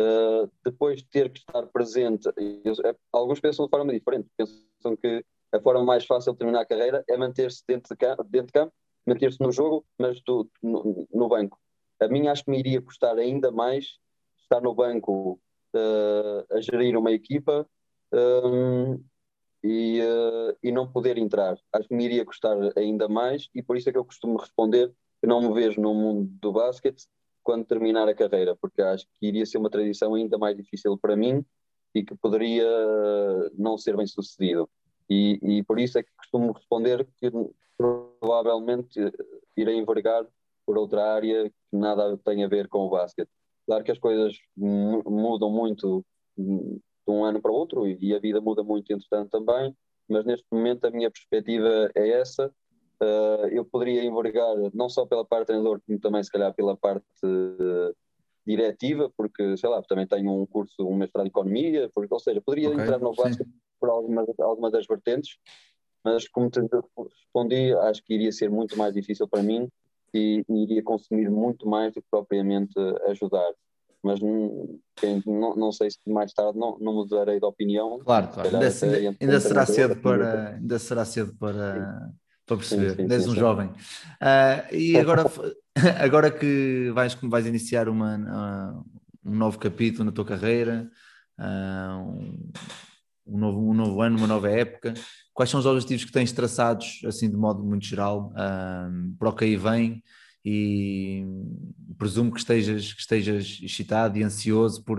Uh, 0.00 0.50
depois 0.64 0.98
de 0.98 1.08
ter 1.08 1.30
que 1.30 1.38
estar 1.38 1.66
presente, 1.68 2.28
eu, 2.36 2.72
é, 2.84 2.96
alguns 3.12 3.38
pensam 3.38 3.66
de 3.66 3.70
forma 3.70 3.92
diferente, 3.92 4.28
pensam 4.36 4.96
que 4.96 5.24
a 5.52 5.60
forma 5.60 5.84
mais 5.84 6.04
fácil 6.04 6.32
de 6.32 6.38
terminar 6.38 6.62
a 6.62 6.66
carreira 6.66 7.04
é 7.08 7.16
manter-se 7.16 7.62
dentro 7.66 7.94
de 7.94 7.96
campo, 7.96 8.24
dentro 8.24 8.46
de 8.48 8.52
campo 8.52 8.72
manter-se 9.06 9.40
no 9.40 9.52
jogo, 9.52 9.84
mas 9.98 10.20
do, 10.22 10.50
no, 10.62 11.06
no, 11.12 11.28
banco. 11.28 11.58
A 12.00 12.08
mim 12.08 12.26
acho 12.26 12.44
que 12.44 12.50
me 12.50 12.58
iria 12.58 12.80
custar 12.80 13.16
ainda 13.18 13.52
mais 13.52 13.98
estar 14.38 14.60
no 14.60 14.74
banco 14.74 15.38
uh, 15.74 16.56
a 16.56 16.60
gerir 16.60 16.96
uma 16.96 17.12
equipa 17.12 17.68
um, 18.14 19.04
e, 19.62 20.00
uh, 20.00 20.56
e 20.62 20.70
não 20.70 20.90
poder 20.90 21.18
entrar. 21.18 21.58
Acho 21.72 21.88
que 21.88 21.94
me 21.94 22.04
iria 22.04 22.24
custar 22.24 22.56
ainda 22.76 23.08
mais 23.08 23.48
e 23.54 23.62
por 23.62 23.76
isso 23.76 23.88
é 23.88 23.92
que 23.92 23.98
eu 23.98 24.04
costumo 24.04 24.38
responder 24.38 24.92
que 25.20 25.26
não 25.26 25.40
me 25.40 25.52
vejo 25.52 25.80
no 25.80 25.94
mundo 25.94 26.28
do 26.40 26.52
basquete 26.52 27.06
quando 27.42 27.64
terminar 27.66 28.08
a 28.08 28.14
carreira, 28.14 28.56
porque 28.56 28.80
acho 28.80 29.06
que 29.14 29.26
iria 29.26 29.44
ser 29.44 29.58
uma 29.58 29.70
tradição 29.70 30.14
ainda 30.14 30.38
mais 30.38 30.56
difícil 30.56 30.96
para 30.96 31.16
mim 31.16 31.44
e 31.94 32.02
que 32.02 32.14
poderia 32.14 32.66
não 33.56 33.76
ser 33.78 33.96
bem 33.96 34.06
sucedido. 34.06 34.68
E, 35.08 35.38
e 35.42 35.62
por 35.62 35.78
isso 35.78 35.98
é 35.98 36.02
que 36.02 36.10
costumo 36.16 36.52
responder 36.52 37.06
que 37.18 37.30
provavelmente 37.76 38.98
irei 39.56 39.76
envergar 39.76 40.26
por 40.66 40.78
outra 40.78 41.14
área 41.14 41.50
que 41.50 41.76
nada 41.76 42.16
tem 42.18 42.44
a 42.44 42.48
ver 42.48 42.68
com 42.68 42.86
o 42.86 42.90
basquete. 42.90 43.28
Claro 43.66 43.84
que 43.84 43.92
as 43.92 43.98
coisas 43.98 44.36
mudam 44.56 45.50
muito 45.50 46.04
de 47.06 47.14
um 47.14 47.24
ano 47.24 47.40
para 47.40 47.50
o 47.50 47.54
outro 47.54 47.86
e 47.86 48.14
a 48.14 48.18
vida 48.18 48.40
muda 48.40 48.62
muito 48.62 48.92
entretanto 48.92 49.30
também, 49.30 49.74
mas 50.08 50.24
neste 50.24 50.46
momento 50.50 50.84
a 50.86 50.90
minha 50.90 51.10
perspectiva 51.10 51.90
é 51.94 52.08
essa. 52.10 52.52
Uh, 53.02 53.46
eu 53.50 53.64
poderia 53.64 54.04
envergar 54.04 54.54
não 54.72 54.88
só 54.88 55.04
pela 55.04 55.24
parte 55.24 55.48
treinador, 55.48 55.80
como 55.86 55.98
também 55.98 56.22
se 56.22 56.30
calhar 56.30 56.54
pela 56.54 56.76
parte 56.76 57.04
uh, 57.24 57.94
diretiva, 58.46 59.10
porque 59.16 59.56
sei 59.56 59.68
lá, 59.68 59.82
também 59.82 60.06
tenho 60.06 60.30
um 60.30 60.46
curso, 60.46 60.86
um 60.86 60.96
mestrado 60.96 61.26
em 61.26 61.28
economia, 61.28 61.90
porque, 61.94 62.12
ou 62.12 62.20
seja, 62.20 62.40
poderia 62.40 62.68
okay, 62.68 62.82
entrar 62.82 62.98
no 62.98 63.14
básico 63.14 63.44
por 63.80 63.90
algumas, 63.90 64.28
algumas 64.38 64.72
das 64.72 64.86
vertentes, 64.86 65.38
mas 66.04 66.28
como 66.28 66.50
te 66.50 66.60
respondi, 66.60 67.74
acho 67.74 68.02
que 68.04 68.14
iria 68.14 68.32
ser 68.32 68.50
muito 68.50 68.76
mais 68.76 68.94
difícil 68.94 69.26
para 69.26 69.42
mim 69.42 69.68
e, 70.12 70.44
e 70.48 70.62
iria 70.62 70.82
consumir 70.82 71.30
muito 71.30 71.66
mais 71.66 71.92
do 71.92 72.00
que 72.00 72.08
propriamente 72.10 72.74
ajudar 73.08 73.52
mas 74.04 74.20
não, 74.20 75.56
não, 75.56 75.72
sei 75.72 75.90
se 75.90 75.98
mais 76.06 76.32
tarde 76.34 76.58
não, 76.58 76.78
não 76.78 76.92
mudarei 76.92 77.40
de 77.40 77.46
opinião. 77.46 77.98
Claro, 78.00 78.28
claro. 78.28 78.48
Ainda, 78.48 78.68
ainda, 78.68 79.16
ainda 79.18 79.40
será 79.40 79.64
cedo 79.64 79.96
para, 79.96 80.50
ainda 80.50 80.78
será 80.78 81.04
cedo 81.06 81.34
para, 81.38 82.12
para 82.44 82.56
perceber, 82.58 82.90
sim, 82.90 83.08
sim, 83.08 83.14
és 83.14 83.26
um 83.26 83.34
jovem. 83.34 83.68
Uh, 83.68 84.74
e 84.74 84.98
agora, 84.98 85.24
agora 85.98 86.30
que 86.30 86.90
vais, 86.94 87.14
vais 87.14 87.46
iniciar 87.46 87.88
uma, 87.88 88.18
uh, 88.18 88.84
um 89.24 89.34
novo 89.34 89.58
capítulo 89.58 90.04
na 90.04 90.12
tua 90.12 90.26
carreira, 90.26 90.86
uh, 91.38 91.98
um, 91.98 92.52
um, 93.26 93.38
novo, 93.38 93.70
um 93.70 93.74
novo 93.74 94.02
ano, 94.02 94.18
uma 94.18 94.26
nova 94.26 94.50
época, 94.50 94.92
quais 95.32 95.50
são 95.50 95.58
os 95.58 95.66
objetivos 95.66 96.04
que 96.04 96.12
tens 96.12 96.30
traçados, 96.30 97.00
assim 97.06 97.30
de 97.30 97.36
modo 97.36 97.64
muito 97.64 97.86
geral, 97.86 98.32
para 99.18 99.30
o 99.30 99.32
que 99.32 99.46
aí 99.46 99.56
vem? 99.56 100.02
E 100.44 101.24
presumo 101.96 102.32
que 102.32 102.38
estejas, 102.38 102.92
que 102.92 103.00
estejas 103.00 103.58
excitado 103.62 104.18
e 104.18 104.22
ansioso 104.22 104.84
por, 104.84 104.98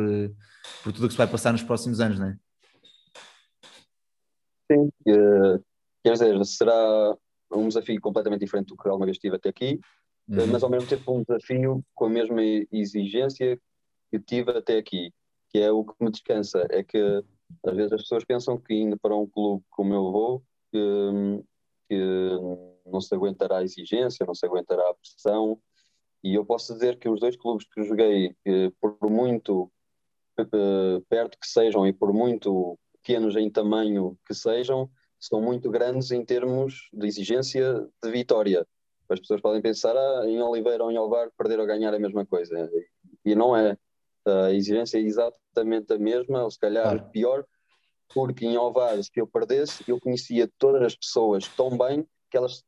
por 0.84 0.92
tudo 0.92 1.06
o 1.06 1.08
que 1.08 1.14
se 1.14 1.18
vai 1.18 1.28
passar 1.28 1.52
nos 1.52 1.64
próximos 1.64 2.00
anos, 2.00 2.18
não 2.18 2.28
é? 2.28 2.38
Sim, 4.72 4.90
uh, 5.08 5.64
quer 6.04 6.14
dizer, 6.14 6.46
será 6.46 7.16
um 7.52 7.68
desafio 7.68 8.02
completamente 8.02 8.42
diferente 8.42 8.68
do 8.68 8.78
que 8.78 8.88
alguma 8.88 9.06
vez 9.06 9.20
tive 9.20 9.36
até 9.36 9.50
aqui, 9.50 9.80
Uhum. 10.28 10.48
mas 10.48 10.64
ao 10.64 10.70
mesmo 10.70 10.90
tempo 10.90 11.14
um 11.14 11.24
desafio 11.24 11.84
com 11.94 12.06
a 12.06 12.10
mesma 12.10 12.42
exigência 12.72 13.60
que 14.10 14.20
tive 14.20 14.52
até 14.52 14.78
aqui, 14.78 15.14
que 15.50 15.60
é 15.60 15.72
o 15.72 15.86
que 15.86 15.94
me 16.04 16.10
descansa, 16.10 16.66
é 16.72 16.84
que 16.84 16.98
às 17.64 17.76
vezes 17.76 17.94
as 17.94 18.02
pessoas 18.02 18.26
pensam 18.26 18.58
que 18.58 18.74
indo 18.74 18.98
para 18.98 19.16
um 19.16 19.28
clube 19.28 19.64
como 19.70 19.94
eu 19.94 20.12
vou, 20.12 20.44
que, 20.72 20.80
que 21.88 22.30
não 22.86 23.02
se 23.02 23.14
aguentará 23.14 23.58
a 23.58 23.64
exigência, 23.64 24.26
não 24.26 24.36
se 24.36 24.46
aguentará 24.46 24.90
a 24.90 24.94
pressão, 24.94 25.60
e 26.24 26.34
eu 26.34 26.46
posso 26.46 26.74
dizer 26.74 26.98
que 26.98 27.08
os 27.08 27.20
dois 27.20 27.36
clubes 27.36 27.68
que 27.68 27.84
joguei, 27.84 28.36
eh, 28.46 28.72
por 28.82 28.98
muito 29.10 29.72
eh, 30.38 31.02
perto 31.08 31.38
que 31.40 31.48
sejam 31.48 31.86
e 31.86 31.94
por 31.94 32.12
muito 32.12 32.78
pequenos 33.02 33.36
em 33.36 33.50
tamanho 33.50 34.18
que 34.26 34.34
sejam, 34.34 34.90
são 35.20 35.40
muito 35.42 35.70
grandes 35.70 36.12
em 36.12 36.26
termos 36.26 36.90
de 36.92 37.08
exigência 37.08 37.88
de 38.04 38.12
vitória. 38.12 38.66
As 39.08 39.20
pessoas 39.20 39.40
podem 39.40 39.62
pensar, 39.62 39.96
ah, 39.96 40.24
em 40.28 40.42
Oliveira 40.42 40.84
ou 40.84 40.92
em 40.92 40.98
Alvar, 40.98 41.30
perder 41.38 41.60
ou 41.60 41.68
ganhar 41.68 41.94
é 41.94 41.98
a 41.98 42.00
mesma 42.00 42.26
coisa. 42.26 42.70
E 43.24 43.36
não 43.36 43.56
é. 43.56 43.78
A 44.26 44.52
exigência 44.52 44.98
é 44.98 45.02
exatamente 45.02 45.94
a 45.94 46.00
mesma, 46.00 46.44
ou 46.44 46.50
se 46.50 46.60
calhar 46.60 46.98
Claro. 46.98 47.12
pior, 47.12 47.46
porque 48.14 48.46
em 48.46 48.56
Alvar, 48.56 49.02
se 49.04 49.12
eu 49.16 49.28
perdesse, 49.28 49.84
eu 49.88 50.00
conhecia 50.00 50.50
todas 50.58 50.82
as 50.82 50.96
pessoas 50.96 51.48
tão 51.50 51.78
bem 51.78 52.08
que 52.32 52.38
elas 52.38 52.64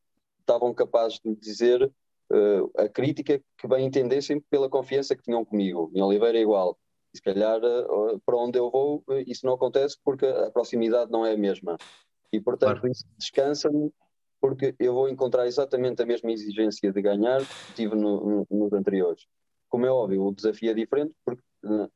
estavam 0.48 0.72
capazes 0.72 1.20
de 1.22 1.28
me 1.28 1.36
dizer 1.36 1.92
eh, 2.32 2.60
a 2.84 2.88
crítica 2.88 3.40
que 3.58 3.68
bem 3.68 3.84
entendessem 3.86 4.40
pela 4.50 4.68
confiança 4.68 5.14
que 5.14 5.22
tinham 5.22 5.44
comigo. 5.44 5.90
Em 5.94 6.00
Oliveira 6.02 6.38
é 6.38 6.40
igual. 6.40 6.78
E 7.14 7.18
se 7.18 7.22
calhar 7.22 7.60
eh, 7.62 8.18
para 8.24 8.36
onde 8.36 8.58
eu 8.58 8.70
vou, 8.70 9.04
eh, 9.10 9.24
isso 9.26 9.44
não 9.44 9.52
acontece 9.54 9.96
porque 10.02 10.24
a 10.26 10.50
proximidade 10.50 11.10
não 11.10 11.24
é 11.26 11.32
a 11.32 11.36
mesma. 11.36 11.78
E 12.32 12.40
portanto 12.40 12.80
Claro. 12.80 12.90
isso 12.90 13.04
descansa-me 13.18 13.92
porque 14.40 14.74
eu 14.78 14.94
vou 14.94 15.08
encontrar 15.08 15.46
exatamente 15.46 16.00
a 16.00 16.06
mesma 16.06 16.30
exigência 16.32 16.92
de 16.92 17.02
ganhar 17.02 17.44
que 17.66 17.72
tive 17.74 17.94
no- 17.94 18.24
no- 18.24 18.46
nos 18.50 18.72
anteriores. 18.72 19.26
Como 19.68 19.84
é 19.84 19.90
óbvio, 19.90 20.24
o 20.24 20.34
desafio 20.34 20.70
é 20.70 20.74
diferente 20.74 21.12
porque 21.24 21.42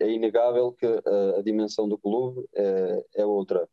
é 0.01 0.11
inegável 0.11 0.73
que 0.73 0.85
a, 0.87 1.39
a 1.39 1.43
dimensão 1.43 1.89
do 1.89 1.97
clube 1.97 2.45
é, 2.55 3.05
é 3.17 3.25
outra. 3.25 3.67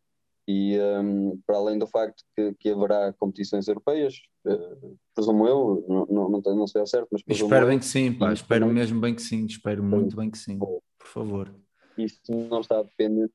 E 0.52 0.80
um, 0.80 1.39
para 1.45 1.58
além 1.58 1.78
do 1.78 1.86
facto 1.86 2.24
que, 2.36 2.56
que 2.56 2.70
haverá 2.72 3.14
competições 3.14 3.68
europeias, 3.68 4.16
eh, 4.47 4.78
presumo 5.14 5.47
eu, 5.47 5.86
não, 5.88 6.06
não, 6.08 6.41
não, 6.41 6.66
sei 6.66 6.82
ao 6.82 6.88
certo, 6.88 7.08
mas 7.12 7.22
Espero 7.28 7.66
eu, 7.66 7.70
bem 7.70 7.78
que 7.78 7.86
sim, 7.86 8.12
pá. 8.12 8.34
Espero 8.34 8.66
mesmo 8.66 9.00
bem 9.00 9.14
que 9.14 9.22
sim. 9.22 9.45
Espero 9.45 9.84
muito 9.84 10.16
bem 10.16 10.32
que 10.32 10.39
sim. 10.39 10.58
Por 10.58 11.08
favor. 11.08 11.54
isso 11.95 12.20
não 12.32 12.62
está 12.62 12.82
dependente 12.82 13.32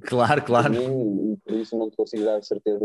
Claro, 0.00 0.40
de 0.40 0.46
claro. 0.48 0.72
mim 0.72 1.38
por 1.44 1.54
isso 1.54 1.78
não 1.78 1.88
consigo 1.92 2.24
dar 2.24 2.42
certeza. 2.42 2.84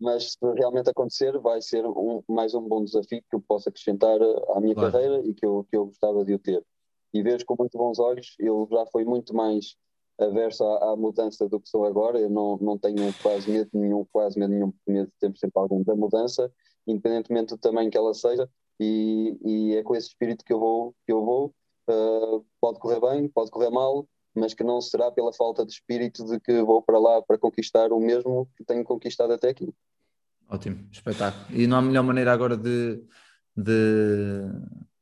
Mas 0.00 0.32
se 0.32 0.38
realmente 0.54 0.88
acontecer, 0.88 1.38
vai 1.38 1.60
ser 1.60 1.84
um- 1.84 2.22
mais 2.26 2.54
um 2.54 2.66
bom 2.66 2.82
desafio 2.82 3.20
que 3.28 3.36
eu 3.36 3.40
possa 3.46 3.68
acrescentar 3.68 4.18
à 4.54 4.60
minha 4.62 4.74
Claro. 4.74 4.92
carreira 4.92 5.20
e 5.26 5.34
que 5.34 5.44
eu, 5.44 5.66
que 5.70 5.76
eu 5.76 5.84
gostava 5.88 6.24
de 6.24 6.32
o 6.32 6.38
ter. 6.38 6.64
E 7.12 7.22
vejo 7.22 7.44
com 7.44 7.54
muito 7.58 7.76
bons 7.76 7.98
olhos, 7.98 8.34
eu 8.38 8.66
já 8.70 8.86
fui 8.86 9.04
muito 9.04 9.34
mais 9.34 9.76
averso 10.18 10.64
à, 10.64 10.92
à 10.92 10.96
mudança 10.96 11.48
do 11.48 11.60
que 11.60 11.68
sou 11.68 11.84
agora, 11.84 12.18
eu 12.18 12.30
não, 12.30 12.56
não 12.58 12.78
tenho 12.78 13.12
quase 13.22 13.50
medo 13.50 13.70
nenhum, 13.72 14.04
quase 14.12 14.38
medo 14.38 14.52
nenhum, 14.52 14.70
porque 14.70 14.90
medo 14.90 15.12
temos 15.20 15.38
sempre 15.38 15.60
algum 15.60 15.82
da 15.82 15.94
mudança, 15.94 16.50
independentemente 16.86 17.54
do 17.54 17.58
tamanho 17.58 17.90
que 17.90 17.98
ela 17.98 18.14
seja, 18.14 18.48
e, 18.80 19.38
e 19.44 19.76
é 19.76 19.82
com 19.82 19.94
esse 19.94 20.08
espírito 20.08 20.44
que 20.44 20.52
eu 20.52 20.60
vou, 20.60 20.94
que 21.04 21.12
eu 21.12 21.24
vou. 21.24 21.54
Uh, 21.88 22.44
pode 22.60 22.78
correr 22.78 23.00
bem, 23.00 23.28
pode 23.28 23.50
correr 23.50 23.70
mal, 23.70 24.08
mas 24.34 24.54
que 24.54 24.64
não 24.64 24.80
será 24.80 25.10
pela 25.10 25.32
falta 25.32 25.64
de 25.64 25.72
espírito 25.72 26.24
de 26.24 26.38
que 26.40 26.62
vou 26.62 26.82
para 26.82 26.98
lá 26.98 27.22
para 27.22 27.38
conquistar 27.38 27.92
o 27.92 28.00
mesmo 28.00 28.48
que 28.56 28.64
tenho 28.64 28.84
conquistado 28.84 29.32
até 29.32 29.48
aqui. 29.48 29.72
Ótimo, 30.48 30.86
espetáculo. 30.92 31.44
E 31.50 31.66
não 31.66 31.78
há 31.78 31.82
melhor 31.82 32.04
maneira 32.04 32.32
agora 32.32 32.56
de, 32.56 33.02
de, 33.56 34.42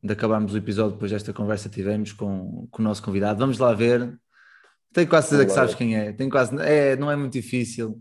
de 0.02 0.12
acabarmos 0.12 0.54
o 0.54 0.58
episódio 0.58 0.92
depois 0.92 1.10
desta 1.10 1.32
conversa 1.32 1.68
que 1.68 1.74
tivemos 1.74 2.12
com, 2.12 2.66
com 2.70 2.82
o 2.82 2.84
nosso 2.84 3.02
convidado. 3.02 3.38
Vamos 3.38 3.58
lá 3.58 3.72
ver. 3.74 4.18
Tenho 4.94 5.08
quase 5.08 5.28
certeza 5.28 5.46
que 5.48 5.52
sabes 5.54 5.74
quem 5.74 5.96
é. 5.96 6.12
Tenho 6.12 6.30
quase, 6.30 6.56
é. 6.62 6.96
Não 6.96 7.10
é 7.10 7.16
muito 7.16 7.32
difícil. 7.32 8.00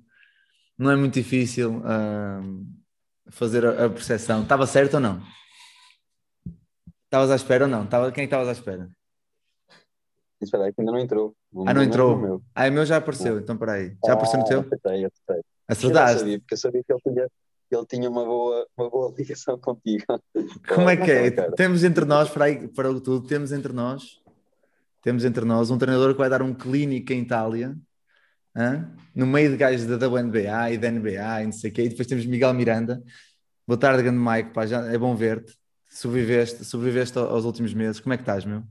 Não 0.78 0.90
é 0.92 0.96
muito 0.96 1.16
difícil 1.16 1.82
ahm, 1.86 2.64
fazer 3.30 3.66
a, 3.66 3.86
a 3.86 3.90
percepção. 3.90 4.44
Estava 4.44 4.66
certo 4.68 4.94
ou 4.96 5.00
não? 5.00 5.22
Estavas 7.06 7.32
à 7.32 7.36
espera 7.36 7.66
ou 7.66 7.70
não? 7.70 7.84
Estava, 7.84 8.12
quem 8.12 8.24
é 8.24 8.28
que 8.28 8.34
estavas 8.34 8.48
à 8.48 8.52
espera? 8.54 8.90
Espera 10.42 10.66
aí, 10.66 10.74
que 10.74 10.82
ainda 10.82 10.92
não 10.92 11.00
entrou. 11.00 11.36
O 11.52 11.68
Ah, 11.68 11.74
não 11.74 11.84
entrou? 11.84 12.16
o 12.16 12.20
meu. 12.20 12.44
Ah, 12.54 12.68
o 12.68 12.72
meu 12.72 12.86
já 12.86 12.98
apareceu, 12.98 13.40
então 13.40 13.58
peraí. 13.58 13.96
Já 14.06 14.14
apareceu 14.14 14.40
no 14.40 14.46
Ah, 14.46 14.48
teu? 14.50 14.60
Acertei, 14.62 15.06
acertei. 15.06 15.38
Eu 15.38 15.44
Acertaste? 15.70 16.20
sabia, 16.20 16.40
porque 16.40 16.54
eu 16.54 16.58
sabia 16.58 16.84
que 16.84 16.92
ele 16.94 17.02
tinha, 17.02 17.28
ele 17.72 17.86
tinha 17.86 18.10
uma, 18.10 18.26
boa, 18.26 18.68
uma 18.78 18.90
boa 18.90 19.14
ligação 19.18 19.58
contigo. 19.58 20.04
Como 20.68 20.90
é 20.90 20.98
que 20.98 21.10
é? 21.12 21.32
Temos 21.52 21.84
entre 21.84 22.04
nós, 22.06 22.30
para, 22.30 22.46
aí, 22.46 22.68
para 22.68 22.92
o 22.92 23.00
tudo, 23.00 23.26
temos 23.28 23.52
entre 23.52 23.72
nós, 23.72 24.22
temos 25.04 25.24
entre 25.26 25.46
nós 25.46 25.70
um 25.70 25.78
treinador 25.78 26.14
que 26.14 26.18
vai 26.18 26.30
dar 26.30 26.42
um 26.42 26.54
clínico 26.54 27.14
em 27.14 27.20
Itália, 27.20 27.78
hã? 28.56 28.96
no 29.14 29.28
meio 29.28 29.52
de 29.52 29.58
gajos 29.58 29.86
da 29.86 29.98
WNBA 30.08 30.72
e 30.72 30.78
da 30.78 30.90
NBA 30.90 31.44
e 31.44 31.46
não 31.46 31.52
sei 31.52 31.70
o 31.70 31.74
quê, 31.74 31.84
e 31.84 31.90
depois 31.90 32.08
temos 32.08 32.26
Miguel 32.26 32.54
Miranda. 32.54 33.04
Boa 33.68 33.78
tarde, 33.78 34.02
grande 34.02 34.18
Mike, 34.20 34.52
pá, 34.54 34.66
já 34.66 34.82
é 34.92 34.98
bom 34.98 35.16
ver-te. 35.16 35.56
Sobreviveste, 35.90 36.66
sobreviveste 36.66 37.20
aos 37.20 37.46
últimos 37.46 37.74
meses. 37.74 38.00
Como 38.00 38.14
é 38.14 38.18
que 38.18 38.24
estás, 38.24 38.44
meu? 38.46 38.64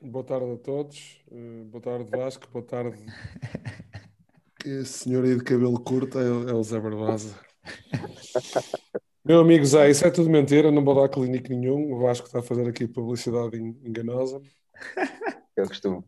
Boa 0.00 0.24
tarde 0.24 0.52
a 0.52 0.56
todos. 0.56 1.20
Eh, 1.30 1.64
boa 1.64 1.82
tarde, 1.82 2.10
Vasco. 2.10 2.48
Boa 2.50 2.64
tarde. 2.64 2.96
Esse 4.64 4.84
senhor 5.04 5.24
aí 5.24 5.36
de 5.36 5.44
cabelo 5.44 5.78
curto 5.78 6.18
é, 6.18 6.30
o- 6.30 6.48
é 6.48 6.54
o 6.54 6.62
Zé 6.62 6.80
Barbosa. 6.80 7.34
Meu 9.24 9.40
amigo 9.40 9.64
Zé, 9.64 9.88
isso 9.90 10.04
é 10.06 10.10
tudo 10.10 10.28
mentira. 10.28 10.70
Não 10.70 10.84
vou 10.84 10.94
dar 10.94 11.08
clínico 11.08 11.48
nenhum. 11.48 11.92
O 11.92 12.00
Vasco 12.00 12.26
está 12.26 12.40
a 12.40 12.42
fazer 12.42 12.68
aqui 12.68 12.88
publicidade 12.88 13.56
en- 13.56 13.76
enganosa. 13.84 14.40
Eu 15.56 15.68
costumo. 15.68 16.04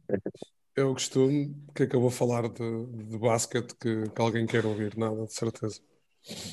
Eu 0.74 0.92
costumo. 0.92 1.54
O 1.68 1.72
que 1.72 1.82
é 1.84 1.86
que 1.86 1.94
eu 1.94 2.00
vou 2.00 2.10
falar 2.10 2.48
de, 2.48 2.86
de 2.86 3.18
basquete 3.18 3.74
que, 3.78 4.08
que 4.08 4.20
alguém 4.20 4.46
quer 4.46 4.64
ouvir? 4.64 4.96
Nada, 4.96 5.26
de 5.26 5.32
certeza. 5.34 5.80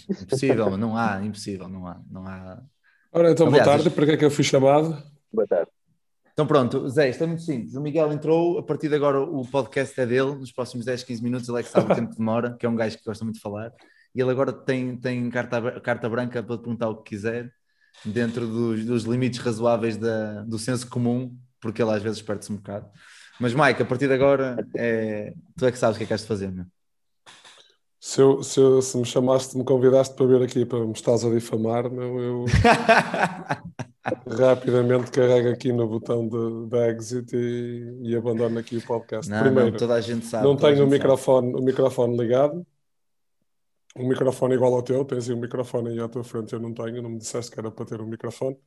Impossível, 0.10 0.78
não 0.78 0.98
há, 0.98 1.24
impossível, 1.24 1.70
não 1.70 1.88
há, 1.88 2.02
não 2.12 2.28
há. 2.28 2.62
Ora, 3.14 3.32
então, 3.32 3.48
Aliás, 3.48 3.66
boa 3.66 3.78
tarde. 3.78 3.90
Para 3.90 4.06
que 4.06 4.12
é 4.12 4.18
que 4.18 4.26
eu 4.26 4.30
fui 4.30 4.44
chamado? 4.44 5.02
Boa 5.32 5.48
tarde. 5.48 5.72
Então 6.34 6.46
pronto, 6.46 6.88
Zé, 6.90 7.10
isto 7.10 7.24
é 7.24 7.28
muito 7.28 7.42
simples. 7.44 7.76
O 7.76 7.82
Miguel 7.82 8.12
entrou, 8.12 8.60
a 8.60 8.64
partir 8.64 8.90
de 8.90 8.96
agora 8.96 9.22
o 9.22 9.46
podcast 9.50 10.00
é 10.00 10.06
dele, 10.06 10.36
nos 10.36 10.52
próximos 10.52 10.86
10, 10.86 11.04
15 11.04 11.24
minutos 11.24 11.48
ele 11.50 11.60
é 11.60 11.64
que 11.64 11.70
sabe 11.70 11.92
o 11.92 11.96
tempo 11.96 12.12
que 12.12 12.18
demora, 12.18 12.56
que 12.60 12.66
é 12.66 12.70
um 12.70 12.76
gajo 12.76 12.98
que 12.98 13.06
gosta 13.06 13.24
muito 13.24 13.36
de 13.36 13.42
falar, 13.42 13.72
e 14.16 14.22
ele 14.22 14.32
agora 14.32 14.52
tem, 14.54 14.96
tem 14.98 15.30
carta, 15.30 15.80
carta 15.82 16.10
branca 16.10 16.42
para 16.44 16.58
perguntar 16.58 16.90
o 16.90 16.98
que 17.02 17.12
quiser, 17.12 17.52
dentro 18.06 18.48
dos, 18.48 18.86
dos 18.86 19.04
limites 19.04 19.40
razoáveis 19.40 19.98
da, 19.98 20.44
do 20.44 20.58
senso 20.60 20.90
comum, 20.90 21.38
porque 21.60 21.82
ele 21.82 21.92
às 21.92 22.02
vezes 22.02 22.22
perde-se 22.22 22.52
um 22.52 22.58
bocado. 22.58 22.90
Mas 23.40 23.54
Mike, 23.54 23.82
a 23.82 23.86
partir 23.86 24.08
de 24.08 24.14
agora, 24.14 24.58
é, 24.76 25.34
tu 25.58 25.66
é 25.66 25.72
que 25.72 25.78
sabes 25.78 25.96
o 25.96 25.98
que 25.98 26.04
é 26.04 26.08
que 26.08 26.14
has 26.14 26.22
de 26.22 26.28
fazer, 26.28 26.52
meu. 26.52 26.66
Se, 28.04 28.20
eu- 28.20 28.42
se, 28.44 28.60
eu- 28.60 28.82
se 28.82 28.98
me 28.98 29.06
chamaste, 29.06 29.56
me 29.58 29.64
convidaste 29.64 30.16
para 30.16 30.26
vir 30.26 30.42
aqui 30.42 30.66
para 30.66 30.80
me 30.86 30.92
estás 30.92 31.24
a 31.24 31.30
difamar, 31.30 31.90
meu, 31.90 32.20
eu 32.20 32.46
rapidamente 34.26 35.12
carrego 35.12 35.50
aqui 35.50 35.72
no 35.72 35.88
botão 35.88 36.28
de, 36.28 36.68
de 36.70 36.78
exit 36.90 37.36
e, 37.36 38.00
e 38.04 38.16
abandono 38.16 38.60
aqui 38.60 38.78
o 38.78 38.82
podcast. 38.82 39.30
Não, 39.30 39.40
Primeiro, 39.42 39.72
não, 39.72 39.78
toda 39.78 39.94
a 39.96 40.02
gente 40.02 40.26
sabe. 40.26 40.44
não 40.46 40.56
tenho 40.56 40.74
o 40.76 40.78
sabe. 40.80 40.92
microfone, 40.92 41.54
o 41.54 41.62
microfone 41.62 42.18
ligado. 42.18 42.66
O 43.96 44.08
microfone 44.08 44.56
igual 44.56 44.74
ao 44.74 44.82
teu, 44.82 45.04
tens 45.04 45.30
aí 45.30 45.36
um 45.36 45.40
microfone 45.40 45.90
aí 45.90 46.00
à 46.00 46.08
tua 46.08 46.24
frente, 46.24 46.54
eu 46.54 46.60
não 46.60 46.74
tenho, 46.74 47.02
não 47.02 47.10
me 47.10 47.18
disseste 47.18 47.52
que 47.52 47.60
era 47.60 47.70
para 47.70 47.86
ter 47.86 48.02
um 48.02 48.08
microfone. 48.08 48.58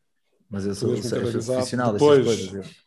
Mas 0.51 0.67
eu 0.67 0.75
sou, 0.75 0.91
eu 0.95 1.03
sou 1.03 1.21
profissional 1.21 1.93
Depois- 1.93 2.25
destas 2.25 2.51
coisas. 2.51 2.67
eu. 2.67 2.85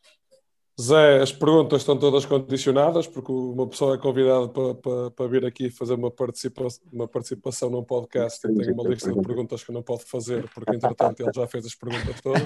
Zé, 0.79 1.23
as 1.23 1.31
perguntas 1.31 1.81
estão 1.81 1.97
todas 1.97 2.23
condicionadas, 2.23 3.07
porque 3.07 3.31
uma 3.31 3.67
pessoa 3.67 3.95
é 3.95 3.97
convidada 3.97 4.47
para, 4.47 4.75
para, 4.75 5.09
para 5.11 5.27
vir 5.27 5.43
aqui 5.43 5.71
fazer 5.71 5.95
uma, 5.95 6.11
participa 6.11 6.67
uma 6.93 7.07
participação 7.07 7.71
num 7.71 7.83
podcast 7.83 8.45
e 8.47 8.53
tem 8.55 8.73
uma 8.73 8.83
lista 8.87 9.11
de 9.11 9.19
perguntas 9.19 9.63
que 9.63 9.71
não 9.71 9.81
pode 9.81 10.03
fazer, 10.03 10.47
porque 10.53 10.75
entretanto 10.75 11.19
ele 11.21 11.31
já 11.33 11.47
fez 11.47 11.65
as 11.65 11.73
perguntas 11.73 12.21
todas. 12.21 12.43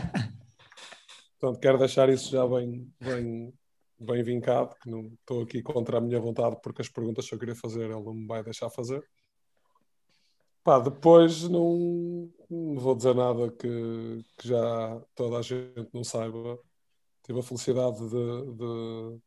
Portanto, 1.37 1.59
quero 1.59 1.77
deixar 1.77 2.07
isso 2.07 2.31
já 2.31 2.47
bem, 2.47 2.89
bem, 3.01 3.53
bem 3.99 4.23
vincado, 4.23 4.75
que 4.81 4.89
não 4.89 5.07
estou 5.07 5.41
aqui 5.41 5.61
contra 5.61 5.97
a 5.97 6.01
minha 6.01 6.19
vontade, 6.21 6.55
porque 6.63 6.81
as 6.81 6.87
perguntas 6.87 7.27
que 7.27 7.35
eu 7.35 7.39
queria 7.39 7.55
fazer 7.55 7.81
ele 7.83 8.01
não 8.01 8.13
me 8.13 8.27
vai 8.27 8.41
deixar 8.41 8.69
fazer. 8.69 9.03
Pá, 10.63 10.79
depois 10.79 11.43
não, 11.49 12.31
não 12.49 12.75
vou 12.79 12.95
dizer 12.95 13.15
nada 13.15 13.51
que, 13.51 14.23
que 14.37 14.47
já 14.47 15.01
toda 15.15 15.37
a 15.39 15.41
gente 15.41 15.89
não 15.93 16.03
saiba. 16.03 16.59
Tive 17.23 17.39
a 17.39 17.43
felicidade 17.43 17.97
de, 17.99 18.55
de, 18.57 19.19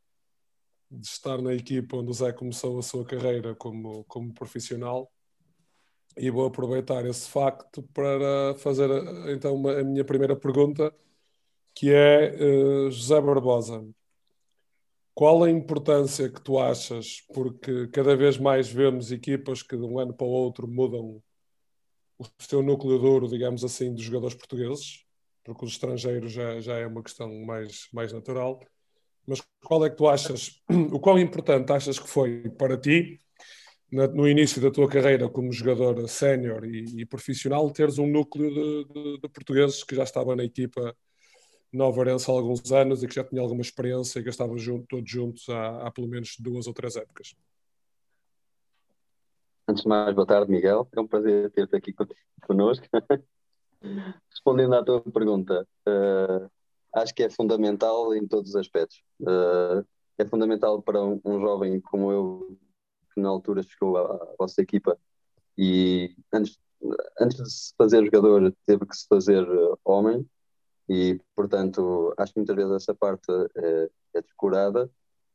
de 0.90 1.06
estar 1.06 1.40
na 1.42 1.54
equipa 1.54 1.96
onde 1.96 2.10
o 2.10 2.14
Zé 2.14 2.32
começou 2.32 2.78
a 2.78 2.82
sua 2.82 3.04
carreira 3.04 3.54
como, 3.54 4.04
como 4.04 4.32
profissional 4.34 5.10
e 6.16 6.30
vou 6.30 6.46
aproveitar 6.46 7.04
esse 7.06 7.28
facto 7.28 7.82
para 7.94 8.54
fazer 8.58 8.88
então 9.30 9.54
uma, 9.56 9.80
a 9.80 9.84
minha 9.84 10.04
primeira 10.04 10.36
pergunta, 10.36 10.94
que 11.74 11.92
é 11.92 12.86
eh, 12.86 12.90
José 12.90 13.20
Barbosa. 13.20 13.84
Qual 15.14 15.44
a 15.44 15.50
importância 15.50 16.28
que 16.28 16.40
tu 16.40 16.58
achas, 16.58 17.22
porque 17.32 17.86
cada 17.88 18.16
vez 18.16 18.36
mais 18.36 18.68
vemos 18.68 19.12
equipas 19.12 19.62
que 19.62 19.76
de 19.76 19.84
um 19.84 19.98
ano 19.98 20.12
para 20.12 20.26
o 20.26 20.30
outro 20.30 20.66
mudam 20.66 21.22
o 22.18 22.26
seu 22.38 22.62
núcleo 22.62 22.98
duro, 22.98 23.28
digamos 23.28 23.64
assim, 23.64 23.92
dos 23.92 24.02
jogadores 24.02 24.34
portugueses, 24.34 25.04
porque 25.44 25.64
os 25.64 25.72
estrangeiros 25.72 26.32
já, 26.32 26.60
já 26.60 26.78
é 26.78 26.86
uma 26.86 27.02
questão 27.02 27.32
mais, 27.44 27.88
mais 27.92 28.12
natural. 28.12 28.60
Mas 29.26 29.40
qual 29.64 29.84
é 29.84 29.90
que 29.90 29.96
tu 29.96 30.08
achas, 30.08 30.62
o 30.92 30.98
quão 30.98 31.18
importante 31.18 31.72
achas 31.72 31.98
que 31.98 32.08
foi 32.08 32.50
para 32.50 32.76
ti, 32.76 33.18
na, 33.90 34.08
no 34.08 34.28
início 34.28 34.60
da 34.60 34.70
tua 34.70 34.88
carreira 34.88 35.28
como 35.28 35.52
jogador 35.52 36.08
sénior 36.08 36.64
e, 36.64 37.02
e, 37.02 37.06
profissional, 37.06 37.70
teres 37.70 37.98
um 37.98 38.06
núcleo 38.06 38.50
de, 38.50 38.92
de, 38.92 39.20
de, 39.20 39.28
portugueses 39.28 39.84
que 39.84 39.94
já 39.94 40.02
estava 40.02 40.34
na 40.34 40.44
equipa 40.44 40.96
Nova 41.74 41.98
Orense 41.98 42.30
há 42.30 42.32
alguns 42.32 42.70
anos 42.70 43.02
e 43.02 43.08
que 43.08 43.16
já 43.16 43.24
tinha 43.24 43.42
alguma 43.42 43.60
experiência 43.60 44.20
e 44.20 44.22
que 44.22 44.28
estavam 44.28 44.56
junto, 44.56 44.86
todos 44.86 45.10
juntos 45.10 45.48
há, 45.48 45.88
há 45.88 45.90
pelo 45.90 46.06
menos 46.06 46.36
duas 46.38 46.68
ou 46.68 46.72
três 46.72 46.94
épocas? 46.94 47.34
Antes 49.66 49.82
de 49.82 49.88
mais, 49.88 50.14
boa 50.14 50.24
tarde, 50.26 50.52
Miguel. 50.52 50.88
É 50.94 51.00
um 51.00 51.06
prazer 51.08 51.50
ter-te 51.50 51.74
aqui 51.74 51.92
connosco. 52.46 52.86
Respondendo 54.30 54.74
à 54.76 54.84
tua 54.84 55.00
pergunta, 55.00 55.66
uh, 55.88 56.48
acho 56.94 57.12
que 57.12 57.24
é 57.24 57.30
fundamental 57.30 58.14
em 58.14 58.24
todos 58.24 58.50
os 58.50 58.56
aspectos. 58.56 59.02
Uh, 59.20 59.84
é 60.16 60.24
fundamental 60.24 60.80
para 60.80 61.02
um, 61.02 61.20
um, 61.24 61.40
jovem 61.40 61.80
como 61.80 62.12
eu, 62.12 62.56
que 63.12 63.20
na 63.20 63.28
altura 63.28 63.64
chegou 63.64 63.96
à, 63.96 64.14
à 64.14 64.34
vossa 64.38 64.62
equipa 64.62 64.96
e 65.58 66.14
antes, 66.32 66.56
antes 67.20 67.36
de 67.36 67.50
se 67.50 67.74
fazer 67.76 68.04
jogador 68.04 68.54
teve 68.64 68.86
que 68.86 68.96
se 68.96 69.08
fazer 69.08 69.42
uh, 69.42 69.76
homem 69.84 70.24
e, 70.88 71.20
portanto, 71.34 72.14
acho 72.18 72.32
que 72.32 72.40
muitas 72.40 72.56
vezes 72.56 72.72
essa 72.72 72.94
parte 72.94 73.30
é, 73.56 73.90
é 74.14 74.22
descurada 74.22 74.90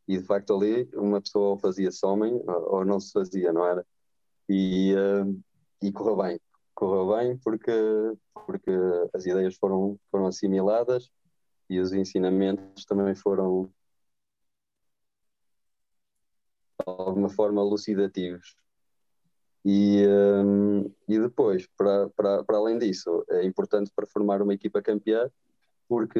e, 0.07 0.17
de 0.17 0.23
facto, 0.23 0.55
ali 0.55 0.89
uma 0.93 1.21
pessoa 1.21 1.49
ou 1.49 1.57
fazia-se 1.57 2.05
homem 2.05 2.41
ou 2.47 2.85
não 2.85 2.99
se 2.99 3.11
fazia, 3.11 3.53
não 3.53 3.65
era? 3.65 3.85
e, 4.49 4.95
uh, 4.95 5.41
e 5.81 5.91
correu 5.91 6.17
bem. 6.17 6.39
Correu 6.73 7.15
bem 7.15 7.37
porque, 7.37 7.71
porque 8.33 8.71
as 9.13 9.25
ideias 9.25 9.55
foram, 9.55 9.99
foram 10.09 10.25
assimiladas 10.27 11.09
e 11.69 11.79
os 11.79 11.93
ensinamentos 11.93 12.85
também 12.85 13.13
foram 13.15 13.71
de 16.79 16.85
alguma 16.87 17.29
forma 17.29 17.61
elucidativos. 17.61 18.55
E, 19.71 20.03
um, 20.07 20.91
e 21.07 21.19
depois, 21.19 21.67
para, 21.77 22.09
para, 22.09 22.43
para 22.43 22.57
além 22.57 22.79
disso, 22.79 23.23
é 23.29 23.45
importante 23.45 23.91
para 23.95 24.07
formar 24.07 24.41
uma 24.41 24.55
equipa 24.55 24.81
campeã, 24.81 25.29
porque 25.87 26.19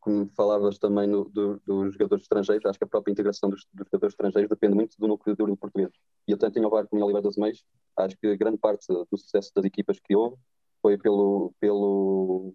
como 0.00 0.30
falavas 0.30 0.78
também 0.78 1.06
no, 1.06 1.28
do, 1.28 1.60
dos 1.66 1.92
jogadores 1.92 2.22
estrangeiros, 2.22 2.64
acho 2.64 2.78
que 2.78 2.86
a 2.86 2.88
própria 2.88 3.12
integração 3.12 3.50
dos, 3.50 3.66
dos, 3.74 3.86
jogadores 3.86 4.14
estrangeiros 4.14 4.48
depende 4.48 4.74
muito 4.74 4.96
do 4.98 5.06
núcleo 5.06 5.36
duro 5.36 5.52
do 5.52 5.58
português. 5.58 5.92
E 6.26 6.32
eu 6.32 6.38
tanto 6.38 6.58
em 6.58 6.64
Ovar 6.64 6.86
como 6.86 7.02
em 7.02 7.04
Oliveira 7.04 7.28
das 7.28 7.36
Meias, 7.36 7.62
acho 7.98 8.16
que 8.16 8.34
grande 8.38 8.56
parte 8.56 8.86
do 8.88 9.18
sucesso 9.18 9.52
das 9.54 9.66
equipas 9.66 10.00
que 10.00 10.16
houve 10.16 10.36
foi 10.80 10.96
pelo, 10.96 11.52
pelo, 11.60 12.54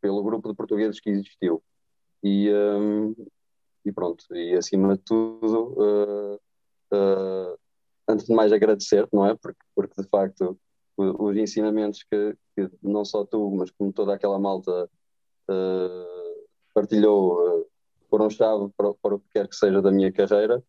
pelo 0.00 0.22
grupo 0.22 0.48
de 0.48 0.54
portugueses 0.54 0.98
que 0.98 1.10
existiu. 1.10 1.62
E, 2.24 2.50
um, 2.50 3.14
e 3.84 3.92
pronto, 3.92 4.24
e 4.34 4.54
acima 4.54 4.96
de 4.96 5.02
tudo, 5.02 5.74
uh, 5.76 6.40
uh, 6.94 7.58
antes 8.10 8.26
de 8.26 8.34
mais 8.34 8.52
agradecer, 8.52 9.08
não 9.12 9.26
é? 9.26 9.34
Porque, 9.36 9.60
porque 9.74 10.02
de 10.02 10.08
facto 10.08 10.58
os 10.96 11.36
ensinamentos 11.36 12.02
que, 12.02 12.36
que 12.54 12.70
não 12.82 13.04
só 13.04 13.24
tu, 13.24 13.50
mas 13.52 13.70
como 13.70 13.92
toda 13.92 14.14
aquela 14.14 14.38
malta 14.38 14.90
uh, 15.48 16.46
partilhou, 16.74 17.62
eh, 17.62 17.66
foram-chave 18.08 18.70
para, 18.76 18.92
para, 18.94 19.14
o 19.14 19.20
que 19.20 19.28
quer 19.32 19.48
que 19.48 19.56
seja 19.56 19.80
da 19.80 19.90
minha 19.90 20.12
carreira 20.12 20.62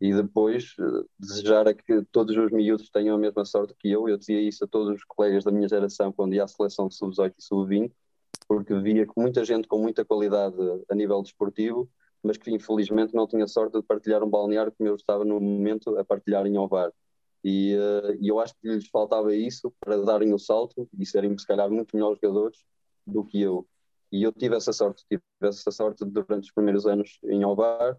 e 0.00 0.12
depois 0.12 0.74
eh, 0.78 1.04
desejar 1.18 1.66
a 1.66 1.74
que 1.74 2.04
todos 2.12 2.36
os 2.36 2.50
miúdos 2.52 2.90
tenham 2.90 3.16
a 3.16 3.18
mesma 3.18 3.44
sorte 3.44 3.74
que 3.78 3.90
eu. 3.90 4.08
Eu 4.08 4.18
dizia 4.18 4.40
isso 4.40 4.64
a 4.64 4.68
todos 4.68 4.96
os 4.96 5.04
colegas 5.04 5.44
da 5.44 5.50
minha 5.50 5.68
geração 5.68 6.12
quando 6.12 6.34
ia 6.34 6.44
à 6.44 6.48
seleção 6.48 6.90
sub-18 6.90 7.34
e 7.38 7.42
sub-20, 7.42 7.92
porque 8.46 8.74
via 8.80 9.06
que 9.06 9.12
muita 9.16 9.44
gente 9.44 9.66
com 9.66 9.78
muita 9.78 10.04
qualidade 10.04 10.56
a 10.90 10.94
nível 10.94 11.22
desportivo, 11.22 11.88
mas 12.24 12.38
que 12.38 12.50
infelizmente 12.50 13.14
não 13.14 13.26
tinha 13.26 13.46
sorte 13.46 13.78
de 13.78 13.82
partilhar 13.82 14.24
um 14.24 14.30
balneário 14.30 14.72
como 14.76 14.88
eu 14.88 14.96
estava 14.96 15.24
no 15.24 15.38
momento 15.38 15.96
a 15.98 16.04
partilhar 16.04 16.46
em 16.46 16.56
Ovar. 16.56 16.90
E, 17.44 17.76
uh, 17.76 18.18
eu 18.22 18.40
acho 18.40 18.54
que 18.54 18.66
lhes 18.66 18.88
faltava 18.88 19.34
isso 19.34 19.70
para 19.78 19.98
darem 19.98 20.32
o 20.32 20.38
salto 20.38 20.88
e 20.98 21.04
serem, 21.04 21.36
se 21.36 21.46
calhar, 21.46 21.70
muito 21.70 21.94
melhores 21.94 22.18
jogadores 22.18 22.64
do 23.06 23.22
que 23.24 23.42
eu. 23.42 23.66
E 24.10 24.22
eu 24.22 24.32
tive 24.32 24.56
essa 24.56 24.72
sorte, 24.72 25.04
tive 25.08 25.22
essa 25.42 25.70
sorte 25.70 26.04
durante 26.06 26.44
os 26.44 26.52
primeiros 26.52 26.86
anos 26.86 27.18
em 27.24 27.44
Ovar 27.44 27.98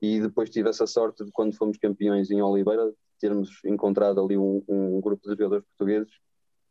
e 0.00 0.20
depois 0.20 0.48
tive 0.48 0.70
essa 0.70 0.86
sorte 0.86 1.24
de 1.24 1.30
quando 1.30 1.54
fomos 1.54 1.76
campeões 1.76 2.30
em 2.30 2.40
Oliveira, 2.40 2.90
termos 3.18 3.62
encontrado 3.64 4.24
ali 4.24 4.38
um, 4.38 4.62
um 4.66 5.00
grupo 5.00 5.22
de 5.22 5.36
jogadores 5.36 5.64
portugueses 5.66 6.10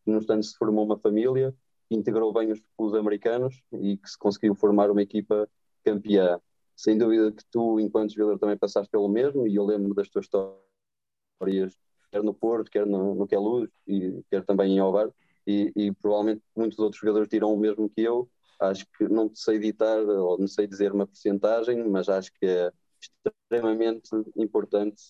que 0.04 0.12
no 0.12 0.18
instante 0.18 0.48
se 0.48 0.58
formou 0.58 0.86
uma 0.86 0.98
família, 0.98 1.54
integrou 1.92 2.34
bem 2.34 2.52
os, 2.52 2.60
os 2.78 2.96
americanos 2.96 3.62
e 3.74 3.98
que 3.98 4.10
se 4.10 4.18
conseguiu 4.18 4.56
formar 4.56 4.90
uma 4.90 5.02
equipa 5.02 5.48
campeã. 5.84 6.40
Sem 6.80 6.98
dúvida 6.98 7.32
que 7.32 7.44
tu, 7.52 7.80
enquanto 7.80 8.14
jogador, 8.14 8.40
também 8.40 8.58
passaste 8.58 8.90
pelo 8.90 9.10
mesmo 9.10 9.46
e 9.46 9.56
eu 9.56 9.66
lembro 9.66 9.94
das 9.94 10.08
tuas 10.10 10.26
histórias, 10.26 11.78
quer 12.10 12.24
no 12.24 12.34
Porto, 12.34 12.72
quer 12.72 12.86
no, 12.86 13.16
no 13.16 13.28
Queluz 13.28 13.70
e 13.86 14.24
quer 14.30 14.46
também 14.46 14.78
em 14.78 14.82
Ovar 14.82 15.10
e, 15.46 15.72
e 15.76 15.92
provavelmente 15.92 16.42
muitos 16.56 16.80
outros 16.80 17.02
jogadores 17.02 17.28
dirão 17.28 17.54
o 17.54 17.60
mesmo 17.60 17.90
que 17.90 18.02
eu, 18.02 18.30
Acho 18.60 18.86
que 18.98 19.08
não 19.08 19.34
sei 19.34 19.56
editar 19.56 20.00
ou 20.00 20.38
não 20.38 20.48
sei 20.48 20.68
dizer 20.68 20.92
uma 20.92 21.08
porcentagem, 21.08 21.82
mas 21.88 22.10
acho 22.10 22.30
que 22.34 22.46
é 22.46 22.72
extremamente 23.02 24.10
importante 24.36 25.02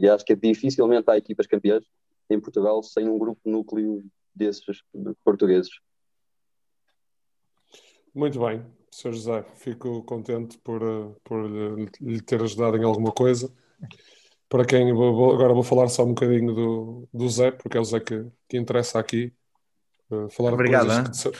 e 0.00 0.08
acho 0.08 0.24
que 0.24 0.32
é 0.32 0.36
dificilmente 0.36 1.10
há 1.10 1.16
equipas 1.18 1.46
campeãs 1.46 1.84
em 2.30 2.40
Portugal 2.40 2.82
sem 2.82 3.06
um 3.06 3.18
grupo 3.18 3.40
núcleo 3.44 4.02
desses 4.34 4.82
portugueses. 5.22 5.70
Muito 8.14 8.40
bem, 8.40 8.64
Sr. 8.96 9.12
José, 9.12 9.44
fico 9.56 10.02
contente 10.04 10.56
por, 10.60 10.80
por 11.22 11.44
lhe 12.00 12.20
ter 12.22 12.42
ajudado 12.42 12.78
em 12.78 12.82
alguma 12.82 13.12
coisa. 13.12 13.52
Para 14.48 14.64
quem 14.64 14.90
vou, 14.94 15.34
agora 15.34 15.52
vou 15.52 15.62
falar 15.62 15.88
só 15.88 16.02
um 16.02 16.14
bocadinho 16.14 16.54
do, 16.54 17.08
do 17.12 17.28
Zé, 17.28 17.50
porque 17.50 17.76
é 17.76 17.80
o 17.80 17.84
Zé 17.84 18.00
que, 18.00 18.24
que 18.48 18.56
interessa 18.56 18.98
aqui. 18.98 19.34
Uh, 20.10 20.30
falar 20.30 20.54
Obrigado. 20.54 21.10
De 21.12 21.30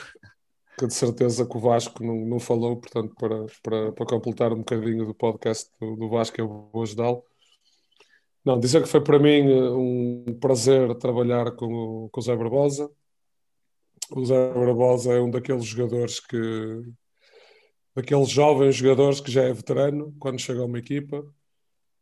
que 0.77 0.85
de 0.85 0.93
certeza 0.93 1.47
que 1.47 1.57
o 1.57 1.59
Vasco 1.59 2.03
não, 2.05 2.17
não 2.27 2.39
falou, 2.39 2.77
portanto, 2.77 3.15
para, 3.15 3.47
para, 3.63 3.91
para 3.91 4.05
completar 4.05 4.53
um 4.53 4.59
bocadinho 4.59 5.07
do 5.07 5.15
podcast 5.15 5.71
do, 5.81 5.95
do 5.95 6.09
Vasco, 6.09 6.39
eu 6.39 6.69
vou 6.71 6.83
ajudá-lo. 6.83 7.23
Não, 8.45 8.59
dizer 8.59 8.83
que 8.83 8.87
foi 8.87 9.03
para 9.03 9.17
mim 9.17 9.51
eh, 9.51 9.71
um 9.71 10.37
prazer 10.39 10.93
trabalhar 10.99 11.53
com 11.53 12.07
com 12.11 12.19
o 12.19 12.23
Zé 12.23 12.35
Barbosa. 12.35 12.87
O 14.11 14.23
Zé 14.23 14.53
Barbosa 14.53 15.13
é 15.13 15.19
um 15.19 15.31
daqueles 15.31 15.65
jogadores 15.65 16.19
que. 16.19 16.37
Daqueles 17.97 18.29
jovens 18.29 18.75
jogadores 18.75 19.19
que 19.19 19.31
já 19.31 19.41
é 19.41 19.51
veterano 19.51 20.15
quando 20.19 20.37
chega 20.39 20.61
a 20.61 20.65
uma 20.65 20.77
equipa. 20.77 21.25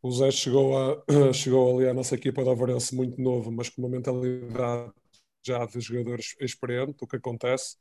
O 0.02 0.12
Zé 0.12 0.30
chegou, 0.30 0.76
a, 0.76 1.02
chegou 1.32 1.74
ali 1.74 1.88
à 1.88 1.94
nossa 1.94 2.14
equipa 2.14 2.42
de 2.42 2.50
Alvarense 2.50 2.94
muito 2.94 3.18
novo, 3.18 3.50
mas 3.50 3.70
com 3.70 3.80
uma 3.80 3.88
mentalidade 3.88 4.92
já 5.42 5.64
de 5.64 5.80
jogadores 5.80 6.36
experiente, 6.38 6.96
o 7.00 7.06
que 7.06 7.16
acontece 7.16 7.76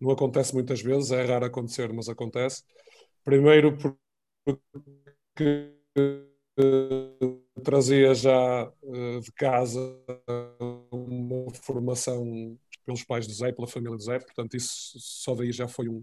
não 0.00 0.10
acontece 0.10 0.54
muitas 0.54 0.80
vezes, 0.80 1.10
é 1.10 1.22
raro 1.24 1.44
acontecer, 1.44 1.92
mas 1.92 2.08
acontece. 2.08 2.62
Primeiro 3.22 3.76
porque 3.76 5.74
uh, 6.58 7.42
trazia 7.62 8.14
já 8.14 8.72
uh, 8.82 9.20
de 9.20 9.32
casa 9.32 9.78
uma 10.90 11.52
formação 11.52 12.56
pelos 12.86 13.04
pais 13.04 13.26
do 13.26 13.34
Zé, 13.34 13.52
pela 13.52 13.68
família 13.68 13.96
do 13.96 14.02
Zé, 14.02 14.20
portanto 14.20 14.56
isso 14.56 14.94
só 14.98 15.34
daí 15.34 15.52
já 15.52 15.68
foi 15.68 15.88
um 15.88 16.02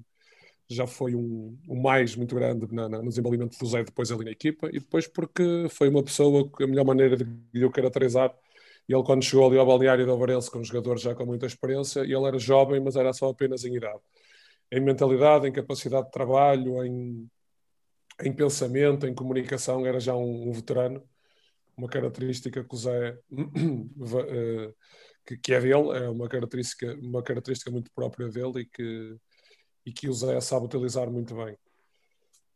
já 0.69 0.87
foi 0.87 1.15
um, 1.15 1.57
um 1.69 1.81
mais 1.81 2.15
muito 2.15 2.33
grande 2.35 2.67
na, 2.73 2.89
na, 2.89 3.01
no 3.01 3.09
desenvolvimento 3.09 3.57
do 3.57 3.65
Zé 3.67 3.83
depois 3.83 4.11
ali 4.11 4.25
na 4.25 4.31
equipa 4.31 4.67
e 4.69 4.79
depois 4.79 5.07
porque 5.07 5.67
foi 5.69 5.89
uma 5.89 6.03
pessoa 6.03 6.49
que 6.49 6.63
a 6.63 6.67
melhor 6.67 6.85
maneira 6.85 7.15
de 7.17 7.25
eu 7.53 7.71
caracterizar 7.71 8.33
ele, 8.87 9.03
quando 9.03 9.23
chegou 9.23 9.47
ali 9.47 9.57
ao 9.57 9.65
balneário 9.65 10.05
de 10.05 10.11
Alvarense, 10.11 10.49
com 10.49 10.59
um 10.59 10.63
jogador 10.63 10.97
já 10.97 11.15
com 11.15 11.25
muita 11.25 11.45
experiência, 11.47 12.01
e 12.01 12.13
ele 12.13 12.25
era 12.25 12.37
jovem, 12.37 12.79
mas 12.79 12.95
era 12.95 13.11
só 13.13 13.29
apenas 13.29 13.65
em 13.65 13.75
idade. 13.75 13.99
Em 14.71 14.79
mentalidade, 14.79 15.47
em 15.47 15.51
capacidade 15.51 16.05
de 16.07 16.11
trabalho, 16.11 16.83
em, 16.83 17.29
em 18.23 18.33
pensamento, 18.33 19.07
em 19.07 19.15
comunicação, 19.15 19.85
era 19.85 19.99
já 19.99 20.15
um, 20.15 20.49
um 20.49 20.51
veterano. 20.51 21.03
Uma 21.77 21.89
característica 21.89 22.63
que 22.63 22.75
o 22.75 22.77
Zé, 22.77 23.17
eh, 24.29 24.73
que, 25.41 25.53
é 25.53 25.59
dele, 25.59 25.93
é 25.93 26.09
uma 26.09 26.29
característica, 26.29 26.95
uma 27.01 27.23
característica 27.23 27.71
muito 27.71 27.91
própria 27.93 28.29
dele 28.29 28.61
e 28.61 28.65
que, 28.65 29.17
e 29.85 29.91
que 29.91 30.09
o 30.09 30.13
Zé 30.13 30.39
sabe 30.41 30.65
utilizar 30.65 31.09
muito 31.09 31.35
bem. 31.35 31.57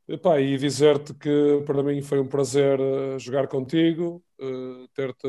Epá, 0.07 0.41
e 0.41 0.57
dizer-te 0.57 1.13
que 1.13 1.61
para 1.67 1.83
mim 1.83 2.01
foi 2.01 2.19
um 2.19 2.27
prazer 2.27 2.79
uh, 2.79 3.19
jogar 3.19 3.47
contigo, 3.47 4.23
uh, 4.41 4.87
ter-te 4.87 5.27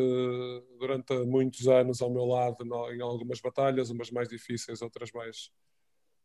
durante 0.78 1.12
muitos 1.27 1.68
anos 1.68 2.01
ao 2.01 2.09
meu 2.09 2.24
lado 2.24 2.64
em 2.90 3.02
algumas 3.02 3.43
batalhas, 3.43 3.90
umas 3.90 4.10
mais 4.10 4.27
difíceis, 4.27 4.81
outras 4.81 5.12
mais, 5.12 5.51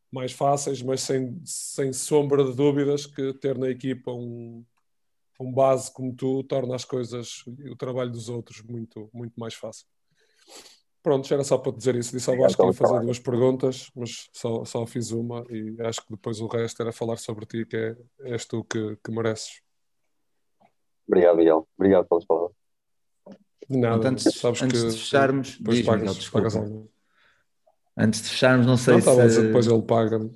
mais 0.10 0.32
fáceis, 0.32 0.82
mas 0.82 1.02
sem, 1.02 1.42
sem 1.44 1.92
sombra 1.92 2.46
de 2.46 2.56
dúvidas 2.56 3.06
que 3.06 3.34
ter 3.34 3.58
na 3.58 3.70
equipa 3.70 4.12
um, 4.12 4.64
um 5.38 5.52
base 5.52 5.92
como 5.92 6.16
tu 6.16 6.42
torna 6.46 6.76
as 6.76 6.86
coisas 6.86 7.44
e 7.60 7.70
o 7.70 7.76
trabalho 7.76 8.12
dos 8.12 8.30
outros 8.30 8.62
muito, 8.62 9.10
muito 9.14 9.38
mais 9.38 9.54
fácil. 9.54 9.86
Pronto, 11.06 11.32
era 11.32 11.44
só 11.44 11.60
para 11.60 11.72
dizer 11.72 11.94
isso. 11.96 12.12
Disse 12.14 12.28
ao 12.32 12.36
Vasco 12.36 12.64
que 12.64 12.68
ia 12.68 12.74
fazer 12.74 13.00
duas 13.02 13.20
perguntas, 13.20 13.92
mas 13.96 14.28
só, 14.34 14.66
só 14.66 14.88
fiz 14.88 15.12
uma 15.12 15.46
e 15.52 15.76
acho 15.82 16.02
que 16.04 16.10
depois 16.10 16.42
o 16.42 16.48
resto 16.48 16.82
era 16.82 16.92
falar 16.92 17.18
sobre 17.18 17.46
ti, 17.46 17.64
que 17.64 17.78
é, 17.78 17.96
és 18.22 18.44
tu 18.48 18.64
que, 18.64 18.98
que 19.04 19.12
mereces. 19.12 19.62
Obrigado, 21.08 21.36
Miguel. 21.38 21.68
Obrigado 21.78 22.08
pelas 22.08 22.26
palavras. 22.26 22.56
De 23.70 23.78
nada. 23.78 24.10
Antes, 24.10 24.34
Sabes 24.34 24.64
antes 24.64 24.82
que 24.82 24.88
de 24.90 24.98
fecharmos, 24.98 25.60
depois 25.60 25.78
diz, 25.78 25.86
pagas, 25.86 26.16
Miguel, 26.16 26.32
pagas 26.32 26.56
algo. 26.56 26.92
Antes 27.96 28.24
de 28.24 28.30
fecharmos, 28.30 28.66
não 28.66 28.76
sei 28.76 28.94
Não, 28.94 29.00
estava 29.00 29.22
a 29.22 29.28
dizer, 29.28 29.42
se. 29.42 29.46
depois 29.46 29.68
ele 29.68 29.82
paga. 29.84 30.32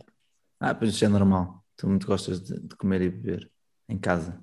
Ah, 0.60 0.76
pois 0.76 0.92
isso 0.92 1.04
é 1.04 1.08
normal. 1.08 1.66
Tu 1.78 1.88
muito 1.88 2.06
gostas 2.06 2.44
de, 2.44 2.60
de 2.60 2.76
comer 2.76 3.02
e 3.02 3.10
beber 3.10 3.52
em 3.88 3.98
casa. 3.98 4.40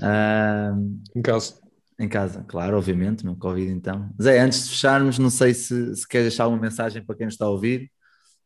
Ah, 0.00 0.70
Em 1.12 1.22
casa. 1.22 1.60
Em 2.00 2.08
casa, 2.08 2.42
claro, 2.48 2.78
obviamente, 2.78 3.26
meu 3.26 3.36
Covid 3.36 3.70
então. 3.70 4.10
Zé, 4.20 4.40
antes 4.40 4.64
de 4.64 4.70
fecharmos, 4.70 5.18
não 5.18 5.28
sei 5.28 5.52
se, 5.52 5.94
se 5.94 6.08
deixar 6.10 6.44
alguma 6.44 6.62
mensagem 6.62 7.04
para 7.04 7.14
quem 7.14 7.26
nos 7.26 7.34
está 7.34 7.44
a 7.44 7.50
ouvir, 7.50 7.90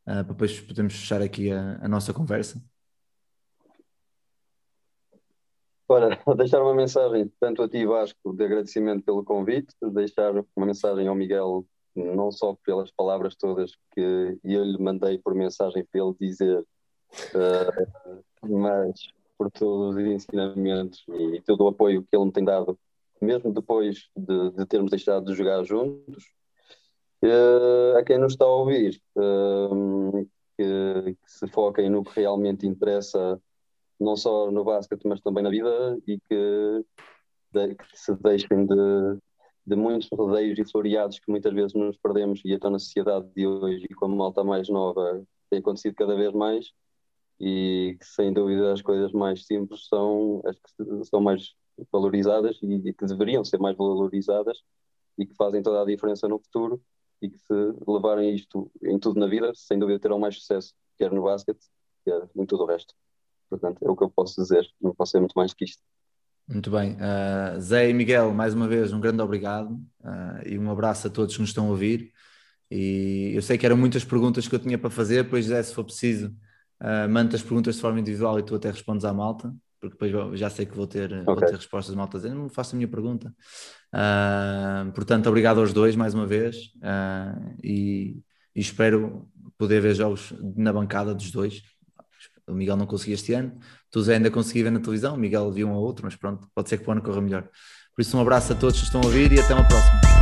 ah, 0.05 0.25
para 0.25 0.35
depois 0.35 0.61
podemos 0.61 0.95
fechar 0.95 1.23
aqui 1.23 1.53
a, 1.53 1.79
a 1.81 1.89
nossa 1.89 2.13
conversa. 2.13 2.61
Ora, 5.87 6.19
deixar 6.37 6.61
uma 6.63 6.75
mensagem 6.75 7.31
tanto 7.39 7.63
a 7.63 7.69
ti, 7.69 7.87
Vasco, 7.87 8.35
de 8.35 8.45
agradecimento 8.45 9.05
pelo 9.05 9.25
convite, 9.25 9.73
deixar 9.93 10.33
uma 10.57 10.67
mensagem 10.67 11.07
ao 11.07 11.15
Miguel, 11.15 11.65
não 11.95 12.33
só 12.33 12.57
pelas 12.67 12.91
palavras 12.91 13.37
todas 13.37 13.71
que 13.95 14.37
eu 14.43 14.65
lhe 14.65 14.83
mandei 14.83 15.17
por 15.19 15.33
mensagem 15.33 15.85
para 15.85 16.01
ele 16.01 16.15
dizer, 16.19 16.67
eh, 17.37 17.87
mas 18.43 19.07
por 19.39 19.49
todos 19.51 19.95
os 19.95 20.03
ensinamentos 20.03 21.05
e 21.09 21.41
todo 21.43 21.63
o 21.63 21.69
apoio 21.69 22.03
que 22.03 22.17
ele 22.17 22.25
me 22.25 22.33
tem 22.33 22.45
dado, 22.45 22.77
mesmo 23.25 23.53
depois 23.53 24.09
de, 24.17 24.51
de 24.51 24.67
termos 24.67 24.91
deixado 24.91 25.27
de 25.27 25.35
jogar 25.35 25.65
juntos. 25.65 26.25
Eh, 27.23 27.99
a 27.99 28.05
quem 28.05 28.19
nos 28.19 28.33
está 28.33 28.45
a 28.45 28.49
ouvir, 28.49 29.01
eh, 29.17 30.27
que, 30.59 31.15
que 31.15 31.31
se 31.31 31.49
foquem 31.49 31.89
no 31.89 32.05
que 32.05 32.21
realmente 32.21 32.67
interessa 32.67 33.41
não 33.99 34.17
só 34.17 34.51
no 34.51 34.63
basquete, 34.65 35.07
mas 35.07 35.21
também 35.21 35.43
na 35.43 35.51
vida, 35.51 35.99
e 36.07 36.19
que, 36.21 36.85
de- 37.53 37.75
que 37.75 37.85
se 37.95 38.15
deixem 38.17 38.67
de, 38.67 39.19
de 39.67 39.77
muitos 39.77 40.09
rodeios 40.13 40.59
e 40.59 40.71
floreados 40.71 41.19
que 41.19 41.31
muitas 41.31 41.55
vezes 41.55 41.73
nos 41.75 41.97
perdemos, 41.97 42.43
e 42.45 42.53
então 42.53 42.71
na 42.71 42.79
sociedade 42.79 43.27
de 43.35 43.47
hoje, 43.47 43.87
e 43.89 43.95
com 43.95 44.07
a 44.07 44.09
malta 44.09 44.45
mais 44.45 44.69
nova, 44.69 45.23
tem 45.49 45.61
acontecido 45.61 45.95
cada 45.95 46.15
vez 46.15 46.33
mais, 46.33 46.73
e 47.41 47.97
que 47.99 48.07
sem 48.07 48.33
dúvida 48.33 48.73
as 48.73 48.83
coisas 48.83 49.13
mais 49.13 49.47
simples 49.47 49.87
são 49.89 50.43
as 50.45 50.57
que 50.57 51.05
são 51.05 51.21
mais 51.21 51.55
valorizadas 51.93 52.59
e, 52.63 52.75
e 52.89 52.93
que 52.93 53.07
deveriam 53.07 53.45
ser 53.45 53.59
mais 53.59 53.77
valorizadas 53.77 54.59
e 55.19 55.27
que 55.27 55.35
fazem 55.35 55.63
toda 55.63 55.83
a 55.83 55.85
diferença 55.85 56.29
no 56.29 56.39
futuro 56.39 56.81
e 57.23 57.31
que 57.31 57.39
se 57.39 57.55
levarem 57.87 58.35
isto 58.35 58.71
em 58.83 58.99
tudo 58.99 59.19
na 59.19 59.27
vida, 59.27 59.53
sem 59.55 59.79
dúvida 59.79 59.99
terão 59.99 60.19
mais 60.19 60.37
sucesso, 60.37 60.75
quer 60.99 61.11
no 61.11 61.23
basquete, 61.23 61.67
quer 62.05 62.29
em 62.37 62.47
tudo 62.47 62.65
o 62.65 62.67
resto. 62.67 62.95
Portanto, 63.49 63.79
é 63.83 63.91
o 63.91 63.97
que 63.97 64.05
eu 64.05 64.11
posso 64.11 64.41
dizer, 64.41 64.69
não 64.81 64.95
posso 64.95 65.13
ser 65.13 65.21
muito 65.21 65.35
mais 65.35 65.55
que 65.55 65.65
isto. 65.65 65.83
Muito 66.47 66.71
bem. 66.71 66.97
Ah, 67.01 67.59
Zé 67.59 67.89
e 67.89 67.95
Miguel, 67.95 68.35
mais 68.35 68.53
uma 68.53 68.69
vez, 68.69 68.93
um 68.93 69.01
grande 69.01 69.23
obrigado 69.23 69.81
ah, 70.03 70.43
e 70.45 70.59
um 70.59 70.71
abraço 70.71 71.07
a 71.07 71.11
todos 71.11 71.35
que 71.35 71.41
nos 71.41 71.51
estão 71.51 71.67
a 71.67 71.71
ouvir. 71.71 72.13
E 72.71 73.33
eu 73.35 73.41
sei 73.41 73.57
que 73.57 73.65
eram 73.65 73.77
muitas 73.77 74.05
perguntas 74.05 74.47
que 74.47 74.55
eu 74.55 74.59
tinha 74.59 74.79
para 74.79 74.91
fazer, 74.91 75.31
pois 75.31 75.47
Zé, 75.47 75.63
se 75.63 75.73
for 75.73 75.85
preciso, 75.85 76.35
ah, 76.81 77.09
manda 77.09 77.35
as 77.35 77.43
perguntas 77.43 77.77
de 77.77 77.81
forma 77.81 78.01
individual 78.01 78.39
e 78.39 78.43
tu 78.43 78.55
até 78.55 78.71
respondes 78.71 79.05
à 79.05 79.13
malta, 79.13 79.55
porque 79.91 80.07
depois 80.07 80.39
já 80.39 80.49
sei 80.49 80.67
que 80.67 80.75
vou 80.77 80.87
ter, 80.87 81.11
vou 81.25 81.35
Ok. 81.35 81.47
ter 81.49 81.57
respostas 81.57 81.95
malta 81.95 82.19
dizendo, 82.19 82.37
não 82.37 82.49
faço 82.49 82.75
a 82.75 82.77
minha 82.77 82.89
pergunta. 82.89 83.35
Ah, 83.93 84.91
portanto, 84.95 85.29
obrigado 85.29 85.61
aos 85.61 85.73
dois 85.73 85.95
mais 85.97 86.15
uma 86.15 86.27
vez 86.27 86.57
ah, 86.83 87.35
e, 87.63 88.17
e 88.55 88.61
espero 88.61 89.29
poder 89.59 89.81
ver 89.81 89.95
jogos 89.95 90.33
na 90.57 90.73
bancada 90.73 91.15
dos 91.15 91.31
dois. 91.31 91.63
O 92.47 92.53
Miguel 92.53 92.77
não 92.77 92.87
conseguiu 92.87 93.15
este 93.15 93.33
ano, 93.33 93.59
tu 93.91 94.03
Zé 94.03 94.17
ainda 94.17 94.31
consegui 94.31 94.63
ver 94.63 94.71
na 94.71 94.79
televisão, 94.81 95.15
o 95.15 95.19
Miguel 95.19 95.51
viu 95.51 95.67
um 95.67 95.73
ou 95.73 95.83
outro, 95.83 96.05
mas 96.05 96.15
pronto, 96.15 96.47
pode 96.55 96.69
ser 96.69 96.79
que 96.79 96.89
o 96.89 96.93
ano 96.93 97.01
corra 97.01 97.21
melhor. 97.21 97.49
Por 97.95 98.03
isso, 98.03 98.17
um 98.17 98.21
abraço 98.21 98.53
a 98.53 98.57
todos 98.57 98.79
que 98.79 98.85
estão 98.85 99.01
a 99.01 99.05
ouvir 99.07 99.33
e 99.33 99.41
até 99.41 99.55
uma 99.55 99.67
próxima. 99.67 100.14